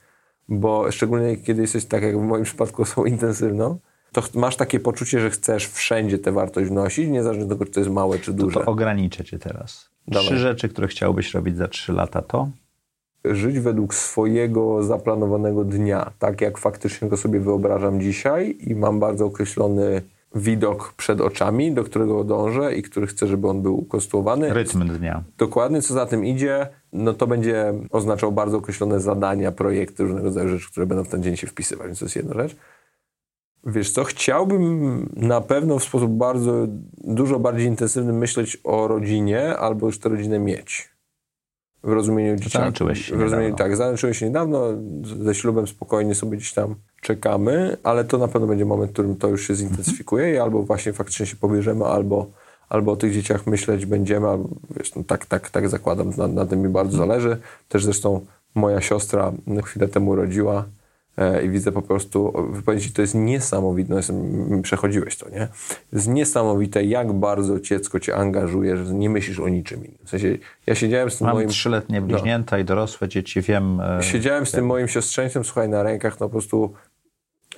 Bo 0.50 0.92
szczególnie 0.92 1.38
kiedy 1.38 1.62
jesteś, 1.62 1.86
tak 1.86 2.04
jak 2.04 2.18
w 2.18 2.22
moim 2.22 2.44
przypadku, 2.44 2.82
osobą 2.82 3.06
intensywną, 3.06 3.80
to 4.14 4.24
masz 4.34 4.56
takie 4.56 4.80
poczucie, 4.80 5.20
że 5.20 5.30
chcesz 5.30 5.68
wszędzie 5.68 6.20
tę 6.20 6.32
wartość 6.32 6.70
wnosić, 6.70 7.10
niezależnie 7.10 7.44
od 7.44 7.50
tego, 7.50 7.66
czy 7.66 7.72
to 7.72 7.80
jest 7.80 7.92
małe, 7.92 8.20
czy 8.20 8.34
duże. 8.34 8.60
To, 8.60 8.66
to 8.66 8.72
ograniczę 8.72 9.24
cię 9.24 9.40
teraz. 9.40 9.90
Dawaj. 10.08 10.28
Trzy 10.28 10.38
rzeczy, 10.38 10.70
które 10.70 10.88
chciałbyś 10.88 11.34
robić 11.34 11.58
za 11.58 11.68
trzy 11.68 11.94
lata 11.94 12.22
to? 12.22 12.50
Żyć 13.26 13.60
według 13.60 13.94
swojego 13.94 14.84
zaplanowanego 14.84 15.64
dnia, 15.64 16.12
tak 16.20 16.42
jak 16.42 16.58
faktycznie 16.58 17.10
go 17.10 17.18
sobie 17.18 17.40
wyobrażam 17.40 18.02
dzisiaj 18.02 18.58
i 18.60 18.76
mam 18.76 19.00
bardzo 19.00 19.26
określony 19.26 20.02
widok 20.36 20.94
przed 20.98 21.22
oczami, 21.22 21.72
do 21.72 21.84
którego 21.84 22.24
dążę 22.24 22.76
i 22.76 22.84
który 22.84 23.08
chcę, 23.08 23.28
żeby 23.28 23.48
on 23.48 23.62
był 23.62 23.82
konstruowany. 23.82 24.54
Rytm 24.54 24.88
dnia. 24.88 25.24
Dokładnie, 25.38 25.82
co 25.82 25.94
za 25.94 26.06
tym 26.06 26.26
idzie, 26.26 26.68
no 26.94 27.14
to 27.14 27.28
będzie 27.28 27.74
oznaczał 27.92 28.32
bardzo 28.32 28.58
określone 28.58 29.00
zadania, 29.00 29.52
projekty, 29.52 30.04
różnego 30.04 30.26
rodzaju 30.26 30.50
rzeczy, 30.50 30.72
które 30.72 30.86
będą 30.86 31.04
w 31.04 31.10
ten 31.10 31.24
dzień 31.24 31.38
się 31.38 31.48
wpisywać, 31.48 31.88
więc 31.88 32.00
to 32.00 32.06
jest 32.06 32.16
jedna 32.16 32.34
rzecz. 32.34 32.56
Wiesz 33.66 33.92
co, 33.92 34.04
chciałbym 34.04 35.10
na 35.16 35.42
pewno 35.42 35.80
w 35.80 35.84
sposób 35.84 36.12
bardzo, 36.12 36.68
dużo 36.98 37.40
bardziej 37.40 37.68
intensywny 37.68 38.14
myśleć 38.14 38.58
o 38.64 38.88
rodzinie, 38.88 39.58
albo 39.58 39.86
już 39.86 40.00
tę 40.00 40.10
rodzinę 40.10 40.40
mieć. 40.40 40.94
W 41.84 41.92
rozumieniu 41.92 42.36
dzieciaków. 42.36 42.54
Zaręczyłeś 42.54 43.06
się 43.06 43.18
w 43.18 43.22
rozumieniu, 43.22 43.50
niedawno. 43.50 43.66
Tak, 43.66 43.76
zaręczyłem 43.76 44.14
się 44.14 44.26
niedawno, 44.26 44.68
ze 45.24 45.36
ślubem 45.36 45.68
spokojnie 45.68 46.16
sobie 46.16 46.38
gdzieś 46.38 46.54
tam 46.54 46.76
czekamy, 47.02 47.78
ale 47.84 48.04
to 48.04 48.18
na 48.18 48.28
pewno 48.28 48.48
będzie 48.48 48.66
moment, 48.66 48.92
w 48.92 48.94
którym 48.94 49.16
to 49.16 49.28
już 49.28 49.48
się 49.48 49.56
zintensyfikuje 49.56 50.34
i 50.34 50.38
albo 50.38 50.64
właśnie 50.64 50.94
faktycznie 50.94 51.26
się 51.26 51.36
pobierzemy, 51.36 51.86
albo, 51.86 52.32
albo 52.70 52.92
o 52.92 52.96
tych 52.96 53.14
dzieciach 53.14 53.48
myśleć 53.48 53.86
będziemy, 53.86 54.28
albo 54.28 54.50
wiesz, 54.78 54.96
no 54.96 55.04
tak, 55.04 55.26
tak, 55.26 55.50
tak 55.50 55.70
zakładam, 55.70 56.12
na, 56.18 56.28
na 56.28 56.46
tym 56.46 56.62
mi 56.62 56.70
bardzo 56.70 56.98
zależy. 56.98 57.38
Też 57.70 57.84
zresztą 57.84 58.26
moja 58.56 58.82
siostra 58.82 59.34
chwilę 59.64 59.88
temu 59.88 60.12
urodziła 60.12 60.66
E, 60.66 60.83
i 61.44 61.50
widzę 61.50 61.72
po 61.72 61.82
prostu, 61.82 62.34
powiem 62.66 62.82
Ci, 62.82 62.92
to 62.92 63.02
jest 63.02 63.16
niesamowite, 63.16 63.94
no 64.14 64.62
przechodziłeś 64.62 65.18
to, 65.18 65.30
nie? 65.30 65.48
Jest 65.94 66.08
niesamowite, 66.08 66.84
jak 66.84 67.14
bardzo 67.14 67.60
dziecko 67.60 68.00
Cię 68.00 68.16
angażuje, 68.16 68.78
że 68.78 68.94
nie 68.94 69.10
myślisz 69.10 69.40
o 69.40 69.50
niczym 69.50 69.86
innym. 69.86 69.98
W 70.06 70.10
sensie, 70.10 70.38
ja 70.68 70.76
siedziałem 70.76 71.12
z 71.12 71.18
tym 71.18 71.28
Mam 71.28 71.36
moim... 71.36 71.50
trzyletnie 71.50 72.02
bliźnięta 72.02 72.56
no, 72.56 72.62
i 72.62 72.66
dorosłe 72.66 73.08
dzieci, 73.08 73.42
wiem... 73.42 73.82
E, 73.82 74.04
siedziałem 74.04 74.46
z 74.46 74.52
tym 74.52 74.66
moim 74.66 74.88
siostrzeńcem, 74.88 75.44
słuchaj, 75.44 75.70
na 75.70 75.84
rękach, 75.84 76.20
no 76.20 76.26
po 76.26 76.32
prostu 76.32 76.74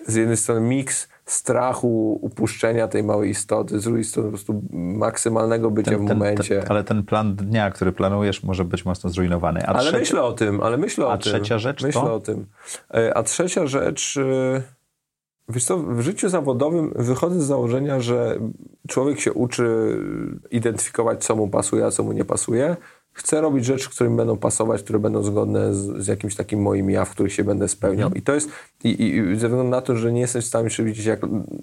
z 0.08 0.16
jednej 0.16 0.38
strony 0.38 0.62
miks 0.62 1.08
strachu, 1.26 2.19
upuszczenia 2.21 2.88
tej 2.88 3.03
małej 3.03 3.30
istoty, 3.30 3.80
z 3.80 3.84
drugiej 3.84 4.03
strony 4.03 4.28
po 4.28 4.32
prostu 4.32 4.61
maksymalnego 4.71 5.71
bycia 5.71 5.91
ten, 5.91 5.99
w 5.99 6.09
momencie. 6.09 6.59
Ten, 6.59 6.71
ale 6.71 6.84
ten 6.84 7.03
plan 7.03 7.36
dnia, 7.36 7.71
który 7.71 7.91
planujesz, 7.91 8.43
może 8.43 8.65
być 8.65 8.86
mocno 8.86 9.09
zrujnowany. 9.09 9.63
A 9.65 9.67
ale 9.67 9.80
trzecia... 9.80 9.97
myślę 9.99 10.23
o 10.23 10.34
tym, 10.34 10.61
ale 10.61 10.78
myślę 10.78 11.05
o 11.05 11.11
A 11.11 11.17
tym. 11.17 11.21
trzecia 11.21 11.59
rzecz 11.59 11.84
Myślę 11.84 12.01
to? 12.01 12.13
o 12.13 12.19
tym. 12.19 12.45
E, 12.93 13.17
a 13.17 13.23
trzecia 13.23 13.67
rzecz... 13.67 14.17
E, 14.17 14.61
wiesz 15.49 15.65
co, 15.65 15.78
w 15.78 16.01
życiu 16.01 16.30
zawodowym 16.30 16.93
wychodzę 16.95 17.41
z 17.41 17.45
założenia, 17.45 17.99
że 17.99 18.39
człowiek 18.88 19.19
się 19.19 19.34
uczy 19.34 19.97
identyfikować, 20.51 21.23
co 21.23 21.36
mu 21.36 21.47
pasuje, 21.47 21.86
a 21.86 21.91
co 21.91 22.03
mu 22.03 22.11
nie 22.11 22.26
pasuje 22.26 22.78
chcę 23.16 23.41
robić 23.41 23.66
rzeczy, 23.66 23.89
które 23.89 24.09
mi 24.09 24.18
będą 24.18 24.38
pasować, 24.38 24.84
które 24.84 24.99
będą 24.99 25.24
zgodne 25.24 25.74
z, 25.74 26.03
z 26.03 26.07
jakimś 26.07 26.36
takim 26.36 26.61
moim 26.61 26.89
ja, 26.89 27.05
w 27.05 27.09
których 27.09 27.34
się 27.34 27.43
będę 27.43 27.68
spełniał. 27.68 28.07
Mm. 28.07 28.18
I 28.18 28.22
to 28.22 28.34
jest, 28.34 28.49
i, 28.84 29.07
i, 29.07 29.22
ze 29.30 29.48
względu 29.48 29.64
na 29.64 29.81
to, 29.81 29.95
że 29.95 30.14
nie 30.14 30.22
jestem 30.22 30.41
w 30.41 30.45
stanie 30.45 30.69
przewidzieć, 30.69 31.06
jak 31.06 31.19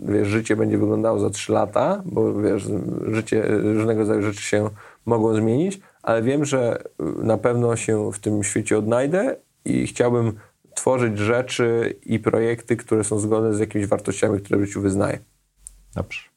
wiesz, 0.08 0.28
życie 0.28 0.56
będzie 0.56 0.78
wyglądało 0.78 1.18
za 1.18 1.30
trzy 1.30 1.52
lata, 1.52 2.02
bo 2.04 2.34
wiesz, 2.34 2.68
życie, 3.06 3.44
różnego 3.48 4.00
rodzaju 4.00 4.22
rzeczy 4.22 4.42
się 4.42 4.70
mogą 5.06 5.34
zmienić, 5.34 5.80
ale 6.02 6.22
wiem, 6.22 6.44
że 6.44 6.82
na 7.22 7.38
pewno 7.38 7.76
się 7.76 8.12
w 8.12 8.18
tym 8.18 8.44
świecie 8.44 8.78
odnajdę 8.78 9.36
i 9.64 9.86
chciałbym 9.86 10.32
tworzyć 10.74 11.18
rzeczy 11.18 11.96
i 12.06 12.18
projekty, 12.18 12.76
które 12.76 13.04
są 13.04 13.18
zgodne 13.18 13.54
z 13.54 13.58
jakimiś 13.58 13.86
wartościami, 13.86 14.40
które 14.40 14.60
w 14.60 14.64
życiu 14.66 14.80
wyznaję. 14.80 15.18
Dobrze. 15.94 16.31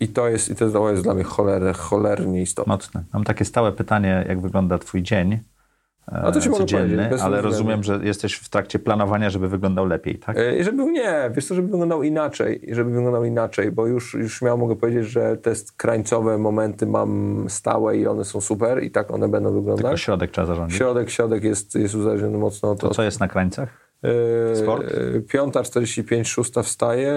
I 0.00 0.08
to 0.08 0.28
jest, 0.28 0.48
i 0.50 0.54
to 0.54 0.88
jest, 0.90 1.02
dla 1.02 1.14
mnie 1.14 1.24
choler, 1.24 1.74
cholernie 1.76 2.42
istotne. 2.42 2.72
Mocne. 2.74 3.04
Mam 3.12 3.24
takie 3.24 3.44
stałe 3.44 3.72
pytanie, 3.72 4.24
jak 4.28 4.40
wygląda 4.40 4.78
twój 4.78 5.02
dzień 5.02 5.38
A 6.06 6.32
to 6.32 6.40
ci 6.40 6.50
mogę 6.50 6.66
powiedzieć, 6.66 7.00
bez 7.10 7.22
ale 7.22 7.40
rozumiem, 7.40 7.82
że 7.82 8.00
jesteś 8.02 8.34
w 8.34 8.48
trakcie 8.48 8.78
planowania, 8.78 9.30
żeby 9.30 9.48
wyglądał 9.48 9.86
lepiej, 9.86 10.18
tak? 10.18 10.36
E, 10.38 10.64
Żeby 10.64 10.84
nie, 10.84 11.30
wiesz 11.34 11.46
co, 11.46 11.54
żeby 11.54 11.68
wyglądał 11.68 12.02
inaczej, 12.02 12.68
żeby 12.72 12.90
wyglądał 12.90 13.24
inaczej, 13.24 13.72
bo 13.72 13.86
już, 13.86 14.14
już 14.14 14.38
śmiało 14.38 14.56
mogę 14.58 14.76
powiedzieć, 14.76 15.04
że 15.06 15.36
te 15.36 15.52
krańcowe 15.76 16.38
momenty 16.38 16.86
mam 16.86 17.44
stałe 17.48 17.96
i 17.96 18.06
one 18.06 18.24
są 18.24 18.40
super 18.40 18.82
i 18.82 18.90
tak 18.90 19.10
one 19.10 19.28
będą 19.28 19.48
Tylko 19.48 19.60
wyglądać. 19.60 20.00
środek 20.00 20.30
trzeba 20.30 20.46
zarządzić. 20.46 20.78
Środek, 20.78 21.10
środek 21.10 21.44
jest, 21.44 21.74
jest 21.74 21.94
uzależniony 21.94 22.38
mocno 22.38 22.70
od 22.70 22.80
To 22.80 22.90
co 22.90 23.02
jest 23.02 23.20
na 23.20 23.28
krańcach? 23.28 23.68
E, 24.52 24.56
Sport? 24.56 24.84
e, 25.16 25.20
Piąta, 25.20 25.62
45, 25.62 26.28
szósta 26.28 26.62
wstaję, 26.62 27.12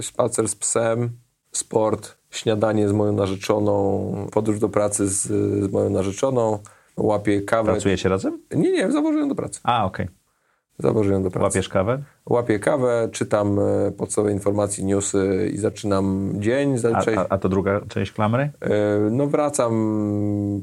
spacer 0.00 0.48
z 0.48 0.56
psem, 0.56 1.10
sport, 1.52 2.16
śniadanie 2.30 2.88
z 2.88 2.92
moją 2.92 3.12
narzeczoną, 3.12 4.12
podróż 4.32 4.58
do 4.58 4.68
pracy 4.68 5.08
z, 5.08 5.22
z 5.64 5.72
moją 5.72 5.90
narzeczoną, 5.90 6.58
łapię 6.96 7.42
kawę. 7.42 7.72
Pracujecie 7.72 8.08
razem? 8.08 8.38
Nie, 8.56 8.72
nie, 8.72 8.92
zawożę 8.92 9.18
ją 9.18 9.28
do 9.28 9.34
pracy. 9.34 9.60
A, 9.64 9.84
okej. 9.84 10.08
Zawożę 10.80 11.12
ją 11.12 11.22
do 11.22 11.30
pracy. 11.30 11.44
Łapiesz 11.44 11.68
kawę? 11.68 12.02
Łapię 12.26 12.58
kawę, 12.58 13.08
czytam 13.12 13.58
e, 13.58 13.90
podstawowe 13.92 14.32
informacje, 14.32 14.84
newsy 14.84 15.50
i 15.54 15.58
zaczynam 15.58 16.32
dzień. 16.36 16.74
A, 16.74 16.78
Zazwyczaj, 16.78 17.16
a, 17.16 17.26
a 17.28 17.38
to 17.38 17.48
druga 17.48 17.80
część 17.88 18.12
klamry? 18.12 18.42
e, 18.60 18.70
no 19.10 19.26
wracam 19.26 19.72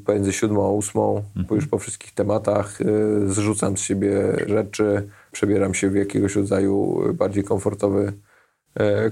pomiędzy 0.05 0.33
siódmą 0.33 0.65
a 0.65 0.69
ósmą, 0.71 1.15
Mhm. 1.17 1.45
po 1.45 1.55
już 1.55 1.67
po 1.67 1.77
wszystkich 1.77 2.13
tematach, 2.13 2.81
e, 2.81 2.85
zrzucam 3.29 3.77
z 3.77 3.81
siebie 3.81 4.11
rzeczy, 4.47 5.09
przebieram 5.31 5.73
się 5.73 5.89
w 5.89 5.95
jakiegoś 5.95 6.35
rodzaju 6.35 7.01
bardziej 7.13 7.43
komfortowy, 7.43 8.13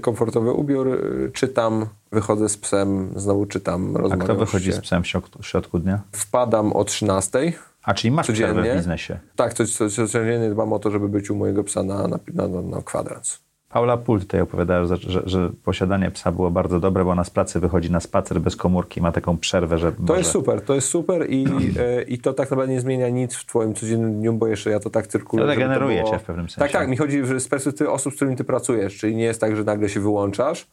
komfortowy 0.00 0.52
ubiór, 0.52 0.88
e, 0.88 1.30
czytam, 1.30 1.86
wychodzę 2.12 2.48
z 2.48 2.56
psem, 2.56 3.12
znowu 3.16 3.46
czytam, 3.46 3.96
A 3.96 3.98
rozmawiam. 3.98 4.24
kto 4.26 4.34
wychodzi 4.34 4.66
się. 4.66 4.72
z 4.72 4.80
psem 4.80 5.02
w 5.02 5.06
środku, 5.06 5.42
w 5.42 5.46
środku 5.46 5.78
dnia? 5.78 6.00
Wpadam 6.12 6.72
o 6.72 6.84
13. 6.84 7.52
A, 7.82 7.94
czyli 7.94 8.10
masz 8.10 8.26
przerwę 8.30 8.54
Codziennie? 8.54 8.72
w 8.72 8.76
biznesie. 8.76 9.18
Tak, 9.36 9.54
co, 9.54 9.66
co, 9.66 9.90
co, 9.90 10.08
codziennie 10.08 10.50
dbam 10.50 10.72
o 10.72 10.78
to, 10.78 10.90
żeby 10.90 11.08
być 11.08 11.30
u 11.30 11.36
mojego 11.36 11.64
psa 11.64 11.82
na, 11.82 12.08
na, 12.08 12.18
na, 12.48 12.62
na 12.62 12.82
kwadrans. 12.82 13.38
Paula 13.74 13.96
Pól 13.96 14.20
tutaj 14.20 14.40
opowiadała, 14.40 14.86
że, 14.86 14.96
że, 14.96 15.22
że 15.26 15.50
posiadanie 15.64 16.10
psa 16.10 16.32
było 16.32 16.50
bardzo 16.50 16.80
dobre, 16.80 17.04
bo 17.04 17.10
ona 17.10 17.24
z 17.24 17.30
pracy 17.30 17.60
wychodzi 17.60 17.90
na 17.90 18.00
spacer 18.00 18.40
bez 18.40 18.56
komórki, 18.56 19.00
ma 19.00 19.12
taką 19.12 19.38
przerwę, 19.38 19.78
że 19.78 19.92
To 19.92 20.02
może... 20.02 20.18
jest 20.18 20.30
super, 20.30 20.60
to 20.62 20.74
jest 20.74 20.88
super 20.88 21.30
i, 21.30 21.44
e, 21.80 22.02
i 22.02 22.18
to 22.18 22.32
tak 22.32 22.50
naprawdę 22.50 22.72
nie 22.72 22.80
zmienia 22.80 23.08
nic 23.08 23.34
w 23.36 23.46
twoim 23.46 23.74
codziennym 23.74 24.14
dniu, 24.20 24.32
bo 24.32 24.46
jeszcze 24.46 24.70
ja 24.70 24.80
to 24.80 24.90
tak 24.90 25.06
cyrkuluję. 25.06 25.46
Ale 25.46 25.54
to 25.54 25.60
generuje 25.60 25.98
było- 26.00 26.10
cię 26.10 26.18
w 26.18 26.22
pewnym 26.22 26.48
sensie. 26.48 26.58
Tak, 26.60 26.70
tak, 26.72 26.88
mi 26.88 26.96
chodzi 26.96 27.24
że 27.26 27.40
z 27.40 27.48
perspektywy 27.48 27.90
osób, 27.90 28.12
z 28.12 28.16
którymi 28.16 28.36
ty 28.36 28.44
pracujesz, 28.44 28.96
czyli 28.98 29.16
nie 29.16 29.24
jest 29.24 29.40
tak, 29.40 29.56
że 29.56 29.64
nagle 29.64 29.88
się 29.88 30.00
wyłączasz, 30.00 30.66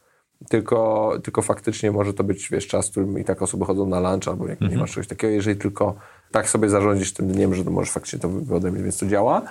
tylko, 0.50 1.12
tylko 1.24 1.42
faktycznie 1.42 1.92
może 1.92 2.14
to 2.14 2.24
być, 2.24 2.50
wiesz, 2.50 2.68
czas, 2.68 2.88
w 2.88 2.92
którym 2.92 3.20
i 3.20 3.24
tak 3.24 3.42
osoby 3.42 3.66
chodzą 3.66 3.86
na 3.86 4.00
lunch 4.12 4.28
albo 4.28 4.44
jak 4.48 4.52
Mhm. 4.62 4.72
nie 4.72 4.78
masz 4.78 4.92
czegoś 4.92 5.08
takiego, 5.08 5.34
jeżeli 5.34 5.60
tylko 5.60 5.96
tak 6.32 6.50
sobie 6.50 6.70
zarządzisz 6.70 7.14
tym 7.14 7.28
dniem, 7.28 7.56
że 7.56 7.64
to 7.66 7.72
możesz 7.72 7.92
faktycznie 7.94 8.20
to 8.20 8.30
wyodrębnić, 8.30 8.84
więc 8.84 8.98
to 9.00 9.06
działa. 9.06 9.42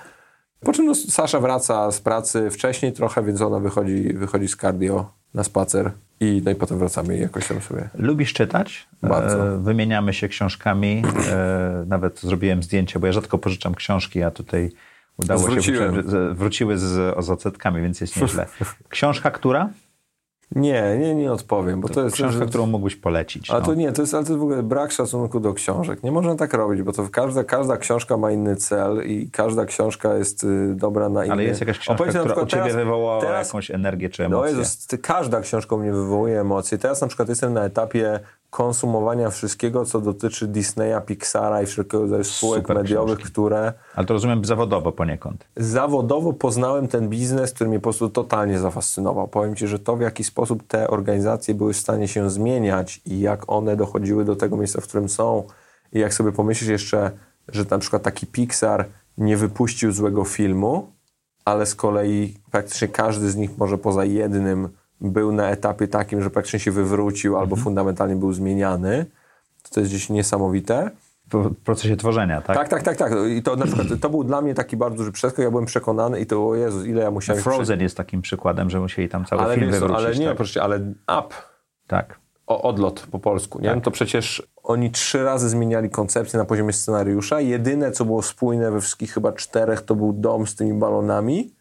Po 0.60 0.72
czym 0.72 0.86
no, 0.86 0.94
Sasza 0.94 1.40
wraca 1.40 1.90
z 1.92 2.00
pracy 2.00 2.50
wcześniej 2.50 2.92
trochę, 2.92 3.22
więc 3.24 3.40
ona 3.40 3.58
wychodzi, 3.60 4.12
wychodzi 4.12 4.48
z 4.48 4.56
cardio 4.56 5.12
na 5.34 5.44
spacer 5.44 5.90
i, 6.20 6.42
no 6.44 6.50
i 6.50 6.54
potem 6.54 6.78
wracamy 6.78 7.16
i 7.16 7.20
jakoś 7.20 7.46
tam 7.48 7.60
sobie... 7.60 7.88
Lubisz 7.94 8.32
czytać? 8.32 8.88
Bardzo. 9.02 9.54
E, 9.54 9.58
Wymieniamy 9.58 10.14
się 10.14 10.28
książkami. 10.28 11.02
E, 11.30 11.84
Nawet 11.86 12.20
zrobiłem 12.20 12.62
zdjęcie, 12.62 12.98
bo 12.98 13.06
ja 13.06 13.12
rzadko 13.12 13.38
pożyczam 13.38 13.74
książki, 13.74 14.22
a 14.22 14.30
tutaj 14.30 14.72
udało 15.16 15.40
Zwróciłem. 15.40 15.94
się, 15.94 16.02
wróciły 16.34 16.78
z 16.78 17.18
ozacetkami, 17.18 17.82
więc 17.82 18.00
jest 18.00 18.20
nieźle. 18.20 18.46
Książka 18.88 19.30
która? 19.30 19.68
Nie, 20.54 20.98
nie, 20.98 21.14
nie 21.14 21.32
odpowiem, 21.32 21.80
bo 21.80 21.88
to, 21.88 22.04
jest... 22.04 22.16
Książka, 22.16 22.46
którą 22.46 22.66
mógłbyś 22.66 22.96
polecić. 22.96 23.50
Ale 23.50 23.60
no. 23.60 23.66
to 23.66 23.74
nie, 23.74 23.92
to 23.92 24.02
jest, 24.02 24.14
ale 24.14 24.24
to 24.24 24.32
jest 24.32 24.40
w 24.40 24.42
ogóle 24.42 24.62
brak 24.62 24.92
szacunku 24.92 25.40
do 25.40 25.54
książek. 25.54 26.02
Nie 26.02 26.12
można 26.12 26.34
tak 26.34 26.54
robić, 26.54 26.82
bo 26.82 26.92
to 26.92 27.08
każda, 27.12 27.44
każda 27.44 27.76
książka 27.76 28.16
ma 28.16 28.32
inny 28.32 28.56
cel 28.56 29.06
i 29.06 29.30
każda 29.30 29.64
książka 29.64 30.14
jest 30.14 30.44
y, 30.44 30.74
dobra 30.74 31.08
na 31.08 31.24
inny... 31.24 31.32
Ale 31.32 31.44
jest 31.44 31.60
jakaś 31.60 31.78
książka, 31.78 32.04
Opowiedz 32.04 32.16
która 32.22 32.42
u 32.42 32.46
ciebie 32.46 32.62
teraz- 32.62 32.76
wywołała 32.76 33.20
teraz- 33.20 33.46
jakąś 33.48 33.70
energię 33.70 34.08
czy 34.08 34.22
No 34.22 34.26
emocję. 34.26 34.58
Jezus, 34.58 34.86
ty, 34.86 34.98
każda 34.98 35.40
książka 35.40 35.76
u 35.76 35.78
mnie 35.78 35.92
wywołuje 35.92 36.40
emocje. 36.40 36.78
Teraz 36.78 37.00
na 37.00 37.06
przykład 37.06 37.28
jestem 37.28 37.52
na 37.52 37.64
etapie 37.64 38.20
konsumowania 38.50 39.30
wszystkiego, 39.30 39.84
co 39.84 40.00
dotyczy 40.00 40.46
Disneya, 40.46 41.00
Pixara 41.06 41.62
i 41.62 41.66
wszelkiego 41.66 42.02
rodzaju 42.02 42.24
spółek 42.24 42.62
Super 42.62 42.76
mediowych, 42.76 43.16
książki. 43.18 43.32
które 43.32 43.72
Ale 43.94 44.06
to 44.06 44.14
rozumiem 44.14 44.44
zawodowo 44.44 44.92
poniekąd. 44.92 45.46
zawodowo 45.56 46.32
poznałem 46.32 46.88
ten 46.88 47.08
biznes, 47.08 47.52
który 47.52 47.70
mnie 47.70 47.78
po 47.78 47.82
prostu 47.82 48.08
totalnie 48.08 48.58
zafascynował. 48.58 49.28
Powiem 49.28 49.56
Ci, 49.56 49.66
że 49.66 49.78
to 49.78 49.96
w 49.96 50.00
jaki 50.00 50.24
sposób 50.24 50.66
te 50.66 50.88
organizacje 50.88 51.54
były 51.54 51.72
w 51.72 51.76
stanie 51.76 52.08
się 52.08 52.30
zmieniać 52.30 53.00
i 53.06 53.20
jak 53.20 53.52
one 53.52 53.76
dochodziły 53.76 54.24
do 54.24 54.36
tego 54.36 54.56
miejsca, 54.56 54.80
w 54.80 54.84
którym 54.84 55.08
są 55.08 55.44
i 55.92 55.98
jak 55.98 56.14
sobie 56.14 56.32
pomyślisz 56.32 56.70
jeszcze, 56.70 57.10
że 57.48 57.64
na 57.70 57.78
przykład 57.78 58.02
taki 58.02 58.26
Pixar 58.26 58.84
nie 59.18 59.36
wypuścił 59.36 59.92
złego 59.92 60.24
filmu, 60.24 60.92
ale 61.44 61.66
z 61.66 61.74
kolei 61.74 62.36
praktycznie 62.50 62.88
każdy 62.88 63.30
z 63.30 63.36
nich 63.36 63.58
może 63.58 63.78
poza 63.78 64.04
jednym 64.04 64.68
był 65.00 65.32
na 65.32 65.50
etapie 65.50 65.88
takim, 65.88 66.22
że 66.22 66.30
praktycznie 66.30 66.60
się 66.60 66.70
wywrócił 66.70 67.36
albo 67.36 67.56
fundamentalnie 67.56 68.16
był 68.16 68.32
zmieniany. 68.32 69.06
To 69.70 69.80
jest 69.80 69.92
gdzieś 69.92 70.10
niesamowite. 70.10 70.90
W 71.32 71.54
procesie 71.54 71.96
tworzenia, 71.96 72.40
tak? 72.40 72.56
Tak, 72.56 72.68
tak, 72.68 72.82
tak, 72.82 72.96
tak. 72.96 73.12
I 73.36 73.42
to 73.42 73.56
na 73.56 73.66
przykład 73.66 73.86
to 74.00 74.10
był 74.10 74.24
dla 74.24 74.40
mnie 74.40 74.54
taki 74.54 74.76
bardzo 74.76 74.96
duży 74.96 75.12
przeskok. 75.12 75.44
Ja 75.44 75.50
byłem 75.50 75.66
przekonany 75.66 76.20
i 76.20 76.26
to, 76.26 76.48
o 76.48 76.54
Jezus, 76.54 76.86
ile 76.86 77.02
ja 77.02 77.10
musiałem... 77.10 77.42
Frozen 77.42 77.80
jest 77.80 77.96
takim 77.96 78.22
przykładem, 78.22 78.70
że 78.70 78.80
musieli 78.80 79.08
tam 79.08 79.24
cały 79.24 79.42
ale 79.42 79.54
film 79.54 79.70
wywrócić. 79.70 79.96
ale 79.96 80.14
nie, 80.14 80.26
tak? 80.26 80.36
proszę, 80.36 80.62
ale 80.62 80.76
up, 81.18 81.34
tak. 81.86 82.18
o, 82.46 82.62
odlot 82.62 83.06
po 83.10 83.18
polsku, 83.18 83.60
nie? 83.60 83.74
Tak. 83.74 83.84
To 83.84 83.90
przecież 83.90 84.42
oni 84.62 84.90
trzy 84.90 85.24
razy 85.24 85.48
zmieniali 85.48 85.90
koncepcję 85.90 86.38
na 86.38 86.44
poziomie 86.44 86.72
scenariusza. 86.72 87.40
Jedyne, 87.40 87.92
co 87.92 88.04
było 88.04 88.22
spójne 88.22 88.70
we 88.70 88.80
wszystkich 88.80 89.12
chyba 89.12 89.32
czterech, 89.32 89.80
to 89.80 89.94
był 89.94 90.12
dom 90.12 90.46
z 90.46 90.54
tymi 90.54 90.74
balonami. 90.74 91.54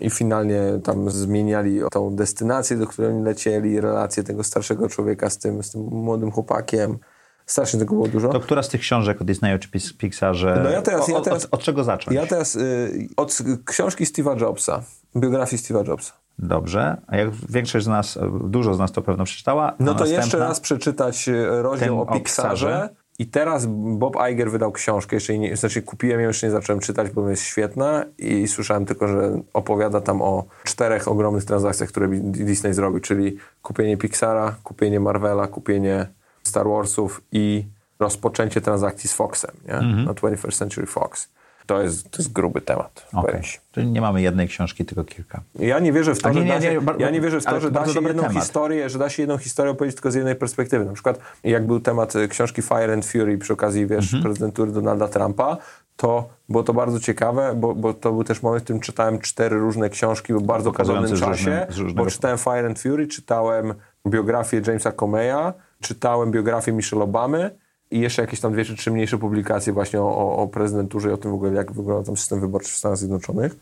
I 0.00 0.10
finalnie 0.10 0.60
tam 0.84 1.10
zmieniali 1.10 1.80
tą 1.92 2.16
destynację, 2.16 2.76
do 2.76 2.86
której 2.86 3.10
oni 3.10 3.22
lecieli, 3.22 3.80
relację 3.80 4.22
tego 4.22 4.44
starszego 4.44 4.88
człowieka 4.88 5.30
z 5.30 5.38
tym, 5.38 5.62
z 5.62 5.70
tym 5.70 5.80
młodym 5.82 6.30
chłopakiem. 6.30 6.98
Strasznie 7.46 7.80
tego 7.80 7.94
było 7.94 8.08
dużo. 8.08 8.28
To 8.28 8.40
która 8.40 8.62
z 8.62 8.68
tych 8.68 8.80
książek 8.80 9.20
o 9.20 9.24
Disneyu 9.24 9.58
czy 9.58 9.68
Pix- 9.68 9.96
Pixarze, 9.96 10.60
No 10.64 10.70
ja 10.70 10.82
teraz- 10.82 11.08
ja 11.08 11.16
o- 11.16 11.20
teraz- 11.20 11.44
od, 11.44 11.54
od 11.54 11.60
czego 11.62 11.84
zacząć? 11.84 12.14
Ja 12.16 12.26
teraz 12.26 12.56
y, 12.56 13.08
od 13.16 13.38
książki 13.64 14.04
Steve'a 14.04 14.40
Jobsa, 14.40 14.82
biografii 15.16 15.62
Steve'a 15.62 15.88
Jobsa. 15.88 16.12
Dobrze, 16.38 16.96
a 17.06 17.16
jak 17.16 17.30
większość 17.48 17.84
z 17.84 17.88
nas, 17.88 18.18
dużo 18.44 18.74
z 18.74 18.78
nas 18.78 18.92
to 18.92 19.02
pewno 19.02 19.24
przeczytała, 19.24 19.74
No 19.80 19.94
to 19.94 20.04
następna- 20.04 20.16
jeszcze 20.16 20.38
raz 20.38 20.60
przeczytać 20.60 21.28
e, 21.28 21.62
rozdział 21.62 21.88
Ten 21.88 21.98
o 21.98 22.02
o 22.12 22.18
Pixarze. 22.18 22.88
I 23.20 23.26
teraz 23.26 23.66
Bob 23.98 24.16
Iger 24.30 24.50
wydał 24.50 24.72
książkę, 24.72 25.16
jeszcze 25.16 25.38
nie, 25.38 25.56
znaczy 25.56 25.82
kupiłem 25.82 26.20
ją, 26.20 26.28
jeszcze 26.28 26.46
nie 26.46 26.50
zacząłem 26.50 26.80
czytać, 26.80 27.10
bo 27.10 27.30
jest 27.30 27.42
świetna 27.42 28.04
i 28.18 28.48
słyszałem 28.48 28.86
tylko, 28.86 29.08
że 29.08 29.40
opowiada 29.52 30.00
tam 30.00 30.22
o 30.22 30.44
czterech 30.64 31.08
ogromnych 31.08 31.44
transakcjach, 31.44 31.88
które 31.88 32.08
Disney 32.22 32.74
zrobił, 32.74 33.00
czyli 33.00 33.36
kupienie 33.62 33.96
Pixara, 33.96 34.56
kupienie 34.64 35.00
Marvela, 35.00 35.46
kupienie 35.46 36.06
Star 36.42 36.68
Warsów 36.68 37.20
i 37.32 37.64
rozpoczęcie 37.98 38.60
transakcji 38.60 39.08
z 39.08 39.12
Foxem, 39.12 39.56
nie? 39.66 39.74
Mhm. 39.74 40.04
na 40.04 40.12
21st 40.12 40.58
Century 40.58 40.86
Fox. 40.86 41.28
To 41.70 41.82
jest, 41.82 42.10
to 42.10 42.18
jest 42.18 42.32
gruby 42.32 42.60
temat. 42.60 43.06
Ci. 43.42 43.58
Czyli 43.72 43.86
nie 43.86 44.00
mamy 44.00 44.22
jednej 44.22 44.48
książki, 44.48 44.84
tylko 44.84 45.04
kilka. 45.04 45.40
Ja 45.58 45.78
nie 45.78 45.92
wierzę 45.92 46.14
w 46.14 46.22
to, 46.22 46.30
nie, 46.32 46.40
że, 46.42 46.48
da 46.48 46.60
się, 46.60 46.74
nie, 46.74 46.80
ja 46.98 47.10
nie 47.10 47.20
wierzę 47.20 47.40
w 47.40 47.44
to, 47.44 47.60
że 47.60 47.70
da 47.70 47.86
się 47.86 48.00
jedną 48.02 48.22
temat. 48.22 48.42
historię, 48.42 48.90
że 48.90 48.98
da 48.98 49.08
się 49.10 49.22
jedną 49.22 49.38
historię 49.38 49.72
opowiedzieć 49.72 49.96
tylko 49.96 50.10
z 50.10 50.14
jednej 50.14 50.34
perspektywy. 50.36 50.84
Na 50.84 50.92
przykład 50.92 51.18
jak 51.44 51.66
był 51.66 51.80
temat 51.80 52.16
y, 52.16 52.28
książki 52.28 52.62
Fire 52.62 52.92
and 52.94 53.06
Fury 53.06 53.38
przy 53.38 53.52
okazji, 53.52 53.86
wiesz, 53.86 54.04
Mhm. 54.04 54.22
prezydentury 54.22 54.72
Donalda 54.72 55.08
Trumpa, 55.08 55.56
to 55.96 56.28
było 56.48 56.62
to 56.64 56.74
bardzo 56.74 57.00
ciekawe, 57.00 57.52
bo, 57.56 57.74
bo 57.74 57.94
to 57.94 58.12
był 58.12 58.24
też 58.24 58.42
moment, 58.42 58.62
w 58.62 58.64
którym 58.64 58.80
czytałem 58.80 59.18
cztery 59.18 59.58
różne 59.58 59.90
książki 59.90 60.34
w 60.34 60.42
bardzo 60.42 60.72
podobnym 60.72 61.16
czasie, 61.16 61.66
z 61.70 61.78
różnego- 61.78 62.04
bo 62.04 62.10
czytałem 62.10 62.38
Fire 62.38 62.66
and 62.66 62.78
Fury, 62.80 63.06
czytałem 63.06 63.74
biografię 64.08 64.62
Jamesa 64.66 64.92
Comeya, 64.92 65.52
czytałem 65.80 66.30
biografię 66.30 66.72
Michelle 66.72 67.04
Obamy 67.04 67.50
i 67.90 68.00
jeszcze 68.00 68.22
jakieś 68.22 68.40
tam 68.40 68.52
dwie 68.52 68.64
czy 68.64 68.76
trzy 68.76 68.90
mniejsze 68.90 69.18
publikacje 69.18 69.72
właśnie 69.72 70.00
o, 70.00 70.36
o, 70.36 70.48
prezydenturze 70.48 71.08
i 71.08 71.12
o 71.12 71.16
tym 71.16 71.30
w 71.30 71.34
ogóle, 71.34 71.52
jak 71.52 71.72
wygląda 71.72 72.06
tam 72.06 72.16
system 72.16 72.40
wyborczy 72.40 72.72
w 72.72 72.76
Stanach 72.76 72.98
Zjednoczonych. 72.98 73.56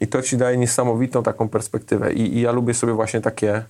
I 0.00 0.06
to 0.06 0.22
ci 0.22 0.36
daje 0.36 0.56
niesamowitą 0.56 1.22
taką 1.22 1.48
perspektywę. 1.48 2.12
I, 2.12 2.36
i 2.36 2.40
ja 2.40 2.52
lubię 2.52 2.74
sobie 2.74 2.92
właśnie 2.92 3.20
takie, 3.20 3.64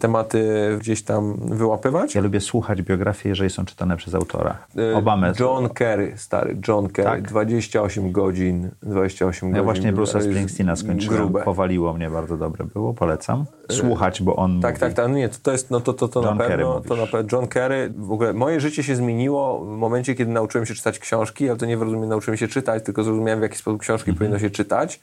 tematy 0.00 0.44
gdzieś 0.80 1.02
tam 1.02 1.36
wyłapywać. 1.56 2.14
Ja 2.14 2.20
lubię 2.20 2.40
słuchać 2.40 2.82
biografii, 2.82 3.28
jeżeli 3.30 3.50
są 3.50 3.64
czytane 3.64 3.96
przez 3.96 4.14
autora. 4.14 4.58
E, 4.92 4.96
Obamę. 4.96 5.32
John 5.40 5.68
Kerry, 5.68 6.12
stary, 6.16 6.56
John 6.68 6.88
Kerry, 6.88 7.10
Tak. 7.10 7.22
28 7.22 8.12
godzin, 8.12 8.70
28 8.82 9.48
Ja 9.48 9.52
godzin. 9.54 9.64
właśnie 9.64 9.92
Bruce'a 9.92 10.16
jest 10.16 10.28
Springsteena 10.28 10.76
skończyłem. 10.76 11.18
Grube. 11.18 11.42
Powaliło 11.42 11.92
mnie 11.94 12.10
bardzo 12.10 12.36
dobre 12.36 12.64
było, 12.64 12.94
polecam. 12.94 13.44
Słuchać, 13.70 14.22
bo 14.22 14.36
on 14.36 14.60
Tak, 14.60 14.70
mówi. 14.74 14.80
tak, 14.80 14.92
tak. 14.94 15.08
No 15.08 15.14
nie, 15.16 15.28
to, 15.28 15.36
to 15.42 15.52
jest, 15.52 15.70
no 15.70 15.80
to, 15.80 15.92
to, 15.92 16.08
to 16.08 16.22
John 16.22 16.38
na 16.38 16.44
pewno, 16.44 16.80
to 16.80 16.96
na 16.96 17.06
pewno. 17.06 17.38
John 17.38 17.48
Kerry, 17.48 17.92
w 17.96 18.12
ogóle 18.12 18.32
moje 18.32 18.60
życie 18.60 18.82
się 18.82 18.96
zmieniło 18.96 19.64
w 19.64 19.68
momencie, 19.68 20.14
kiedy 20.14 20.32
nauczyłem 20.32 20.66
się 20.66 20.74
czytać 20.74 20.98
książki, 20.98 21.48
ale 21.48 21.58
to 21.58 21.66
nie 21.66 21.76
w 21.76 21.82
rozumieniu 21.82 22.08
nauczyłem 22.08 22.36
się 22.36 22.48
czytać, 22.48 22.84
tylko 22.84 23.02
zrozumiałem, 23.02 23.38
w 23.40 23.42
jaki 23.42 23.56
sposób 23.58 23.80
książki 23.80 24.10
Mhm. 24.10 24.18
powinno 24.18 24.38
się 24.38 24.50
czytać, 24.50 25.00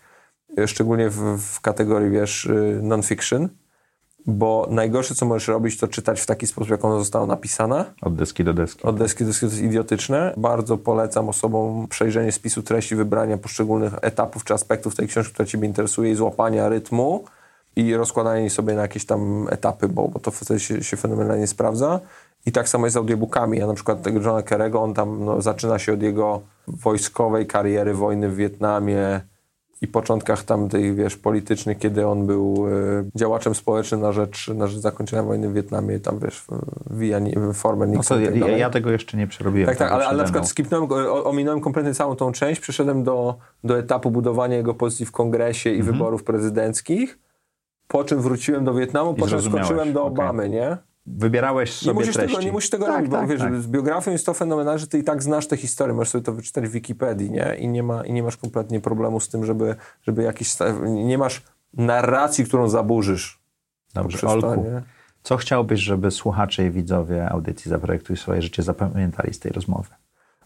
E, 0.57 0.67
szczególnie 0.67 1.09
w, 1.09 1.37
w 1.37 1.61
kategorii, 1.61 2.09
wiesz, 2.09 2.49
non-fiction, 2.81 3.47
bo 4.27 4.67
najgorsze, 4.69 5.15
co 5.15 5.25
możesz 5.25 5.47
robić, 5.47 5.77
to 5.77 5.87
czytać 5.87 6.21
w 6.21 6.25
taki 6.25 6.47
sposób, 6.47 6.69
jak 6.69 6.85
ona 6.85 6.99
została 6.99 7.25
napisana, 7.25 7.85
Od 8.01 8.15
deski 8.15 8.43
do 8.43 8.53
deski. 8.53 8.83
od 8.83 8.97
deski 8.97 9.23
do 9.23 9.29
deski 9.29 9.45
to 9.45 9.51
jest 9.51 9.63
idiotyczne. 9.63 10.33
Bardzo 10.37 10.77
polecam 10.77 11.29
osobom 11.29 11.87
przejrzenie 11.87 12.31
spisu 12.31 12.63
treści, 12.63 12.95
wybrania 12.95 13.37
poszczególnych 13.37 13.93
etapów 14.01 14.43
czy 14.43 14.53
aspektów 14.53 14.95
tej 14.95 15.07
książki, 15.07 15.33
która 15.33 15.45
Ciebie 15.47 15.67
interesuje 15.67 16.11
i 16.11 16.15
złapania 16.15 16.69
rytmu 16.69 17.23
i 17.75 17.95
rozkładanie 17.95 18.49
sobie 18.49 18.73
na 18.73 18.81
jakieś 18.81 19.05
tam 19.05 19.47
etapy, 19.49 19.87
bo, 19.87 20.07
bo 20.07 20.19
to 20.19 20.31
wtedy 20.31 20.59
się, 20.59 20.83
się 20.83 20.97
fenomenalnie 20.97 21.47
sprawdza. 21.47 21.99
I 22.45 22.51
tak 22.51 22.69
samo 22.69 22.85
jest 22.85 22.93
z 22.93 22.97
audiobookami. 22.97 23.57
Ja 23.57 23.67
na 23.67 23.73
przykład 23.73 24.01
tego 24.01 24.19
Johna 24.19 24.43
Kerego, 24.43 24.81
on 24.81 24.93
tam 24.93 25.25
no, 25.25 25.41
zaczyna 25.41 25.79
się 25.79 25.93
od 25.93 26.01
jego 26.01 26.41
wojskowej 26.67 27.47
kariery, 27.47 27.93
wojny 27.93 28.29
w 28.29 28.35
Wietnamie 28.35 29.21
i 29.81 29.87
początkach 29.87 30.43
tam 30.43 30.69
tej, 30.69 30.95
wiesz, 30.95 31.17
politycznych, 31.17 31.77
kiedy 31.77 32.07
on 32.07 32.27
był 32.27 32.67
e, 32.67 32.71
działaczem 33.15 33.55
społecznym 33.55 34.01
na 34.01 34.11
rzecz, 34.11 34.47
na 34.47 34.67
rzecz 34.67 34.79
zakończenia 34.79 35.23
wojny 35.23 35.49
w 35.49 35.53
Wietnamie, 35.53 35.99
tam 35.99 36.19
wiesz, 36.19 36.45
wbijanie 36.85 37.33
formę 37.53 37.87
No 37.87 37.91
to 37.91 37.97
Nixon 37.97 38.25
tak 38.25 38.35
ja, 38.35 38.57
ja 38.57 38.69
tego 38.69 38.91
jeszcze 38.91 39.17
nie 39.17 39.27
przerobiłem. 39.27 39.67
Tak, 39.67 39.77
tak, 39.77 39.91
ale, 39.91 40.07
ale 40.07 40.17
na 40.17 40.23
przykład 40.23 40.47
skipnąłem, 40.47 40.89
ominąłem 41.23 41.61
kompletnie 41.61 41.93
całą 41.93 42.15
tą 42.15 42.31
część, 42.31 42.61
przeszedłem 42.61 43.03
do, 43.03 43.37
do 43.63 43.79
etapu 43.79 44.11
budowania 44.11 44.57
jego 44.57 44.73
pozycji 44.73 45.05
w 45.05 45.11
kongresie 45.11 45.69
Mhm. 45.69 45.89
i 45.89 45.91
wyborów 45.91 46.23
prezydenckich, 46.23 47.19
po 47.87 48.03
czym 48.03 48.21
wróciłem 48.21 48.65
do 48.65 48.73
Wietnamu, 48.73 49.13
po 49.13 49.27
czym 49.27 49.41
skoczyłem 49.41 49.93
do. 49.93 50.05
Obamy, 50.05 50.49
nie? 50.49 50.77
Wybierałeś 51.07 51.73
sobie 51.73 51.93
Nie 51.93 51.99
musisz, 51.99 52.13
treści. 52.13 52.35
tego, 52.35 52.45
nie 52.45 52.51
musisz 52.51 52.69
tego 52.69 52.85
tak, 52.85 52.95
robić, 52.95 53.11
bo 53.11 53.17
tak, 53.17 53.27
wiesz, 53.27 53.39
tak. 53.39 53.55
z 53.61 53.67
biografią 53.67 54.11
jest 54.11 54.25
to 54.25 54.33
fenomenalne, 54.33 54.79
że 54.79 54.87
ty 54.87 54.99
i 54.99 55.03
tak 55.03 55.23
znasz 55.23 55.47
tę 55.47 55.57
historię, 55.57 55.93
możesz 55.93 56.09
sobie 56.09 56.23
to 56.23 56.33
wyczytać 56.33 56.67
w 56.67 56.71
Wikipedii, 56.71 57.31
nie? 57.31 57.55
I 57.59 57.67
nie, 57.67 57.83
ma, 57.83 58.05
i 58.05 58.13
nie 58.13 58.23
masz 58.23 58.37
kompletnie 58.37 58.81
problemu 58.81 59.19
z 59.19 59.29
tym, 59.29 59.45
żeby, 59.45 59.75
żeby 60.01 60.23
jakiś... 60.23 60.55
Nie 60.87 61.17
masz 61.17 61.41
narracji, 61.73 62.45
którą 62.45 62.69
zaburzysz. 62.69 63.39
Dobrze, 63.93 64.17
to, 64.17 64.27
Olku, 64.27 64.63
nie? 64.63 64.81
co 65.23 65.37
chciałbyś, 65.37 65.79
żeby 65.79 66.11
słuchacze 66.11 66.65
i 66.65 66.71
widzowie 66.71 67.29
audycji 67.29 67.69
Zaprojektuj 67.69 68.17
swoje 68.17 68.41
życie 68.41 68.63
zapamiętali 68.63 69.33
z 69.33 69.39
tej 69.39 69.51
rozmowy? 69.51 69.89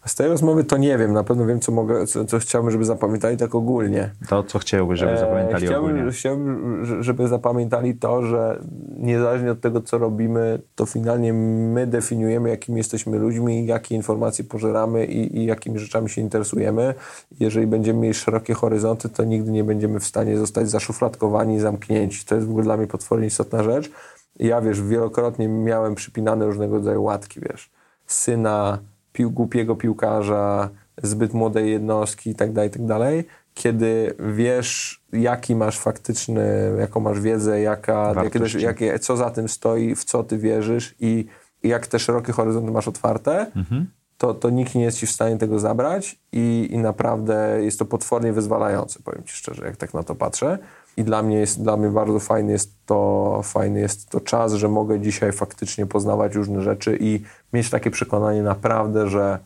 Z 0.06 0.14
tej 0.14 0.28
rozmowy 0.28 0.64
to 0.64 0.76
nie 0.76 0.98
wiem, 0.98 1.12
na 1.12 1.24
pewno 1.24 1.46
wiem, 1.46 1.60
co, 1.60 1.72
mogę, 1.72 2.06
co, 2.06 2.24
co 2.24 2.38
chciałbym, 2.38 2.70
żeby 2.70 2.84
zapamiętali 2.84 3.36
tak 3.36 3.54
ogólnie. 3.54 4.10
To, 4.28 4.42
co 4.42 4.58
chciałbyś, 4.58 4.98
żeby 4.98 5.18
zapamiętali 5.18 5.64
E, 5.64 5.66
chciałbym, 5.66 5.90
ogólnie? 5.90 6.12
Chciałbym, 6.12 6.84
że- 6.84 7.02
żeby 7.02 7.28
zapamiętali 7.28 7.94
to, 7.94 8.22
że 8.22 8.58
niezależnie 8.96 9.50
od 9.52 9.60
tego, 9.60 9.80
co 9.80 9.98
robimy, 9.98 10.58
to 10.74 10.86
finalnie 10.86 11.32
my 11.32 11.86
definiujemy, 11.86 12.48
jakimi 12.50 12.78
jesteśmy 12.78 13.18
ludźmi, 13.18 13.66
jakie 13.66 13.94
informacje 13.94 14.44
pożeramy 14.44 15.04
i, 15.06 15.38
i 15.38 15.44
jakimi 15.46 15.78
rzeczami 15.78 16.10
się 16.10 16.20
interesujemy. 16.20 16.94
Jeżeli 17.40 17.66
będziemy 17.66 18.00
mieli 18.00 18.14
szerokie 18.14 18.54
horyzonty, 18.54 19.08
to 19.08 19.24
nigdy 19.24 19.50
nie 19.50 19.64
będziemy 19.64 20.00
w 20.00 20.04
stanie 20.04 20.38
zostać 20.38 20.70
zaszufladkowani 20.70 21.54
i 21.56 21.60
zamknięci. 21.60 22.24
To 22.26 22.34
jest 22.34 22.46
w 22.46 22.50
ogóle 22.50 22.64
dla 22.64 22.76
mnie 22.76 22.86
potwornie 22.86 23.26
istotna 23.26 23.62
rzecz. 23.62 23.90
Ja, 24.38 24.60
wiesz, 24.60 24.82
wielokrotnie 24.82 25.48
miałem 25.48 25.94
przypinane 25.94 26.46
różnego 26.46 26.74
rodzaju 26.76 27.02
łatki, 27.02 27.40
wiesz, 27.40 27.70
syna, 28.06 28.78
pił, 29.12 29.30
głupiego 29.30 29.76
piłkarza, 29.76 30.70
zbyt 31.02 31.34
młodej 31.34 31.70
jednostki 31.70 32.30
i 32.30 32.34
tak 32.34 32.52
dalej, 32.52 32.68
i 32.68 32.72
tak. 32.72 33.24
Kiedy 33.54 34.14
wiesz, 34.34 35.02
jaki 35.12 35.56
masz 35.56 35.78
faktyczny, 35.78 36.72
jaką 36.78 37.00
masz 37.00 37.20
wiedzę, 37.20 37.60
jaka, 37.60 38.14
jakie, 38.62 38.98
co 38.98 39.16
za 39.16 39.30
tym 39.30 39.48
stoi, 39.48 39.94
w 39.94 40.04
co 40.04 40.22
ty 40.22 40.38
wierzysz 40.38 40.94
i, 41.00 41.26
i 41.62 41.68
jak 41.68 41.86
te 41.86 41.98
szerokie 41.98 42.32
horyzonty 42.32 42.70
masz 42.70 42.88
otwarte, 42.88 43.50
to, 44.18 44.34
to 44.34 44.50
nikt 44.50 44.74
nie 44.74 44.82
jest 44.82 44.98
ci 44.98 45.06
w 45.06 45.10
stanie 45.10 45.38
tego 45.38 45.58
zabrać 45.58 46.18
i, 46.32 46.68
i 46.70 46.78
naprawdę 46.78 47.58
jest 47.60 47.78
to 47.78 47.84
potwornie 47.84 48.32
wyzwalające, 48.32 49.00
powiem 49.04 49.24
ci 49.24 49.34
szczerze, 49.34 49.66
jak 49.66 49.76
tak 49.76 49.94
na 49.94 50.02
to 50.02 50.14
patrzę. 50.14 50.58
I 50.96 51.04
dla 51.04 51.22
mnie 51.22 51.36
jest, 51.36 51.62
dla 51.62 51.76
mnie 51.76 51.88
bardzo 51.88 52.18
fajny 52.18 52.52
jest 52.52 52.86
to, 52.86 53.40
fajny 53.44 53.80
jest 53.80 54.10
to 54.10 54.20
czas, 54.20 54.52
że 54.52 54.68
mogę 54.68 55.00
dzisiaj 55.00 55.32
faktycznie 55.32 55.86
poznawać 55.86 56.34
różne 56.34 56.62
rzeczy 56.62 56.98
i 57.00 57.22
mieć 57.52 57.70
takie 57.70 57.90
przekonanie 57.90 58.42
naprawdę, 58.42 59.08
że 59.08 59.38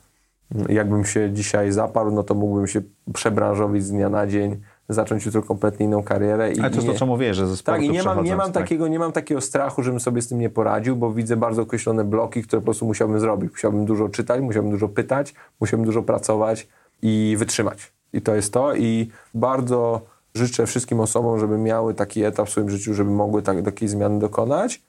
jakbym 0.69 1.05
się 1.05 1.31
dzisiaj 1.33 1.73
zaparł, 1.73 2.11
no 2.11 2.23
to 2.23 2.35
mógłbym 2.35 2.67
się 2.67 2.83
przebranżowić 3.13 3.85
z 3.85 3.91
dnia 3.91 4.09
na 4.09 4.27
dzień, 4.27 4.61
zacząć 4.89 5.27
jutro 5.27 5.43
kompletnie 5.43 5.87
inną 5.87 6.03
karierę. 6.03 6.53
I, 6.53 6.61
Ale 6.61 6.71
to 6.71 6.77
jest 6.77 6.89
to, 6.89 6.95
co 6.95 7.07
mówię, 7.07 7.35
że 7.35 7.47
ze 7.47 7.57
sportu 7.57 7.81
tak, 7.81 7.91
i 7.91 7.93
nie 7.93 8.03
mam, 8.03 8.25
nie, 8.25 8.37
mam 8.37 8.53
tak. 8.53 8.63
takiego, 8.63 8.89
nie 8.89 8.99
mam 8.99 9.13
takiego 9.13 9.41
strachu, 9.41 9.83
żebym 9.83 10.01
sobie 10.01 10.23
z 10.23 10.29
tym 10.29 10.39
nie 10.39 10.51
poradził, 10.51 10.97
bo 10.97 11.13
widzę 11.13 11.37
bardzo 11.37 11.63
określone 11.63 12.05
bloki, 12.05 12.43
które 12.43 12.61
po 12.61 12.65
prostu 12.65 12.87
musiałbym 12.87 13.21
zrobić. 13.21 13.53
Musiałbym 13.53 13.85
dużo 13.85 14.09
czytać, 14.09 14.41
musiałbym 14.41 14.73
dużo 14.73 14.89
pytać, 14.89 15.35
musiałbym 15.61 15.87
dużo 15.87 16.03
pracować 16.03 16.69
i 17.03 17.37
wytrzymać. 17.39 17.93
I 18.13 18.23
to 18.23 18.35
jest 18.35 18.53
to. 18.53 18.75
I 18.75 19.11
bardzo 19.35 20.01
życzę 20.37 20.67
wszystkim 20.67 21.01
osobom, 21.01 21.41
żeby 21.41 21.59
miały 21.59 21.95
taki 21.95 22.25
etap 22.25 22.47
w 22.47 22.51
swoim 22.51 22.71
życiu, 22.71 22.95
żeby 22.95 23.11
mogły 23.11 23.43
tak, 23.43 23.63
takiej 23.63 23.89
zmiany 23.89 24.19
dokonać. 24.19 24.83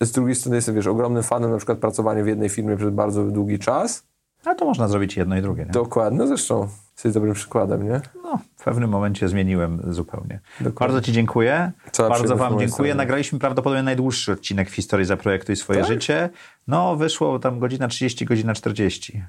Z 0.00 0.12
drugiej 0.12 0.34
strony 0.34 0.56
jestem, 0.56 0.74
wiesz, 0.74 0.86
ogromnym 0.86 1.22
fanem 1.22 1.50
na 1.50 1.56
przykład 1.56 1.78
pracowania 1.78 2.24
w 2.24 2.26
jednej 2.26 2.48
firmie 2.48 2.76
przez 2.76 2.90
bardzo 2.90 3.24
długi 3.24 3.58
czas. 3.58 4.06
Ale 4.44 4.56
to 4.56 4.64
można 4.64 4.88
zrobić 4.88 5.16
jedno 5.16 5.36
i 5.36 5.42
drugie. 5.42 5.64
Nie? 5.64 5.70
Dokładnie. 5.70 6.18
No 6.18 6.26
zresztą 6.26 6.68
jesteś 6.94 7.12
dobrym 7.12 7.34
przykładem, 7.34 7.88
nie? 7.88 8.00
No, 8.22 8.38
w 8.56 8.64
pewnym 8.64 8.90
momencie 8.90 9.28
zmieniłem 9.28 9.82
zupełnie. 9.88 10.40
Dokładnie. 10.60 10.94
Bardzo 10.94 11.06
Ci 11.06 11.12
dziękuję. 11.12 11.72
Cała 11.92 12.08
Bardzo 12.08 12.36
Wam 12.36 12.58
dziękuję. 12.58 12.94
Nagraliśmy 12.94 13.38
prawdopodobnie 13.38 13.82
najdłuższy 13.82 14.32
odcinek 14.32 14.70
w 14.70 14.74
historii 14.74 15.06
Zaprojektuj 15.06 15.56
swoje 15.56 15.80
Tak? 15.80 15.88
życie. 15.88 16.30
No, 16.66 16.96
wyszło 16.96 17.38
tam 17.38 17.58
godzina 17.58 17.88
30, 17.88 18.24
godzina 18.24 18.54
40. 18.54 19.22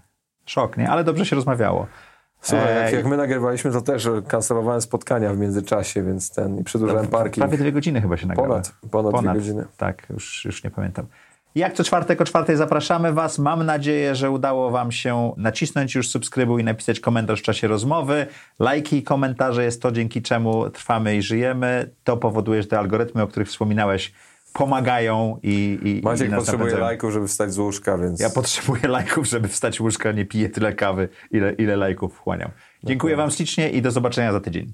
Szok, 0.46 0.78
nie? 0.78 0.90
Ale 0.90 1.04
dobrze 1.04 1.26
się 1.26 1.36
rozmawiało. 1.36 1.88
Słuchaj, 2.44 2.76
jak, 2.76 2.94
jak 2.94 3.06
my 3.06 3.18
nagrywaliśmy, 3.18 3.72
to 3.72 3.82
też 3.82 4.10
kancelowałem 4.28 4.82
spotkania 4.82 5.34
w 5.34 5.38
międzyczasie, 5.38 6.04
więc 6.04 6.32
ten 6.32 6.60
i 6.60 6.64
przedłużałem 6.64 7.08
parking. 7.08 7.38
Prawie 7.38 7.58
dwie 7.58 7.72
godziny 7.72 8.02
chyba 8.02 8.18
się 8.18 8.28
nagrało. 8.28 8.50
Ponad, 8.50 8.74
ponad, 8.92 9.22
dwie 9.22 9.34
godziny. 9.34 9.66
Tak, 9.78 10.08
już, 10.10 10.46
już 10.46 10.64
nie 10.64 10.72
pamiętam. 10.72 11.06
Jak 11.56 11.74
co 11.74 11.84
czwartek 11.84 12.22
o 12.22 12.26
czwartej 12.26 12.56
zapraszamy 12.56 13.14
Was. 13.14 13.40
Mam 13.40 13.66
nadzieję, 13.66 14.16
że 14.16 14.32
udało 14.32 14.72
Wam 14.72 14.92
się 14.92 15.34
nacisnąć 15.38 15.96
już 15.96 16.10
subskrybuj 16.10 16.62
i 16.62 16.66
napisać 16.66 17.00
komentarz 17.00 17.40
w 17.40 17.44
czasie 17.44 17.68
rozmowy. 17.68 18.28
Lajki 18.60 18.98
i 18.98 19.04
komentarze 19.04 19.64
jest 19.64 19.82
to, 19.82 19.92
dzięki 19.92 20.22
czemu 20.22 20.70
trwamy 20.70 21.16
i 21.16 21.22
żyjemy. 21.22 21.90
To 22.04 22.18
powoduje, 22.18 22.62
że 22.62 22.68
te 22.68 22.80
algorytmy, 22.80 23.22
o 23.22 23.28
których 23.28 23.48
wspominałeś, 23.48 24.14
pomagają 24.54 25.40
i, 25.44 25.80
i, 25.84 26.02
Maciek 26.04 26.28
i 26.28 26.32
potrzebuje 26.32 26.58
napędzają. 26.58 26.86
lajków, 26.86 27.14
żeby 27.14 27.28
wstać 27.28 27.54
z 27.54 27.58
łóżka, 27.58 27.98
więc... 27.98 28.20
Ja 28.20 28.30
potrzebuję 28.30 28.88
lajków, 28.88 29.28
żeby 29.28 29.48
wstać 29.48 29.76
z 29.76 29.80
łóżka, 29.80 30.12
nie 30.12 30.26
piję 30.26 30.50
tyle 30.50 30.74
kawy, 30.74 31.10
ile, 31.32 31.54
ile 31.54 31.76
lajków 31.76 32.16
wchłaniam. 32.16 32.52
Dziękuję 32.84 33.16
Wam 33.16 33.32
ślicznie 33.32 33.70
i 33.70 33.82
do 33.82 33.92
zobaczenia 33.92 34.32
za 34.32 34.40
tydzień. 34.40 34.74